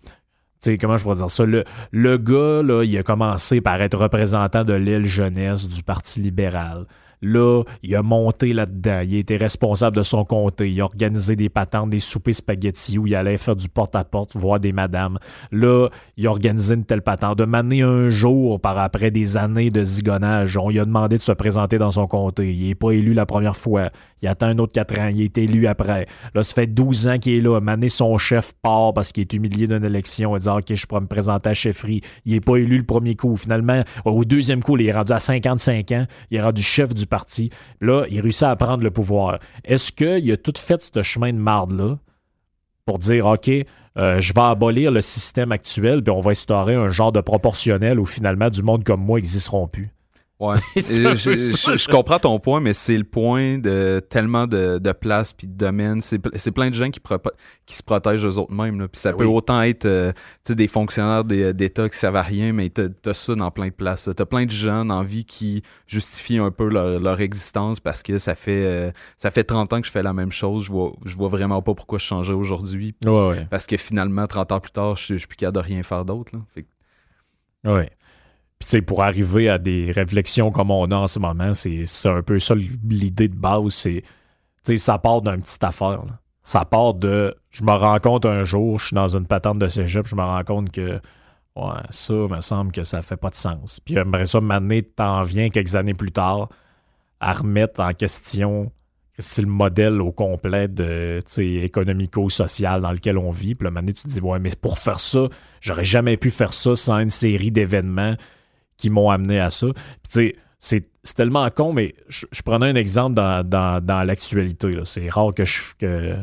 Tu 0.62 0.72
sais, 0.72 0.78
comment 0.78 0.98
je 0.98 1.04
pourrais 1.04 1.16
dire 1.18 1.30
ça? 1.30 1.46
Le, 1.46 1.64
le 1.92 2.18
gars, 2.18 2.62
là, 2.64 2.84
il 2.84 2.96
a 2.98 3.04
commencé 3.04 3.62
par 3.62 3.82
être 3.82 3.98
représentant 3.98 4.64
de 4.64 4.74
l'aile 4.74 5.06
jeunesse 5.06 5.68
du 5.68 5.82
Parti 5.82 6.20
libéral. 6.20 6.86
Là, 7.22 7.64
il 7.84 7.96
a 7.96 8.02
monté 8.02 8.54
là-dedans. 8.54 9.02
Il 9.04 9.16
été 9.16 9.38
responsable 9.38 9.96
de 9.98 10.04
son 10.04 10.26
comté. 10.26 10.72
Il 10.72 10.82
a 10.82 10.86
organisé 10.86 11.36
des 11.36 11.50
patentes, 11.50 11.90
des 11.90 12.00
soupers 12.00 12.36
spaghetti 12.36 12.98
où 12.98 13.08
il 13.08 13.16
allait 13.16 13.38
faire 13.38 13.56
du 13.56 13.70
porte-à-porte, 13.70 14.36
voir 14.36 14.60
des 14.60 14.72
madames. 14.72 15.20
Là, 15.52 15.90
il 16.18 16.28
a 16.28 16.32
organisé 16.32 16.74
une 16.74 16.86
telle 16.86 17.02
patente. 17.02 17.38
De 17.38 17.46
m'amener 17.46 17.84
un 17.84 18.10
jour, 18.10 18.60
par 18.60 18.78
après 18.78 19.12
des 19.12 19.38
années 19.38 19.72
de 19.72 19.84
zigonnage, 19.84 20.58
on 20.58 20.70
lui 20.70 20.80
a 20.80 20.86
demandé 20.86 21.18
de 21.18 21.22
se 21.22 21.32
présenter 21.32 21.78
dans 21.78 21.92
son 21.92 22.08
comté. 22.08 22.54
Il 22.54 22.68
n'est 22.68 22.76
pas 22.76 22.92
élu 22.92 23.14
la 23.14 23.26
première 23.26 23.56
fois. 23.56 23.90
Il 24.22 24.28
attend 24.28 24.48
un 24.48 24.58
autre 24.60 24.74
4 24.74 25.00
ans. 25.00 25.08
Il 25.14 25.22
est 25.22 25.38
élu 25.38 25.68
après. 25.68 26.08
Là, 26.34 26.44
ça 26.44 26.54
fait 26.54 26.68
12 26.68 27.08
ans 27.08 27.18
qu'il 27.18 27.34
est 27.34 27.42
là. 27.42 27.60
Mané, 27.60 27.90
son 27.90 28.18
chef 28.18 28.54
part 28.62 28.94
parce 28.94 29.12
qu'il 29.12 29.22
est 29.22 29.34
humilié 29.34 29.68
d'une 29.68 29.84
élection. 29.84 30.36
Il 30.36 30.42
dit 30.42 30.50
OK, 30.50 30.74
je 30.74 30.86
pourrais 30.86 31.02
me 31.02 31.08
présenter 31.08 31.50
à 31.50 31.54
chefferie. 31.54 32.02
Il 32.26 32.34
n'est 32.34 32.42
pas 32.42 32.58
élu 32.58 32.78
le 32.78 32.84
premier 32.84 33.16
coup. 33.16 33.36
Finalement, 33.36 33.84
au 34.06 34.24
deuxième 34.26 34.62
coup, 34.62 34.78
il 34.78 34.88
est 34.88 34.92
rendu 34.92 35.14
à 35.14 35.20
55 35.20 35.92
ans. 35.92 36.06
Il 36.30 36.38
est 36.38 36.42
rendu 36.42 36.62
chef 36.62 36.94
du 36.94 37.06
parti. 37.12 37.52
Là, 37.80 38.06
il 38.10 38.20
réussit 38.20 38.44
à 38.44 38.56
prendre 38.56 38.84
le 38.84 38.90
pouvoir. 38.90 39.38
Est-ce 39.64 39.92
qu'il 39.92 40.32
a 40.32 40.38
tout 40.38 40.54
fait 40.58 40.82
ce 40.82 41.04
chemin 41.04 41.32
de 41.32 41.38
marde-là 41.38 42.00
pour 42.86 42.98
dire 42.98 43.28
OK, 43.28 43.50
euh, 43.50 44.20
je 44.20 44.34
vais 44.34 44.42
abolir 44.42 44.92
le 44.92 45.02
système 45.02 45.52
actuel, 45.52 46.02
puis 46.02 46.12
on 46.12 46.22
va 46.22 46.32
instaurer 46.32 46.74
un 46.74 46.90
genre 46.90 47.12
de 47.12 47.22
proportionnel 47.22 48.00
où 48.00 48.06
finalement 48.06 48.50
du 48.50 48.64
monde 48.64 48.84
comme 48.84 49.02
moi 49.02 49.20
n'existeront 49.20 49.68
plus? 49.68 49.92
Ouais. 50.42 50.56
Euh, 50.78 51.16
je, 51.16 51.92
comprends 51.92 52.18
ton 52.18 52.40
point, 52.40 52.60
mais 52.60 52.74
c'est 52.74 52.98
le 52.98 53.04
point 53.04 53.60
de 53.60 54.02
tellement 54.10 54.48
de, 54.48 54.80
de 54.80 54.92
places 54.92 55.34
puis 55.34 55.46
de 55.48 55.54
domaines. 55.54 56.02
C'est 56.02 56.18
ple- 56.18 56.32
c'est 56.36 56.52
plein 56.52 56.70
de 56.70 56.74
gens 56.74 56.90
qui, 56.90 57.00
qui 57.68 57.76
se 57.76 57.84
protègent 57.84 58.26
eux 58.26 58.38
autres 58.40 58.52
mêmes. 58.52 58.80
là. 58.80 58.88
Puis 58.88 59.00
ça 59.00 59.12
Ben 59.12 59.20
peut 59.20 59.26
oui. 59.26 59.36
autant 59.36 59.62
être 59.62 59.86
euh, 59.86 60.12
des 60.50 60.68
fonctionnaires 60.68 61.24
des- 61.24 61.54
d'État 61.54 61.88
qui 61.88 61.98
servent 61.98 62.16
à 62.16 62.24
rien, 62.24 62.54
mais 62.54 62.70
t'as 62.70 62.88
as 63.06 63.14
ça 63.14 63.36
dans 63.36 63.52
plein 63.52 63.68
de 63.68 63.74
places. 63.74 64.10
T'as 64.18 64.26
plein 64.26 64.46
de 64.46 64.52
gens 64.52 64.84
dans 64.84 65.02
la 65.04 65.08
vie 65.08 65.26
qui 65.26 65.62
justifient 65.86 66.40
un 66.40 66.50
peu 66.52 66.68
leur, 66.70 67.00
leur 67.00 67.22
existence 67.22 67.80
parce 67.80 68.02
que 68.02 68.18
ça 68.18 68.34
fait 68.34 68.66
euh, 68.66 68.92
ça 69.18 69.30
fait 69.30 69.44
30 69.44 69.74
ans 69.74 69.80
que 69.82 69.86
je 69.88 69.92
fais 69.92 70.04
la 70.04 70.14
même 70.14 70.32
chose. 70.32 70.64
Je 70.66 70.72
vois, 70.72 70.92
je 71.06 71.16
vois 71.16 71.30
vraiment 71.30 71.62
pas 71.62 71.76
pourquoi 71.76 72.00
je 72.00 72.06
changerais 72.06 72.36
aujourd'hui. 72.36 72.96
Ouais, 73.06 73.28
ouais. 73.28 73.48
Parce 73.52 73.68
que 73.68 73.78
finalement, 73.78 74.26
30 74.26 74.52
ans 74.54 74.60
plus 74.60 74.72
tard, 74.72 74.96
je, 74.98 75.14
je 75.14 75.20
suis 75.20 75.28
plus 75.28 75.38
capable 75.38 75.58
de 75.58 75.64
rien 75.64 75.84
faire 75.84 76.04
d'autre. 76.04 76.32
là. 76.36 76.42
Fait 76.56 76.64
que- 76.64 76.68
Ouais. 77.64 77.92
Puis, 78.62 78.68
tu 78.68 78.78
sais, 78.78 78.82
pour 78.84 79.02
arriver 79.02 79.50
à 79.50 79.58
des 79.58 79.92
réflexions 79.92 80.52
comme 80.52 80.70
on 80.70 80.92
a 80.92 80.96
en 80.96 81.08
ce 81.08 81.18
moment, 81.18 81.56
c'est 81.56 81.88
un 82.06 82.22
peu 82.22 82.38
ça 82.38 82.54
l'idée 82.54 83.28
de 83.28 83.36
base. 83.36 83.74
C'est, 83.74 84.04
tu 84.04 84.08
sais, 84.64 84.78
ça 84.78 85.00
part 85.00 85.24
d'une 85.24 85.42
petite 85.42 85.64
affaire. 85.64 86.04
Ça 86.44 86.64
part 86.64 86.94
de. 86.94 87.34
Je 87.50 87.64
me 87.64 87.72
rends 87.72 87.98
compte 87.98 88.24
un 88.28 88.44
jour, 88.44 88.78
je 88.78 88.86
suis 88.86 88.94
dans 88.94 89.18
une 89.18 89.26
patente 89.26 89.58
de 89.58 89.68
cégep, 89.68 90.06
je 90.06 90.16
me 90.16 90.22
rends 90.22 90.44
compte 90.44 90.70
que. 90.72 91.00
Ouais, 91.56 91.82
ça, 91.90 92.14
me 92.14 92.40
semble 92.40 92.72
que 92.72 92.84
ça 92.84 93.02
fait 93.02 93.18
pas 93.18 93.32
de 93.32 93.36
sens. 93.36 93.80
Puis, 93.80 93.96
j'aimerais 93.96 94.26
ça 94.26 94.40
m'amener, 94.40 94.84
t'en 94.84 95.24
viens 95.24 95.50
quelques 95.50 95.76
années 95.76 95.96
plus 95.96 96.12
tard, 96.12 96.50
à 97.20 97.34
remettre 97.34 97.80
en 97.80 97.94
question 97.94 98.72
c'est 99.18 99.42
le 99.42 99.48
modèle 99.48 100.02
au 100.02 100.12
complet 100.12 100.68
de 100.68 101.20
économico-social 101.38 102.82
dans 102.82 102.92
lequel 102.92 103.18
on 103.18 103.32
vit. 103.32 103.56
Puis 103.56 103.66
là, 103.66 103.72
maintenant, 103.72 103.92
tu 103.92 104.04
te 104.04 104.08
dis, 104.08 104.22
ouais, 104.22 104.40
mais 104.40 104.52
pour 104.60 104.78
faire 104.78 105.00
ça, 105.00 105.28
j'aurais 105.62 105.84
jamais 105.84 106.18
pu 106.18 106.32
faire 106.32 106.54
ça 106.54 106.76
sans 106.76 107.00
une 107.00 107.10
série 107.10 107.52
d'événements 107.52 108.16
qui 108.82 108.90
m'ont 108.90 109.12
amené 109.12 109.40
à 109.40 109.52
ça. 109.52 109.68
C'est 110.10 110.86
tellement 111.16 111.48
con, 111.50 111.72
mais 111.72 111.94
je, 112.08 112.26
prenais 112.44 112.68
un 112.68 112.76
exemple 112.76 113.16
dans, 113.16 114.06
l'actualité. 114.06 114.80
C'est 114.86 115.08
rare 115.08 115.34
que 115.36 115.46
je, 115.46 115.62
que, 115.80 116.16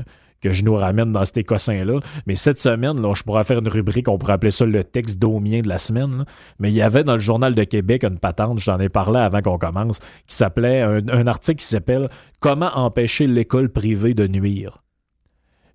que 0.43 0.53
je 0.53 0.65
nous 0.65 0.75
ramène 0.75 1.13
dans 1.13 1.25
cet 1.25 1.37
écossin-là. 1.39 2.01
Mais 2.27 2.35
cette 2.35 2.59
semaine, 2.59 3.01
là, 3.01 3.15
je 3.15 3.23
pourrais 3.23 3.45
faire 3.45 3.61
une 3.61 3.69
rubrique, 3.69 4.09
on 4.09 4.19
pourrait 4.19 4.35
appeler 4.35 4.51
ça 4.51 4.67
le 4.67 4.83
texte 4.83 5.19
domien 5.21 5.61
de 5.61 5.69
la 5.69 5.79
semaine. 5.79 6.25
Mais 6.59 6.71
il 6.71 6.75
y 6.75 6.83
avait 6.83 7.05
dans 7.05 7.15
le 7.15 7.21
Journal 7.21 7.55
de 7.55 7.65
Québec 7.65 8.05
une 8.05 8.19
patente, 8.19 8.59
j'en 8.59 8.81
ai 8.81 8.89
parlé 8.89 9.21
avant 9.21 9.41
qu'on 9.41 9.59
commence, 9.59 10.01
qui 10.27 10.37
s'appelait, 10.37 10.83
un, 10.83 11.09
un 11.09 11.27
article 11.27 11.61
qui 11.61 11.67
s'appelle 11.67 12.09
Comment 12.41 12.71
empêcher 12.77 13.27
l'école 13.27 13.69
privée 13.69 14.15
de 14.15 14.27
nuire. 14.29 14.83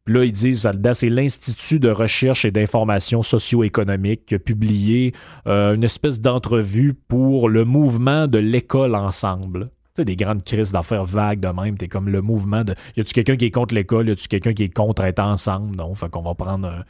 Puis 0.05 0.15
là, 0.15 0.25
ils 0.25 0.31
disent, 0.33 0.67
c'est 0.93 1.09
l'Institut 1.09 1.79
de 1.79 1.89
recherche 1.89 2.43
et 2.43 2.51
d'information 2.51 3.23
socio-économique 3.23 4.25
qui 4.25 4.35
a 4.35 4.39
publié 4.39 5.13
euh, 5.47 5.75
une 5.75 5.83
espèce 5.83 6.19
d'entrevue 6.19 6.93
pour 6.93 7.47
le 7.47 7.63
mouvement 7.63 8.27
de 8.27 8.37
l'école 8.37 8.95
ensemble. 8.95 9.69
Tu 9.95 10.01
sais, 10.01 10.05
des 10.05 10.15
grandes 10.15 10.43
crises 10.43 10.71
d'affaires 10.71 11.05
vagues 11.05 11.39
de 11.39 11.47
même. 11.47 11.77
T'es 11.77 11.87
comme 11.87 12.09
le 12.09 12.21
mouvement 12.21 12.63
de. 12.63 12.73
Y 12.97 13.01
a-tu 13.01 13.13
quelqu'un 13.13 13.35
qui 13.37 13.45
est 13.45 13.51
contre 13.51 13.75
l'école? 13.75 14.09
Y 14.09 14.11
a-tu 14.11 14.27
quelqu'un 14.27 14.53
qui 14.53 14.63
est 14.63 14.73
contre 14.73 15.03
être 15.03 15.19
ensemble? 15.19 15.75
Non. 15.77 15.93
Fait 15.95 16.09
qu'on 16.09 16.23
va 16.23 16.33
prendre 16.33 16.67
un- 16.67 16.83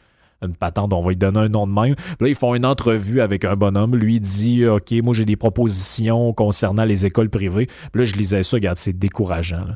une 0.45 0.55
patente, 0.55 0.91
on 0.91 1.01
va 1.01 1.09
lui 1.09 1.15
donner 1.15 1.39
un 1.39 1.49
nom 1.49 1.67
de 1.67 1.71
même. 1.71 1.95
Là, 2.19 2.27
ils 2.27 2.35
font 2.35 2.53
une 2.55 2.65
entrevue 2.65 3.21
avec 3.21 3.45
un 3.45 3.55
bonhomme. 3.55 3.95
Lui, 3.95 4.19
dit 4.19 4.65
OK, 4.65 4.91
moi, 5.03 5.13
j'ai 5.13 5.23
des 5.25 5.35
propositions 5.37 6.33
concernant 6.33 6.83
les 6.83 7.05
écoles 7.05 7.29
privées. 7.29 7.67
Puis 7.91 8.01
là, 8.01 8.05
je 8.05 8.15
lisais 8.15 8.43
ça, 8.43 8.57
regarde, 8.57 8.77
c'est 8.77 8.97
décourageant. 8.97 9.67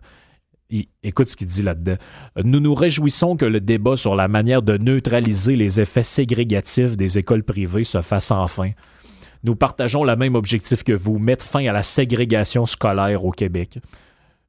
Écoute 1.03 1.29
ce 1.29 1.37
qu'il 1.37 1.47
dit 1.47 1.63
là-dedans. 1.63 1.95
Nous 2.43 2.59
nous 2.59 2.73
réjouissons 2.73 3.37
que 3.37 3.45
le 3.45 3.61
débat 3.61 3.95
sur 3.95 4.15
la 4.15 4.27
manière 4.27 4.61
de 4.61 4.77
neutraliser 4.77 5.55
les 5.55 5.79
effets 5.79 6.03
ségrégatifs 6.03 6.97
des 6.97 7.17
écoles 7.17 7.43
privées 7.43 7.85
se 7.85 8.01
fasse 8.01 8.31
enfin. 8.31 8.71
Nous 9.43 9.55
partageons 9.55 10.03
le 10.03 10.15
même 10.15 10.35
objectif 10.35 10.83
que 10.83 10.91
vous, 10.91 11.19
mettre 11.19 11.45
fin 11.45 11.65
à 11.67 11.71
la 11.71 11.83
ségrégation 11.83 12.65
scolaire 12.65 13.23
au 13.23 13.31
Québec. 13.31 13.79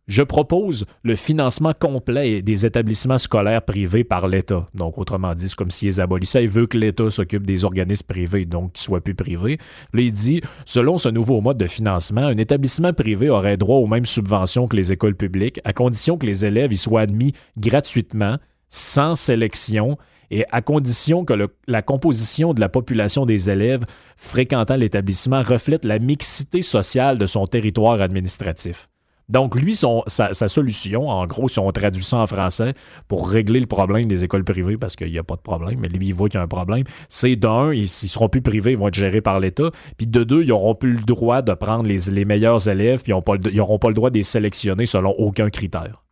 Je 0.09 0.23
propose 0.23 0.87
le 1.03 1.17
financement 1.17 1.75
complet 1.79 2.41
des 2.41 2.65
établissements 2.65 3.19
scolaires 3.19 3.61
privés 3.61 4.05
par 4.05 4.27
l'État. 4.27 4.67
Donc, 4.73 4.97
autrement 4.97 5.35
dit, 5.35 5.51
c'est 5.51 5.55
comme 5.55 5.71
s'ils 5.71 6.01
abolissaient. 6.01 6.45
Il 6.45 6.49
veut 6.49 6.67
que 6.67 6.79
l'État 6.79 7.11
s'occupe 7.11 7.45
des 7.45 7.67
organismes 7.67 8.07
privés, 8.07 8.47
donc 8.47 8.73
qu'ils 8.73 8.85
soient 8.85 9.03
plus 9.03 9.15
privés. 9.15 9.59
Là, 9.93 10.01
il 10.01 10.13
dit, 10.13 10.41
selon 10.65 10.97
ce 10.97 11.11
nouveau 11.11 11.43
mode 11.43 11.59
de 11.59 11.67
financement, 11.67 12.23
un 12.23 12.39
établissement 12.39 12.95
privé 12.95 13.29
aurait 13.29 13.59
droit 13.59 13.77
aux 13.77 13.87
mêmes 13.87 14.07
subventions 14.07 14.67
que 14.67 14.77
les 14.77 14.93
écoles 14.93 15.15
publiques, 15.15 15.61
à 15.65 15.75
condition 15.75 16.17
que 16.17 16.25
les 16.25 16.47
élèves 16.47 16.73
y 16.73 16.79
soient 16.79 17.03
admis 17.03 17.35
gratuitement, 17.59 18.39
sans 18.71 19.15
sélection, 19.15 19.99
et 20.31 20.47
à 20.53 20.63
condition 20.63 21.27
que 21.27 21.35
la 21.67 21.83
composition 21.83 22.55
de 22.55 22.61
la 22.61 22.71
population 22.71 23.27
des 23.27 23.51
élèves 23.51 23.85
fréquentant 24.17 24.77
l'établissement 24.77 25.43
reflète 25.43 25.85
la 25.85 25.99
mixité 25.99 26.63
sociale 26.63 27.19
de 27.19 27.27
son 27.27 27.47
territoire 27.47 28.01
administratif. 28.01 28.89
Donc, 29.29 29.55
lui, 29.55 29.77
son, 29.77 30.03
sa, 30.07 30.33
solution, 30.33 31.09
en 31.09 31.27
gros, 31.27 31.49
si 31.49 31.59
on 31.59 31.71
traduit 31.71 32.03
ça 32.03 32.17
en 32.17 32.27
français, 32.27 32.73
pour 33.09 33.29
régler 33.29 33.61
le 33.61 33.67
problème 33.67 34.07
des 34.07 34.25
écoles 34.25 34.45
privées, 34.45 34.79
parce 34.79 34.97
qu'il 34.97 35.11
n'y 35.11 35.19
a 35.19 35.23
pas 35.23 35.37
de 35.37 35.43
problème, 35.43 35.81
mais 35.81 35.89
lui, 35.89 36.09
il 36.09 36.15
voit 36.15 36.29
qu'il 36.29 36.39
y 36.39 36.41
a 36.41 36.45
un 36.45 36.49
problème, 36.49 36.85
c'est 37.11 37.37
d'un, 37.37 37.73
ils, 37.73 37.89
s'ils 37.89 38.09
seront 38.09 38.31
plus 38.31 38.41
privés, 38.41 38.73
ils 38.73 38.79
vont 38.79 38.89
être 38.89 38.95
gérés 38.95 39.21
par 39.21 39.39
l'État, 39.39 39.71
puis 39.99 40.07
de 40.07 40.25
deux, 40.25 40.43
ils 40.43 40.49
n'auront 40.49 40.75
plus 40.75 40.95
le 40.95 41.03
droit 41.03 41.43
de 41.43 41.53
prendre 41.53 41.85
les, 41.85 42.25
meilleurs 42.25 42.69
élèves, 42.69 43.03
puis 43.03 43.13
ils 43.13 43.57
n'auront 43.57 43.79
pas 43.79 43.89
le 43.89 43.95
droit 43.95 44.11
de 44.11 44.17
les 44.17 44.25
sélectionner 44.25 44.87
selon 44.87 45.11
aucun 45.11 45.51
critère. 45.51 46.05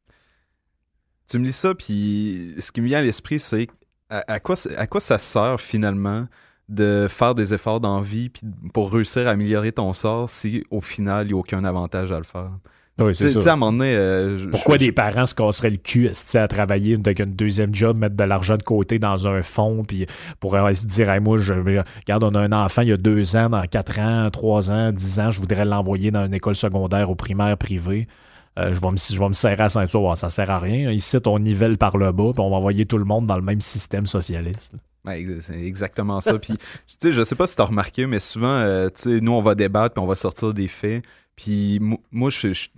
Tu 1.29 1.39
me 1.39 1.47
dis 1.47 1.53
ça, 1.53 1.75
puis 1.75 2.55
ce 2.61 2.71
qui 2.71 2.81
me 2.81 2.87
vient 2.87 2.99
à 2.99 3.03
l'esprit, 3.03 3.41
c'est 3.41 3.67
à, 4.11 4.39
quoi, 4.39 4.57
ça 4.57 5.19
sert 5.19 5.61
finalement 5.61 6.27
de 6.69 7.07
faire 7.09 7.35
des 7.35 7.55
efforts 7.55 7.81
dans 7.81 7.97
la 7.97 8.03
vie 8.03 8.29
puis 8.29 8.43
pour 8.73 8.93
réussir 8.93 9.27
à 9.29 9.33
améliorer 9.33 9.73
ton 9.73 9.93
sort 9.93 10.31
si 10.31 10.65
au 10.71 10.81
final 10.81 11.27
il 11.27 11.29
n'y 11.29 11.35
a 11.35 11.37
aucun 11.37 11.65
avantage 11.65 12.11
à 12.11 12.19
le 12.19 12.25
faire? 12.25 12.51
Oui, 12.99 13.13
Tu 13.13 13.25
tu 13.25 13.31
sais, 13.41 13.49
à 13.49 13.53
un 13.53 13.57
moment 13.57 13.73
donné, 13.73 13.95
euh, 13.95 14.39
je- 14.39 14.49
Pourquoi 14.49 14.77
je- 14.77 14.87
des 14.87 14.93
parents 14.93 15.27
se 15.27 15.35
casseraient 15.35 15.69
le 15.69 15.77
cul 15.77 16.11
à 16.35 16.49
travailler 16.49 16.95
avec 16.95 17.21
un 17.21 17.27
deuxième 17.27 17.75
job, 17.75 17.99
mettre 17.99 18.17
de 18.17 18.25
l'argent 18.25 18.57
de 18.57 18.63
côté 18.63 18.99
dans 18.99 19.27
un 19.27 19.43
fonds, 19.43 19.85
puis 19.87 20.07
pour 20.41 20.55
euh, 20.55 20.73
se 20.73 20.87
dire, 20.87 21.11
Hey, 21.11 21.21
moi, 21.21 21.37
je, 21.37 21.53
regarde, 21.53 22.25
on 22.25 22.35
a 22.35 22.41
un 22.41 22.53
enfant 22.53 22.81
il 22.81 22.89
y 22.89 22.93
a 22.93 22.97
deux 22.97 23.37
ans, 23.37 23.51
dans 23.51 23.63
quatre 23.67 24.01
ans, 24.01 24.31
trois 24.31 24.73
ans, 24.73 24.93
dix 24.93 25.21
ans, 25.21 25.31
je 25.31 25.41
voudrais 25.41 25.67
l'envoyer 25.67 26.11
dans 26.11 26.25
une 26.25 26.33
école 26.33 26.55
secondaire 26.57 27.11
ou 27.11 27.15
primaire 27.17 27.59
privée. 27.59 28.07
Euh, 28.59 28.73
je, 28.73 28.81
vais 28.81 28.91
me, 28.91 28.97
je 28.97 29.19
vais 29.19 29.29
me 29.29 29.35
serrer 29.35 29.65
à 29.65 29.69
ceinture. 29.69 30.03
Ouais, 30.03 30.17
ça 30.17 30.31
sert 30.31 30.49
à 30.49 30.59
rien. 30.59 30.91
Ici, 30.91 31.19
on 31.27 31.39
nivelle 31.39 31.77
par 31.77 31.99
le 31.99 32.11
bas, 32.13 32.31
puis 32.33 32.41
on 32.41 32.49
va 32.49 32.57
envoyer 32.57 32.87
tout 32.87 32.97
le 32.97 33.05
monde 33.05 33.27
dans 33.27 33.37
le 33.37 33.43
même 33.43 33.61
système 33.61 34.07
socialiste. 34.07 34.73
Ouais, 35.05 35.25
c'est 35.43 35.61
exactement 35.63 36.23
ça. 36.23 36.39
Puis, 36.39 36.55
tu 36.87 36.97
sais, 36.99 37.13
je 37.13 37.23
sais 37.25 37.35
pas 37.35 37.47
si 37.47 37.55
t'as 37.57 37.65
remarqué, 37.65 38.07
mais 38.07 38.21
souvent, 38.21 38.47
euh, 38.49 38.89
tu 38.89 39.03
sais, 39.03 39.21
nous, 39.21 39.33
on 39.33 39.43
va 39.43 39.55
débattre, 39.55 39.95
puis 39.95 40.03
on 40.03 40.07
va 40.07 40.15
sortir 40.15 40.55
des 40.55 40.69
faits. 40.69 41.03
Puis, 41.37 41.79
mo- 41.81 42.03
moi, 42.11 42.31
je, 42.31 42.53
je, 42.53 42.69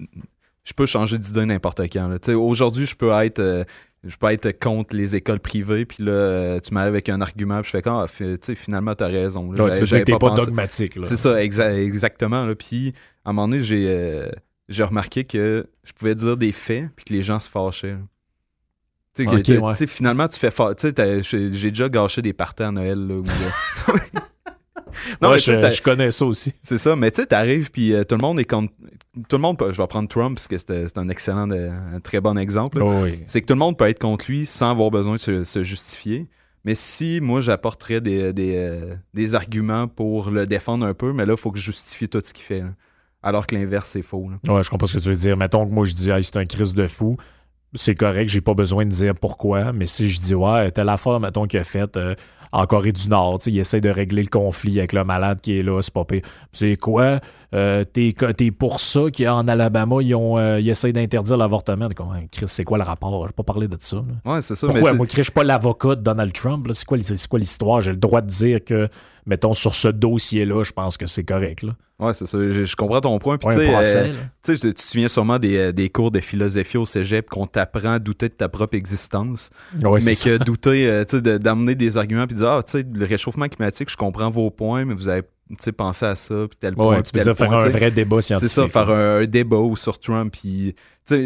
je 0.65 0.73
peux 0.75 0.87
changer 0.87 1.17
d'idée 1.19 1.47
n'importe 1.47 1.81
quand. 1.93 2.17
aujourd'hui, 2.35 2.87
je 2.87 2.95
peux 2.97 3.11
être. 3.13 3.39
euh, 3.39 3.65
je 4.05 4.15
peux 4.17 4.29
être 4.29 4.53
contre 4.61 4.95
les 4.95 5.17
écoles 5.17 5.41
privées, 5.41 5.85
puis 5.85 6.05
là, 6.05 6.13
euh, 6.13 6.61
tu 6.61 6.73
m'arrives 6.73 6.93
avec 6.93 7.09
un 7.09 7.21
argument, 7.21 7.61
puis 7.63 7.67
je 7.67 7.71
fais 7.71 7.83
quand, 7.83 8.07
tu 8.07 8.39
sais, 8.41 8.55
finalement, 8.55 8.95
t'as 8.95 9.09
raison. 9.09 9.51
là. 9.51 9.65
Ouais, 9.65 9.73
tu 9.73 9.81
veux 9.81 9.87
dire 9.87 9.99
que 10.01 10.05
t'es 10.05 10.13
pas, 10.19 10.31
dogmatique. 10.37 10.95
là. 10.97 11.07
C'est 11.07 11.17
ça, 11.17 11.35
exa- 11.41 11.75
exactement. 11.75 12.45
Là. 12.47 12.55
Puis, 12.55 12.95
à 13.25 13.31
un 13.31 13.33
moment 13.33 13.49
donné, 13.49 13.63
j'ai 13.63 13.87
euh, 13.89 14.31
j'ai 14.69 14.85
remarqué 14.85 15.25
que 15.25 15.67
je 15.83 15.93
pouvais 15.93 16.15
dire 16.15 16.37
des 16.37 16.53
faits, 16.53 16.91
puis 16.95 17.07
que 17.07 17.13
les 17.15 17.23
gens 17.23 17.41
se 17.41 17.51
fâchaient. 17.51 17.97
Tu 19.15 19.25
sais, 19.25 19.59
ouais. 19.59 19.87
finalement, 19.89 20.29
tu 20.29 20.39
fais 20.39 20.53
fa- 20.53 20.75
Tu 20.77 20.83
sais, 20.83 20.93
t'as- 20.93 21.21
j'ai 21.23 21.49
déjà 21.71 21.89
gâché 21.89 22.23
des 22.23 22.33
parties 22.33 22.63
à 22.63 22.71
Noël. 22.71 23.05
Là, 23.05 23.15
où, 23.17 23.25
non, 25.23 25.31
Ouais, 25.31 25.39
je, 25.39 25.83
connais 25.83 26.11
ça 26.11 26.25
aussi. 26.27 26.53
c'est 26.63 26.79
ça. 26.79 26.97
Mais 26.97 27.11
tu 27.11 27.21
sais, 27.21 27.27
t'arrives, 27.27 27.71
puis 27.71 27.93
euh, 27.93 28.05
tout 28.05 28.15
le 28.17 28.21
monde 28.23 28.39
est 28.41 28.45
contre. 28.45 28.73
Tout 29.29 29.37
le 29.37 29.43
monde, 29.43 29.59
peut- 29.59 29.73
je 29.73 29.81
vais 29.81 29.87
prendre 29.89 30.09
Trump, 30.09 30.37
parce 30.37 30.47
que 30.49 30.57
c'est 30.59 30.97
un 30.99 31.09
excellent, 31.09 31.47
de- 31.47 31.71
un 31.95 32.01
très 32.01 32.21
bon 32.21 32.39
exemple. 32.39 32.81
Oh, 32.83 33.01
oui. 33.03 33.21
C'est 33.27 33.41
que 33.41 33.47
tout 33.47 33.55
le 33.55 33.59
monde 33.59 33.77
peut 33.77 33.89
être 33.89 33.99
contre 33.99 34.27
lui 34.29 34.47
sans 34.47 34.71
avoir 34.71 34.91
besoin 34.91 35.17
de 35.17 35.21
se, 35.21 35.45
se 35.45 35.65
justifier. 35.65 36.27
Mais 36.65 36.75
si 36.75 37.21
moi 37.23 37.41
j'apporterais 37.41 38.01
des, 38.01 38.33
des, 38.33 38.55
euh, 38.57 38.95
des 39.15 39.35
arguments 39.35 39.89
pour 39.89 40.31
le 40.31 40.45
défendre 40.47 40.85
un 40.87 40.93
peu, 40.95 41.13
mais 41.13 41.25
là, 41.25 41.35
il 41.35 41.41
faut 41.41 41.51
que 41.51 41.59
je 41.59 41.65
justifie 41.65 42.09
tout 42.09 42.21
ce 42.23 42.33
qu'il 42.35 42.45
fait. 42.45 42.61
là. 42.61 42.71
Alors 43.23 43.47
que 43.47 43.55
l'inverse, 43.55 43.89
c'est 43.91 44.03
faux. 44.03 44.29
là. 44.31 44.55
Ouais, 44.55 44.63
je 44.63 44.71
comprends 44.71 44.87
ce 44.87 44.99
que 44.99 45.03
tu 45.03 45.09
veux 45.09 45.15
dire. 45.15 45.37
Mettons 45.37 45.67
que 45.67 45.73
moi, 45.73 45.85
je 45.85 45.95
dis, 45.95 46.11
hey, 46.11 46.23
c'est 46.23 46.37
un 46.37 46.45
crise 46.47 46.75
de 46.75 46.87
fou. 46.87 47.17
C'est 47.75 47.95
correct, 47.95 48.29
j'ai 48.29 48.41
pas 48.41 48.55
besoin 48.55 48.85
de 48.87 48.91
dire 48.91 49.15
pourquoi. 49.15 49.73
Mais 49.73 49.87
si 49.87 50.09
je 50.09 50.21
dis, 50.21 50.35
ouais, 50.35 50.71
telle 50.71 50.89
affaire, 50.89 51.19
mettons, 51.21 51.47
qu'il 51.47 51.59
a 51.59 51.65
faite 51.65 51.97
euh, 51.97 52.15
en 52.53 52.67
Corée 52.67 52.93
du 52.93 53.09
Nord, 53.09 53.41
il 53.47 53.59
essaie 53.59 53.81
de 53.81 53.91
régler 53.91 54.23
le 54.23 54.29
conflit 54.29 54.79
avec 54.79 54.93
le 54.93 55.05
malade 55.05 55.41
qui 55.41 55.59
est 55.59 55.63
là, 55.63 55.81
c'est 55.83 55.93
pas. 55.93 56.05
C'est 56.53 56.77
quoi? 56.77 57.21
Euh, 57.55 57.85
T'es 57.85 58.13
pour 58.51 58.79
ça 58.81 59.05
qu'en 59.17 59.49
Alabama, 59.49 59.97
ils, 60.03 60.15
ont, 60.15 60.37
euh, 60.39 60.61
ils 60.61 60.69
essaient 60.69 60.93
d'interdire 60.93 61.37
l'avortement. 61.39 61.89
Chris, 62.31 62.45
c'est 62.49 62.65
quoi 62.65 62.77
le 62.79 62.85
rapport? 62.85 63.27
J'ai 63.27 63.33
pas 63.33 63.43
parlé 63.43 63.69
de 63.69 63.77
ça. 63.81 63.97
là. 63.97 64.35
Ouais, 64.35 64.43
c'est 64.43 64.55
ça. 64.55 64.67
Pourquoi? 64.67 64.93
mais 64.93 64.97
Moi, 64.99 65.07
Chris, 65.07 65.19
je 65.19 65.23
suis 65.25 65.33
pas 65.33 65.45
l'avocat 65.45 65.95
de 65.97 66.03
Donald 66.03 66.33
Trump. 66.33 66.67
là. 66.67 66.75
C'est 66.75 66.85
quoi, 66.85 66.99
c'est 67.01 67.27
quoi 67.27 67.39
l'histoire? 67.39 67.81
J'ai 67.81 67.93
le 67.93 67.97
droit 67.97 68.21
de 68.21 68.27
dire 68.29 68.63
que, 68.63 68.89
mettons, 69.25 69.55
sur 69.55 69.75
ce 69.75 69.89
dossier-là, 69.89 70.63
je 70.63 70.73
pense 70.73 70.99
que 70.99 71.07
c'est 71.07 71.25
correct. 71.25 71.63
Là. 71.63 71.73
ouais, 72.01 72.13
c'est 72.13 72.27
ça. 72.27 72.37
Je, 72.39 72.67
je 72.67 72.77
comprends 72.77 73.01
ton 73.01 73.19
point. 73.19 73.39
Puis 73.39 73.49
Ouais, 73.57 73.73
procès, 73.73 74.11
euh, 74.11 74.13
tu 74.45 74.59
te 74.75 74.81
souviens 74.83 75.09
sûrement 75.09 75.39
des, 75.39 75.73
des 75.73 75.89
cours 75.89 76.11
de 76.11 76.21
philosophie 76.21 76.77
au 76.77 76.85
cégep 76.85 77.31
qu'on 77.31 77.47
t'apprend 77.47 77.93
à 77.93 77.99
douter 77.99 78.29
de 78.29 78.35
ta 78.35 78.51
propre 78.51 78.75
existence. 78.77 79.49
Ouais, 79.83 80.01
mais 80.05 80.13
ça. 80.13 80.25
que 80.31 80.45
douter, 80.45 80.87
euh, 80.87 81.05
de- 81.05 81.39
d'amener 81.39 81.75
des 81.75 81.97
arguments 81.97 82.27
puis 82.27 82.35
de 82.35 82.41
dire, 82.41 82.51
ah, 82.51 82.63
tu 82.63 82.73
sais, 82.73 82.85
le 82.93 83.05
réchauffement 83.07 83.49
climatique, 83.49 83.89
je 83.91 83.97
comprends 83.97 84.31
vos 84.31 84.51
points, 84.51 84.85
mais 84.85 84.93
vous 84.95 85.09
avez, 85.09 85.23
pensé 85.73 86.07
à 86.07 86.17
ça, 86.17 86.47
puis 86.49 86.59
tel 86.61 86.75
point, 86.75 86.97
Ouais, 86.97 87.03
tu 87.03 87.13
tel 87.13 87.25
dire 87.25 87.37
faire 87.37 87.53
un 87.53 87.69
vrai 87.69 87.91
débat 87.91 88.21
C'est 88.21 88.29
scientifique. 88.29 88.51
ça, 88.53 88.69
faire 88.69 88.91
un, 88.91 89.21
un 89.23 89.27
débat 89.27 89.57
sur 89.77 89.99
Trump. 89.99 90.33
Puis, 90.41 90.75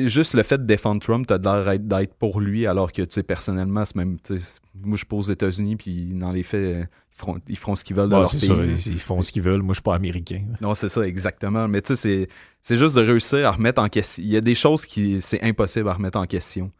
juste 0.06 0.34
le 0.34 0.42
fait 0.42 0.58
de 0.58 0.64
défendre 0.64 1.00
Trump, 1.02 1.26
t'as 1.26 1.38
l'air 1.38 1.78
d'être- 1.78 2.14
pour 2.14 2.40
lui, 2.40 2.66
alors 2.66 2.92
que, 2.92 3.02
tu 3.02 3.12
sais, 3.14 3.22
personnellement, 3.22 3.84
c'est 3.84 3.96
même, 3.96 4.18
moi, 4.30 4.92
je 4.92 4.96
suis 4.98 5.06
pas 5.06 5.16
aux 5.16 5.22
États-Unis, 5.22 5.76
puis 5.76 6.06
dans 6.14 6.30
les 6.32 6.42
faits, 6.42 6.88
ils 7.14 7.18
feront, 7.18 7.38
ils 7.48 7.58
feront 7.58 7.76
ce 7.76 7.84
qu'ils 7.84 7.96
veulent 7.96 8.08
de 8.08 8.14
Ouais, 8.14 8.20
leur 8.20 8.30
c'est 8.30 8.38
pays. 8.38 8.78
ça, 8.80 8.90
ils, 8.90 8.94
ils 8.94 9.00
font 9.00 9.20
ce 9.22 9.32
qu'ils 9.32 9.42
veulent. 9.42 9.62
Moi, 9.62 9.72
je 9.74 9.78
suis 9.78 9.82
pas 9.82 9.94
américain. 9.94 10.42
Non, 10.60 10.74
c'est 10.74 10.88
ça, 10.88 11.06
exactement. 11.06 11.68
Mais 11.68 11.82
tu 11.82 11.88
sais, 11.88 11.96
c'est- 11.96 12.28
c'est 12.62 12.76
juste 12.76 12.96
de 12.96 13.00
réussir 13.02 13.46
à 13.46 13.50
remettre 13.50 13.82
en 13.82 13.88
question. 13.88 14.22
Il 14.24 14.30
y 14.30 14.36
a 14.36 14.40
des 14.40 14.54
choses 14.54 14.86
qui 14.86 15.20
c'est 15.20 15.42
impossible 15.42 15.88
à 15.88 15.94
remettre 15.94 16.18
en 16.18 16.24
question. 16.24 16.70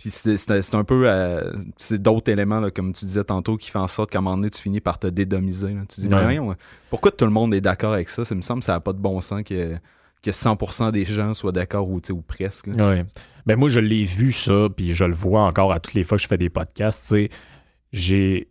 Puis 0.00 0.08
c'est 0.10 0.74
un 0.74 0.82
peu. 0.84 1.02
euh, 1.06 1.52
c'est 1.76 2.00
d'autres 2.00 2.32
éléments, 2.32 2.58
là, 2.58 2.70
comme 2.70 2.94
tu 2.94 3.04
disais 3.04 3.22
tantôt, 3.22 3.56
qui 3.58 3.70
font 3.70 3.80
en 3.80 3.86
sorte 3.88 4.10
qu'à 4.10 4.18
un 4.18 4.22
moment 4.22 4.36
donné, 4.36 4.48
tu 4.50 4.60
finis 4.62 4.80
par 4.80 4.98
te 4.98 5.06
dédomiser. 5.06 5.74
là. 5.74 5.82
Tu 5.88 6.00
dis, 6.00 6.08
mais 6.08 6.16
Ouais. 6.16 6.22
voyons, 6.22 6.56
pourquoi 6.88 7.10
tout 7.10 7.26
le 7.26 7.30
monde 7.30 7.52
est 7.54 7.60
d'accord 7.60 7.92
avec 7.92 8.08
ça? 8.08 8.24
Ça 8.24 8.34
me 8.34 8.40
semble 8.40 8.60
que 8.60 8.64
ça 8.66 8.72
n'a 8.72 8.80
pas 8.80 8.94
de 8.94 8.98
bon 8.98 9.20
sens 9.20 9.42
que, 9.42 9.74
que 10.22 10.30
100% 10.30 10.90
des 10.90 11.04
gens 11.04 11.34
soient 11.34 11.52
d'accord 11.52 11.88
ou, 11.88 12.00
ou 12.10 12.22
presque. 12.22 12.68
Ouais. 12.68 13.04
Ben 13.44 13.56
moi, 13.58 13.68
je 13.68 13.78
l'ai 13.80 14.04
vu 14.04 14.32
ça, 14.32 14.68
puis 14.74 14.94
je 14.94 15.04
le 15.04 15.14
vois 15.14 15.42
encore 15.42 15.70
à 15.72 15.80
toutes 15.80 15.94
les 15.94 16.02
fois 16.04 16.16
que 16.16 16.22
je 16.22 16.28
fais 16.28 16.38
des 16.38 16.48
podcasts. 16.50 17.14
J'ai. 17.92 18.48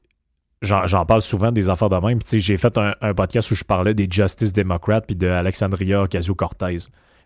J'en 0.62 1.06
parle 1.06 1.22
souvent 1.22 1.54
des 1.54 1.70
affaires 1.70 1.90
de 1.90 1.96
même. 2.06 2.20
J'ai 2.30 2.58
fait 2.58 2.78
un, 2.78 2.94
un 3.02 3.14
podcast 3.14 3.50
où 3.52 3.56
je 3.56 3.64
parlais 3.64 3.94
des 3.94 4.08
Justice 4.12 4.52
Democrats 4.52 5.00
puis 5.02 5.16
de 5.16 5.26
Alexandria 5.28 6.04
Ocasio-Cortez. 6.04 6.78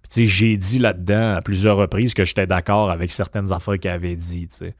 Puis, 0.10 0.28
j'ai 0.28 0.58
dit 0.58 0.80
là-dedans 0.80 1.36
à 1.36 1.42
plusieurs 1.42 1.78
reprises 1.78 2.14
que 2.14 2.26
j'étais 2.26 2.48
d'accord 2.48 2.92
avec 2.92 3.12
certaines 3.12 3.52
affaires 3.52 3.80
qu'elle 3.80 3.94
avait 3.94 4.16
dit, 4.16 4.48
tu 4.48 4.56
sais. 4.56 4.76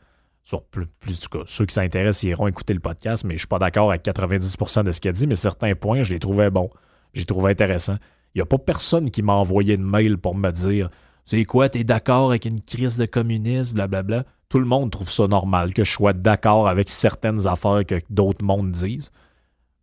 Sur 0.46 0.62
plus, 0.66 0.88
plus 1.00 1.22
du 1.22 1.28
ceux 1.46 1.66
qui 1.66 1.74
s'intéressent 1.74 2.24
iront 2.24 2.48
écouter 2.48 2.74
le 2.74 2.82
podcast, 2.82 3.24
mais 3.24 3.36
je 3.36 3.40
suis 3.40 3.48
pas 3.48 3.60
d'accord 3.60 3.90
avec 3.90 4.04
90% 4.04 4.84
de 4.84 4.92
ce 4.92 5.00
qu'elle 5.00 5.14
dit, 5.14 5.26
mais 5.26 5.36
certains 5.36 5.74
points, 5.74 6.04
je 6.04 6.12
les 6.12 6.20
trouvais 6.20 6.50
bons. 6.50 6.70
J'ai 7.14 7.24
trouvé 7.24 7.52
intéressant. 7.52 7.96
Il 8.36 8.40
n'y 8.40 8.42
a 8.42 8.46
pas 8.46 8.58
personne 8.58 9.12
qui 9.12 9.22
m'a 9.22 9.34
envoyé 9.34 9.78
de 9.78 9.84
mail 9.84 10.18
pour 10.18 10.36
me 10.36 10.52
dire 10.52 10.90
C'est 11.24 11.46
quoi, 11.46 11.70
t'es 11.70 11.84
d'accord 11.84 12.30
avec 12.30 12.46
une 12.46 12.60
crise 12.62 12.98
de 12.98 13.06
communisme, 13.06 13.76
blablabla. 13.76 14.26
Tout 14.50 14.60
le 14.60 14.66
monde 14.66 14.92
trouve 14.92 15.10
ça 15.10 15.28
normal 15.28 15.74
que 15.74 15.84
je 15.84 15.92
sois 15.92 16.14
d'accord 16.14 16.68
avec 16.68 16.90
certaines 16.90 17.48
affaires 17.48 17.86
que 17.88 17.96
d'autres 18.10 18.44
mondes 18.44 18.72
disent. 18.72 19.12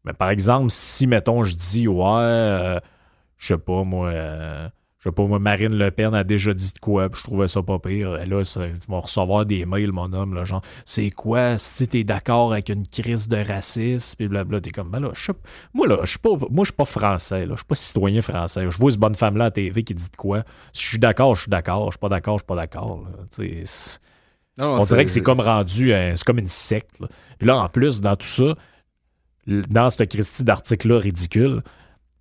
Mais 0.04 0.12
par 0.12 0.30
exemple, 0.30 0.70
si, 0.70 1.06
mettons, 1.06 1.42
je 1.42 1.54
dis 1.54 1.88
Ouais, 1.88 2.04
euh, 2.04 2.80
je 3.36 3.54
sais 3.54 3.58
pas, 3.58 3.84
moi, 3.84 4.08
euh, 4.08 4.68
je 5.00 5.08
sais 5.08 5.14
pas, 5.14 5.24
moi, 5.24 5.38
Marine 5.38 5.74
Le 5.74 5.90
Pen 5.90 6.14
a 6.14 6.24
déjà 6.24 6.52
dit 6.52 6.74
de 6.74 6.78
quoi, 6.78 7.08
puis 7.08 7.20
je 7.20 7.24
trouvais 7.24 7.48
ça 7.48 7.62
pas 7.62 7.78
pire. 7.78 8.20
Et 8.20 8.26
là, 8.26 8.44
ça, 8.44 8.66
ils 8.66 8.74
vont 8.86 9.00
recevoir 9.00 9.46
des 9.46 9.64
mails, 9.64 9.92
mon 9.92 10.12
homme, 10.12 10.34
là, 10.34 10.44
genre, 10.44 10.60
c'est 10.84 11.10
quoi, 11.10 11.56
si 11.56 11.88
t'es 11.88 12.04
d'accord 12.04 12.52
avec 12.52 12.68
une 12.68 12.86
crise 12.86 13.26
de 13.26 13.38
racisme, 13.38 14.16
puis 14.18 14.28
blabla, 14.28 14.60
t'es 14.60 14.70
comme, 14.70 14.90
ben 14.90 15.00
là, 15.00 15.10
je 15.14 15.20
sais 15.20 15.32
moi, 15.72 15.86
là, 15.86 16.00
je 16.02 16.10
suis 16.10 16.18
pas, 16.18 16.28
moi, 16.50 16.64
je 16.64 16.64
suis 16.64 16.76
pas 16.76 16.84
français, 16.84 17.46
là, 17.46 17.54
je 17.54 17.60
suis 17.60 17.66
pas 17.66 17.74
citoyen 17.74 18.20
français. 18.20 18.66
Je 18.68 18.76
vois 18.76 18.90
cette 18.90 19.00
bonne 19.00 19.14
femme-là 19.14 19.46
à 19.46 19.50
TV 19.50 19.82
qui 19.84 19.94
dit 19.94 20.10
de 20.10 20.16
quoi. 20.16 20.44
Si 20.74 20.82
je 20.82 20.88
suis 20.88 20.98
d'accord, 20.98 21.34
je 21.34 21.42
suis 21.42 21.50
d'accord. 21.50 21.86
Je 21.86 21.92
suis 21.92 21.98
pas 21.98 22.10
d'accord, 22.10 22.36
je 22.36 22.42
suis 22.42 22.46
pas 22.46 22.56
d'accord, 22.56 23.02
on 24.58 24.84
dirait 24.84 25.04
que 25.06 25.10
c'est 25.10 25.22
comme 25.22 25.40
rendu, 25.40 25.92
c'est 26.14 26.24
comme 26.24 26.38
une 26.38 26.46
secte. 26.46 27.00
là. 27.00 27.08
Puis 27.38 27.46
là, 27.46 27.56
en 27.56 27.68
plus, 27.70 28.02
dans 28.02 28.16
tout 28.16 28.26
ça, 28.26 28.54
dans 29.46 29.88
ce 29.88 30.02
Christie 30.02 30.44
d'article-là 30.44 30.98
ridicule, 30.98 31.62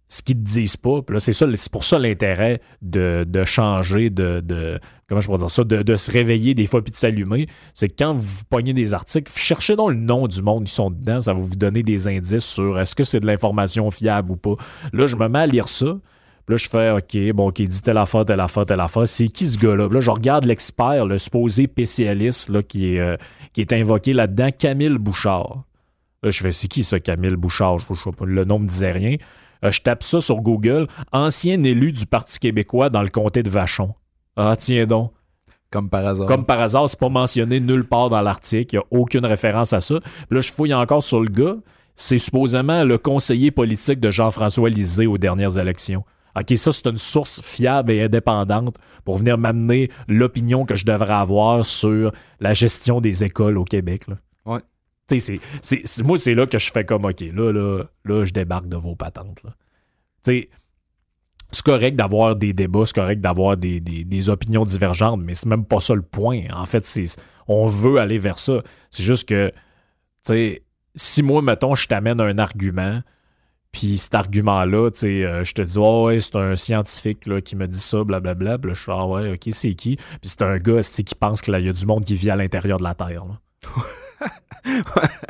ce 0.10 0.24
qu'ils 0.24 0.38
te 0.38 0.42
disent 0.42 0.78
pas, 0.78 1.04
puis 1.04 1.14
là, 1.14 1.20
c'est 1.20 1.34
ça, 1.34 1.46
c'est 1.54 1.72
pour 1.72 1.84
ça 1.84 2.00
l'intérêt 2.00 2.62
de, 2.82 3.26
de 3.28 3.46
changer, 3.46 4.10
de, 4.10 4.80
comment 5.08 5.22
je 5.22 5.28
pourrais 5.28 5.38
dire 5.38 5.50
ça, 5.52 5.64
de, 5.64 5.84
de 5.84 5.96
se 5.96 6.12
réveiller 6.12 6.56
des 6.56 6.66
fois 6.66 6.84
puis 6.84 6.90
de 6.92 6.96
s'allumer, 6.96 7.48
c'est 7.76 7.90
que 7.90 7.94
quand 7.98 8.14
vous 8.14 8.44
pognez 8.50 8.74
des 8.74 8.96
articles, 8.96 9.32
cherchez 9.36 9.76
donc 9.76 9.92
le 9.92 9.98
nom 9.98 10.28
du 10.28 10.42
monde 10.42 10.66
qui 10.66 10.74
sont 10.74 10.90
dedans, 10.90 11.22
ça 11.22 11.34
va 11.34 11.40
vous 11.40 11.56
donner 11.56 11.84
des 11.84 12.08
indices 12.08 12.46
sur 12.46 12.80
est-ce 12.80 12.96
que 12.96 13.04
c'est 13.04 13.20
de 13.20 13.28
l'information 13.28 13.90
fiable 13.92 14.32
ou 14.32 14.36
pas. 14.36 14.56
Là, 14.94 15.06
je 15.06 15.16
me 15.16 15.30
mets 15.30 15.40
à 15.40 15.48
lire 15.48 15.70
ça, 15.70 15.96
puis 16.50 16.56
là, 16.56 16.58
je 16.58 16.70
fais, 16.70 16.90
OK, 16.90 17.36
bon, 17.36 17.50
OK, 17.50 17.62
dit 17.62 17.82
telle 17.84 17.98
affaire, 18.00 18.26
telle 18.26 18.40
affaire, 18.40 18.66
telle 18.66 18.80
affaire. 18.80 19.08
C'est 19.08 19.28
qui 19.28 19.46
ce 19.46 19.60
gars-là? 19.60 19.88
Là, 19.88 20.00
je 20.00 20.10
regarde 20.10 20.46
l'expert, 20.46 21.06
le 21.06 21.20
supposé 21.20 21.66
spécialiste 21.66 22.50
là, 22.50 22.64
qui, 22.64 22.96
est, 22.96 23.00
euh, 23.00 23.16
qui 23.54 23.62
est 23.62 23.72
invoqué 23.74 24.14
là-dedans, 24.14 24.50
Camille 24.58 24.98
Bouchard. 24.98 25.66
Là, 26.24 26.32
je 26.32 26.42
fais, 26.42 26.52
c'est 26.52 26.68
qui 26.68 26.84
ça, 26.84 27.00
Camille 27.00 27.36
Bouchard? 27.36 27.78
Je 27.78 27.94
sais 27.94 28.12
pas, 28.12 28.26
le 28.26 28.46
nom 28.46 28.58
me 28.58 28.68
disait 28.68 28.92
rien. 28.92 29.18
Euh, 29.64 29.72
je 29.72 29.82
tape 29.82 30.04
ça 30.04 30.22
sur 30.22 30.38
Google. 30.38 30.88
Ancien 31.12 31.64
élu 31.64 31.92
du 31.92 32.06
Parti 32.06 32.40
québécois 32.40 32.90
dans 32.90 33.02
le 33.02 33.10
comté 33.10 33.44
de 33.44 33.50
Vachon. 33.50 33.94
Ah, 34.36 34.56
tiens 34.58 34.86
donc. 34.86 35.12
Comme 35.72 35.90
par 35.90 36.06
hasard. 36.06 36.28
Comme 36.28 36.46
par 36.46 36.60
hasard, 36.60 36.90
c'est 36.90 37.00
pas 37.00 37.10
mentionné 37.10 37.60
nulle 37.60 37.84
part 37.84 38.10
dans 38.10 38.22
l'article. 38.22 38.76
Il 38.76 38.78
n'y 38.80 38.84
a 38.84 38.88
aucune 38.90 39.26
référence 39.26 39.74
à 39.74 39.82
ça. 39.82 39.96
Là, 40.32 40.42
je 40.42 40.52
fouille 40.52 40.74
encore 40.74 41.04
sur 41.04 41.20
le 41.20 41.30
gars. 41.30 41.56
C'est 41.96 42.18
supposément 42.18 42.84
le 42.86 42.98
conseiller 42.98 43.52
politique 43.52 44.00
de 44.00 44.10
Jean-François 44.10 44.70
Lisée 44.70 45.06
aux 45.06 45.18
dernières 45.18 45.58
élections. 45.58 46.04
OK, 46.40 46.58
ça, 46.58 46.72
c'est 46.72 46.88
une 46.88 46.98
source 46.98 47.42
fiable 47.44 47.92
et 47.92 48.04
indépendante 48.04 48.76
pour 49.04 49.18
venir 49.18 49.38
m'amener 49.38 49.90
l'opinion 50.08 50.66
que 50.66 50.76
je 50.76 50.86
devrais 50.86 51.14
avoir 51.14 51.66
sur 51.66 52.12
la 52.40 52.54
gestion 52.54 53.02
des 53.02 53.24
écoles 53.24 53.58
au 53.58 53.66
Québec. 53.66 54.04
Là. 54.08 54.16
Ouais. 54.46 54.60
Moi, 56.04 56.18
c'est 56.18 56.34
là 56.36 56.46
que 56.46 56.58
je 56.58 56.72
fais 56.72 56.86
comme, 56.86 57.06
OK, 57.06 57.20
là, 57.22 57.52
là, 57.52 57.84
là, 58.06 58.24
je 58.26 58.32
débarque 58.34 58.68
de 58.68 58.78
vos 58.78 58.96
patentes. 58.96 59.42
c'est 60.26 61.64
correct 61.66 61.96
d'avoir 61.96 62.36
des 62.36 62.54
débats, 62.54 62.86
c'est 62.86 62.96
correct 62.96 63.22
d'avoir 63.22 63.58
des, 63.58 63.80
des- 63.80 64.04
des 64.04 64.30
opinions 64.30 64.66
divergentes, 64.66 65.22
mais 65.24 65.34
c'est 65.36 65.48
même 65.48 65.66
pas 65.66 65.80
ça 65.80 65.96
le 65.96 66.02
point. 66.04 66.44
En 66.54 66.66
fait, 66.66 66.88
on 67.48 67.68
veut 67.68 67.98
aller 67.98 68.20
vers 68.20 68.38
ça. 68.40 68.62
C'est 68.92 69.04
juste 69.04 69.28
que, 69.28 69.52
si 70.96 71.24
moi, 71.24 71.42
mettons, 71.42 71.74
je 71.76 71.88
t'amène 71.88 72.22
un 72.22 72.38
argument, 72.38 73.02
puis 73.72 73.98
cet 73.98 74.16
argument-là, 74.16 74.90
euh, 75.04 75.44
je 75.44 75.54
te 75.54 75.62
dis, 75.62 75.78
oh, 75.78 76.06
ouais, 76.08 76.20
c'est 76.20 76.36
un 76.36 76.56
scientifique 76.56 77.26
là, 77.28 77.40
qui 77.42 77.56
me 77.56 77.68
dit 77.68 77.80
ça, 77.80 78.04
blablabla. 78.04 78.58
Là, 78.58 78.74
je 78.74 78.74
fais, 78.74 78.92
ah 78.94 79.06
ouais, 79.08 79.34
ok, 79.34 79.48
c'est 79.52 79.74
qui? 79.74 79.96
Puis 79.96 80.20
c'est 80.24 80.42
un 80.42 80.58
gars 80.58 80.82
qui 80.82 81.16
pense 81.16 81.42
qu'il 81.42 81.54
y 81.60 81.70
a 81.70 81.74
du 81.74 81.86
monde 81.86 82.04
qui 82.04 82.16
vit 82.16 82.30
à 82.32 82.36
l'intérieur 82.36 82.78
de 82.80 82.84
la 82.84 82.96
Terre. 82.96 83.26
tu 84.66 84.72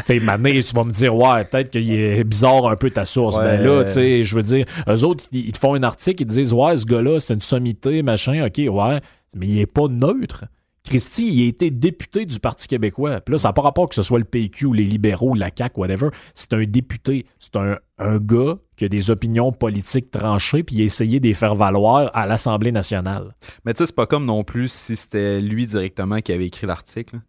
sais, 0.04 0.20
Mané, 0.20 0.64
tu 0.64 0.76
vas 0.76 0.84
me 0.84 0.92
dire, 0.92 1.16
ouais, 1.16 1.46
peut-être 1.46 1.72
qu'il 1.72 1.92
est 1.92 2.24
bizarre 2.24 2.68
un 2.68 2.76
peu 2.76 2.90
ta 2.90 3.06
source. 3.06 3.36
Ben 3.38 3.62
là, 3.62 3.84
tu 3.84 3.92
sais, 3.92 4.24
je 4.24 4.36
veux 4.36 4.44
dire, 4.44 4.66
eux 4.88 5.04
autres, 5.04 5.26
ils, 5.32 5.48
ils 5.48 5.52
te 5.52 5.60
font 5.60 5.76
un 5.76 5.84
article, 5.84 6.24
ils 6.24 6.28
te 6.28 6.34
disent, 6.34 6.54
ouais, 6.54 6.76
ce 6.76 6.86
gars-là, 6.86 7.20
c'est 7.20 7.34
une 7.34 7.42
sommité, 7.42 8.02
machin, 8.04 8.46
ok, 8.46 8.58
ouais, 8.58 9.02
mais 9.36 9.48
il 9.48 9.60
est 9.60 9.66
pas 9.66 9.88
neutre. 9.88 10.46
Christy, 10.84 11.32
il 11.32 11.46
a 11.46 11.48
été 11.50 11.70
député 11.72 12.26
du 12.26 12.40
Parti 12.40 12.68
québécois. 12.68 13.22
Puis 13.22 13.34
là, 13.34 13.38
ça 13.38 13.50
n'a 13.50 13.54
pas 13.54 13.62
rapport 13.62 13.88
que 13.90 13.96
ce 13.96 14.02
soit 14.02 14.18
le 14.18 14.26
PQ 14.26 14.66
ou 14.66 14.74
les 14.74 14.86
libéraux 14.86 15.32
ou 15.32 15.36
la 15.36 15.50
CAQ, 15.56 15.80
whatever. 15.80 16.10
C'est 16.34 16.54
un 16.54 16.64
député. 16.64 17.26
C'est 17.38 17.56
un, 17.58 17.78
un 18.00 18.18
gars 18.18 18.56
qui 18.76 18.86
a 18.86 18.90
des 18.90 19.12
opinions 19.12 19.52
politiques 19.52 20.10
tranchées, 20.10 20.64
puis 20.64 20.78
il 20.78 20.82
a 20.82 20.86
essayé 20.86 21.20
de 21.20 21.28
les 21.28 21.34
faire 21.34 21.54
valoir 21.54 22.10
à 22.14 22.26
l'Assemblée 22.26 22.72
nationale. 22.72 23.36
Mais 23.66 23.74
tu 23.74 23.80
sais, 23.80 23.88
c'est 23.88 23.96
pas 23.96 24.08
comme 24.08 24.26
non 24.26 24.44
plus 24.44 24.72
si 24.72 24.96
c'était 24.96 25.42
lui 25.42 25.66
directement 25.66 26.22
qui 26.22 26.34
avait 26.34 26.48
écrit 26.48 26.66
l'article. 26.66 27.20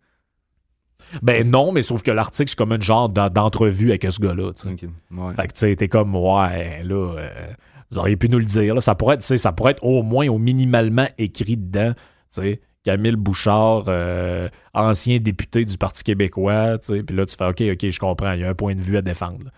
Ben 1.23 1.49
non, 1.51 1.73
mais 1.73 1.82
sauf 1.82 2.03
que 2.03 2.11
l'article, 2.11 2.49
c'est 2.51 2.57
comme 2.59 2.73
une 2.73 2.82
genre 2.82 3.09
d'en- 3.09 3.28
d'entrevue 3.31 3.91
avec 3.91 4.05
ce 4.11 4.20
gars-là. 4.20 4.53
ouais. 5.11 5.35
Fait 5.35 5.49
que 5.49 5.53
tu 5.53 5.59
sais, 5.61 5.77
t'es 5.77 5.89
comme, 5.89 6.15
ouais, 6.15 6.82
là, 6.85 7.15
euh, 7.19 7.28
vous 7.91 7.99
auriez 7.99 8.16
pu 8.16 8.28
nous 8.28 8.39
le 8.39 8.45
dire. 8.45 8.74
Là. 8.74 8.81
Ça, 8.81 8.95
pourrait 8.95 9.16
être, 9.16 9.23
ça 9.23 9.53
pourrait 9.53 9.73
être 9.73 9.85
au 9.85 10.03
moins, 10.03 10.28
au 10.28 10.39
minimalement 10.39 11.07
écrit 11.19 11.57
dedans. 11.57 11.93
Tu 11.95 12.43
sais, 12.43 12.61
Camille 12.85 13.16
Bouchard, 13.16 13.85
euh, 13.89 14.49
ancien 14.73 15.19
député 15.19 15.65
du 15.65 15.77
Parti 15.77 16.03
québécois. 16.05 16.78
Puis 16.78 17.03
là, 17.15 17.27
tu 17.27 17.37
fais, 17.37 17.47
OK, 17.47 17.61
OK, 17.73 17.91
je 17.91 17.99
comprends, 17.99 18.32
il 18.32 18.41
y 18.41 18.45
a 18.45 18.49
un 18.49 18.55
point 18.55 18.74
de 18.74 18.81
vue 18.81 18.97
à 18.97 19.03
défendre. 19.03 19.45
là. 19.45 19.51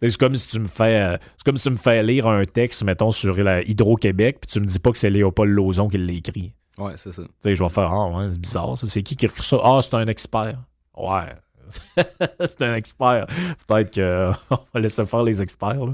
C'est 0.00 0.16
comme 0.18 0.34
si 0.34 0.48
tu 0.48 0.58
me 0.60 0.66
fais 0.66 1.00
euh, 1.00 1.16
c'est 1.36 1.44
comme 1.46 1.56
si 1.56 1.62
tu 1.64 1.70
me 1.70 1.76
fais 1.76 2.02
lire 2.02 2.26
un 2.26 2.44
texte, 2.44 2.82
mettons, 2.84 3.10
sur 3.10 3.36
la 3.42 3.62
Hydro-Québec, 3.62 4.38
puis 4.40 4.50
tu 4.50 4.60
me 4.60 4.66
dis 4.66 4.78
pas 4.78 4.90
que 4.90 4.98
c'est 4.98 5.08
Léopold 5.08 5.50
Lozon 5.54 5.88
qui 5.88 5.96
l'a 5.98 6.12
écrit. 6.12 6.52
Ouais, 6.76 6.92
c'est 6.96 7.12
ça. 7.12 7.22
Tu 7.22 7.28
sais, 7.40 7.54
je 7.54 7.62
vais 7.62 7.68
faire 7.70 7.90
Ah, 7.92 8.08
ouais, 8.10 8.26
c'est 8.30 8.40
bizarre, 8.40 8.76
ça. 8.76 8.86
C'est 8.86 9.02
qui 9.02 9.14
qui 9.16 9.26
écrit 9.26 9.42
ça? 9.42 9.58
Ah, 9.62 9.78
c'est 9.80 9.94
un 9.94 10.06
expert. 10.06 10.58
Ouais. 10.96 11.34
c'est 12.46 12.62
un 12.62 12.74
expert. 12.74 13.26
Peut-être 13.66 13.94
qu'on 13.94 14.56
va 14.74 14.80
laisser 14.80 15.04
faire 15.06 15.22
les 15.22 15.40
experts. 15.42 15.86
Là. 15.86 15.92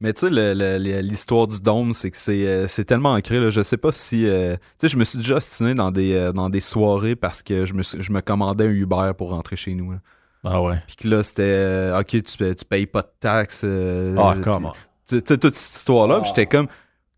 Mais 0.00 0.12
tu 0.12 0.28
sais, 0.28 0.54
l'histoire 1.02 1.46
du 1.48 1.60
dôme, 1.60 1.92
c'est 1.92 2.10
que 2.10 2.16
c'est 2.16 2.46
euh, 2.46 2.68
c'est 2.68 2.84
tellement 2.84 3.12
ancré. 3.14 3.40
Là, 3.40 3.50
je 3.50 3.62
sais 3.62 3.76
pas 3.76 3.90
si. 3.92 4.26
euh, 4.28 4.54
tu 4.78 4.86
sais, 4.86 4.88
je 4.88 4.96
me 4.96 5.04
suis 5.04 5.18
déjà 5.18 5.36
ostiné 5.36 5.74
dans 5.74 5.90
des, 5.90 6.14
euh, 6.14 6.32
dans 6.32 6.50
des 6.50 6.60
soirées 6.60 7.16
parce 7.16 7.42
que 7.42 7.66
je 7.66 7.74
me, 7.74 7.82
je 7.82 8.12
me 8.12 8.20
commandais 8.20 8.66
un 8.66 8.70
Uber 8.70 9.12
pour 9.16 9.30
rentrer 9.30 9.56
chez 9.56 9.74
nous. 9.74 9.92
là. 9.92 9.98
Ah 10.44 10.62
ouais. 10.62 10.76
Puis 10.86 10.96
que 10.96 11.08
là, 11.08 11.22
c'était. 11.24 11.42
euh, 11.42 11.98
ok, 12.00 12.06
tu, 12.22 12.36
payes- 12.38 12.54
tu 12.56 12.64
payes 12.64 12.86
pas 12.86 13.02
de 13.02 13.10
taxes. 13.18 13.62
euh, 13.64 14.14
Ah, 14.18 14.34
comment? 14.42 14.72
Tu 15.08 15.20
sais, 15.24 15.38
toute 15.38 15.54
cette 15.56 15.76
histoire-là. 15.78 16.20
Puis 16.20 16.28
j'étais 16.28 16.46
comme. 16.46 16.68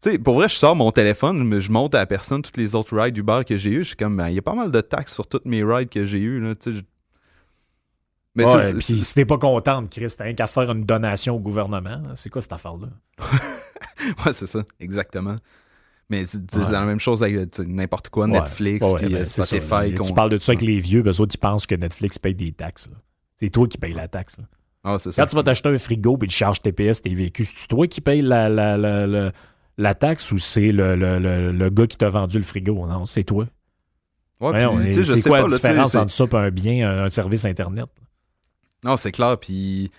Tu 0.02 0.12
sais, 0.12 0.18
pour 0.18 0.36
vrai, 0.36 0.48
je 0.48 0.54
sors 0.54 0.74
mon 0.74 0.90
téléphone, 0.90 1.60
je 1.60 1.70
monte 1.70 1.94
à 1.94 1.98
la 1.98 2.06
personne 2.06 2.40
toutes 2.40 2.56
les 2.56 2.74
autres 2.74 2.96
rides 2.98 3.18
Uber 3.18 3.40
que 3.46 3.58
j'ai 3.58 3.70
eu. 3.70 3.78
Je 3.82 3.88
suis 3.88 3.96
comme, 3.96 4.16
Ben, 4.16 4.28
il 4.30 4.36
y 4.36 4.38
a 4.38 4.42
pas 4.42 4.54
mal 4.54 4.70
de 4.70 4.80
taxes 4.80 5.12
sur 5.12 5.26
toutes 5.26 5.44
mes 5.44 5.62
rides 5.62 5.90
que 5.90 6.06
j'ai 6.06 6.18
eues. 6.20 6.40
Là, 6.40 6.54
tu 6.54 6.70
sais, 6.72 6.76
je- 6.78 6.82
Mais 8.36 8.44
Ouais, 8.44 8.72
puis 8.74 8.82
si 8.98 9.14
t'es 9.14 9.24
pas 9.24 9.38
contente, 9.38 9.90
Chris, 9.90 10.14
t'as 10.16 10.24
rien 10.24 10.34
qu'à 10.34 10.46
faire 10.46 10.70
une 10.70 10.84
donation 10.84 11.36
au 11.36 11.40
gouvernement. 11.40 12.02
C'est 12.14 12.30
quoi 12.30 12.40
cette 12.40 12.52
affaire-là? 12.52 12.88
Ouais, 14.24 14.32
c'est 14.32 14.46
ça, 14.46 14.64
exactement. 14.78 15.36
Mais 16.08 16.24
c'est 16.24 16.38
Ouais. 16.56 16.72
la 16.72 16.80
même 16.86 16.98
chose 17.00 17.22
avec 17.22 17.58
n'importe 17.60 18.08
quoi, 18.08 18.26
Netflix, 18.26 18.84
Ouais, 18.86 18.92
ouais, 18.94 19.00
puis 19.00 19.08
ben, 19.14 19.22
euh. 19.22 19.26
Spotify. 19.26 19.94
Tu 20.02 20.14
parles 20.14 20.30
de 20.30 20.38
ça 20.38 20.52
avec 20.52 20.62
les 20.62 20.78
vieux, 20.78 21.02
ben, 21.02 21.10
autres, 21.10 21.34
ils 21.34 21.38
pensent 21.38 21.66
que 21.66 21.74
Netflix 21.74 22.18
paye 22.18 22.34
des 22.34 22.52
taxes. 22.52 22.88
C'est 23.36 23.50
toi 23.50 23.66
qui 23.68 23.78
payes 23.78 23.92
la 23.92 24.08
taxe. 24.08 24.38
là. 24.38 24.44
Ah, 24.84 24.96
c'est 24.98 25.12
ça. 25.12 25.22
Quand 25.22 25.28
tu 25.28 25.36
vas 25.36 25.42
t'acheter 25.42 25.68
un 25.68 25.76
frigo 25.78 26.18
et 26.22 26.26
tu 26.26 26.34
charges 26.36 26.60
TPS, 26.62 27.02
tes 27.02 27.12
véhicules, 27.12 27.46
c'est 27.46 27.68
toi 27.68 27.86
qui 27.86 28.00
payes 28.00 28.22
la, 28.22 28.48
la, 28.48 28.76
la, 28.78 29.06
la- 29.06 29.32
la 29.76 29.94
taxe 29.94 30.32
ou 30.32 30.38
c'est 30.38 30.72
le, 30.72 30.96
le, 30.96 31.18
le, 31.18 31.52
le 31.52 31.70
gars 31.70 31.86
qui 31.86 31.96
t'a 31.98 32.08
vendu 32.08 32.38
le 32.38 32.44
frigo? 32.44 32.86
Non, 32.86 33.04
c'est 33.06 33.24
toi. 33.24 33.46
Ouais, 34.40 34.52
puis, 34.52 34.92
je 34.94 35.02
c'est 35.02 35.28
quoi 35.28 35.42
pas, 35.42 35.48
la 35.48 35.56
différence 35.56 35.94
entre 35.94 36.10
ça 36.10 36.24
et 36.24 36.34
un 36.36 36.50
bien, 36.50 36.88
un, 36.90 37.04
un 37.04 37.10
service 37.10 37.44
Internet? 37.44 37.86
Non, 38.84 38.96
c'est 38.96 39.12
clair. 39.12 39.38
Puis, 39.38 39.90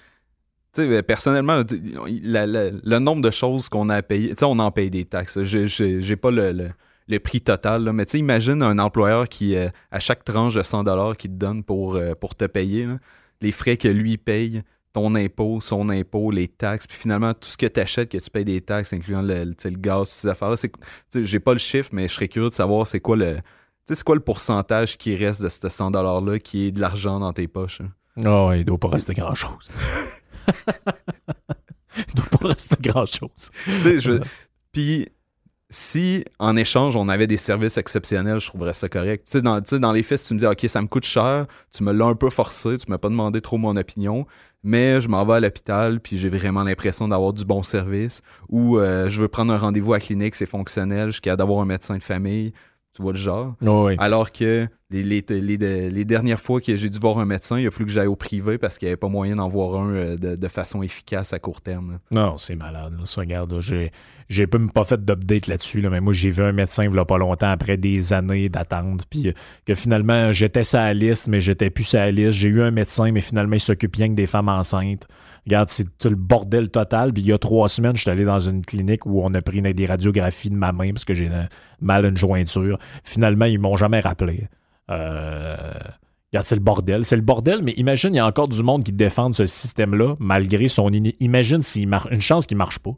euh, 0.80 1.02
personnellement, 1.02 1.62
le 1.70 3.00
nombre 3.00 3.22
de 3.22 3.32
choses 3.32 3.70
qu'on 3.70 3.90
a 3.90 3.98
à 3.98 4.02
payer, 4.02 4.34
on 4.42 4.60
en 4.60 4.72
paye 4.72 4.90
des 4.90 5.06
taxes. 5.06 5.44
J'ai- 5.44 6.16
pas 6.16 6.32
le, 6.32 6.72
prix 7.20 7.42
total, 7.42 7.84
là, 7.84 7.94
mais 7.94 8.04
imagine 8.14 8.62
un 8.64 8.80
employeur 8.80 9.28
qui, 9.28 9.56
euh, 9.56 9.70
à 9.92 10.00
chaque 10.00 10.24
tranche 10.24 10.56
de 10.56 10.64
100 10.64 10.84
qu'il 11.16 11.32
te 11.32 11.36
donne 11.36 11.64
pour, 11.64 11.96
euh, 11.96 12.14
te 12.36 12.46
payer, 12.46 12.88
les 13.42 13.52
frais 13.52 13.78
que 13.78 13.88
lui 13.88 14.18
paye, 14.18 14.64
ton 14.94 15.16
impôt, 15.16 15.62
son 15.62 15.90
impôt, 15.90 16.32
les 16.32 16.48
taxes, 16.48 16.88
puis 16.88 16.98
finalement, 16.98 17.34
tout 17.34 17.50
ce 17.50 17.58
que 17.58 17.66
tu 17.66 17.80
achètes, 17.80 18.10
que 18.10 18.18
tu 18.18 18.30
payes 18.30 18.46
des 18.46 18.62
taxes, 18.62 18.94
incluant 18.94 19.22
le, 19.22 19.44
le- 19.46 19.70
gaz, 19.78 20.00
toutes 20.02 20.08
ces 20.10 20.28
affaires-là, 20.28 20.56
j'ai 21.16 21.40
pas 21.40 21.54
le 21.54 21.60
chiffre, 21.60 21.90
mais 21.94 22.08
je 22.08 22.14
serais 22.14 22.28
curieux 22.28 22.50
de 22.50 22.54
savoir 22.56 22.88
c'est 22.88 23.00
quoi 23.00 23.16
le, 23.18 23.40
c'est 23.86 24.04
quoi 24.04 24.16
le 24.16 24.22
pourcentage 24.22 24.98
qui 24.98 25.16
reste 25.16 25.42
de 25.42 25.50
ce 25.50 25.70
100 25.70 25.92
$-là 25.92 26.40
qui 26.40 26.68
est 26.68 26.72
de 26.72 26.80
l'argent 26.82 27.20
dans 27.20 27.34
tes 27.34 27.48
poches. 27.48 27.82
hein? 27.82 27.92
Oh, 28.18 28.52
il 28.54 28.66
doit 28.66 28.78
pas 28.78 28.90
rester 28.90 29.14
grand-chose. 29.14 29.70
il 31.98 32.16
doit 32.16 32.40
pas 32.40 32.48
rester 32.50 32.76
grand-chose. 32.80 33.52
Puis, 34.72 35.08
si 35.70 36.26
en 36.38 36.58
échange, 36.58 36.98
on 36.98 37.08
avait 37.08 37.28
des 37.28 37.38
services 37.38 37.78
exceptionnels, 37.78 38.40
je 38.40 38.48
trouverais 38.48 38.74
ça 38.74 38.90
correct. 38.90 39.26
Tu 39.26 39.40
sais, 39.40 39.80
dans 39.80 39.92
les 39.94 40.04
faits, 40.04 40.20
si 40.20 40.28
tu 40.28 40.34
me 40.34 40.40
dis, 40.40 40.46
OK, 40.46 40.66
ça 40.68 40.82
me 40.82 40.88
coûte 40.88 41.06
cher, 41.06 41.48
tu 41.74 41.84
me 41.84 41.94
l'as 41.94 42.06
un 42.06 42.16
peu 42.16 42.30
forcé, 42.30 42.78
tu 42.78 42.90
m'as 42.90 42.98
pas 42.98 43.10
demandé 43.10 43.40
trop 43.40 43.58
mon 43.58 43.78
opinion, 43.78 44.26
mais 44.64 45.00
je 45.00 45.08
m'en 45.08 45.26
vais 45.26 45.36
à 45.36 45.40
l'hôpital, 45.40 46.02
puis 46.02 46.18
j'ai 46.18 46.30
vraiment 46.30 46.64
l'impression 46.64 47.08
d'avoir 47.08 47.32
du 47.32 47.46
bon 47.46 47.64
service, 47.64 48.22
ou 48.50 48.78
euh, 48.78 49.10
je 49.10 49.22
veux 49.22 49.30
prendre 49.30 49.54
un 49.54 49.58
rendez-vous 49.58 49.94
à 49.94 49.98
la 49.98 50.02
clinique, 50.02 50.36
c'est 50.36 50.46
fonctionnel, 50.46 51.08
jusqu'à 51.08 51.38
d'avoir 51.38 51.62
un 51.62 51.66
médecin 51.66 51.98
de 51.98 52.04
famille, 52.04 52.54
tu 52.96 53.02
vois 53.02 53.14
le 53.14 53.18
genre. 53.18 53.56
Oh, 53.66 53.86
oui. 53.88 53.96
Alors 54.00 54.32
que 54.32 54.68
les, 54.90 55.04
les, 55.04 55.24
les- 55.30 55.90
les 55.90 56.06
dernières 56.06 56.40
fois 56.42 56.60
que 56.60 56.76
j'ai 56.76 56.90
dû 56.90 57.00
voir 57.00 57.20
un 57.20 57.26
médecin, 57.26 57.58
il 57.58 57.66
a 57.68 57.72
fallu 57.72 57.86
que 57.86 57.92
j'aille 57.92 58.08
au 58.08 58.18
privé 58.18 58.58
parce 58.58 58.78
qu'il 58.78 58.88
n'y 58.88 58.90
avait 58.92 58.98
pas 58.98 59.08
moyen 59.08 59.36
d'en 59.36 59.48
voir 59.48 59.82
un 59.82 59.90
euh, 59.94 60.18
de, 60.18 60.36
de 60.36 60.48
façon 60.50 60.84
efficace 60.84 61.32
à 61.32 61.40
court 61.40 61.62
terme. 61.62 61.92
là. 61.94 62.00
Non, 62.12 62.38
c'est 62.38 62.56
malade. 62.56 62.94
Là. 63.00 63.06
Ça, 63.06 63.22
regarde, 63.22 63.58
j'ai, 63.62 63.92
j'ai 64.28 64.46
même 64.52 64.70
pas 64.70 64.84
fait 64.84 65.04
d'update 65.06 65.48
là-dessus, 65.48 65.80
là, 65.80 65.90
mais 65.90 66.02
moi, 66.02 66.12
j'ai 66.12 66.30
vu 66.30 66.44
un 66.44 66.52
médecin 66.52 66.84
il 66.84 66.94
y 66.94 67.00
a 67.00 67.06
pas 67.06 67.18
longtemps 67.18 67.50
après 67.50 67.78
des 67.78 68.12
années 68.12 68.50
d'attente, 68.50 69.06
puis 69.10 69.30
euh, 69.30 69.34
que 69.66 69.74
finalement, 69.74 70.34
j'étais 70.34 70.64
la 70.74 70.94
liste, 70.94 71.28
mais 71.28 71.40
j'étais 71.40 71.70
plus 71.70 71.94
la 71.94 72.12
liste. 72.12 72.32
J'ai 72.32 72.50
eu 72.50 72.62
un 72.62 72.72
médecin, 72.72 73.10
mais 73.14 73.22
finalement, 73.22 73.56
il 73.56 73.62
s'occupe 73.62 73.96
rien 73.96 74.10
que 74.10 74.16
des 74.16 74.28
femmes 74.28 74.50
enceintes. 74.50 75.08
Regarde, 75.46 75.70
c'est 75.70 76.06
le 76.06 76.16
bordel 76.16 76.70
total. 76.70 77.14
Puis 77.14 77.24
il 77.24 77.28
y 77.28 77.34
a 77.34 77.38
trois 77.38 77.68
semaines, 77.70 77.96
je 77.96 78.02
suis 78.02 78.12
allé 78.12 78.26
dans 78.26 78.40
une 78.40 78.64
clinique 78.66 79.06
où 79.06 79.22
on 79.24 79.34
a 79.34 79.42
pris 79.42 79.62
des 79.62 79.86
radiographies 79.86 80.50
de 80.50 80.56
ma 80.56 80.72
main 80.72 80.92
parce 80.94 81.06
que 81.06 81.14
j'ai 81.14 81.30
mal 81.80 82.06
à 82.06 82.10
une 82.10 82.18
jointure. 82.18 82.78
Finalement, 83.04 83.46
ils 83.46 83.60
m'ont 83.60 83.76
jamais 83.76 84.00
rappelé. 84.00 84.48
Euh, 84.90 85.56
Regarde, 86.32 86.46
c'est 86.46 86.56
le 86.56 86.62
bordel. 86.62 87.04
C'est 87.04 87.18
le 87.18 87.22
bordel, 87.22 87.62
mais 87.62 87.74
imagine, 87.74 88.14
il 88.14 88.18
y 88.18 88.20
a 88.20 88.26
encore 88.26 88.48
du 88.48 88.64
monde 88.64 88.84
qui 88.84 88.94
défend 88.94 89.34
ce 89.34 89.46
système-là, 89.46 90.16
malgré 90.20 90.70
son... 90.70 90.90
Imagine 91.20 91.62
s'il 91.62 91.90
mar... 91.90 92.08
une 92.12 92.22
chance 92.22 92.46
qu'il 92.46 92.56
marche 92.58 92.80
pas. 92.80 92.96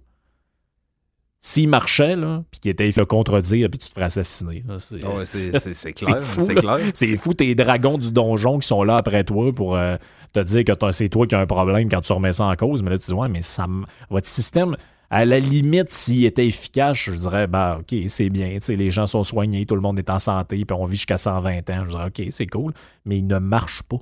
S'il 1.46 1.68
marchait, 1.68 2.16
là, 2.16 2.42
puis 2.50 2.62
qu'il 2.62 2.72
était, 2.72 2.88
il 2.88 2.94
fait 2.94 3.06
contredire, 3.06 3.70
puis 3.70 3.78
tu 3.78 3.90
te 3.90 3.94
ferais 3.94 4.06
assassiner. 4.06 4.64
C'est, 4.80 5.02
Ah 5.04 5.10
ouais, 5.10 5.26
c'est 5.26 5.52
clair. 5.94 6.26
C'est 6.26 6.56
clair. 6.56 6.80
c'est 6.94 7.18
fou, 7.18 7.34
tes 7.34 7.54
dragons 7.54 7.98
du 7.98 8.14
donjon 8.14 8.60
qui 8.60 8.68
sont 8.70 8.82
là 8.82 8.96
après 8.96 9.26
toi 9.26 9.52
pour 9.54 9.76
euh, 9.76 9.98
te 10.32 10.40
dire 10.40 10.64
que 10.64 10.92
c'est 10.92 11.10
toi 11.10 11.28
qui 11.28 11.36
as 11.36 11.40
un 11.40 11.46
problème 11.46 11.90
quand 11.90 12.00
tu 12.00 12.14
remets 12.14 12.32
ça 12.32 12.46
en 12.46 12.56
cause. 12.56 12.82
Mais 12.82 12.92
là, 12.92 12.98
tu 12.98 13.08
dis, 13.08 13.14
ouais, 13.14 13.28
mais 13.28 13.42
ça 13.42 13.68
votre 14.10 14.28
système, 14.28 14.78
à 15.10 15.26
la 15.26 15.38
limite, 15.42 15.92
s'il 15.92 16.24
était 16.24 16.48
efficace, 16.48 16.98
je 16.98 17.12
dirais, 17.12 17.48
bah, 17.48 17.80
OK, 17.82 17.94
c'est 18.08 18.30
bien. 18.30 18.58
Les 18.70 18.90
gens 18.90 19.06
sont 19.06 19.24
soignés, 19.24 19.66
tout 19.66 19.76
le 19.76 19.82
monde 19.82 20.00
est 20.00 20.10
en 20.10 20.20
santé, 20.20 20.64
puis 20.64 20.78
on 20.80 20.86
vit 20.86 20.96
jusqu'à 20.96 21.18
120 21.18 21.70
ans. 21.72 21.84
Je 21.84 21.90
dirais, 21.90 22.06
OK, 22.08 22.24
c'est 22.30 22.48
cool, 22.48 22.72
mais 23.04 23.18
il 23.18 23.28
ne 23.28 23.38
marche 23.38 23.84
pas. 23.84 23.98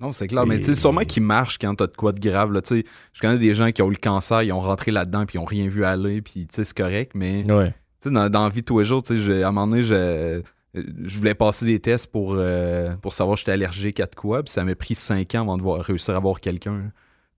Non, 0.00 0.12
c'est 0.12 0.26
clair. 0.26 0.46
Mais 0.46 0.58
tu 0.58 0.66
sais, 0.66 0.74
sûrement 0.74 1.04
qu'il 1.04 1.22
marche 1.22 1.58
quand 1.58 1.74
t'as 1.74 1.86
de 1.86 1.96
quoi 1.96 2.12
de 2.12 2.20
grave. 2.20 2.52
Là. 2.52 2.60
Tu 2.62 2.76
sais, 2.80 2.84
Je 3.12 3.20
connais 3.20 3.38
des 3.38 3.54
gens 3.54 3.70
qui 3.72 3.80
ont 3.82 3.88
eu 3.88 3.92
le 3.92 3.96
cancer, 3.96 4.42
ils 4.42 4.52
ont 4.52 4.60
rentré 4.60 4.90
là-dedans, 4.90 5.24
puis 5.26 5.36
ils 5.36 5.40
ont 5.40 5.44
rien 5.46 5.68
vu 5.68 5.84
aller, 5.84 6.20
puis 6.20 6.46
tu 6.46 6.54
sais, 6.56 6.64
c'est 6.64 6.76
correct. 6.76 7.12
Mais 7.14 7.50
Ouais. 7.50 7.70
tu 8.02 8.08
sais, 8.08 8.10
dans, 8.10 8.28
dans 8.28 8.44
la 8.44 8.50
vie 8.50 8.60
de 8.60 8.66
tous 8.66 8.78
les 8.78 8.84
jours, 8.84 9.02
tu 9.02 9.16
sais, 9.16 9.20
je- 9.22 9.32
à 9.42 9.48
un 9.48 9.52
moment 9.52 9.66
donné, 9.68 9.82
je, 9.82 10.42
je 10.74 11.18
voulais 11.18 11.34
passer 11.34 11.64
des 11.64 11.80
tests 11.80 12.08
pour, 12.12 12.34
euh, 12.36 12.94
pour 12.96 13.14
savoir 13.14 13.38
si 13.38 13.42
j'étais 13.42 13.52
allergique 13.52 13.98
à 14.00 14.06
de 14.06 14.14
quoi, 14.14 14.42
puis 14.42 14.52
ça 14.52 14.64
m'a 14.64 14.74
pris 14.74 14.94
5 14.94 15.34
ans 15.34 15.40
avant 15.42 15.56
de 15.56 15.62
voir- 15.62 15.80
réussir 15.80 16.14
à 16.14 16.20
voir 16.20 16.40
quelqu'un. 16.40 16.92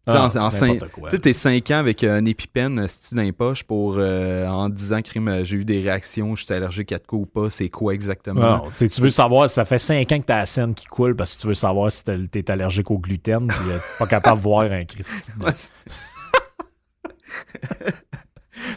Tu 0.07 0.12
sais, 0.15 0.19
Ah, 0.41 1.09
tu 1.11 1.20
t'es 1.20 1.33
5 1.35 1.70
ans 1.70 1.77
avec 1.79 2.03
un 2.03 2.25
épipène 2.25 2.87
dans 3.12 3.23
les 3.23 3.33
poches 3.33 3.62
pour 3.62 3.97
euh, 3.99 4.47
en 4.47 4.70
disant 4.70 5.03
crime, 5.03 5.29
euh, 5.29 5.45
j'ai 5.45 5.57
eu 5.59 5.65
des 5.66 5.83
réactions, 5.83 6.35
je 6.35 6.45
suis 6.47 6.55
allergique 6.55 6.93
à 6.93 6.99
de 6.99 7.05
quoi 7.07 7.19
ou 7.19 7.27
pas, 7.27 7.51
c'est 7.51 7.69
quoi 7.69 7.93
exactement? 7.93 8.41
Non, 8.41 8.69
tu 8.69 8.75
sais, 8.75 8.89
tu 8.89 9.03
veux 9.03 9.11
savoir, 9.11 9.51
ça 9.51 9.66
fait 9.66 9.77
5 9.77 10.11
ans 10.12 10.19
que 10.20 10.25
t'as 10.25 10.39
la 10.39 10.47
scène 10.47 10.73
qui 10.75 10.87
coule 10.87 11.15
parce 11.15 11.37
que 11.37 11.43
tu 11.43 11.47
veux 11.49 11.55
savoir 11.55 11.93
si 11.93 12.05
t'es- 12.05 12.51
allergique 12.51 12.91
au 12.91 12.99
gluten, 12.99 13.49
puis 13.49 13.57
euh, 13.70 13.77
t'es 13.77 13.99
pas 13.99 14.07
capable 14.07 14.39
de 14.39 14.43
voir 14.45 14.62
un 14.73 14.85
Christy. 14.87 15.15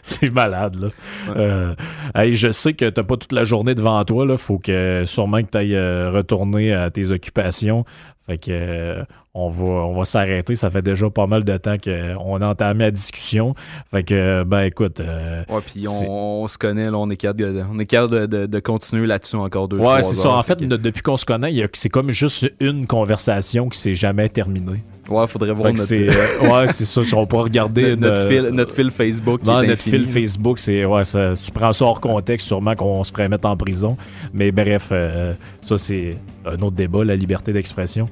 c'est- 0.02 0.30
malade, 0.32 0.76
là. 0.76 0.88
Euh, 1.34 1.74
hey, 2.14 2.34
je 2.36 2.52
sais 2.52 2.74
que 2.74 2.88
t'as 2.88 3.02
pas 3.02 3.16
toute 3.16 3.32
la 3.32 3.44
journée 3.44 3.74
devant 3.74 4.04
toi, 4.04 4.24
là. 4.26 4.36
Faut 4.38 4.58
que 4.58 5.04
sûrement 5.06 5.42
que 5.42 5.48
t'ailles 5.48 5.74
euh, 5.74 6.10
retourner 6.10 6.72
à 6.72 6.90
tes 6.90 7.10
occupations. 7.10 7.84
Fait 8.24 8.38
que 8.38 8.50
euh, 8.52 9.04
on 9.34 9.48
va, 9.48 9.64
on 9.64 9.94
va 9.96 10.04
s'arrêter. 10.04 10.54
Ça 10.54 10.70
fait 10.70 10.82
déjà 10.82 11.10
pas 11.10 11.26
mal 11.26 11.42
de 11.44 11.56
temps 11.56 11.76
qu'on 11.76 12.40
a 12.40 12.46
entamé 12.48 12.84
la 12.84 12.90
discussion. 12.92 13.54
Fait 13.90 14.04
que, 14.04 14.44
ben 14.44 14.60
écoute. 14.62 15.00
euh, 15.00 15.42
Ouais, 15.48 15.60
puis 15.66 15.88
on, 15.88 16.42
on 16.42 16.48
se 16.48 16.56
connaît, 16.56 16.90
là, 16.90 16.98
on 16.98 17.10
est 17.10 17.16
capable 17.16 17.40
de, 17.40 17.62
on 17.68 17.78
est 17.80 17.86
capable 17.86 18.20
de, 18.20 18.26
de- 18.26 18.46
de 18.46 18.60
continuer 18.60 19.06
là-dessus 19.06 19.36
encore 19.36 19.66
deux, 19.68 19.78
ouais, 19.78 20.02
c'est 20.02 20.14
ça. 20.14 20.30
En 20.30 20.42
fait, 20.44 20.56
que- 20.60 20.64
depuis 20.66 21.02
qu'on 21.02 21.16
se 21.16 21.24
connaît, 21.26 21.52
c'est 21.72 21.88
comme 21.88 22.10
juste 22.10 22.52
une 22.60 22.86
conversation 22.86 23.68
qui 23.68 23.78
s'est 23.78 23.94
jamais 23.94 24.28
terminée. 24.28 24.84
Ouais, 25.12 25.26
faudrait 25.26 25.52
voir 25.52 25.72
notre, 25.72 25.84
c'est, 25.84 26.08
euh, 26.08 26.48
ouais, 26.50 26.66
c'est 26.68 26.84
ça. 26.84 27.04
Si 27.04 27.14
on 27.14 27.26
pourra 27.26 27.44
regarder 27.44 27.96
notre, 27.96 28.28
fil, 28.28 28.48
notre 28.52 28.74
fil 28.74 28.90
Facebook 28.90 29.40
est 29.42 29.66
notre 29.66 29.82
fil 29.82 30.06
Facebook, 30.06 30.58
c'est 30.58 30.84
ouais, 30.84 31.04
ça, 31.04 31.34
tu 31.34 31.50
prends 31.50 31.72
ça 31.72 31.84
hors 31.84 32.00
contexte, 32.00 32.46
sûrement 32.46 32.74
qu'on 32.74 33.04
se 33.04 33.12
ferait 33.12 33.28
mettre 33.28 33.48
en 33.48 33.56
prison. 33.56 33.96
Mais 34.32 34.52
bref, 34.52 34.88
euh, 34.92 35.34
ça 35.62 35.78
c'est 35.78 36.16
un 36.46 36.60
autre 36.62 36.76
débat, 36.76 37.04
la 37.04 37.16
liberté 37.16 37.52
d'expression. 37.52 38.08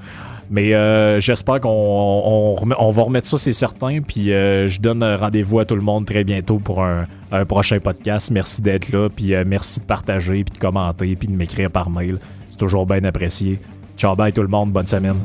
Mais 0.53 0.75
euh, 0.75 1.21
j'espère 1.21 1.61
qu'on 1.61 2.57
on, 2.79 2.91
va 2.91 3.03
remettre 3.03 3.29
ça, 3.29 3.39
c'est 3.39 3.53
certain. 3.53 4.01
Puis 4.01 4.33
euh, 4.33 4.67
je 4.67 4.81
donne 4.81 5.05
rendez-vous 5.05 5.61
à 5.61 5.65
tout 5.65 5.77
le 5.77 5.83
monde 5.83 6.07
très 6.07 6.25
bientôt 6.25 6.59
pour 6.59 6.83
un, 6.83 7.07
un 7.31 7.45
prochain 7.45 7.79
podcast. 7.79 8.31
Merci 8.33 8.61
d'être 8.61 8.91
là, 8.91 9.09
puis 9.09 9.33
merci 9.47 9.79
de 9.81 9.85
partager, 9.85 10.43
puis 10.43 10.55
de 10.55 10.59
commenter, 10.59 11.15
puis 11.15 11.29
de 11.29 11.35
m'écrire 11.35 11.71
par 11.71 11.89
mail. 11.89 12.19
C'est 12.51 12.59
toujours 12.59 12.87
bien 12.87 13.05
apprécié. 13.05 13.61
Ciao, 14.01 14.17
bye 14.17 14.33
tout 14.33 14.41
le 14.41 14.49
monde, 14.49 14.73
bonne 14.73 14.87
semaine. 14.87 15.17